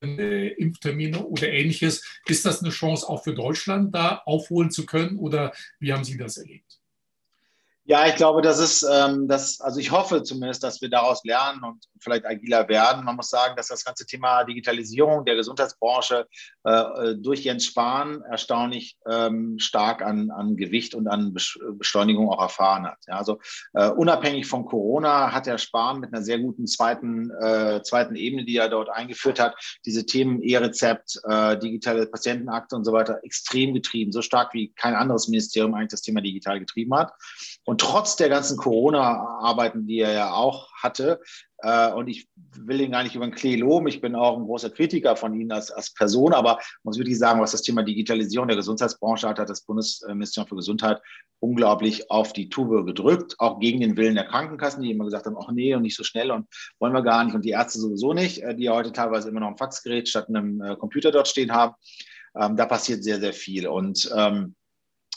Impftermine 0.01 1.25
oder 1.25 1.49
ähnliches. 1.49 2.03
Ist 2.25 2.45
das 2.45 2.61
eine 2.61 2.71
Chance 2.71 3.07
auch 3.07 3.23
für 3.23 3.33
Deutschland, 3.33 3.93
da 3.93 4.21
aufholen 4.25 4.71
zu 4.71 4.85
können 4.85 5.17
oder 5.17 5.53
wie 5.79 5.93
haben 5.93 6.03
Sie 6.03 6.17
das 6.17 6.37
erlebt? 6.37 6.79
Ja, 7.89 8.05
ich 8.05 8.15
glaube, 8.15 8.41
das 8.41 8.59
ist 8.59 8.83
ähm, 8.83 9.29
das, 9.29 9.61
also 9.61 9.79
ich 9.79 9.91
hoffe 9.91 10.21
zumindest, 10.21 10.61
dass 10.61 10.81
wir 10.81 10.89
daraus 10.89 11.23
lernen 11.23 11.63
und 11.63 11.85
vielleicht 12.01 12.25
agiler 12.25 12.67
werden. 12.67 13.05
Man 13.05 13.15
muss 13.15 13.29
sagen, 13.29 13.55
dass 13.55 13.69
das 13.69 13.85
ganze 13.85 14.05
Thema 14.05 14.43
Digitalisierung 14.43 15.23
der 15.23 15.35
Gesundheitsbranche 15.35 16.27
äh, 16.65 16.69
äh 16.69 17.15
durch 17.15 17.45
Jens 17.45 17.63
Spahn 17.63 18.23
erstaunlich 18.29 18.97
ähm, 19.09 19.57
stark 19.57 20.01
an, 20.01 20.31
an 20.31 20.57
Gewicht 20.57 20.95
und 20.95 21.07
an 21.07 21.33
Beschleunigung 21.33 22.29
auch 22.29 22.41
erfahren 22.41 22.87
hat. 22.87 22.97
Ja, 23.07 23.19
also 23.19 23.39
äh, 23.73 23.87
unabhängig 23.87 24.47
von 24.47 24.65
Corona 24.65 25.31
hat 25.31 25.45
der 25.45 25.57
Spahn 25.57 26.01
mit 26.01 26.13
einer 26.13 26.23
sehr 26.23 26.39
guten 26.39 26.67
zweiten, 26.67 27.31
äh, 27.39 27.81
zweiten 27.83 28.17
Ebene, 28.17 28.43
die 28.43 28.57
er 28.57 28.67
dort 28.67 28.89
eingeführt 28.89 29.39
hat, 29.39 29.55
diese 29.85 30.05
Themen 30.05 30.41
E-Rezept, 30.41 31.21
äh, 31.23 31.57
digitale 31.57 32.05
Patientenakte 32.07 32.75
und 32.75 32.83
so 32.83 32.91
weiter 32.91 33.21
extrem 33.23 33.73
getrieben, 33.73 34.11
so 34.11 34.21
stark 34.21 34.53
wie 34.53 34.73
kein 34.73 34.93
anderes 34.93 35.29
Ministerium 35.29 35.73
eigentlich 35.73 35.91
das 35.91 36.01
Thema 36.01 36.19
digital 36.19 36.59
getrieben 36.59 36.93
hat. 36.93 37.13
Und 37.63 37.76
trotz 37.77 38.15
der 38.15 38.29
ganzen 38.29 38.57
Corona-Arbeiten, 38.57 39.87
die 39.87 39.99
er 39.99 40.13
ja 40.13 40.33
auch 40.33 40.71
hatte, 40.73 41.19
äh, 41.59 41.91
und 41.91 42.07
ich 42.07 42.27
will 42.55 42.81
ihn 42.81 42.91
gar 42.91 43.03
nicht 43.03 43.15
über 43.15 43.25
den 43.25 43.33
Klee 43.33 43.55
loben, 43.55 43.87
ich 43.87 43.99
bin 43.99 44.15
auch 44.15 44.37
ein 44.37 44.45
großer 44.45 44.69
Kritiker 44.69 45.15
von 45.15 45.33
Ihnen 45.33 45.51
als, 45.51 45.71
als 45.71 45.93
Person, 45.93 46.33
aber 46.33 46.59
muss 46.83 46.97
wirklich 46.97 47.17
sagen, 47.17 47.41
was 47.41 47.51
das 47.51 47.63
Thema 47.63 47.83
Digitalisierung 47.83 48.47
der 48.47 48.57
Gesundheitsbranche 48.57 49.27
hat, 49.27 49.39
hat 49.39 49.49
das 49.49 49.63
Bundesministerium 49.63 50.47
für 50.47 50.55
Gesundheit 50.55 51.01
unglaublich 51.39 52.11
auf 52.11 52.33
die 52.33 52.49
Tube 52.49 52.85
gedrückt, 52.85 53.35
auch 53.39 53.59
gegen 53.59 53.79
den 53.79 53.97
Willen 53.97 54.15
der 54.15 54.27
Krankenkassen, 54.27 54.83
die 54.83 54.91
immer 54.91 55.05
gesagt 55.05 55.25
haben, 55.25 55.37
ach 55.39 55.51
nee 55.51 55.73
und 55.73 55.81
nicht 55.81 55.95
so 55.95 56.03
schnell 56.03 56.31
und 56.31 56.47
wollen 56.79 56.93
wir 56.93 57.03
gar 57.03 57.23
nicht 57.23 57.33
und 57.33 57.43
die 57.43 57.51
Ärzte 57.51 57.79
sowieso 57.79 58.13
nicht, 58.13 58.43
äh, 58.43 58.55
die 58.55 58.65
ja 58.65 58.73
heute 58.73 58.91
teilweise 58.91 59.29
immer 59.29 59.39
noch 59.39 59.49
ein 59.49 59.57
Faxgerät 59.57 60.07
statt 60.07 60.27
einem 60.29 60.61
äh, 60.61 60.75
Computer 60.75 61.11
dort 61.11 61.27
stehen 61.27 61.51
haben. 61.51 61.73
Ähm, 62.39 62.55
da 62.55 62.67
passiert 62.67 63.03
sehr, 63.03 63.19
sehr 63.19 63.33
viel 63.33 63.67
und 63.67 64.11
ähm, 64.15 64.55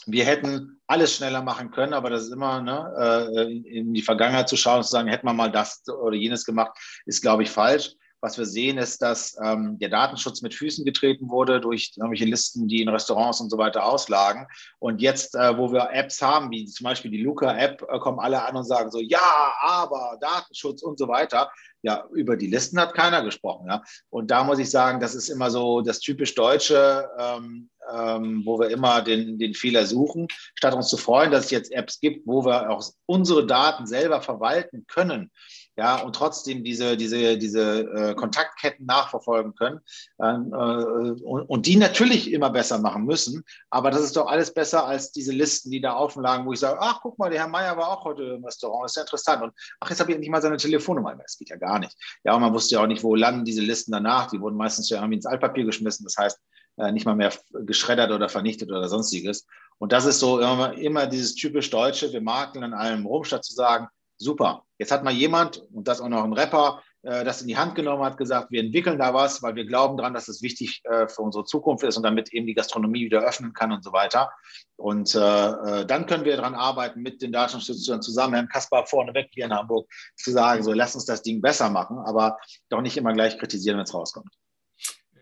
wir 0.05 0.25
hätten 0.25 0.81
alles 0.87 1.15
schneller 1.15 1.41
machen 1.41 1.71
können, 1.71 1.93
aber 1.93 2.09
das 2.09 2.23
ist 2.23 2.31
immer 2.31 2.61
ne, 2.61 3.25
äh, 3.37 3.77
in 3.79 3.93
die 3.93 4.01
Vergangenheit 4.01 4.49
zu 4.49 4.57
schauen 4.57 4.77
und 4.77 4.83
zu 4.83 4.91
sagen, 4.91 5.07
hätten 5.07 5.27
wir 5.27 5.33
mal 5.33 5.51
das 5.51 5.83
oder 5.87 6.15
jenes 6.15 6.45
gemacht, 6.45 6.71
ist, 7.05 7.21
glaube 7.21 7.43
ich, 7.43 7.51
falsch. 7.51 7.95
Was 8.21 8.37
wir 8.37 8.45
sehen, 8.45 8.77
ist, 8.77 9.01
dass 9.01 9.35
ähm, 9.43 9.79
der 9.79 9.89
Datenschutz 9.89 10.41
mit 10.41 10.53
Füßen 10.53 10.85
getreten 10.85 11.29
wurde 11.29 11.59
durch 11.59 11.91
irgendwelche 11.97 12.25
Listen, 12.25 12.67
die 12.67 12.81
in 12.81 12.89
Restaurants 12.89 13.41
und 13.41 13.49
so 13.49 13.57
weiter 13.57 13.85
auslagen. 13.85 14.47
Und 14.79 15.01
jetzt, 15.01 15.35
äh, 15.35 15.57
wo 15.57 15.71
wir 15.71 15.89
Apps 15.91 16.21
haben, 16.21 16.51
wie 16.51 16.65
zum 16.65 16.85
Beispiel 16.85 17.11
die 17.11 17.23
Luca-App, 17.23 17.81
äh, 17.89 17.99
kommen 17.99 18.19
alle 18.19 18.45
an 18.45 18.55
und 18.55 18.65
sagen 18.65 18.91
so, 18.91 18.99
ja, 18.99 19.53
aber 19.59 20.17
Datenschutz 20.21 20.83
und 20.83 20.99
so 20.99 21.07
weiter. 21.07 21.51
Ja, 21.81 22.05
über 22.13 22.37
die 22.37 22.47
Listen 22.47 22.79
hat 22.79 22.93
keiner 22.93 23.23
gesprochen. 23.23 23.67
Ja. 23.67 23.81
Und 24.11 24.29
da 24.29 24.43
muss 24.43 24.59
ich 24.59 24.69
sagen, 24.69 24.99
das 24.99 25.15
ist 25.15 25.29
immer 25.29 25.49
so 25.49 25.81
das 25.81 25.99
typisch 25.99 26.35
Deutsche. 26.35 27.09
Ähm, 27.17 27.69
ähm, 27.93 28.43
wo 28.45 28.59
wir 28.59 28.69
immer 28.69 29.01
den, 29.01 29.37
den 29.37 29.53
Fehler 29.53 29.85
suchen, 29.85 30.27
statt 30.55 30.73
uns 30.73 30.89
zu 30.89 30.97
freuen, 30.97 31.31
dass 31.31 31.45
es 31.45 31.51
jetzt 31.51 31.71
Apps 31.71 31.99
gibt, 31.99 32.27
wo 32.27 32.45
wir 32.45 32.69
auch 32.69 32.83
unsere 33.05 33.45
Daten 33.45 33.85
selber 33.85 34.21
verwalten 34.21 34.85
können. 34.87 35.31
Ja, 35.77 36.01
und 36.01 36.15
trotzdem 36.15 36.65
diese, 36.65 36.97
diese, 36.97 37.37
diese 37.37 37.79
äh, 37.79 38.15
Kontaktketten 38.15 38.85
nachverfolgen 38.85 39.55
können 39.55 39.79
ähm, 40.21 40.51
äh, 40.53 41.23
und, 41.23 41.43
und, 41.43 41.65
die 41.65 41.77
natürlich 41.77 42.31
immer 42.33 42.49
besser 42.49 42.77
machen 42.79 43.05
müssen. 43.05 43.45
Aber 43.69 43.89
das 43.89 44.01
ist 44.01 44.17
doch 44.17 44.27
alles 44.27 44.53
besser 44.53 44.85
als 44.85 45.13
diese 45.13 45.31
Listen, 45.31 45.71
die 45.71 45.79
da 45.79 45.93
auflagen, 45.93 46.45
wo 46.45 46.51
ich 46.51 46.59
sage, 46.59 46.77
ach, 46.81 46.99
guck 47.01 47.17
mal, 47.17 47.29
der 47.29 47.39
Herr 47.39 47.47
Meier 47.47 47.77
war 47.77 47.87
auch 47.87 48.03
heute 48.03 48.23
im 48.23 48.43
Restaurant, 48.43 48.83
das 48.83 48.91
ist 48.91 48.95
ja 48.97 49.01
interessant. 49.03 49.43
Und 49.43 49.53
ach, 49.79 49.89
jetzt 49.89 50.01
habe 50.01 50.11
ich 50.11 50.19
nicht 50.19 50.29
mal 50.29 50.41
seine 50.41 50.57
Telefonnummer. 50.57 51.15
Das 51.15 51.37
geht 51.37 51.49
ja 51.49 51.55
gar 51.55 51.79
nicht. 51.79 51.95
Ja, 52.25 52.35
und 52.35 52.41
man 52.41 52.53
wusste 52.53 52.75
ja 52.75 52.83
auch 52.83 52.87
nicht, 52.87 53.03
wo 53.03 53.15
landen 53.15 53.45
diese 53.45 53.61
Listen 53.61 53.93
danach. 53.93 54.29
Die 54.29 54.41
wurden 54.41 54.57
meistens 54.57 54.89
ja 54.89 54.97
irgendwie 54.97 55.15
ins 55.15 55.25
Altpapier 55.25 55.63
geschmissen. 55.63 56.03
Das 56.03 56.17
heißt, 56.17 56.39
äh, 56.77 56.91
nicht 56.91 57.05
mal 57.05 57.15
mehr 57.15 57.31
geschreddert 57.51 58.11
oder 58.11 58.27
vernichtet 58.27 58.69
oder 58.69 58.89
sonstiges. 58.89 59.45
Und 59.77 59.91
das 59.93 60.05
ist 60.05 60.19
so 60.19 60.39
immer, 60.39 60.73
immer 60.73 61.07
dieses 61.07 61.35
typisch 61.35 61.69
Deutsche, 61.69 62.11
wir 62.11 62.21
makeln 62.21 62.63
an 62.63 62.73
allem 62.73 63.05
rum, 63.05 63.23
statt 63.23 63.43
zu 63.43 63.53
sagen, 63.53 63.87
super, 64.21 64.65
jetzt 64.77 64.91
hat 64.91 65.03
mal 65.03 65.13
jemand, 65.13 65.57
und 65.73 65.87
das 65.87 66.01
auch 66.01 66.09
noch 66.09 66.23
ein 66.23 66.33
Rapper, 66.33 66.81
äh, 67.03 67.23
das 67.23 67.41
in 67.41 67.47
die 67.47 67.57
Hand 67.57 67.75
genommen 67.75 68.03
hat, 68.03 68.17
gesagt, 68.17 68.51
wir 68.51 68.61
entwickeln 68.61 68.99
da 68.99 69.13
was, 69.13 69.41
weil 69.41 69.55
wir 69.55 69.65
glauben 69.65 69.97
daran, 69.97 70.13
dass 70.13 70.27
es 70.27 70.41
wichtig 70.41 70.81
äh, 70.83 71.07
für 71.07 71.21
unsere 71.21 71.45
Zukunft 71.45 71.83
ist 71.83 71.97
und 71.97 72.03
damit 72.03 72.31
eben 72.33 72.45
die 72.45 72.53
Gastronomie 72.53 73.05
wieder 73.05 73.21
öffnen 73.21 73.53
kann 73.53 73.71
und 73.71 73.83
so 73.83 73.91
weiter. 73.91 74.31
Und 74.75 75.15
äh, 75.15 75.85
dann 75.85 76.05
können 76.05 76.25
wir 76.25 76.35
daran 76.37 76.55
arbeiten, 76.55 77.01
mit 77.01 77.21
den 77.21 77.31
Datenschützern 77.31 78.01
zusammen, 78.01 78.35
Herrn 78.35 78.49
Kaspar 78.49 78.85
vorneweg 78.85 79.29
hier 79.33 79.45
in 79.45 79.53
Hamburg, 79.53 79.91
zu 80.15 80.31
sagen, 80.31 80.63
so 80.63 80.73
lass 80.73 80.95
uns 80.95 81.05
das 81.05 81.23
Ding 81.23 81.41
besser 81.41 81.69
machen, 81.69 81.97
aber 81.99 82.37
doch 82.69 82.81
nicht 82.81 82.97
immer 82.97 83.13
gleich 83.13 83.37
kritisieren, 83.37 83.77
wenn 83.77 83.85
es 83.85 83.93
rauskommt. 83.93 84.29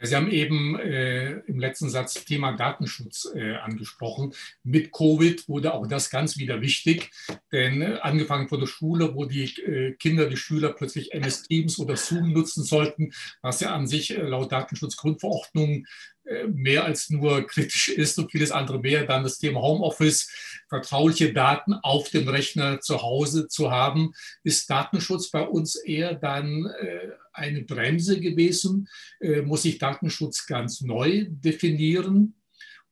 Sie 0.01 0.15
haben 0.15 0.29
eben 0.31 0.79
äh, 0.79 1.39
im 1.47 1.59
letzten 1.59 1.89
Satz 1.89 2.25
Thema 2.25 2.53
Datenschutz 2.53 3.29
äh, 3.35 3.55
angesprochen. 3.55 4.33
Mit 4.63 4.91
Covid 4.91 5.47
wurde 5.49 5.73
auch 5.73 5.87
das 5.87 6.09
ganz 6.09 6.37
wieder 6.37 6.61
wichtig, 6.61 7.11
denn 7.51 7.81
äh, 7.81 7.99
angefangen 8.01 8.47
von 8.47 8.61
der 8.61 8.67
Schule, 8.67 9.15
wo 9.15 9.25
die 9.25 9.43
äh, 9.43 9.93
Kinder, 9.93 10.27
die 10.27 10.37
Schüler 10.37 10.73
plötzlich 10.73 11.13
MS 11.13 11.43
Teams 11.43 11.79
oder 11.79 11.97
Zoom 11.97 12.31
nutzen 12.31 12.63
sollten, 12.63 13.11
was 13.41 13.59
ja 13.59 13.73
an 13.73 13.87
sich 13.87 14.17
äh, 14.17 14.21
laut 14.21 14.51
Datenschutzgrundverordnung 14.51 15.85
äh, 16.29 16.47
mehr 16.47 16.85
als 16.85 17.09
nur 17.09 17.45
kritisch 17.47 17.89
ist 17.89 18.19
und 18.19 18.31
vieles 18.31 18.51
andere 18.51 18.79
mehr. 18.79 19.05
Dann 19.05 19.23
das 19.23 19.39
Thema 19.39 19.61
Homeoffice, 19.61 20.29
vertrauliche 20.69 21.33
Daten 21.33 21.73
auf 21.73 22.09
dem 22.09 22.27
Rechner 22.27 22.79
zu 22.79 23.01
Hause 23.01 23.47
zu 23.47 23.71
haben. 23.71 24.13
Ist 24.43 24.69
Datenschutz 24.69 25.29
bei 25.29 25.41
uns 25.41 25.75
eher 25.75 26.13
dann 26.13 26.67
äh, 26.67 27.09
eine 27.39 27.63
Bremse 27.63 28.19
gewesen? 28.19 28.87
Äh, 29.19 29.41
muss 29.41 29.63
sich 29.63 29.77
Datenschutz 29.77 30.45
ganz 30.45 30.81
neu 30.81 31.25
definieren? 31.29 32.35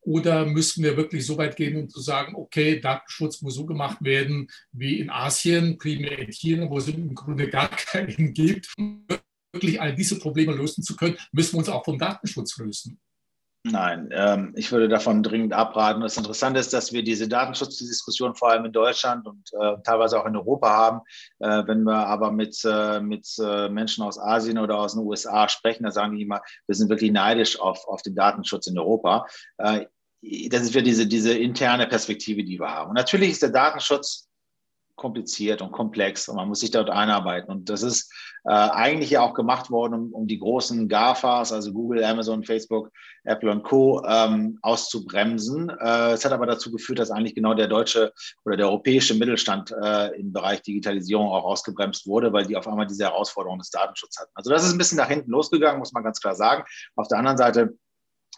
Oder 0.01 0.45
müssen 0.45 0.83
wir 0.83 0.95
wirklich 0.95 1.25
so 1.25 1.37
weit 1.37 1.57
gehen, 1.57 1.75
um 1.75 1.89
zu 1.89 1.99
sagen, 1.99 2.33
okay, 2.35 2.79
Datenschutz 2.79 3.41
muss 3.41 3.55
so 3.55 3.65
gemacht 3.65 3.97
werden 4.01 4.47
wie 4.71 4.99
in 4.99 5.09
Asien, 5.09 5.77
primär 5.77 6.17
in 6.19 6.31
China, 6.31 6.69
wo 6.69 6.77
es 6.77 6.87
im 6.87 7.13
Grunde 7.13 7.49
gar 7.49 7.69
keinen 7.91 8.33
gibt. 8.33 8.73
Um 8.77 9.05
wirklich 9.51 9.81
all 9.81 9.93
diese 9.93 10.17
Probleme 10.17 10.53
lösen 10.53 10.83
zu 10.83 10.95
können, 10.95 11.17
müssen 11.31 11.53
wir 11.53 11.59
uns 11.59 11.69
auch 11.69 11.83
vom 11.83 11.99
Datenschutz 11.99 12.57
lösen. 12.57 12.99
Nein, 13.71 14.09
ähm, 14.11 14.53
ich 14.55 14.71
würde 14.71 14.87
davon 14.87 15.23
dringend 15.23 15.53
abraten. 15.53 16.01
Das 16.01 16.17
Interessante 16.17 16.59
ist, 16.59 16.73
dass 16.73 16.93
wir 16.93 17.03
diese 17.03 17.27
Datenschutzdiskussion 17.27 18.35
vor 18.35 18.51
allem 18.51 18.65
in 18.65 18.71
Deutschland 18.71 19.25
und 19.25 19.49
äh, 19.59 19.75
teilweise 19.83 20.19
auch 20.19 20.25
in 20.25 20.35
Europa 20.35 20.69
haben. 20.69 21.01
Äh, 21.39 21.67
wenn 21.67 21.83
wir 21.83 22.07
aber 22.07 22.31
mit, 22.31 22.59
äh, 22.65 22.99
mit 22.99 23.27
äh, 23.39 23.69
Menschen 23.69 24.03
aus 24.03 24.19
Asien 24.19 24.57
oder 24.57 24.77
aus 24.77 24.93
den 24.93 25.03
USA 25.03 25.49
sprechen, 25.49 25.83
dann 25.83 25.91
sagen 25.91 26.15
die 26.15 26.23
immer, 26.23 26.41
wir 26.67 26.75
sind 26.75 26.89
wirklich 26.89 27.11
neidisch 27.11 27.59
auf, 27.59 27.87
auf 27.87 28.01
den 28.01 28.15
Datenschutz 28.15 28.67
in 28.67 28.77
Europa. 28.77 29.25
Äh, 29.57 29.85
das 30.49 30.63
ist 30.63 30.73
für 30.73 30.83
diese, 30.83 31.05
diese 31.07 31.37
interne 31.37 31.87
Perspektive, 31.87 32.43
die 32.43 32.59
wir 32.59 32.69
haben. 32.69 32.89
Und 32.89 32.95
natürlich 32.95 33.31
ist 33.31 33.43
der 33.43 33.49
Datenschutz 33.49 34.26
kompliziert 34.97 35.61
und 35.61 35.71
komplex 35.71 36.27
und 36.27 36.35
man 36.35 36.49
muss 36.49 36.59
sich 36.59 36.71
dort 36.71 36.89
einarbeiten. 36.89 37.49
Und 37.49 37.69
das 37.69 37.83
ist 37.83 38.11
äh, 38.45 38.51
eigentlich 38.51 39.11
ja 39.11 39.21
auch 39.21 39.33
gemacht 39.33 39.69
worden, 39.69 39.93
um, 39.93 40.13
um, 40.13 40.27
die 40.27 40.39
großen 40.39 40.89
GAFAs, 40.89 41.53
also 41.53 41.71
Google, 41.71 42.03
Amazon, 42.03 42.43
Facebook, 42.43 42.91
Apple 43.23 43.51
und 43.51 43.63
Co. 43.63 44.03
Ähm, 44.05 44.57
auszubremsen. 44.61 45.69
Äh, 45.69 46.13
es 46.13 46.25
hat 46.25 46.31
aber 46.31 46.47
dazu 46.47 46.71
geführt, 46.71 46.99
dass 46.99 47.11
eigentlich 47.11 47.35
genau 47.35 47.53
der 47.53 47.67
deutsche 47.67 48.11
oder 48.43 48.57
der 48.57 48.67
europäische 48.67 49.13
Mittelstand 49.13 49.71
äh, 49.71 50.19
im 50.19 50.33
Bereich 50.33 50.63
Digitalisierung 50.63 51.27
auch 51.27 51.45
ausgebremst 51.45 52.07
wurde, 52.07 52.33
weil 52.33 52.45
die 52.45 52.57
auf 52.57 52.67
einmal 52.67 52.87
diese 52.87 53.05
Herausforderung 53.05 53.59
des 53.59 53.69
Datenschutzes 53.69 54.21
hatten. 54.21 54.31
Also 54.33 54.49
das 54.49 54.65
ist 54.65 54.71
ein 54.71 54.77
bisschen 54.77 54.97
nach 54.97 55.09
hinten 55.09 55.31
losgegangen, 55.31 55.79
muss 55.79 55.93
man 55.93 56.03
ganz 56.03 56.19
klar 56.19 56.35
sagen. 56.35 56.65
Auf 56.95 57.07
der 57.07 57.19
anderen 57.19 57.37
Seite 57.37 57.77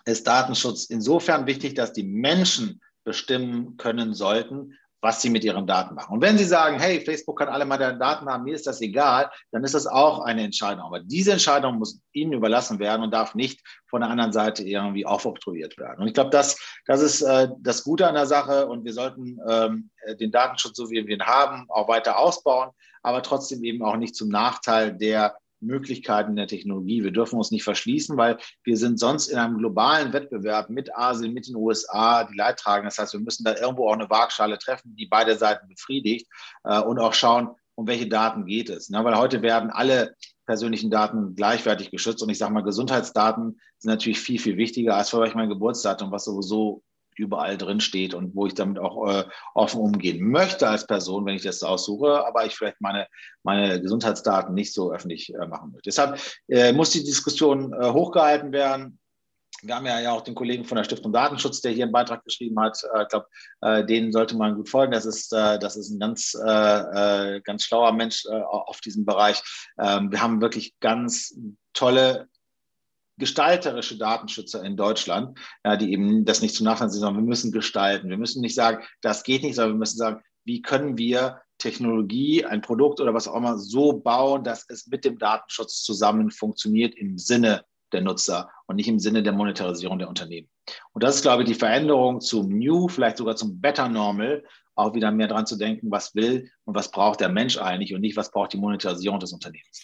ist 0.05 0.28
Datenschutz 0.28 0.86
insofern 0.86 1.47
wichtig, 1.47 1.76
dass 1.76 1.93
die 1.93 2.03
Menschen 2.03 2.82
bestimmen 3.05 3.78
können 3.78 4.14
sollten, 4.14 4.78
was 5.02 5.22
sie 5.22 5.30
mit 5.30 5.43
ihren 5.43 5.66
Daten 5.66 5.95
machen. 5.95 6.14
Und 6.14 6.22
wenn 6.22 6.38
sie 6.38 6.45
sagen, 6.45 6.80
hey, 6.80 7.02
Facebook 7.02 7.39
kann 7.39 7.47
alle 7.47 7.66
meine 7.66 7.97
Daten 7.97 8.28
haben, 8.28 8.43
mir 8.43 8.56
ist 8.56 8.68
das 8.68 8.82
egal, 8.82 9.30
dann 9.52 9.64
ist 9.64 9.74
das 9.74 9.88
auch 9.88 10.20
eine 10.20 10.43
Entscheidung. 10.43 10.84
Aber 10.84 11.00
diese 11.00 11.32
Entscheidung 11.32 11.80
muss 11.80 12.02
ihnen 12.12 12.34
überlassen 12.34 12.80
werden 12.80 13.04
und 13.04 13.12
darf 13.12 13.36
nicht 13.36 13.62
von 13.88 14.02
der 14.02 14.10
anderen 14.10 14.34
Seite 14.34 14.64
irgendwie 14.64 15.06
aufoktroyiert 15.06 15.78
werden. 15.78 16.02
Und 16.02 16.08
ich 16.08 16.14
glaube, 16.14 16.32
das, 16.32 16.60
das 16.86 17.02
ist 17.02 17.22
äh, 17.22 17.47
das 17.60 17.84
Gute 17.84 18.08
an 18.08 18.16
der 18.16 18.26
Sache 18.26 18.68
und 18.68 18.84
wir 18.84 18.93
sollten 18.93 19.39
ähm, 19.47 19.89
den 20.20 20.32
Datenschutz, 20.32 20.78
so 20.78 20.89
wie 20.89 21.06
wir 21.06 21.16
ihn 21.16 21.26
haben, 21.26 21.66
auch 21.70 21.88
weiter 21.88 22.20
ausbauen, 22.20 22.70
aber 23.02 23.24
trotzdem 23.24 23.64
eben 23.64 23.84
auch 23.84 23.95
nicht 23.95 24.16
zum 24.16 24.30
Nachteil 24.30 24.95
der 24.95 25.38
Möglichkeiten 25.62 26.36
der 26.36 26.47
Technologie. 26.47 27.03
Wir 27.03 27.12
dürfen 27.12 27.38
uns 27.38 27.51
nicht 27.51 27.64
verschließen, 27.64 28.18
weil 28.18 28.38
wir 28.64 28.78
sind 28.78 28.99
sonst 28.99 29.28
in 29.28 29.38
einem 29.38 29.57
globalen 29.57 30.14
Wettbewerb 30.14 30.70
mit 30.70 30.95
Asien, 30.95 31.34
mit 31.34 31.47
den 31.47 31.55
USA, 31.55 32.24
die 32.24 32.36
Leidtragenden. 32.36 32.89
Das 32.89 32.97
heißt, 32.97 33.14
wir 33.14 33.20
müssen 33.20 33.43
da 33.43 33.55
irgendwo 33.55 33.89
auch 33.89 33.93
eine 33.93 34.10
Waagschale 34.10 34.57
treffen, 34.57 34.95
die 34.95 35.05
beide 35.05 35.38
Seiten 35.38 35.68
befriedigt 35.68 36.28
äh, 36.64 36.80
und 36.80 36.99
auch 36.99 37.14
schauen, 37.14 37.49
um 37.76 37.88
welche 37.88 38.07
Daten 38.07 38.45
geht 38.45 38.70
es. 38.70 38.89
Ne? 38.89 39.03
Weil 39.03 39.18
heute 39.18 39.41
werden 39.41 39.70
alle 39.70 40.16
persönlichen 40.45 40.89
Daten 40.89 41.36
gleichwertig 41.36 41.91
geschützt 41.91 42.24
und 42.24 42.30
ich 42.30 42.38
sage 42.38 42.51
mal, 42.53 42.64
Gesundheitsdaten 42.64 43.60
sind 43.78 43.91
natürlich 43.91 44.20
viel, 44.20 44.39
viel 44.39 44.57
wichtiger 44.57 44.95
als 44.95 45.14
euch 45.14 45.36
mein 45.36 45.47
Geburtsdatum, 45.47 46.12
was 46.12 46.26
sowieso 46.26 46.82
überall 47.20 47.58
drin 47.58 47.82
steht 47.82 48.14
und 48.14 48.36
wo 48.36 48.48
ich 48.48 48.54
damit 48.54 48.80
auch 48.80 49.08
äh, 49.08 49.26
offen 49.54 49.82
umgehen 49.82 50.26
möchte 50.26 50.68
als 50.68 50.88
Person, 50.88 51.26
wenn 51.26 51.36
ich 51.36 51.44
das 51.44 51.62
aussuche, 51.62 52.26
aber 52.26 52.46
ich 52.46 52.56
vielleicht 52.56 52.82
meine, 52.82 53.08
meine 53.44 53.82
Gesundheitsdaten 53.82 54.56
nicht 54.56 54.74
so 54.74 54.92
öffentlich 54.92 55.34
äh, 55.34 55.48
machen 55.48 55.72
möchte. 55.72 55.90
Deshalb 55.90 56.20
äh, 56.48 56.72
muss 56.72 56.92
die 56.92 57.04
Diskussion 57.04 57.74
äh, 57.74 57.92
hochgehalten 57.92 58.52
werden. 58.52 59.00
Wir 59.62 59.76
haben 59.76 59.86
ja, 59.86 60.12
auch 60.14 60.22
den 60.22 60.36
Kollegen 60.36 60.64
von 60.64 60.78
der 60.78 60.86
Stiftung 60.86 61.12
Datenschutz, 61.12 61.60
der 61.60 61.74
hier 61.74 61.84
einen 61.84 61.92
Beitrag 61.92 62.24
geschrieben 62.24 62.58
hat. 62.62 62.82
Äh, 62.96 63.04
ich 63.04 63.08
glaube, 63.10 63.28
äh, 63.62 63.86
denen 63.86 64.14
sollte 64.14 64.38
man 64.38 64.56
gut 64.56 64.70
folgen. 64.70 64.94
Das 64.94 65.06
ist, 65.06 65.34
das 65.34 65.76
ist 65.76 65.90
ein 65.90 66.00
ganz, 66.00 66.32
ganz 66.32 67.64
schlauer 67.64 67.92
Mensch 67.92 68.26
auf 68.28 68.80
diesem 68.80 69.06
Bereich. 69.06 69.42
Ähm, 69.78 70.12
wir 70.12 70.22
haben 70.22 70.40
wirklich 70.40 70.76
ganz 70.80 71.36
tolle 71.74 72.29
gestalterische 73.20 73.98
Datenschützer 73.98 74.64
in 74.64 74.76
Deutschland, 74.76 75.38
ja, 75.64 75.76
die 75.76 75.92
eben 75.92 76.26
das 76.26 76.42
nicht 76.42 76.56
zu 76.56 76.64
Nachteil 76.64 76.90
sind, 76.90 77.02
sondern 77.02 77.24
wir 77.24 77.30
müssen 77.30 77.52
gestalten. 77.52 78.10
Wir 78.10 78.18
müssen 78.18 78.42
nicht 78.42 78.56
sagen, 78.56 78.84
das 79.02 79.24
geht 79.24 79.44
nicht, 79.44 79.56
sondern 79.56 79.76
wir 79.76 79.80
müssen 79.80 79.98
sagen, 79.98 80.22
wie 80.46 80.62
können 80.62 80.98
wir 80.98 81.42
Technologie, 81.60 82.46
ein 82.46 82.62
Produkt 82.62 83.00
oder 83.02 83.14
was 83.14 83.28
auch 83.28 83.36
immer 83.36 83.58
so 83.58 83.94
bauen, 83.94 84.44
dass 84.44 84.66
es 84.70 84.88
mit 84.88 85.06
dem 85.06 85.20
Datenschutz 85.20 85.84
zusammen 85.84 86.32
funktioniert 86.32 86.96
im 86.96 87.18
Sinne 87.18 87.66
der 87.92 88.02
Nutzer 88.02 88.50
und 88.68 88.78
nicht 88.78 88.88
im 88.88 89.00
Sinne 89.00 89.22
der 89.22 89.34
Monetarisierung 89.34 90.00
der 90.00 90.10
Unternehmen. 90.10 90.50
Und 90.94 91.04
das 91.04 91.16
ist, 91.16 91.22
glaube 91.24 91.44
ich, 91.44 91.50
die 91.50 91.56
Veränderung 91.56 92.22
zum 92.22 92.50
New, 92.50 92.88
vielleicht 92.88 93.18
sogar 93.18 93.36
zum 93.36 93.60
Better 93.60 93.90
Normal, 93.90 94.44
auch 94.76 94.94
wieder 94.94 95.12
mehr 95.12 95.28
dran 95.28 95.46
zu 95.46 95.58
denken, 95.58 95.92
was 95.92 96.16
will 96.16 96.50
und 96.64 96.76
was 96.76 96.92
braucht 96.92 97.20
der 97.20 97.30
Mensch 97.30 97.58
eigentlich 97.58 97.94
und 97.94 98.02
nicht, 98.02 98.16
was 98.16 98.32
braucht 98.32 98.54
die 98.54 98.58
Monetarisierung 98.58 99.20
des 99.20 99.34
Unternehmens. 99.34 99.84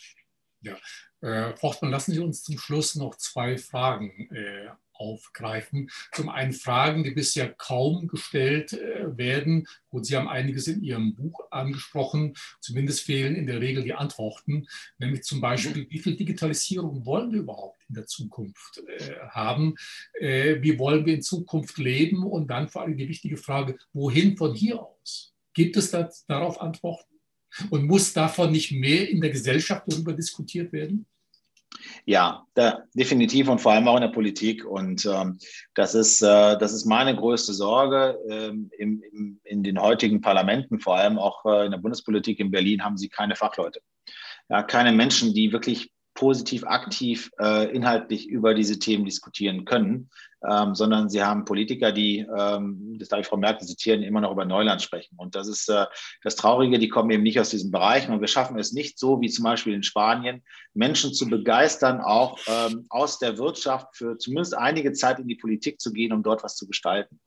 Ja, 0.61 0.77
äh, 1.25 1.55
Forstmann, 1.57 1.91
lassen 1.91 2.13
Sie 2.13 2.19
uns 2.19 2.43
zum 2.43 2.57
Schluss 2.57 2.95
noch 2.95 3.15
zwei 3.15 3.57
Fragen 3.57 4.29
äh, 4.31 4.69
aufgreifen. 4.97 5.89
Zum 6.13 6.29
einen 6.29 6.53
Fragen, 6.53 7.03
die 7.03 7.11
bisher 7.11 7.53
kaum 7.53 8.07
gestellt 8.07 8.73
äh, 8.73 9.17
werden. 9.17 9.67
Gut, 9.89 10.05
Sie 10.05 10.15
haben 10.15 10.27
einiges 10.27 10.67
in 10.67 10.83
Ihrem 10.83 11.15
Buch 11.15 11.39
angesprochen. 11.51 12.33
Zumindest 12.61 13.01
fehlen 13.01 13.35
in 13.35 13.47
der 13.47 13.61
Regel 13.61 13.83
die 13.83 13.93
Antworten. 13.93 14.67
Nämlich 14.97 15.23
zum 15.23 15.41
Beispiel, 15.41 15.87
wie 15.89 15.99
viel 15.99 16.15
Digitalisierung 16.15 17.05
wollen 17.05 17.31
wir 17.31 17.39
überhaupt 17.39 17.79
in 17.89 17.95
der 17.95 18.05
Zukunft 18.05 18.81
äh, 18.87 19.15
haben? 19.29 19.75
Äh, 20.19 20.61
wie 20.61 20.77
wollen 20.79 21.05
wir 21.05 21.15
in 21.15 21.21
Zukunft 21.21 21.77
leben? 21.77 22.23
Und 22.23 22.47
dann 22.47 22.69
vor 22.69 22.83
allem 22.83 22.97
die 22.97 23.09
wichtige 23.09 23.37
Frage, 23.37 23.77
wohin 23.93 24.37
von 24.37 24.53
hier 24.53 24.81
aus? 24.81 25.33
Gibt 25.53 25.77
es 25.77 25.91
da, 25.91 26.09
darauf 26.27 26.61
Antworten? 26.61 27.13
Und 27.69 27.85
muss 27.85 28.11
davon 28.11 28.51
nicht 28.51 28.73
mehr 28.73 29.09
in 29.09 29.21
der 29.21 29.29
Gesellschaft 29.29 29.83
darüber 29.87 30.11
diskutiert 30.11 30.73
werden? 30.73 31.05
Ja, 32.05 32.45
da, 32.53 32.83
definitiv 32.93 33.47
und 33.47 33.59
vor 33.59 33.73
allem 33.73 33.87
auch 33.87 33.95
in 33.95 34.01
der 34.01 34.09
Politik. 34.09 34.65
Und 34.65 35.05
ähm, 35.05 35.39
das, 35.73 35.95
ist, 35.95 36.21
äh, 36.21 36.57
das 36.57 36.73
ist 36.73 36.85
meine 36.85 37.15
größte 37.15 37.53
Sorge. 37.53 38.17
Ähm, 38.29 38.69
im, 38.77 39.01
im, 39.11 39.39
in 39.43 39.63
den 39.63 39.81
heutigen 39.81 40.21
Parlamenten, 40.21 40.79
vor 40.79 40.97
allem 40.97 41.17
auch 41.17 41.45
äh, 41.45 41.65
in 41.65 41.71
der 41.71 41.79
Bundespolitik 41.79 42.39
in 42.39 42.51
Berlin, 42.51 42.83
haben 42.83 42.97
sie 42.97 43.09
keine 43.09 43.35
Fachleute. 43.35 43.81
Ja, 44.49 44.61
keine 44.63 44.91
Menschen, 44.91 45.33
die 45.33 45.51
wirklich 45.51 45.91
positiv, 46.15 46.63
aktiv, 46.63 47.29
äh, 47.39 47.69
inhaltlich 47.75 48.27
über 48.27 48.53
diese 48.53 48.79
Themen 48.79 49.05
diskutieren 49.05 49.65
können, 49.65 50.09
ähm, 50.49 50.73
sondern 50.73 51.09
sie 51.09 51.21
haben 51.21 51.45
Politiker, 51.45 51.91
die, 51.91 52.19
ähm, 52.19 52.95
das 52.97 53.09
darf 53.09 53.19
ich 53.19 53.27
Frau 53.27 53.37
Merkel 53.37 53.67
zitieren, 53.67 54.01
immer 54.01 54.21
noch 54.21 54.31
über 54.31 54.45
Neuland 54.45 54.81
sprechen. 54.81 55.15
Und 55.17 55.35
das 55.35 55.47
ist 55.47 55.69
äh, 55.69 55.85
das 56.23 56.37
Traurige, 56.37 56.79
die 56.79 56.87
kommen 56.87 57.11
eben 57.11 57.23
nicht 57.23 57.39
aus 57.39 57.49
diesen 57.49 57.69
Bereichen. 57.69 58.13
Und 58.13 58.21
wir 58.21 58.27
schaffen 58.27 58.57
es 58.57 58.71
nicht 58.71 58.97
so, 58.97 59.19
wie 59.21 59.29
zum 59.29 59.43
Beispiel 59.43 59.73
in 59.73 59.83
Spanien, 59.83 60.41
Menschen 60.73 61.13
zu 61.13 61.27
begeistern, 61.27 61.99
auch 61.99 62.39
ähm, 62.47 62.85
aus 62.89 63.19
der 63.19 63.37
Wirtschaft 63.37 63.97
für 63.97 64.17
zumindest 64.17 64.57
einige 64.57 64.93
Zeit 64.93 65.19
in 65.19 65.27
die 65.27 65.35
Politik 65.35 65.81
zu 65.81 65.91
gehen, 65.91 66.13
um 66.13 66.23
dort 66.23 66.43
was 66.43 66.55
zu 66.55 66.65
gestalten. 66.65 67.19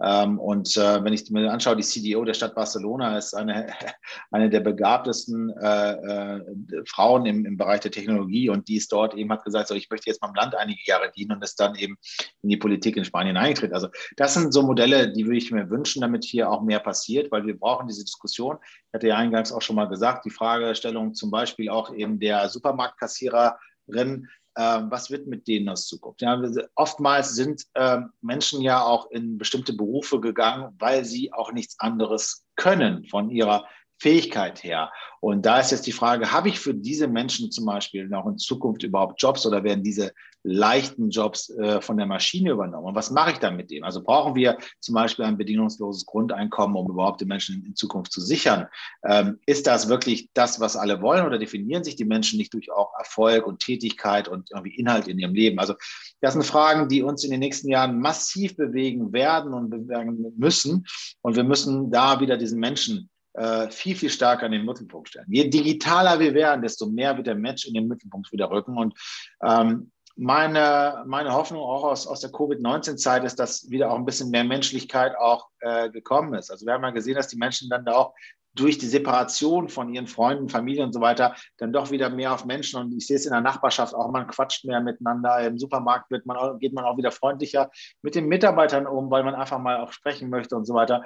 Ähm, 0.00 0.38
und 0.38 0.76
äh, 0.76 1.02
wenn 1.02 1.12
ich 1.12 1.30
mir 1.30 1.50
anschaue, 1.50 1.76
die 1.76 1.82
CDO 1.82 2.24
der 2.24 2.34
Stadt 2.34 2.54
Barcelona 2.54 3.16
ist 3.16 3.34
eine, 3.34 3.68
eine 4.30 4.50
der 4.50 4.60
begabtesten 4.60 5.50
äh, 5.56 5.92
äh, 5.92 6.40
Frauen 6.86 7.24
im, 7.24 7.46
im 7.46 7.56
Bereich 7.56 7.80
der 7.80 7.90
Technologie 7.90 8.50
und 8.50 8.68
die 8.68 8.76
ist 8.76 8.92
dort 8.92 9.14
eben 9.14 9.32
hat 9.32 9.44
gesagt, 9.44 9.68
so, 9.68 9.74
ich 9.74 9.88
möchte 9.88 10.10
jetzt 10.10 10.20
meinem 10.20 10.34
Land 10.34 10.54
einige 10.54 10.80
Jahre 10.84 11.10
dienen 11.16 11.32
und 11.32 11.42
ist 11.42 11.58
dann 11.58 11.74
eben 11.76 11.96
in 12.42 12.50
die 12.50 12.58
Politik 12.58 12.96
in 12.96 13.04
Spanien 13.04 13.36
eingetreten. 13.36 13.74
Also 13.74 13.88
das 14.16 14.34
sind 14.34 14.52
so 14.52 14.62
Modelle, 14.62 15.12
die 15.12 15.24
würde 15.24 15.38
ich 15.38 15.50
mir 15.50 15.70
wünschen, 15.70 16.02
damit 16.02 16.24
hier 16.24 16.50
auch 16.50 16.62
mehr 16.62 16.80
passiert, 16.80 17.32
weil 17.32 17.46
wir 17.46 17.58
brauchen 17.58 17.88
diese 17.88 18.04
Diskussion. 18.04 18.58
Ich 18.88 18.94
hatte 18.94 19.08
ja 19.08 19.16
eingangs 19.16 19.52
auch 19.52 19.62
schon 19.62 19.76
mal 19.76 19.88
gesagt, 19.88 20.26
die 20.26 20.30
Fragestellung 20.30 21.14
zum 21.14 21.30
Beispiel 21.30 21.70
auch 21.70 21.94
eben 21.94 22.20
der 22.20 22.50
Supermarktkassiererin, 22.50 24.28
was 24.56 25.10
wird 25.10 25.26
mit 25.26 25.46
denen 25.46 25.68
aus 25.68 25.86
Zukunft? 25.86 26.22
Ja, 26.22 26.40
oftmals 26.74 27.34
sind 27.34 27.64
ähm, 27.74 28.10
Menschen 28.20 28.62
ja 28.62 28.82
auch 28.82 29.10
in 29.10 29.38
bestimmte 29.38 29.72
Berufe 29.74 30.20
gegangen, 30.20 30.74
weil 30.78 31.04
sie 31.04 31.32
auch 31.32 31.52
nichts 31.52 31.78
anderes 31.78 32.46
können 32.56 33.04
von 33.04 33.30
ihrer 33.30 33.66
Fähigkeit 33.98 34.62
her. 34.62 34.92
Und 35.20 35.46
da 35.46 35.58
ist 35.58 35.70
jetzt 35.70 35.86
die 35.86 35.92
Frage, 35.92 36.30
habe 36.32 36.48
ich 36.48 36.60
für 36.60 36.74
diese 36.74 37.08
Menschen 37.08 37.50
zum 37.50 37.64
Beispiel 37.64 38.06
noch 38.08 38.26
in 38.26 38.38
Zukunft 38.38 38.82
überhaupt 38.82 39.20
Jobs 39.20 39.46
oder 39.46 39.64
werden 39.64 39.82
diese 39.82 40.12
leichten 40.46 41.10
Jobs 41.10 41.50
äh, 41.50 41.80
von 41.80 41.96
der 41.96 42.06
Maschine 42.06 42.50
übernommen? 42.50 42.86
Und 42.86 42.94
was 42.94 43.10
mache 43.10 43.32
ich 43.32 43.38
dann 43.38 43.56
mit 43.56 43.70
denen? 43.70 43.84
Also 43.84 44.02
brauchen 44.02 44.34
wir 44.36 44.58
zum 44.80 44.94
Beispiel 44.94 45.24
ein 45.24 45.36
bedingungsloses 45.36 46.06
Grundeinkommen, 46.06 46.76
um 46.76 46.88
überhaupt 46.88 47.20
den 47.20 47.28
Menschen 47.28 47.64
in 47.66 47.74
Zukunft 47.74 48.12
zu 48.12 48.20
sichern? 48.20 48.68
Ähm, 49.04 49.40
ist 49.46 49.66
das 49.66 49.88
wirklich 49.88 50.30
das, 50.34 50.60
was 50.60 50.76
alle 50.76 51.02
wollen 51.02 51.26
oder 51.26 51.38
definieren 51.38 51.82
sich 51.82 51.96
die 51.96 52.04
Menschen 52.04 52.38
nicht 52.38 52.54
durch 52.54 52.70
auch 52.70 52.92
Erfolg 52.98 53.46
und 53.46 53.60
Tätigkeit 53.60 54.28
und 54.28 54.50
irgendwie 54.52 54.76
Inhalt 54.76 55.08
in 55.08 55.18
ihrem 55.18 55.34
Leben? 55.34 55.58
Also 55.58 55.74
das 56.20 56.34
sind 56.34 56.44
Fragen, 56.44 56.88
die 56.88 57.02
uns 57.02 57.24
in 57.24 57.32
den 57.32 57.40
nächsten 57.40 57.68
Jahren 57.68 57.98
massiv 57.98 58.56
bewegen 58.56 59.12
werden 59.12 59.52
und 59.52 59.70
bewegen 59.70 60.32
müssen. 60.36 60.86
Und 61.22 61.34
wir 61.34 61.44
müssen 61.44 61.90
da 61.90 62.20
wieder 62.20 62.36
diesen 62.36 62.60
Menschen 62.60 63.10
äh, 63.36 63.70
viel, 63.70 63.96
viel 63.96 64.10
stärker 64.10 64.46
in 64.46 64.52
den 64.52 64.64
Mittelpunkt 64.64 65.08
stellen. 65.08 65.26
Je 65.28 65.48
digitaler 65.48 66.18
wir 66.18 66.34
werden, 66.34 66.62
desto 66.62 66.86
mehr 66.86 67.16
wird 67.16 67.26
der 67.26 67.34
Mensch 67.34 67.66
in 67.66 67.74
den 67.74 67.86
Mittelpunkt 67.86 68.32
wieder 68.32 68.50
rücken. 68.50 68.78
Und 68.78 68.94
ähm, 69.42 69.92
meine, 70.16 71.04
meine 71.06 71.34
Hoffnung 71.34 71.60
auch 71.60 71.84
aus, 71.84 72.06
aus 72.06 72.20
der 72.20 72.30
Covid-19-Zeit 72.30 73.24
ist, 73.24 73.38
dass 73.38 73.70
wieder 73.70 73.90
auch 73.90 73.96
ein 73.96 74.06
bisschen 74.06 74.30
mehr 74.30 74.44
Menschlichkeit 74.44 75.14
auch 75.18 75.48
äh, 75.60 75.90
gekommen 75.90 76.32
ist. 76.34 76.50
Also 76.50 76.64
wir 76.64 76.72
haben 76.72 76.84
ja 76.84 76.90
gesehen, 76.90 77.16
dass 77.16 77.28
die 77.28 77.36
Menschen 77.36 77.68
dann 77.68 77.84
da 77.84 77.92
auch 77.92 78.14
durch 78.56 78.78
die 78.78 78.86
Separation 78.86 79.68
von 79.68 79.92
ihren 79.94 80.06
Freunden, 80.06 80.48
Familien 80.48 80.86
und 80.86 80.92
so 80.92 81.00
weiter 81.00 81.34
dann 81.58 81.72
doch 81.72 81.90
wieder 81.90 82.10
mehr 82.10 82.32
auf 82.32 82.44
Menschen 82.44 82.80
und 82.80 82.92
ich 82.96 83.06
sehe 83.06 83.16
es 83.16 83.26
in 83.26 83.32
der 83.32 83.40
Nachbarschaft 83.40 83.94
auch, 83.94 84.10
man 84.10 84.26
quatscht 84.26 84.64
mehr 84.64 84.80
miteinander. 84.80 85.38
Im 85.40 85.58
Supermarkt 85.58 86.10
wird 86.10 86.26
man, 86.26 86.58
geht 86.58 86.72
man 86.72 86.84
auch 86.84 86.96
wieder 86.96 87.12
freundlicher 87.12 87.70
mit 88.02 88.14
den 88.14 88.26
Mitarbeitern 88.26 88.86
um, 88.86 89.10
weil 89.10 89.22
man 89.22 89.34
einfach 89.34 89.58
mal 89.58 89.80
auch 89.80 89.92
sprechen 89.92 90.30
möchte 90.30 90.56
und 90.56 90.64
so 90.64 90.74
weiter. 90.74 91.04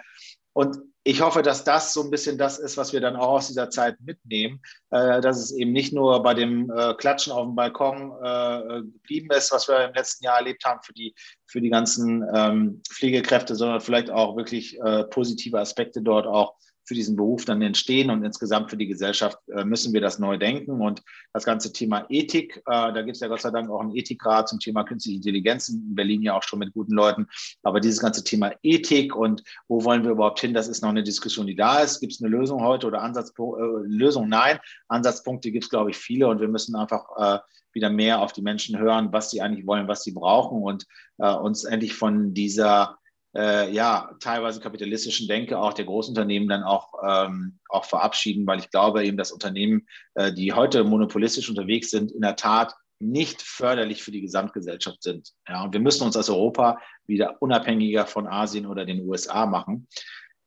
Und 0.53 0.79
ich 1.05 1.23
hoffe, 1.23 1.43
dass 1.43 1.65
das 1.65 1.95
so 1.95 2.03
ein 2.03 2.11
bisschen 2.11 2.37
das 2.37 2.59
ist, 2.59 2.77
was 2.77 2.93
wir 2.93 3.01
dann 3.01 3.17
auch 3.17 3.29
aus 3.29 3.49
dieser 3.49 3.71
Zeit 3.71 3.97
mitnehmen, 4.01 4.61
äh, 4.91 5.21
dass 5.21 5.39
es 5.39 5.53
eben 5.53 5.73
nicht 5.73 5.93
nur 5.95 6.23
bei 6.23 6.35
dem 6.35 6.71
äh, 6.71 6.95
Klatschen 6.95 7.33
auf 7.33 7.47
dem 7.47 7.55
Balkon 7.55 8.13
äh, 8.23 8.83
geblieben 8.83 9.29
ist, 9.31 9.53
was 9.53 9.69
wir 9.69 9.85
im 9.87 9.95
letzten 9.95 10.25
Jahr 10.25 10.39
erlebt 10.39 10.65
haben 10.65 10.81
für 10.83 10.93
die, 10.93 11.15
für 11.47 11.61
die 11.61 11.71
ganzen 11.71 12.25
ähm, 12.35 12.83
Pflegekräfte, 12.91 13.55
sondern 13.55 13.81
vielleicht 13.81 14.11
auch 14.11 14.37
wirklich 14.37 14.79
positive 15.11 15.59
Aspekte 15.59 16.03
dort 16.03 16.27
auch 16.27 16.55
für 16.91 16.95
diesen 16.95 17.15
Beruf 17.15 17.45
dann 17.45 17.63
entstehen 17.63 18.11
und 18.11 18.25
insgesamt 18.25 18.69
für 18.69 18.77
die 18.77 18.89
Gesellschaft 18.89 19.39
äh, 19.55 19.63
müssen 19.65 19.93
wir 19.93 20.01
das 20.01 20.19
neu 20.19 20.37
denken. 20.37 20.81
Und 20.81 21.05
das 21.33 21.45
ganze 21.45 21.73
Thema 21.73 22.05
Ethik, 22.09 22.57
äh, 22.57 22.63
da 22.67 23.03
gibt 23.03 23.15
es 23.15 23.21
ja 23.21 23.29
Gott 23.29 23.41
sei 23.41 23.53
Dank 23.53 23.71
auch 23.71 23.79
einen 23.79 23.95
Ethikrat 23.95 24.49
zum 24.49 24.59
Thema 24.59 24.83
künstliche 24.83 25.19
Intelligenz 25.19 25.69
in 25.69 25.95
Berlin 25.95 26.21
ja 26.23 26.37
auch 26.37 26.43
schon 26.43 26.59
mit 26.59 26.73
guten 26.73 26.93
Leuten. 26.93 27.29
Aber 27.63 27.79
dieses 27.79 28.01
ganze 28.01 28.25
Thema 28.25 28.51
Ethik 28.65 29.15
und 29.15 29.45
wo 29.69 29.85
wollen 29.85 30.03
wir 30.03 30.11
überhaupt 30.11 30.41
hin, 30.41 30.53
das 30.53 30.67
ist 30.67 30.83
noch 30.83 30.89
eine 30.89 31.05
Diskussion, 31.05 31.47
die 31.47 31.55
da 31.55 31.79
ist. 31.79 32.01
Gibt 32.01 32.13
es 32.13 32.21
eine 32.21 32.29
Lösung 32.29 32.61
heute 32.61 32.89
oder 32.89 33.03
Ansatzpunkt? 33.03 33.61
Äh, 33.61 33.87
Lösung? 33.87 34.29
Nein. 34.29 34.59
Ansatzpunkte 34.89 35.53
gibt 35.53 35.67
es, 35.67 35.71
glaube 35.71 35.91
ich, 35.91 35.97
viele 35.97 36.27
und 36.27 36.41
wir 36.41 36.49
müssen 36.49 36.75
einfach 36.75 37.05
äh, 37.19 37.39
wieder 37.73 37.91
mehr 37.91 38.21
auf 38.21 38.33
die 38.33 38.43
Menschen 38.43 38.81
hören, 38.81 39.13
was 39.13 39.31
sie 39.31 39.41
eigentlich 39.41 39.65
wollen, 39.65 39.87
was 39.87 40.03
sie 40.03 40.11
brauchen 40.11 40.61
und 40.61 40.87
äh, 41.19 41.33
uns 41.33 41.63
endlich 41.63 41.95
von 41.95 42.35
dieser 42.35 42.99
äh, 43.35 43.71
ja, 43.73 44.11
teilweise 44.21 44.61
kapitalistischen 44.61 45.29
Denke 45.29 45.59
auch 45.59 45.73
der 45.73 45.85
Großunternehmen 45.85 46.49
dann 46.49 46.63
auch, 46.63 46.95
ähm, 47.07 47.59
auch 47.69 47.85
verabschieden, 47.85 48.47
weil 48.47 48.59
ich 48.59 48.71
glaube 48.71 49.05
eben, 49.05 49.17
dass 49.17 49.33
Unternehmen, 49.33 49.87
äh, 50.15 50.33
die 50.33 50.53
heute 50.53 50.85
monopolistisch 50.85 51.49
unterwegs 51.49 51.91
sind, 51.91 52.11
in 52.13 52.23
der 52.23 52.37
Tat 52.37 52.75
nicht 53.01 53.41
förderlich 53.41 54.03
für 54.03 54.11
die 54.11 54.21
Gesamtgesellschaft 54.21 55.03
sind. 55.03 55.31
Ja, 55.49 55.65
und 55.65 55.73
wir 55.73 55.81
müssen 55.81 56.05
uns 56.05 56.17
als 56.17 56.29
Europa 56.29 56.79
wieder 57.07 57.41
unabhängiger 57.41 58.07
von 58.07 58.27
Asien 58.27 58.67
oder 58.67 58.85
den 58.85 59.09
USA 59.09 59.47
machen. 59.47 59.89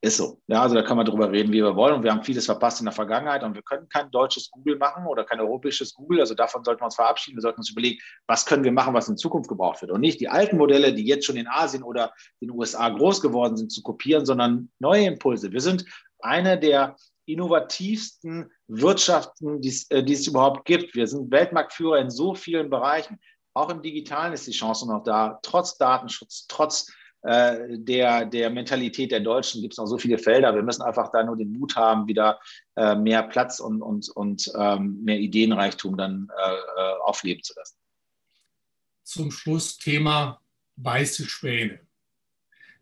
Ist 0.03 0.17
so. 0.17 0.41
Ja, 0.47 0.61
also 0.61 0.75
da 0.75 0.81
kann 0.81 0.97
man 0.97 1.05
drüber 1.05 1.31
reden, 1.31 1.53
wie 1.53 1.63
wir 1.63 1.77
wollen. 1.77 1.95
Und 1.95 2.03
wir 2.03 2.11
haben 2.11 2.25
vieles 2.25 2.45
verpasst 2.45 2.81
in 2.81 2.85
der 2.85 2.93
Vergangenheit 2.93 3.41
und 3.41 3.55
wir 3.55 3.61
können 3.61 3.87
kein 3.87 4.11
deutsches 4.11 4.51
Google 4.51 4.75
machen 4.75 5.07
oder 5.07 5.23
kein 5.23 5.39
europäisches 5.39 5.93
Google. 5.93 6.19
Also 6.19 6.33
davon 6.33 6.61
sollten 6.65 6.81
wir 6.81 6.87
uns 6.87 6.95
verabschieden. 6.95 7.37
Wir 7.37 7.41
sollten 7.41 7.61
uns 7.61 7.71
überlegen, 7.71 8.01
was 8.27 8.45
können 8.45 8.65
wir 8.65 8.73
machen, 8.73 8.93
was 8.93 9.07
in 9.07 9.15
Zukunft 9.15 9.47
gebraucht 9.47 9.81
wird. 9.81 9.91
Und 9.91 10.01
nicht 10.01 10.19
die 10.19 10.27
alten 10.27 10.57
Modelle, 10.57 10.93
die 10.93 11.05
jetzt 11.05 11.25
schon 11.25 11.37
in 11.37 11.47
Asien 11.47 11.83
oder 11.83 12.11
den 12.41 12.51
USA 12.51 12.89
groß 12.89 13.21
geworden 13.21 13.55
sind, 13.55 13.71
zu 13.71 13.81
kopieren, 13.81 14.25
sondern 14.25 14.69
neue 14.79 15.05
Impulse. 15.05 15.53
Wir 15.53 15.61
sind 15.61 15.85
eine 16.19 16.59
der 16.59 16.97
innovativsten 17.25 18.51
Wirtschaften, 18.67 19.61
äh, 19.89 20.03
die 20.03 20.13
es 20.13 20.27
überhaupt 20.27 20.65
gibt. 20.65 20.95
Wir 20.95 21.07
sind 21.07 21.31
Weltmarktführer 21.31 21.99
in 21.99 22.09
so 22.09 22.35
vielen 22.35 22.69
Bereichen. 22.69 23.21
Auch 23.53 23.69
im 23.69 23.81
Digitalen 23.81 24.33
ist 24.33 24.47
die 24.47 24.51
Chance 24.51 24.85
noch 24.85 25.03
da, 25.03 25.39
trotz 25.43 25.77
Datenschutz, 25.77 26.45
trotz 26.49 26.91
äh, 27.23 27.77
der, 27.77 28.25
der 28.25 28.49
Mentalität 28.49 29.11
der 29.11 29.21
Deutschen 29.21 29.61
gibt 29.61 29.73
es 29.73 29.77
noch 29.77 29.87
so 29.87 29.97
viele 29.97 30.17
Felder. 30.17 30.53
Wir 30.53 30.61
müssen 30.61 30.81
einfach 30.81 31.09
da 31.11 31.23
nur 31.23 31.37
den 31.37 31.53
Mut 31.53 31.75
haben, 31.75 32.07
wieder 32.07 32.39
äh, 32.75 32.95
mehr 32.95 33.23
Platz 33.23 33.59
und, 33.59 33.81
und, 33.81 34.09
und 34.09 34.51
ähm, 34.57 35.03
mehr 35.03 35.19
Ideenreichtum 35.19 35.97
dann 35.97 36.29
äh, 36.37 36.81
aufleben 37.03 37.41
zu 37.41 37.53
lassen. 37.55 37.77
Zum 39.03 39.31
Schluss 39.31 39.77
Thema 39.77 40.41
weiße 40.75 41.25
Schwäne. 41.25 41.79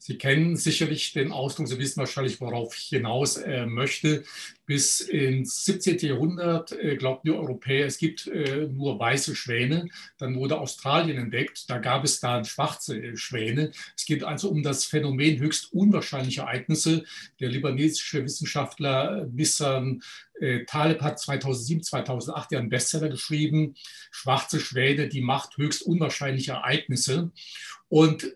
Sie 0.04 0.18
kennen 0.18 0.56
sicherlich 0.56 1.14
den 1.14 1.32
Ausdruck, 1.32 1.68
Sie 1.68 1.78
wissen 1.78 2.00
wahrscheinlich, 2.00 2.42
worauf 2.42 2.76
ich 2.76 2.86
hinaus 2.86 3.38
äh, 3.38 3.68
möchte. 3.68 4.24
Bis 4.66 5.00
ins 5.00 5.64
17. 5.66 6.00
Jahrhundert 6.00 6.72
äh, 6.72 6.96
glaubten 6.96 7.28
die 7.28 7.38
Europäer, 7.38 7.86
es 7.86 8.00
gibt 8.00 8.26
äh, 8.26 8.68
nur 8.68 8.98
weiße 8.98 9.36
Schwäne. 9.36 9.90
Dann 10.18 10.36
wurde 10.38 10.60
Australien 10.60 11.20
entdeckt, 11.20 11.70
da 11.70 11.78
gab 11.78 12.04
es 12.04 12.20
dann 12.20 12.46
schwarze 12.46 13.00
äh, 13.00 13.16
Schwäne. 13.16 13.74
Es 13.96 14.06
geht 14.06 14.24
also 14.24 14.50
um 14.50 14.64
das 14.64 14.86
Phänomen 14.86 15.38
höchst 15.38 15.72
unwahrscheinlicher 15.72 16.46
Ereignisse. 16.46 17.04
Der 17.40 17.50
libanesische 17.50 18.24
Wissenschaftler 18.24 19.28
Nissan 19.32 20.02
äh, 20.40 20.66
Taleb 20.66 21.02
hat 21.02 21.20
2007, 21.20 21.84
2008 21.84 22.54
ja 22.54 22.58
einen 22.58 22.70
Bestseller 22.70 23.10
geschrieben, 23.10 23.76
Schwarze 24.10 24.60
Schwäne, 24.60 25.10
die 25.10 25.22
Macht 25.22 25.58
höchst 25.58 25.84
unwahrscheinlicher 25.84 26.56
Ereignisse. 26.56 27.32
Und 27.88 28.36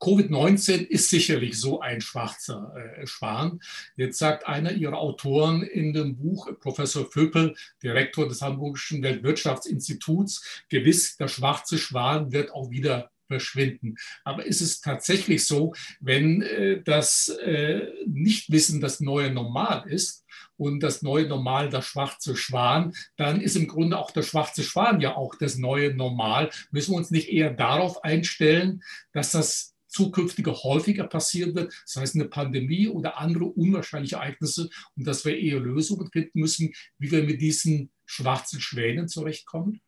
Covid-19 0.00 0.86
ist 0.86 1.10
sicherlich 1.10 1.58
so 1.58 1.80
ein 1.80 2.00
schwarzer 2.00 2.74
äh, 2.76 3.06
Schwan. 3.06 3.60
Jetzt 3.96 4.18
sagt 4.18 4.46
einer 4.46 4.72
ihrer 4.72 4.98
Autoren 4.98 5.62
in 5.62 5.92
dem 5.92 6.16
Buch, 6.16 6.48
Professor 6.60 7.10
Vöpel, 7.10 7.54
Direktor 7.82 8.28
des 8.28 8.42
Hamburgischen 8.42 9.02
Weltwirtschaftsinstituts, 9.02 10.64
gewiss, 10.68 11.16
der 11.16 11.28
schwarze 11.28 11.78
Schwan 11.78 12.32
wird 12.32 12.52
auch 12.52 12.70
wieder 12.70 13.10
verschwinden. 13.26 13.96
Aber 14.22 14.46
ist 14.46 14.60
es 14.60 14.80
tatsächlich 14.80 15.46
so, 15.46 15.74
wenn 16.00 16.42
äh, 16.42 16.82
das 16.82 17.28
äh, 17.28 17.88
Nichtwissen 18.06 18.80
das 18.80 19.00
neue 19.00 19.30
Normal 19.32 19.88
ist, 19.88 20.24
und 20.58 20.80
das 20.80 21.02
neue 21.02 21.26
Normal 21.26 21.68
der 21.68 21.82
schwarze 21.82 22.36
Schwan, 22.36 22.94
dann 23.16 23.40
ist 23.40 23.56
im 23.56 23.68
Grunde 23.68 23.98
auch 23.98 24.10
der 24.10 24.22
schwarze 24.22 24.62
Schwan 24.62 25.00
ja 25.00 25.14
auch 25.16 25.34
das 25.34 25.56
neue 25.56 25.94
Normal. 25.94 26.50
Müssen 26.70 26.92
wir 26.92 26.98
uns 26.98 27.10
nicht 27.10 27.28
eher 27.28 27.50
darauf 27.50 28.04
einstellen, 28.04 28.82
dass 29.12 29.32
das 29.32 29.75
zukünftige 29.96 30.52
häufiger 30.52 31.06
passieren 31.06 31.54
wird, 31.54 31.72
sei 31.86 32.02
es 32.02 32.14
eine 32.14 32.26
Pandemie 32.26 32.88
oder 32.88 33.18
andere 33.18 33.46
unwahrscheinliche 33.46 34.16
Ereignisse 34.16 34.68
und 34.94 35.06
dass 35.06 35.24
wir 35.24 35.38
eher 35.38 35.58
Lösungen 35.58 36.10
finden 36.12 36.40
müssen, 36.40 36.74
wie 36.98 37.10
wir 37.10 37.22
mit 37.22 37.40
diesen 37.40 37.90
schwarzen 38.04 38.60
Schwänen 38.60 39.08
zurechtkommen? 39.08 39.80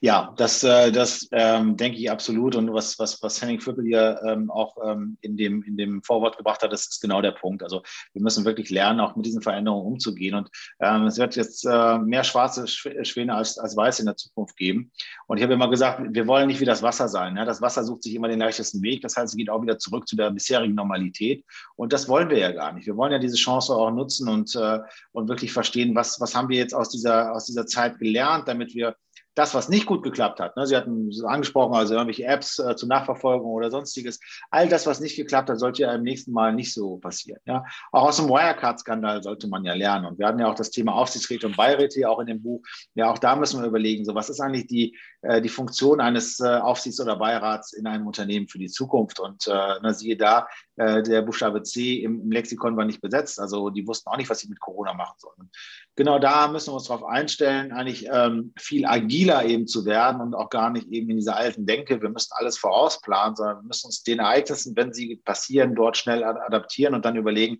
Ja, 0.00 0.34
das, 0.36 0.62
äh, 0.62 0.92
das 0.92 1.28
ähm, 1.32 1.76
denke 1.76 1.98
ich 1.98 2.10
absolut. 2.10 2.56
Und 2.56 2.72
was, 2.72 2.98
was, 2.98 3.22
was 3.22 3.40
Henning 3.40 3.60
Vöppel 3.60 3.84
hier 3.84 4.20
ähm, 4.26 4.50
auch 4.50 4.76
ähm, 4.84 5.16
in, 5.20 5.36
dem, 5.36 5.62
in 5.62 5.76
dem 5.76 6.02
Vorwort 6.02 6.36
gebracht 6.36 6.62
hat, 6.62 6.72
das 6.72 6.86
ist 6.86 7.00
genau 7.00 7.20
der 7.20 7.32
Punkt. 7.32 7.62
Also 7.62 7.82
wir 8.12 8.22
müssen 8.22 8.44
wirklich 8.44 8.70
lernen, 8.70 9.00
auch 9.00 9.16
mit 9.16 9.26
diesen 9.26 9.42
Veränderungen 9.42 9.86
umzugehen. 9.86 10.34
Und 10.34 10.50
ähm, 10.80 11.04
es 11.06 11.18
wird 11.18 11.36
jetzt 11.36 11.64
äh, 11.66 11.98
mehr 11.98 12.24
schwarze 12.24 12.66
Schwäne 12.66 13.34
als, 13.34 13.58
als 13.58 13.76
weiße 13.76 14.02
in 14.02 14.06
der 14.06 14.16
Zukunft 14.16 14.56
geben. 14.56 14.90
Und 15.26 15.36
ich 15.36 15.42
habe 15.42 15.54
immer 15.54 15.70
gesagt, 15.70 16.02
wir 16.10 16.26
wollen 16.26 16.48
nicht 16.48 16.60
wie 16.60 16.64
das 16.64 16.82
Wasser 16.82 17.08
sein. 17.08 17.36
Ja? 17.36 17.44
Das 17.44 17.62
Wasser 17.62 17.84
sucht 17.84 18.02
sich 18.02 18.14
immer 18.14 18.28
den 18.28 18.38
leichtesten 18.38 18.82
Weg. 18.82 19.02
Das 19.02 19.16
heißt, 19.16 19.32
es 19.32 19.36
geht 19.36 19.50
auch 19.50 19.62
wieder 19.62 19.78
zurück 19.78 20.08
zu 20.08 20.16
der 20.16 20.30
bisherigen 20.30 20.74
Normalität. 20.74 21.44
Und 21.76 21.92
das 21.92 22.08
wollen 22.08 22.30
wir 22.30 22.38
ja 22.38 22.52
gar 22.52 22.72
nicht. 22.72 22.86
Wir 22.86 22.96
wollen 22.96 23.12
ja 23.12 23.18
diese 23.18 23.36
Chance 23.36 23.74
auch 23.74 23.90
nutzen 23.90 24.28
und, 24.28 24.54
äh, 24.56 24.80
und 25.12 25.28
wirklich 25.28 25.52
verstehen, 25.52 25.94
was, 25.94 26.20
was 26.20 26.34
haben 26.34 26.48
wir 26.48 26.58
jetzt 26.58 26.74
aus 26.74 26.90
dieser, 26.90 27.32
aus 27.32 27.46
dieser 27.46 27.66
Zeit 27.66 27.98
gelernt, 27.98 28.48
damit 28.48 28.74
wir 28.74 28.96
das, 29.34 29.54
was 29.54 29.68
nicht 29.68 29.86
gut 29.86 30.02
geklappt 30.02 30.40
hat, 30.40 30.56
ne, 30.56 30.66
Sie 30.66 30.76
hatten 30.76 31.08
es 31.08 31.22
angesprochen, 31.22 31.74
also 31.74 31.94
irgendwelche 31.94 32.24
Apps 32.24 32.58
äh, 32.58 32.74
zur 32.76 32.88
Nachverfolgung 32.88 33.50
oder 33.50 33.70
sonstiges, 33.70 34.18
all 34.50 34.68
das, 34.68 34.86
was 34.86 35.00
nicht 35.00 35.16
geklappt 35.16 35.50
hat, 35.50 35.58
sollte 35.58 35.82
ja 35.82 35.94
im 35.94 36.02
nächsten 36.02 36.32
Mal 36.32 36.52
nicht 36.52 36.74
so 36.74 36.96
passieren. 36.98 37.40
Ja? 37.46 37.64
Auch 37.92 38.08
aus 38.08 38.16
dem 38.16 38.28
Wirecard-Skandal 38.28 39.22
sollte 39.22 39.48
man 39.48 39.64
ja 39.64 39.74
lernen. 39.74 40.06
Und 40.06 40.18
wir 40.18 40.26
hatten 40.26 40.40
ja 40.40 40.48
auch 40.48 40.54
das 40.54 40.70
Thema 40.70 40.94
Aufsichtsräte 40.94 41.46
und 41.46 41.56
Beiräte 41.56 42.08
auch 42.08 42.18
in 42.18 42.26
dem 42.26 42.42
Buch. 42.42 42.62
Ja, 42.94 43.10
auch 43.10 43.18
da 43.18 43.36
müssen 43.36 43.60
wir 43.60 43.68
überlegen, 43.68 44.04
so 44.04 44.14
was 44.14 44.30
ist 44.30 44.40
eigentlich 44.40 44.66
die, 44.66 44.96
die 45.42 45.48
Funktion 45.48 46.00
eines 46.00 46.40
äh, 46.40 46.46
Aufsichts- 46.46 47.00
oder 47.00 47.16
Beirats 47.16 47.72
in 47.72 47.86
einem 47.86 48.06
Unternehmen 48.06 48.48
für 48.48 48.58
die 48.58 48.68
Zukunft? 48.68 49.20
Und 49.20 49.46
äh, 49.46 49.74
na, 49.82 49.92
siehe 49.92 50.16
da, 50.16 50.48
äh, 50.76 51.02
der 51.02 51.22
Buchstabe 51.22 51.62
C 51.62 51.96
im, 51.96 52.20
im, 52.22 52.30
Lexikon 52.30 52.76
war 52.76 52.84
nicht 52.84 53.00
besetzt. 53.00 53.38
Also 53.38 53.70
die 53.70 53.86
wussten 53.86 54.08
auch 54.10 54.16
nicht, 54.16 54.30
was 54.30 54.40
sie 54.40 54.48
mit 54.48 54.60
Corona 54.60 54.94
machen 54.94 55.16
sollen. 55.18 55.50
genau 55.94 56.18
da 56.18 56.48
müssen 56.48 56.70
wir 56.70 56.74
uns 56.74 56.88
darauf 56.88 57.04
einstellen, 57.04 57.72
eigentlich 57.72 58.08
ähm, 58.10 58.52
viel 58.56 58.86
agiler 58.86 59.10
agiler 59.10 59.44
eben 59.44 59.66
zu 59.66 59.84
werden 59.84 60.20
und 60.20 60.34
auch 60.34 60.50
gar 60.50 60.70
nicht 60.70 60.88
eben 60.88 61.10
in 61.10 61.16
dieser 61.16 61.36
alten 61.36 61.66
Denke, 61.66 62.00
wir 62.00 62.10
müssen 62.10 62.32
alles 62.32 62.58
vorausplanen, 62.58 63.36
sondern 63.36 63.58
wir 63.58 63.66
müssen 63.66 63.86
uns 63.86 64.02
den 64.02 64.18
Ereignissen, 64.18 64.76
wenn 64.76 64.92
sie 64.92 65.16
passieren, 65.16 65.74
dort 65.74 65.96
schnell 65.96 66.22
adaptieren 66.24 66.94
und 66.94 67.04
dann 67.04 67.16
überlegen, 67.16 67.58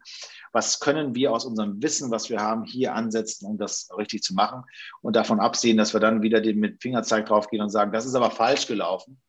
was 0.53 0.81
können 0.81 1.15
wir 1.15 1.33
aus 1.33 1.45
unserem 1.45 1.83
Wissen, 1.83 2.11
was 2.11 2.29
wir 2.31 2.41
haben, 2.41 2.65
hier 2.65 2.95
ansetzen, 2.95 3.47
um 3.47 3.59
das 3.59 3.89
richtig 3.97 4.23
zu 4.23 4.35
machen 4.35 4.65
und 5.03 5.17
davon 5.17 5.41
absehen, 5.41 5.77
dass 5.77 5.93
wir 5.93 6.01
dann 6.01 6.23
wieder 6.23 6.41
mit 6.55 6.83
Fingerzeig 6.83 7.27
draufgehen 7.27 7.63
und 7.63 7.71
sagen, 7.71 7.93
das 7.93 8.07
ist 8.07 8.15
aber 8.15 8.31
falsch 8.31 8.67
gelaufen 8.67 9.21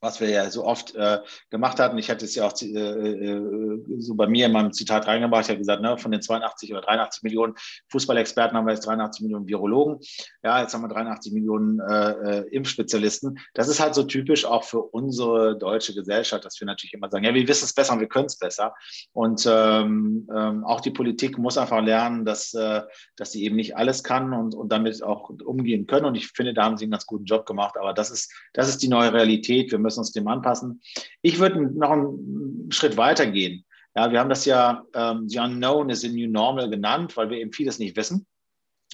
was 0.00 0.20
wir 0.20 0.28
ja 0.28 0.50
so 0.50 0.64
oft 0.64 0.94
äh, 0.94 1.20
gemacht 1.50 1.80
hatten. 1.80 1.98
Ich 1.98 2.10
hatte 2.10 2.24
es 2.24 2.34
ja 2.34 2.46
auch 2.46 2.52
äh, 2.60 2.66
äh, 2.66 3.80
so 3.98 4.14
bei 4.14 4.26
mir 4.26 4.46
in 4.46 4.52
meinem 4.52 4.72
Zitat 4.72 5.06
reingebracht. 5.06 5.44
Ich 5.44 5.48
habe 5.48 5.58
gesagt, 5.58 5.82
ne, 5.82 5.96
von 5.98 6.10
den 6.10 6.22
82 6.22 6.72
oder 6.72 6.82
83 6.82 7.22
Millionen 7.22 7.54
Fußballexperten 7.90 8.56
haben 8.56 8.66
wir 8.66 8.74
jetzt 8.74 8.86
83 8.86 9.22
Millionen 9.22 9.48
Virologen. 9.48 9.98
Ja, 10.42 10.60
jetzt 10.60 10.74
haben 10.74 10.82
wir 10.82 10.88
83 10.88 11.32
Millionen 11.32 11.80
äh, 11.80 12.10
äh, 12.10 12.48
Impfspezialisten. 12.50 13.38
Das 13.54 13.68
ist 13.68 13.80
halt 13.80 13.94
so 13.94 14.02
typisch 14.02 14.44
auch 14.44 14.64
für 14.64 14.82
unsere 14.82 15.56
deutsche 15.58 15.94
Gesellschaft, 15.94 16.44
dass 16.44 16.60
wir 16.60 16.66
natürlich 16.66 16.94
immer 16.94 17.10
sagen, 17.10 17.24
ja, 17.24 17.34
wir 17.34 17.48
wissen 17.48 17.64
es 17.64 17.74
besser 17.74 17.94
und 17.94 18.00
wir 18.00 18.08
können 18.08 18.26
es 18.26 18.38
besser. 18.38 18.74
Und 19.12 19.46
ähm, 19.48 20.28
ähm, 20.34 20.64
auch 20.64 20.80
die 20.80 20.90
Politik 20.90 21.38
muss 21.38 21.58
einfach 21.58 21.82
lernen, 21.82 22.24
dass, 22.24 22.50
dass 22.50 23.32
sie 23.32 23.44
eben 23.44 23.56
nicht 23.56 23.76
alles 23.76 24.02
kann 24.02 24.32
und, 24.32 24.54
und 24.54 24.70
damit 24.70 25.02
auch 25.02 25.30
umgehen 25.44 25.86
können. 25.86 26.06
Und 26.06 26.14
ich 26.14 26.28
finde, 26.28 26.54
da 26.54 26.64
haben 26.64 26.76
sie 26.76 26.84
einen 26.84 26.92
ganz 26.92 27.06
guten 27.06 27.24
Job 27.24 27.46
gemacht. 27.46 27.76
Aber 27.78 27.92
das 27.92 28.10
ist, 28.10 28.32
das 28.52 28.68
ist 28.68 28.82
die 28.82 28.88
neue 28.88 29.12
Realität. 29.12 29.70
Wir 29.70 29.78
müssen 29.86 30.00
uns 30.00 30.12
dem 30.12 30.28
anpassen. 30.28 30.80
Ich 31.22 31.38
würde 31.38 31.60
noch 31.60 31.90
einen 31.90 32.70
Schritt 32.70 32.96
weiter 32.96 33.26
gehen. 33.26 33.64
Ja, 33.94 34.12
wir 34.12 34.20
haben 34.20 34.28
das 34.28 34.44
ja 34.44 34.84
ähm, 34.94 35.28
The 35.28 35.38
Unknown 35.38 35.88
is 35.88 36.02
the 36.02 36.10
New 36.10 36.30
Normal 36.30 36.68
genannt, 36.68 37.16
weil 37.16 37.30
wir 37.30 37.38
eben 37.38 37.52
vieles 37.52 37.78
nicht 37.78 37.96
wissen. 37.96 38.26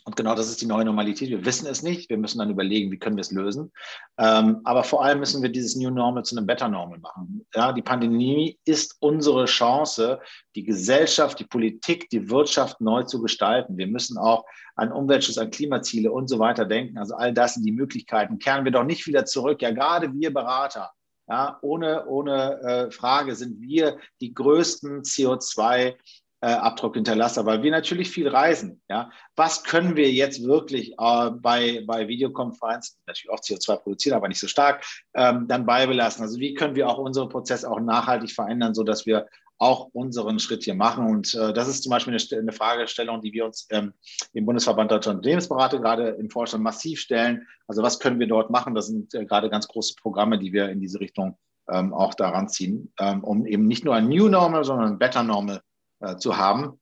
Und 0.05 0.17
genau 0.17 0.35
das 0.35 0.49
ist 0.49 0.61
die 0.61 0.67
neue 0.67 0.85
Normalität. 0.85 1.31
Wir 1.31 1.45
wissen 1.45 1.67
es 1.67 1.83
nicht. 1.83 2.11
Wir 2.11 2.19
müssen 2.19 2.39
dann 2.39 2.51
überlegen, 2.51 2.91
wie 2.91 2.99
können 2.99 3.17
wir 3.17 3.21
es 3.21 3.31
lösen. 3.31 3.73
Ähm, 4.19 4.61
aber 4.65 4.83
vor 4.83 5.05
allem 5.05 5.21
müssen 5.21 5.43
wir 5.43 5.49
dieses 5.49 5.77
New 5.77 5.91
Normal 5.91 6.25
zu 6.25 6.37
einem 6.37 6.47
Better 6.47 6.69
Normal 6.69 6.99
machen. 6.99 7.47
Ja, 7.55 7.73
die 7.73 7.83
Pandemie 7.83 8.59
ist 8.65 8.97
unsere 9.01 9.45
Chance, 9.45 10.21
die 10.57 10.65
Gesellschaft, 10.65 11.39
die 11.39 11.45
Politik, 11.45 12.11
die 12.11 12.31
Wirtschaft 12.31 12.81
neu 12.81 13.05
zu 13.05 13.23
gestalten. 13.23 13.77
Wir 13.77 13.87
müssen 13.87 14.19
auch 14.19 14.45
an 14.75 14.91
Umweltschutz, 14.91 15.39
an 15.39 15.51
Klimaziele 15.51 16.11
und 16.11 16.29
so 16.29 16.39
weiter 16.39 16.65
denken. 16.65 16.99
Also 16.99 17.15
all 17.15 17.33
das 17.33 17.55
sind 17.55 17.65
die 17.65 17.73
Möglichkeiten. 17.73 18.39
Kehren 18.39 18.65
wir 18.65 18.73
doch 18.73 18.85
nicht 18.85 19.07
wieder 19.07 19.25
zurück. 19.25 19.63
Ja, 19.63 19.71
gerade 19.71 20.13
wir 20.13 20.33
Berater. 20.33 20.91
Ja, 21.29 21.59
ohne, 21.63 22.05
ohne 22.07 22.61
äh, 22.63 22.91
Frage 22.91 23.37
sind 23.37 23.61
wir 23.61 23.99
die 24.21 24.35
größten 24.35 25.03
CO2 25.03 25.95
äh, 26.43 26.47
Abdruck 26.47 26.95
hinterlasse, 26.95 27.47
weil 27.47 27.63
wir 27.63 27.71
natürlich 27.71 28.11
viel 28.11 28.29
reisen. 28.29 28.83
Ja? 28.91 29.11
Was 29.37 29.63
können 29.63 29.97
wir 29.97 30.11
jetzt 30.11 30.45
wirklich 30.45 30.93
äh, 30.99 31.31
bei, 31.31 31.83
bei 31.87 32.09
Videokonferenzen, 32.09 32.99
natürlich 33.07 33.31
auch 33.31 33.41
CO2 33.41 33.77
produzieren, 33.77 34.17
aber 34.17 34.29
nicht 34.29 34.41
so 34.41 34.49
stark, 34.49 34.85
ähm, 35.15 35.47
dann 35.49 35.65
beibelassen? 35.65 36.23
Also 36.23 36.39
wie 36.41 36.55
können 36.55 36.75
wir 36.75 36.89
auch 36.89 36.99
unseren 36.99 37.29
Prozess 37.29 37.65
auch 37.65 37.81
nachhaltig 37.81 38.33
verändern, 38.33 38.75
sodass 38.75 39.07
wir 39.07 39.29
auch 39.59 39.91
unseren 39.93 40.41
Schritt 40.41 40.65
hier 40.65 40.75
machen. 40.75 41.07
Und 41.07 41.35
äh, 41.35 41.53
das 41.53 41.69
ist 41.69 41.85
zum 41.85 41.91
Beispiel 41.91 42.13
eine, 42.13 42.41
eine 42.41 42.53
Fragestellung, 42.53 43.21
die 43.21 43.33
wir 43.33 43.45
uns 43.45 43.69
ähm, 43.71 43.93
im 44.33 44.45
Bundesverband 44.45 44.91
Deutscher 44.91 45.13
Unternehmensberater 45.13 45.79
gerade 45.79 46.09
im 46.09 46.29
Vorstand 46.29 46.65
massiv 46.65 46.99
stellen. 46.99 47.47
Also 47.69 47.81
was 47.83 48.01
können 48.01 48.19
wir 48.19 48.27
dort 48.27 48.51
machen? 48.51 48.75
Das 48.75 48.89
sind 48.89 49.15
äh, 49.15 49.25
gerade 49.25 49.49
ganz 49.49 49.69
große 49.69 49.95
Programme, 49.95 50.41
die 50.41 50.53
wir 50.53 50.69
in 50.71 50.81
diese 50.81 50.99
Richtung 50.99 51.39
ähm, 51.71 51.95
auch 51.95 52.15
daran 52.15 52.49
ziehen, 52.49 52.93
ähm, 52.99 53.23
um 53.23 53.47
eben 53.47 53.69
nicht 53.69 53.85
nur 53.85 53.95
ein 53.95 54.09
New 54.09 54.27
Normal, 54.27 54.65
sondern 54.65 54.95
ein 54.95 54.99
Better 54.99 55.23
Normal 55.23 55.63
äh, 56.03 56.17
zu 56.17 56.37
haben. 56.37 56.81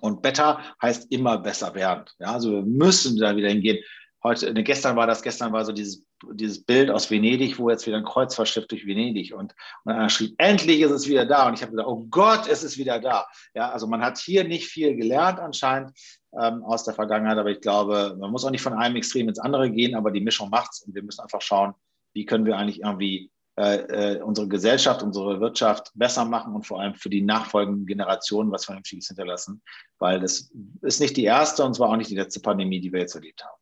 Und 0.00 0.22
better 0.22 0.60
heißt 0.80 1.10
immer 1.10 1.38
besser 1.38 1.74
werden. 1.74 2.04
Ja, 2.18 2.32
also 2.32 2.52
wir 2.52 2.62
müssen 2.62 3.18
da 3.18 3.34
wieder 3.34 3.48
hingehen. 3.48 3.82
Heute, 4.22 4.52
ne, 4.52 4.62
gestern 4.62 4.96
war 4.96 5.06
das, 5.06 5.22
gestern 5.22 5.52
war 5.52 5.64
so 5.64 5.72
dieses, 5.72 6.04
dieses 6.34 6.62
Bild 6.62 6.90
aus 6.90 7.10
Venedig, 7.10 7.58
wo 7.58 7.70
jetzt 7.70 7.86
wieder 7.86 7.96
ein 7.96 8.04
Kreuzfahrtschiff 8.04 8.66
durch 8.66 8.86
Venedig 8.86 9.32
und, 9.34 9.54
und 9.84 9.92
einer 9.92 10.10
schrieb, 10.10 10.34
endlich 10.38 10.80
ist 10.82 10.90
es 10.90 11.08
wieder 11.08 11.24
da. 11.24 11.48
Und 11.48 11.54
ich 11.54 11.62
habe 11.62 11.72
gesagt, 11.72 11.88
oh 11.88 12.06
Gott, 12.10 12.46
es 12.46 12.62
ist 12.62 12.76
wieder 12.76 13.00
da. 13.00 13.26
Ja, 13.54 13.70
also 13.70 13.86
man 13.86 14.02
hat 14.02 14.18
hier 14.18 14.44
nicht 14.44 14.66
viel 14.66 14.94
gelernt 14.94 15.40
anscheinend 15.40 15.98
ähm, 16.38 16.62
aus 16.62 16.84
der 16.84 16.94
Vergangenheit, 16.94 17.38
aber 17.38 17.50
ich 17.50 17.60
glaube, 17.60 18.16
man 18.20 18.30
muss 18.30 18.44
auch 18.44 18.50
nicht 18.50 18.62
von 18.62 18.74
einem 18.74 18.96
Extrem 18.96 19.28
ins 19.28 19.40
andere 19.40 19.70
gehen, 19.70 19.94
aber 19.94 20.10
die 20.10 20.20
Mischung 20.20 20.50
macht's 20.50 20.82
und 20.82 20.94
wir 20.94 21.02
müssen 21.02 21.22
einfach 21.22 21.40
schauen, 21.40 21.72
wie 22.12 22.26
können 22.26 22.44
wir 22.44 22.56
eigentlich 22.56 22.82
irgendwie 22.82 23.30
äh, 23.56 24.16
äh, 24.16 24.22
unsere 24.22 24.48
Gesellschaft, 24.48 25.02
unsere 25.02 25.40
Wirtschaft 25.40 25.90
besser 25.94 26.24
machen 26.24 26.54
und 26.54 26.66
vor 26.66 26.80
allem 26.80 26.94
für 26.94 27.10
die 27.10 27.20
nachfolgenden 27.22 27.84
Generationen 27.84 28.50
was 28.52 28.64
Vernünftiges 28.64 29.08
hinterlassen, 29.08 29.60
weil 29.98 30.20
das 30.20 30.50
ist 30.82 31.00
nicht 31.00 31.16
die 31.16 31.24
erste 31.24 31.64
und 31.64 31.74
zwar 31.74 31.90
auch 31.90 31.96
nicht 31.96 32.10
die 32.10 32.16
letzte 32.16 32.40
Pandemie, 32.40 32.80
die 32.80 32.92
wir 32.92 33.00
jetzt 33.00 33.16
erlebt 33.16 33.44
haben. 33.44 33.60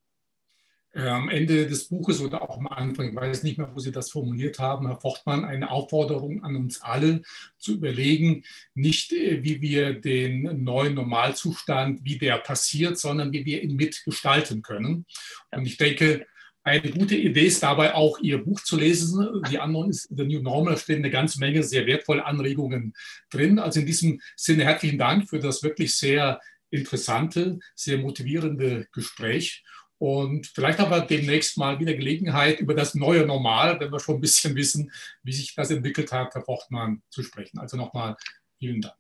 äh, 0.95 1.09
am 1.09 1.29
Ende 1.29 1.67
des 1.67 1.89
Buches 1.89 2.21
oder 2.21 2.43
auch 2.43 2.59
am 2.59 2.67
Anfang, 2.67 3.11
ich 3.11 3.17
weiß 3.17 3.43
nicht 3.43 3.59
mehr, 3.59 3.71
wo 3.75 3.79
Sie 3.79 3.93
das 3.93 4.11
formuliert 4.11 4.59
haben, 4.59 4.87
Herr 4.87 5.01
Forchtmann, 5.01 5.45
eine 5.45 5.71
Aufforderung 5.71 6.43
an 6.45 6.57
uns 6.57 6.83
alle 6.83 7.23
zu 7.59 7.75
überlegen, 7.75 8.45
nicht 8.75 9.11
wie 9.13 9.61
wir 9.61 10.01
den 10.01 10.65
neuen 10.65 10.95
Normalzustand, 10.95 12.05
wie 12.05 12.19
der 12.19 12.39
passiert, 12.39 12.99
sondern 12.99 13.33
wie 13.33 13.45
wir 13.45 13.63
ihn 13.63 13.77
mitgestalten 13.77 14.63
können. 14.63 15.07
Und 15.51 15.67
ich 15.67 15.77
denke, 15.77 16.27
eine 16.69 16.91
gute 16.91 17.17
Idee 17.17 17.47
ist 17.47 17.63
dabei 17.63 17.95
auch, 17.95 18.19
Ihr 18.21 18.39
Buch 18.39 18.61
zu 18.61 18.77
lesen. 18.77 19.43
Die 19.51 19.59
anderen 19.59 19.91
ist 19.91 20.09
The 20.15 20.25
New 20.25 20.41
Normal, 20.41 20.77
stehen 20.77 20.99
eine 20.99 21.11
ganze 21.11 21.39
Menge 21.41 21.63
sehr 21.63 21.87
wertvolle 21.87 22.25
Anregungen 22.25 22.95
drin. 23.31 23.59
Also 23.59 23.81
in 23.81 23.87
diesem 23.87 24.21
Sinne 24.37 24.65
herzlichen 24.65 24.99
Dank 24.99 25.29
für 25.29 25.39
das 25.39 25.63
wirklich 25.63 25.97
sehr 25.97 26.41
interessante, 26.71 27.59
sehr 27.75 27.99
motivierende 27.99 28.87
Gespräch. 28.93 29.65
Und 29.99 30.47
vielleicht 30.47 30.79
haben 30.79 30.93
wir 30.93 31.01
demnächst 31.01 31.59
mal 31.59 31.81
wieder 31.81 31.95
Gelegenheit, 31.95 32.61
über 32.61 32.75
das 32.75 32.95
neue 32.95 33.27
Normal, 33.27 33.81
wenn 33.81 33.91
wir 33.91 33.99
schon 33.99 34.17
ein 34.17 34.21
bisschen 34.21 34.55
wissen, 34.55 34.93
wie 35.25 35.33
sich 35.33 35.55
das 35.55 35.71
entwickelt 35.71 36.13
hat, 36.13 36.35
Herr 36.35 36.43
Forchtmann, 36.43 37.03
zu 37.11 37.23
sprechen. 37.23 37.59
Also 37.59 37.77
nochmal 37.77 38.17
vielen 38.59 38.81
Dank. 38.81 38.95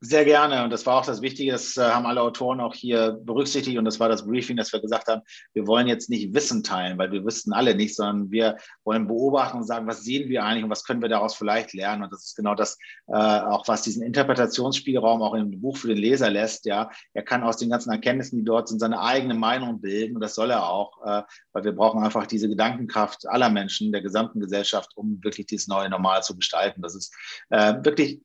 Sehr 0.00 0.24
gerne. 0.24 0.62
Und 0.62 0.70
das 0.70 0.86
war 0.86 1.00
auch 1.00 1.04
das 1.04 1.22
Wichtige, 1.22 1.50
das 1.50 1.76
äh, 1.76 1.80
haben 1.80 2.06
alle 2.06 2.22
Autoren 2.22 2.60
auch 2.60 2.72
hier 2.72 3.18
berücksichtigt. 3.20 3.78
Und 3.78 3.84
das 3.84 3.98
war 3.98 4.08
das 4.08 4.24
Briefing, 4.24 4.56
dass 4.56 4.72
wir 4.72 4.80
gesagt 4.80 5.08
haben, 5.08 5.22
wir 5.54 5.66
wollen 5.66 5.88
jetzt 5.88 6.08
nicht 6.08 6.32
Wissen 6.34 6.62
teilen, 6.62 6.96
weil 6.98 7.10
wir 7.10 7.24
wüssten 7.24 7.52
alle 7.52 7.74
nicht, 7.74 7.96
sondern 7.96 8.30
wir 8.30 8.58
wollen 8.84 9.08
beobachten 9.08 9.56
und 9.56 9.64
sagen, 9.64 9.88
was 9.88 10.04
sehen 10.04 10.28
wir 10.28 10.44
eigentlich 10.44 10.62
und 10.62 10.70
was 10.70 10.84
können 10.84 11.02
wir 11.02 11.08
daraus 11.08 11.34
vielleicht 11.34 11.72
lernen. 11.74 12.04
Und 12.04 12.12
das 12.12 12.26
ist 12.26 12.36
genau 12.36 12.54
das, 12.54 12.78
äh, 13.08 13.12
auch 13.12 13.66
was 13.66 13.82
diesen 13.82 14.04
Interpretationsspielraum 14.04 15.20
auch 15.20 15.34
im 15.34 15.60
Buch 15.60 15.76
für 15.76 15.88
den 15.88 15.98
Leser 15.98 16.30
lässt. 16.30 16.64
Ja, 16.64 16.90
er 17.12 17.24
kann 17.24 17.42
aus 17.42 17.56
den 17.56 17.68
ganzen 17.68 17.90
Erkenntnissen, 17.90 18.38
die 18.38 18.44
dort 18.44 18.68
sind, 18.68 18.78
seine 18.78 19.00
eigene 19.00 19.34
Meinung 19.34 19.80
bilden. 19.80 20.14
Und 20.14 20.20
das 20.20 20.36
soll 20.36 20.52
er 20.52 20.68
auch, 20.68 21.04
äh, 21.04 21.22
weil 21.52 21.64
wir 21.64 21.72
brauchen 21.72 22.04
einfach 22.04 22.28
diese 22.28 22.48
Gedankenkraft 22.48 23.28
aller 23.28 23.50
Menschen, 23.50 23.90
der 23.90 24.02
gesamten 24.02 24.38
Gesellschaft, 24.38 24.92
um 24.94 25.18
wirklich 25.24 25.46
dieses 25.46 25.66
neue 25.66 25.90
Normal 25.90 26.22
zu 26.22 26.36
gestalten. 26.36 26.82
Das 26.82 26.94
ist 26.94 27.12
äh, 27.50 27.74
wirklich 27.82 28.20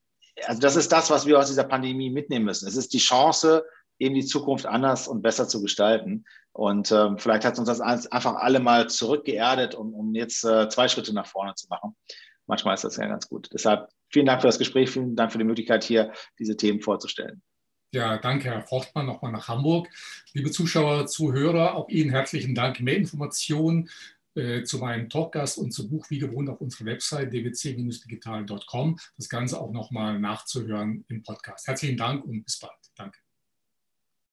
also 0.45 0.59
das 0.59 0.75
ist 0.75 0.91
das, 0.91 1.09
was 1.09 1.25
wir 1.25 1.39
aus 1.39 1.47
dieser 1.47 1.63
Pandemie 1.63 2.09
mitnehmen 2.09 2.45
müssen. 2.45 2.67
Es 2.67 2.75
ist 2.75 2.93
die 2.93 2.99
Chance, 2.99 3.65
eben 3.99 4.15
die 4.15 4.25
Zukunft 4.25 4.65
anders 4.65 5.07
und 5.07 5.21
besser 5.21 5.47
zu 5.47 5.61
gestalten. 5.61 6.25
Und 6.51 6.91
ähm, 6.91 7.17
vielleicht 7.17 7.45
hat 7.45 7.57
uns 7.57 7.67
das 7.67 7.81
einfach 7.81 8.35
alle 8.35 8.59
mal 8.59 8.89
zurückgeerdet, 8.89 9.75
um, 9.75 9.93
um 9.93 10.13
jetzt 10.13 10.43
äh, 10.43 10.69
zwei 10.69 10.87
Schritte 10.87 11.13
nach 11.13 11.27
vorne 11.27 11.55
zu 11.55 11.67
machen. 11.69 11.95
Manchmal 12.45 12.75
ist 12.75 12.83
das 12.83 12.97
ja 12.97 13.07
ganz 13.07 13.29
gut. 13.29 13.49
Deshalb 13.53 13.89
vielen 14.09 14.25
Dank 14.25 14.41
für 14.41 14.47
das 14.47 14.59
Gespräch, 14.59 14.89
vielen 14.89 15.15
Dank 15.15 15.31
für 15.31 15.37
die 15.37 15.45
Möglichkeit, 15.45 15.83
hier 15.83 16.11
diese 16.37 16.57
Themen 16.57 16.81
vorzustellen. 16.81 17.41
Ja, 17.93 18.17
danke, 18.17 18.45
Herr 18.45 18.63
Fortmann, 18.63 19.05
nochmal 19.05 19.31
nach 19.31 19.47
Hamburg. 19.47 19.87
Liebe 20.33 20.49
Zuschauer, 20.49 21.05
Zuhörer, 21.05 21.75
auch 21.75 21.89
Ihnen 21.89 22.09
herzlichen 22.09 22.55
Dank. 22.55 22.79
Mehr 22.79 22.97
Informationen 22.97 23.89
äh, 24.35 24.63
zu 24.63 24.79
meinem 24.79 25.09
Talkgast 25.09 25.57
und 25.57 25.71
zum 25.71 25.89
Buch 25.89 26.09
wie 26.09 26.19
gewohnt 26.19 26.49
auf 26.49 26.61
unserer 26.61 26.85
Website 26.85 27.31
dwc-digital.com. 27.33 28.99
Das 29.17 29.29
Ganze 29.29 29.59
auch 29.59 29.71
nochmal 29.71 30.19
nachzuhören 30.19 31.05
im 31.07 31.23
Podcast. 31.23 31.67
Herzlichen 31.67 31.97
Dank 31.97 32.25
und 32.25 32.43
bis 32.43 32.59
bald. 32.59 32.73
Danke. 32.95 33.19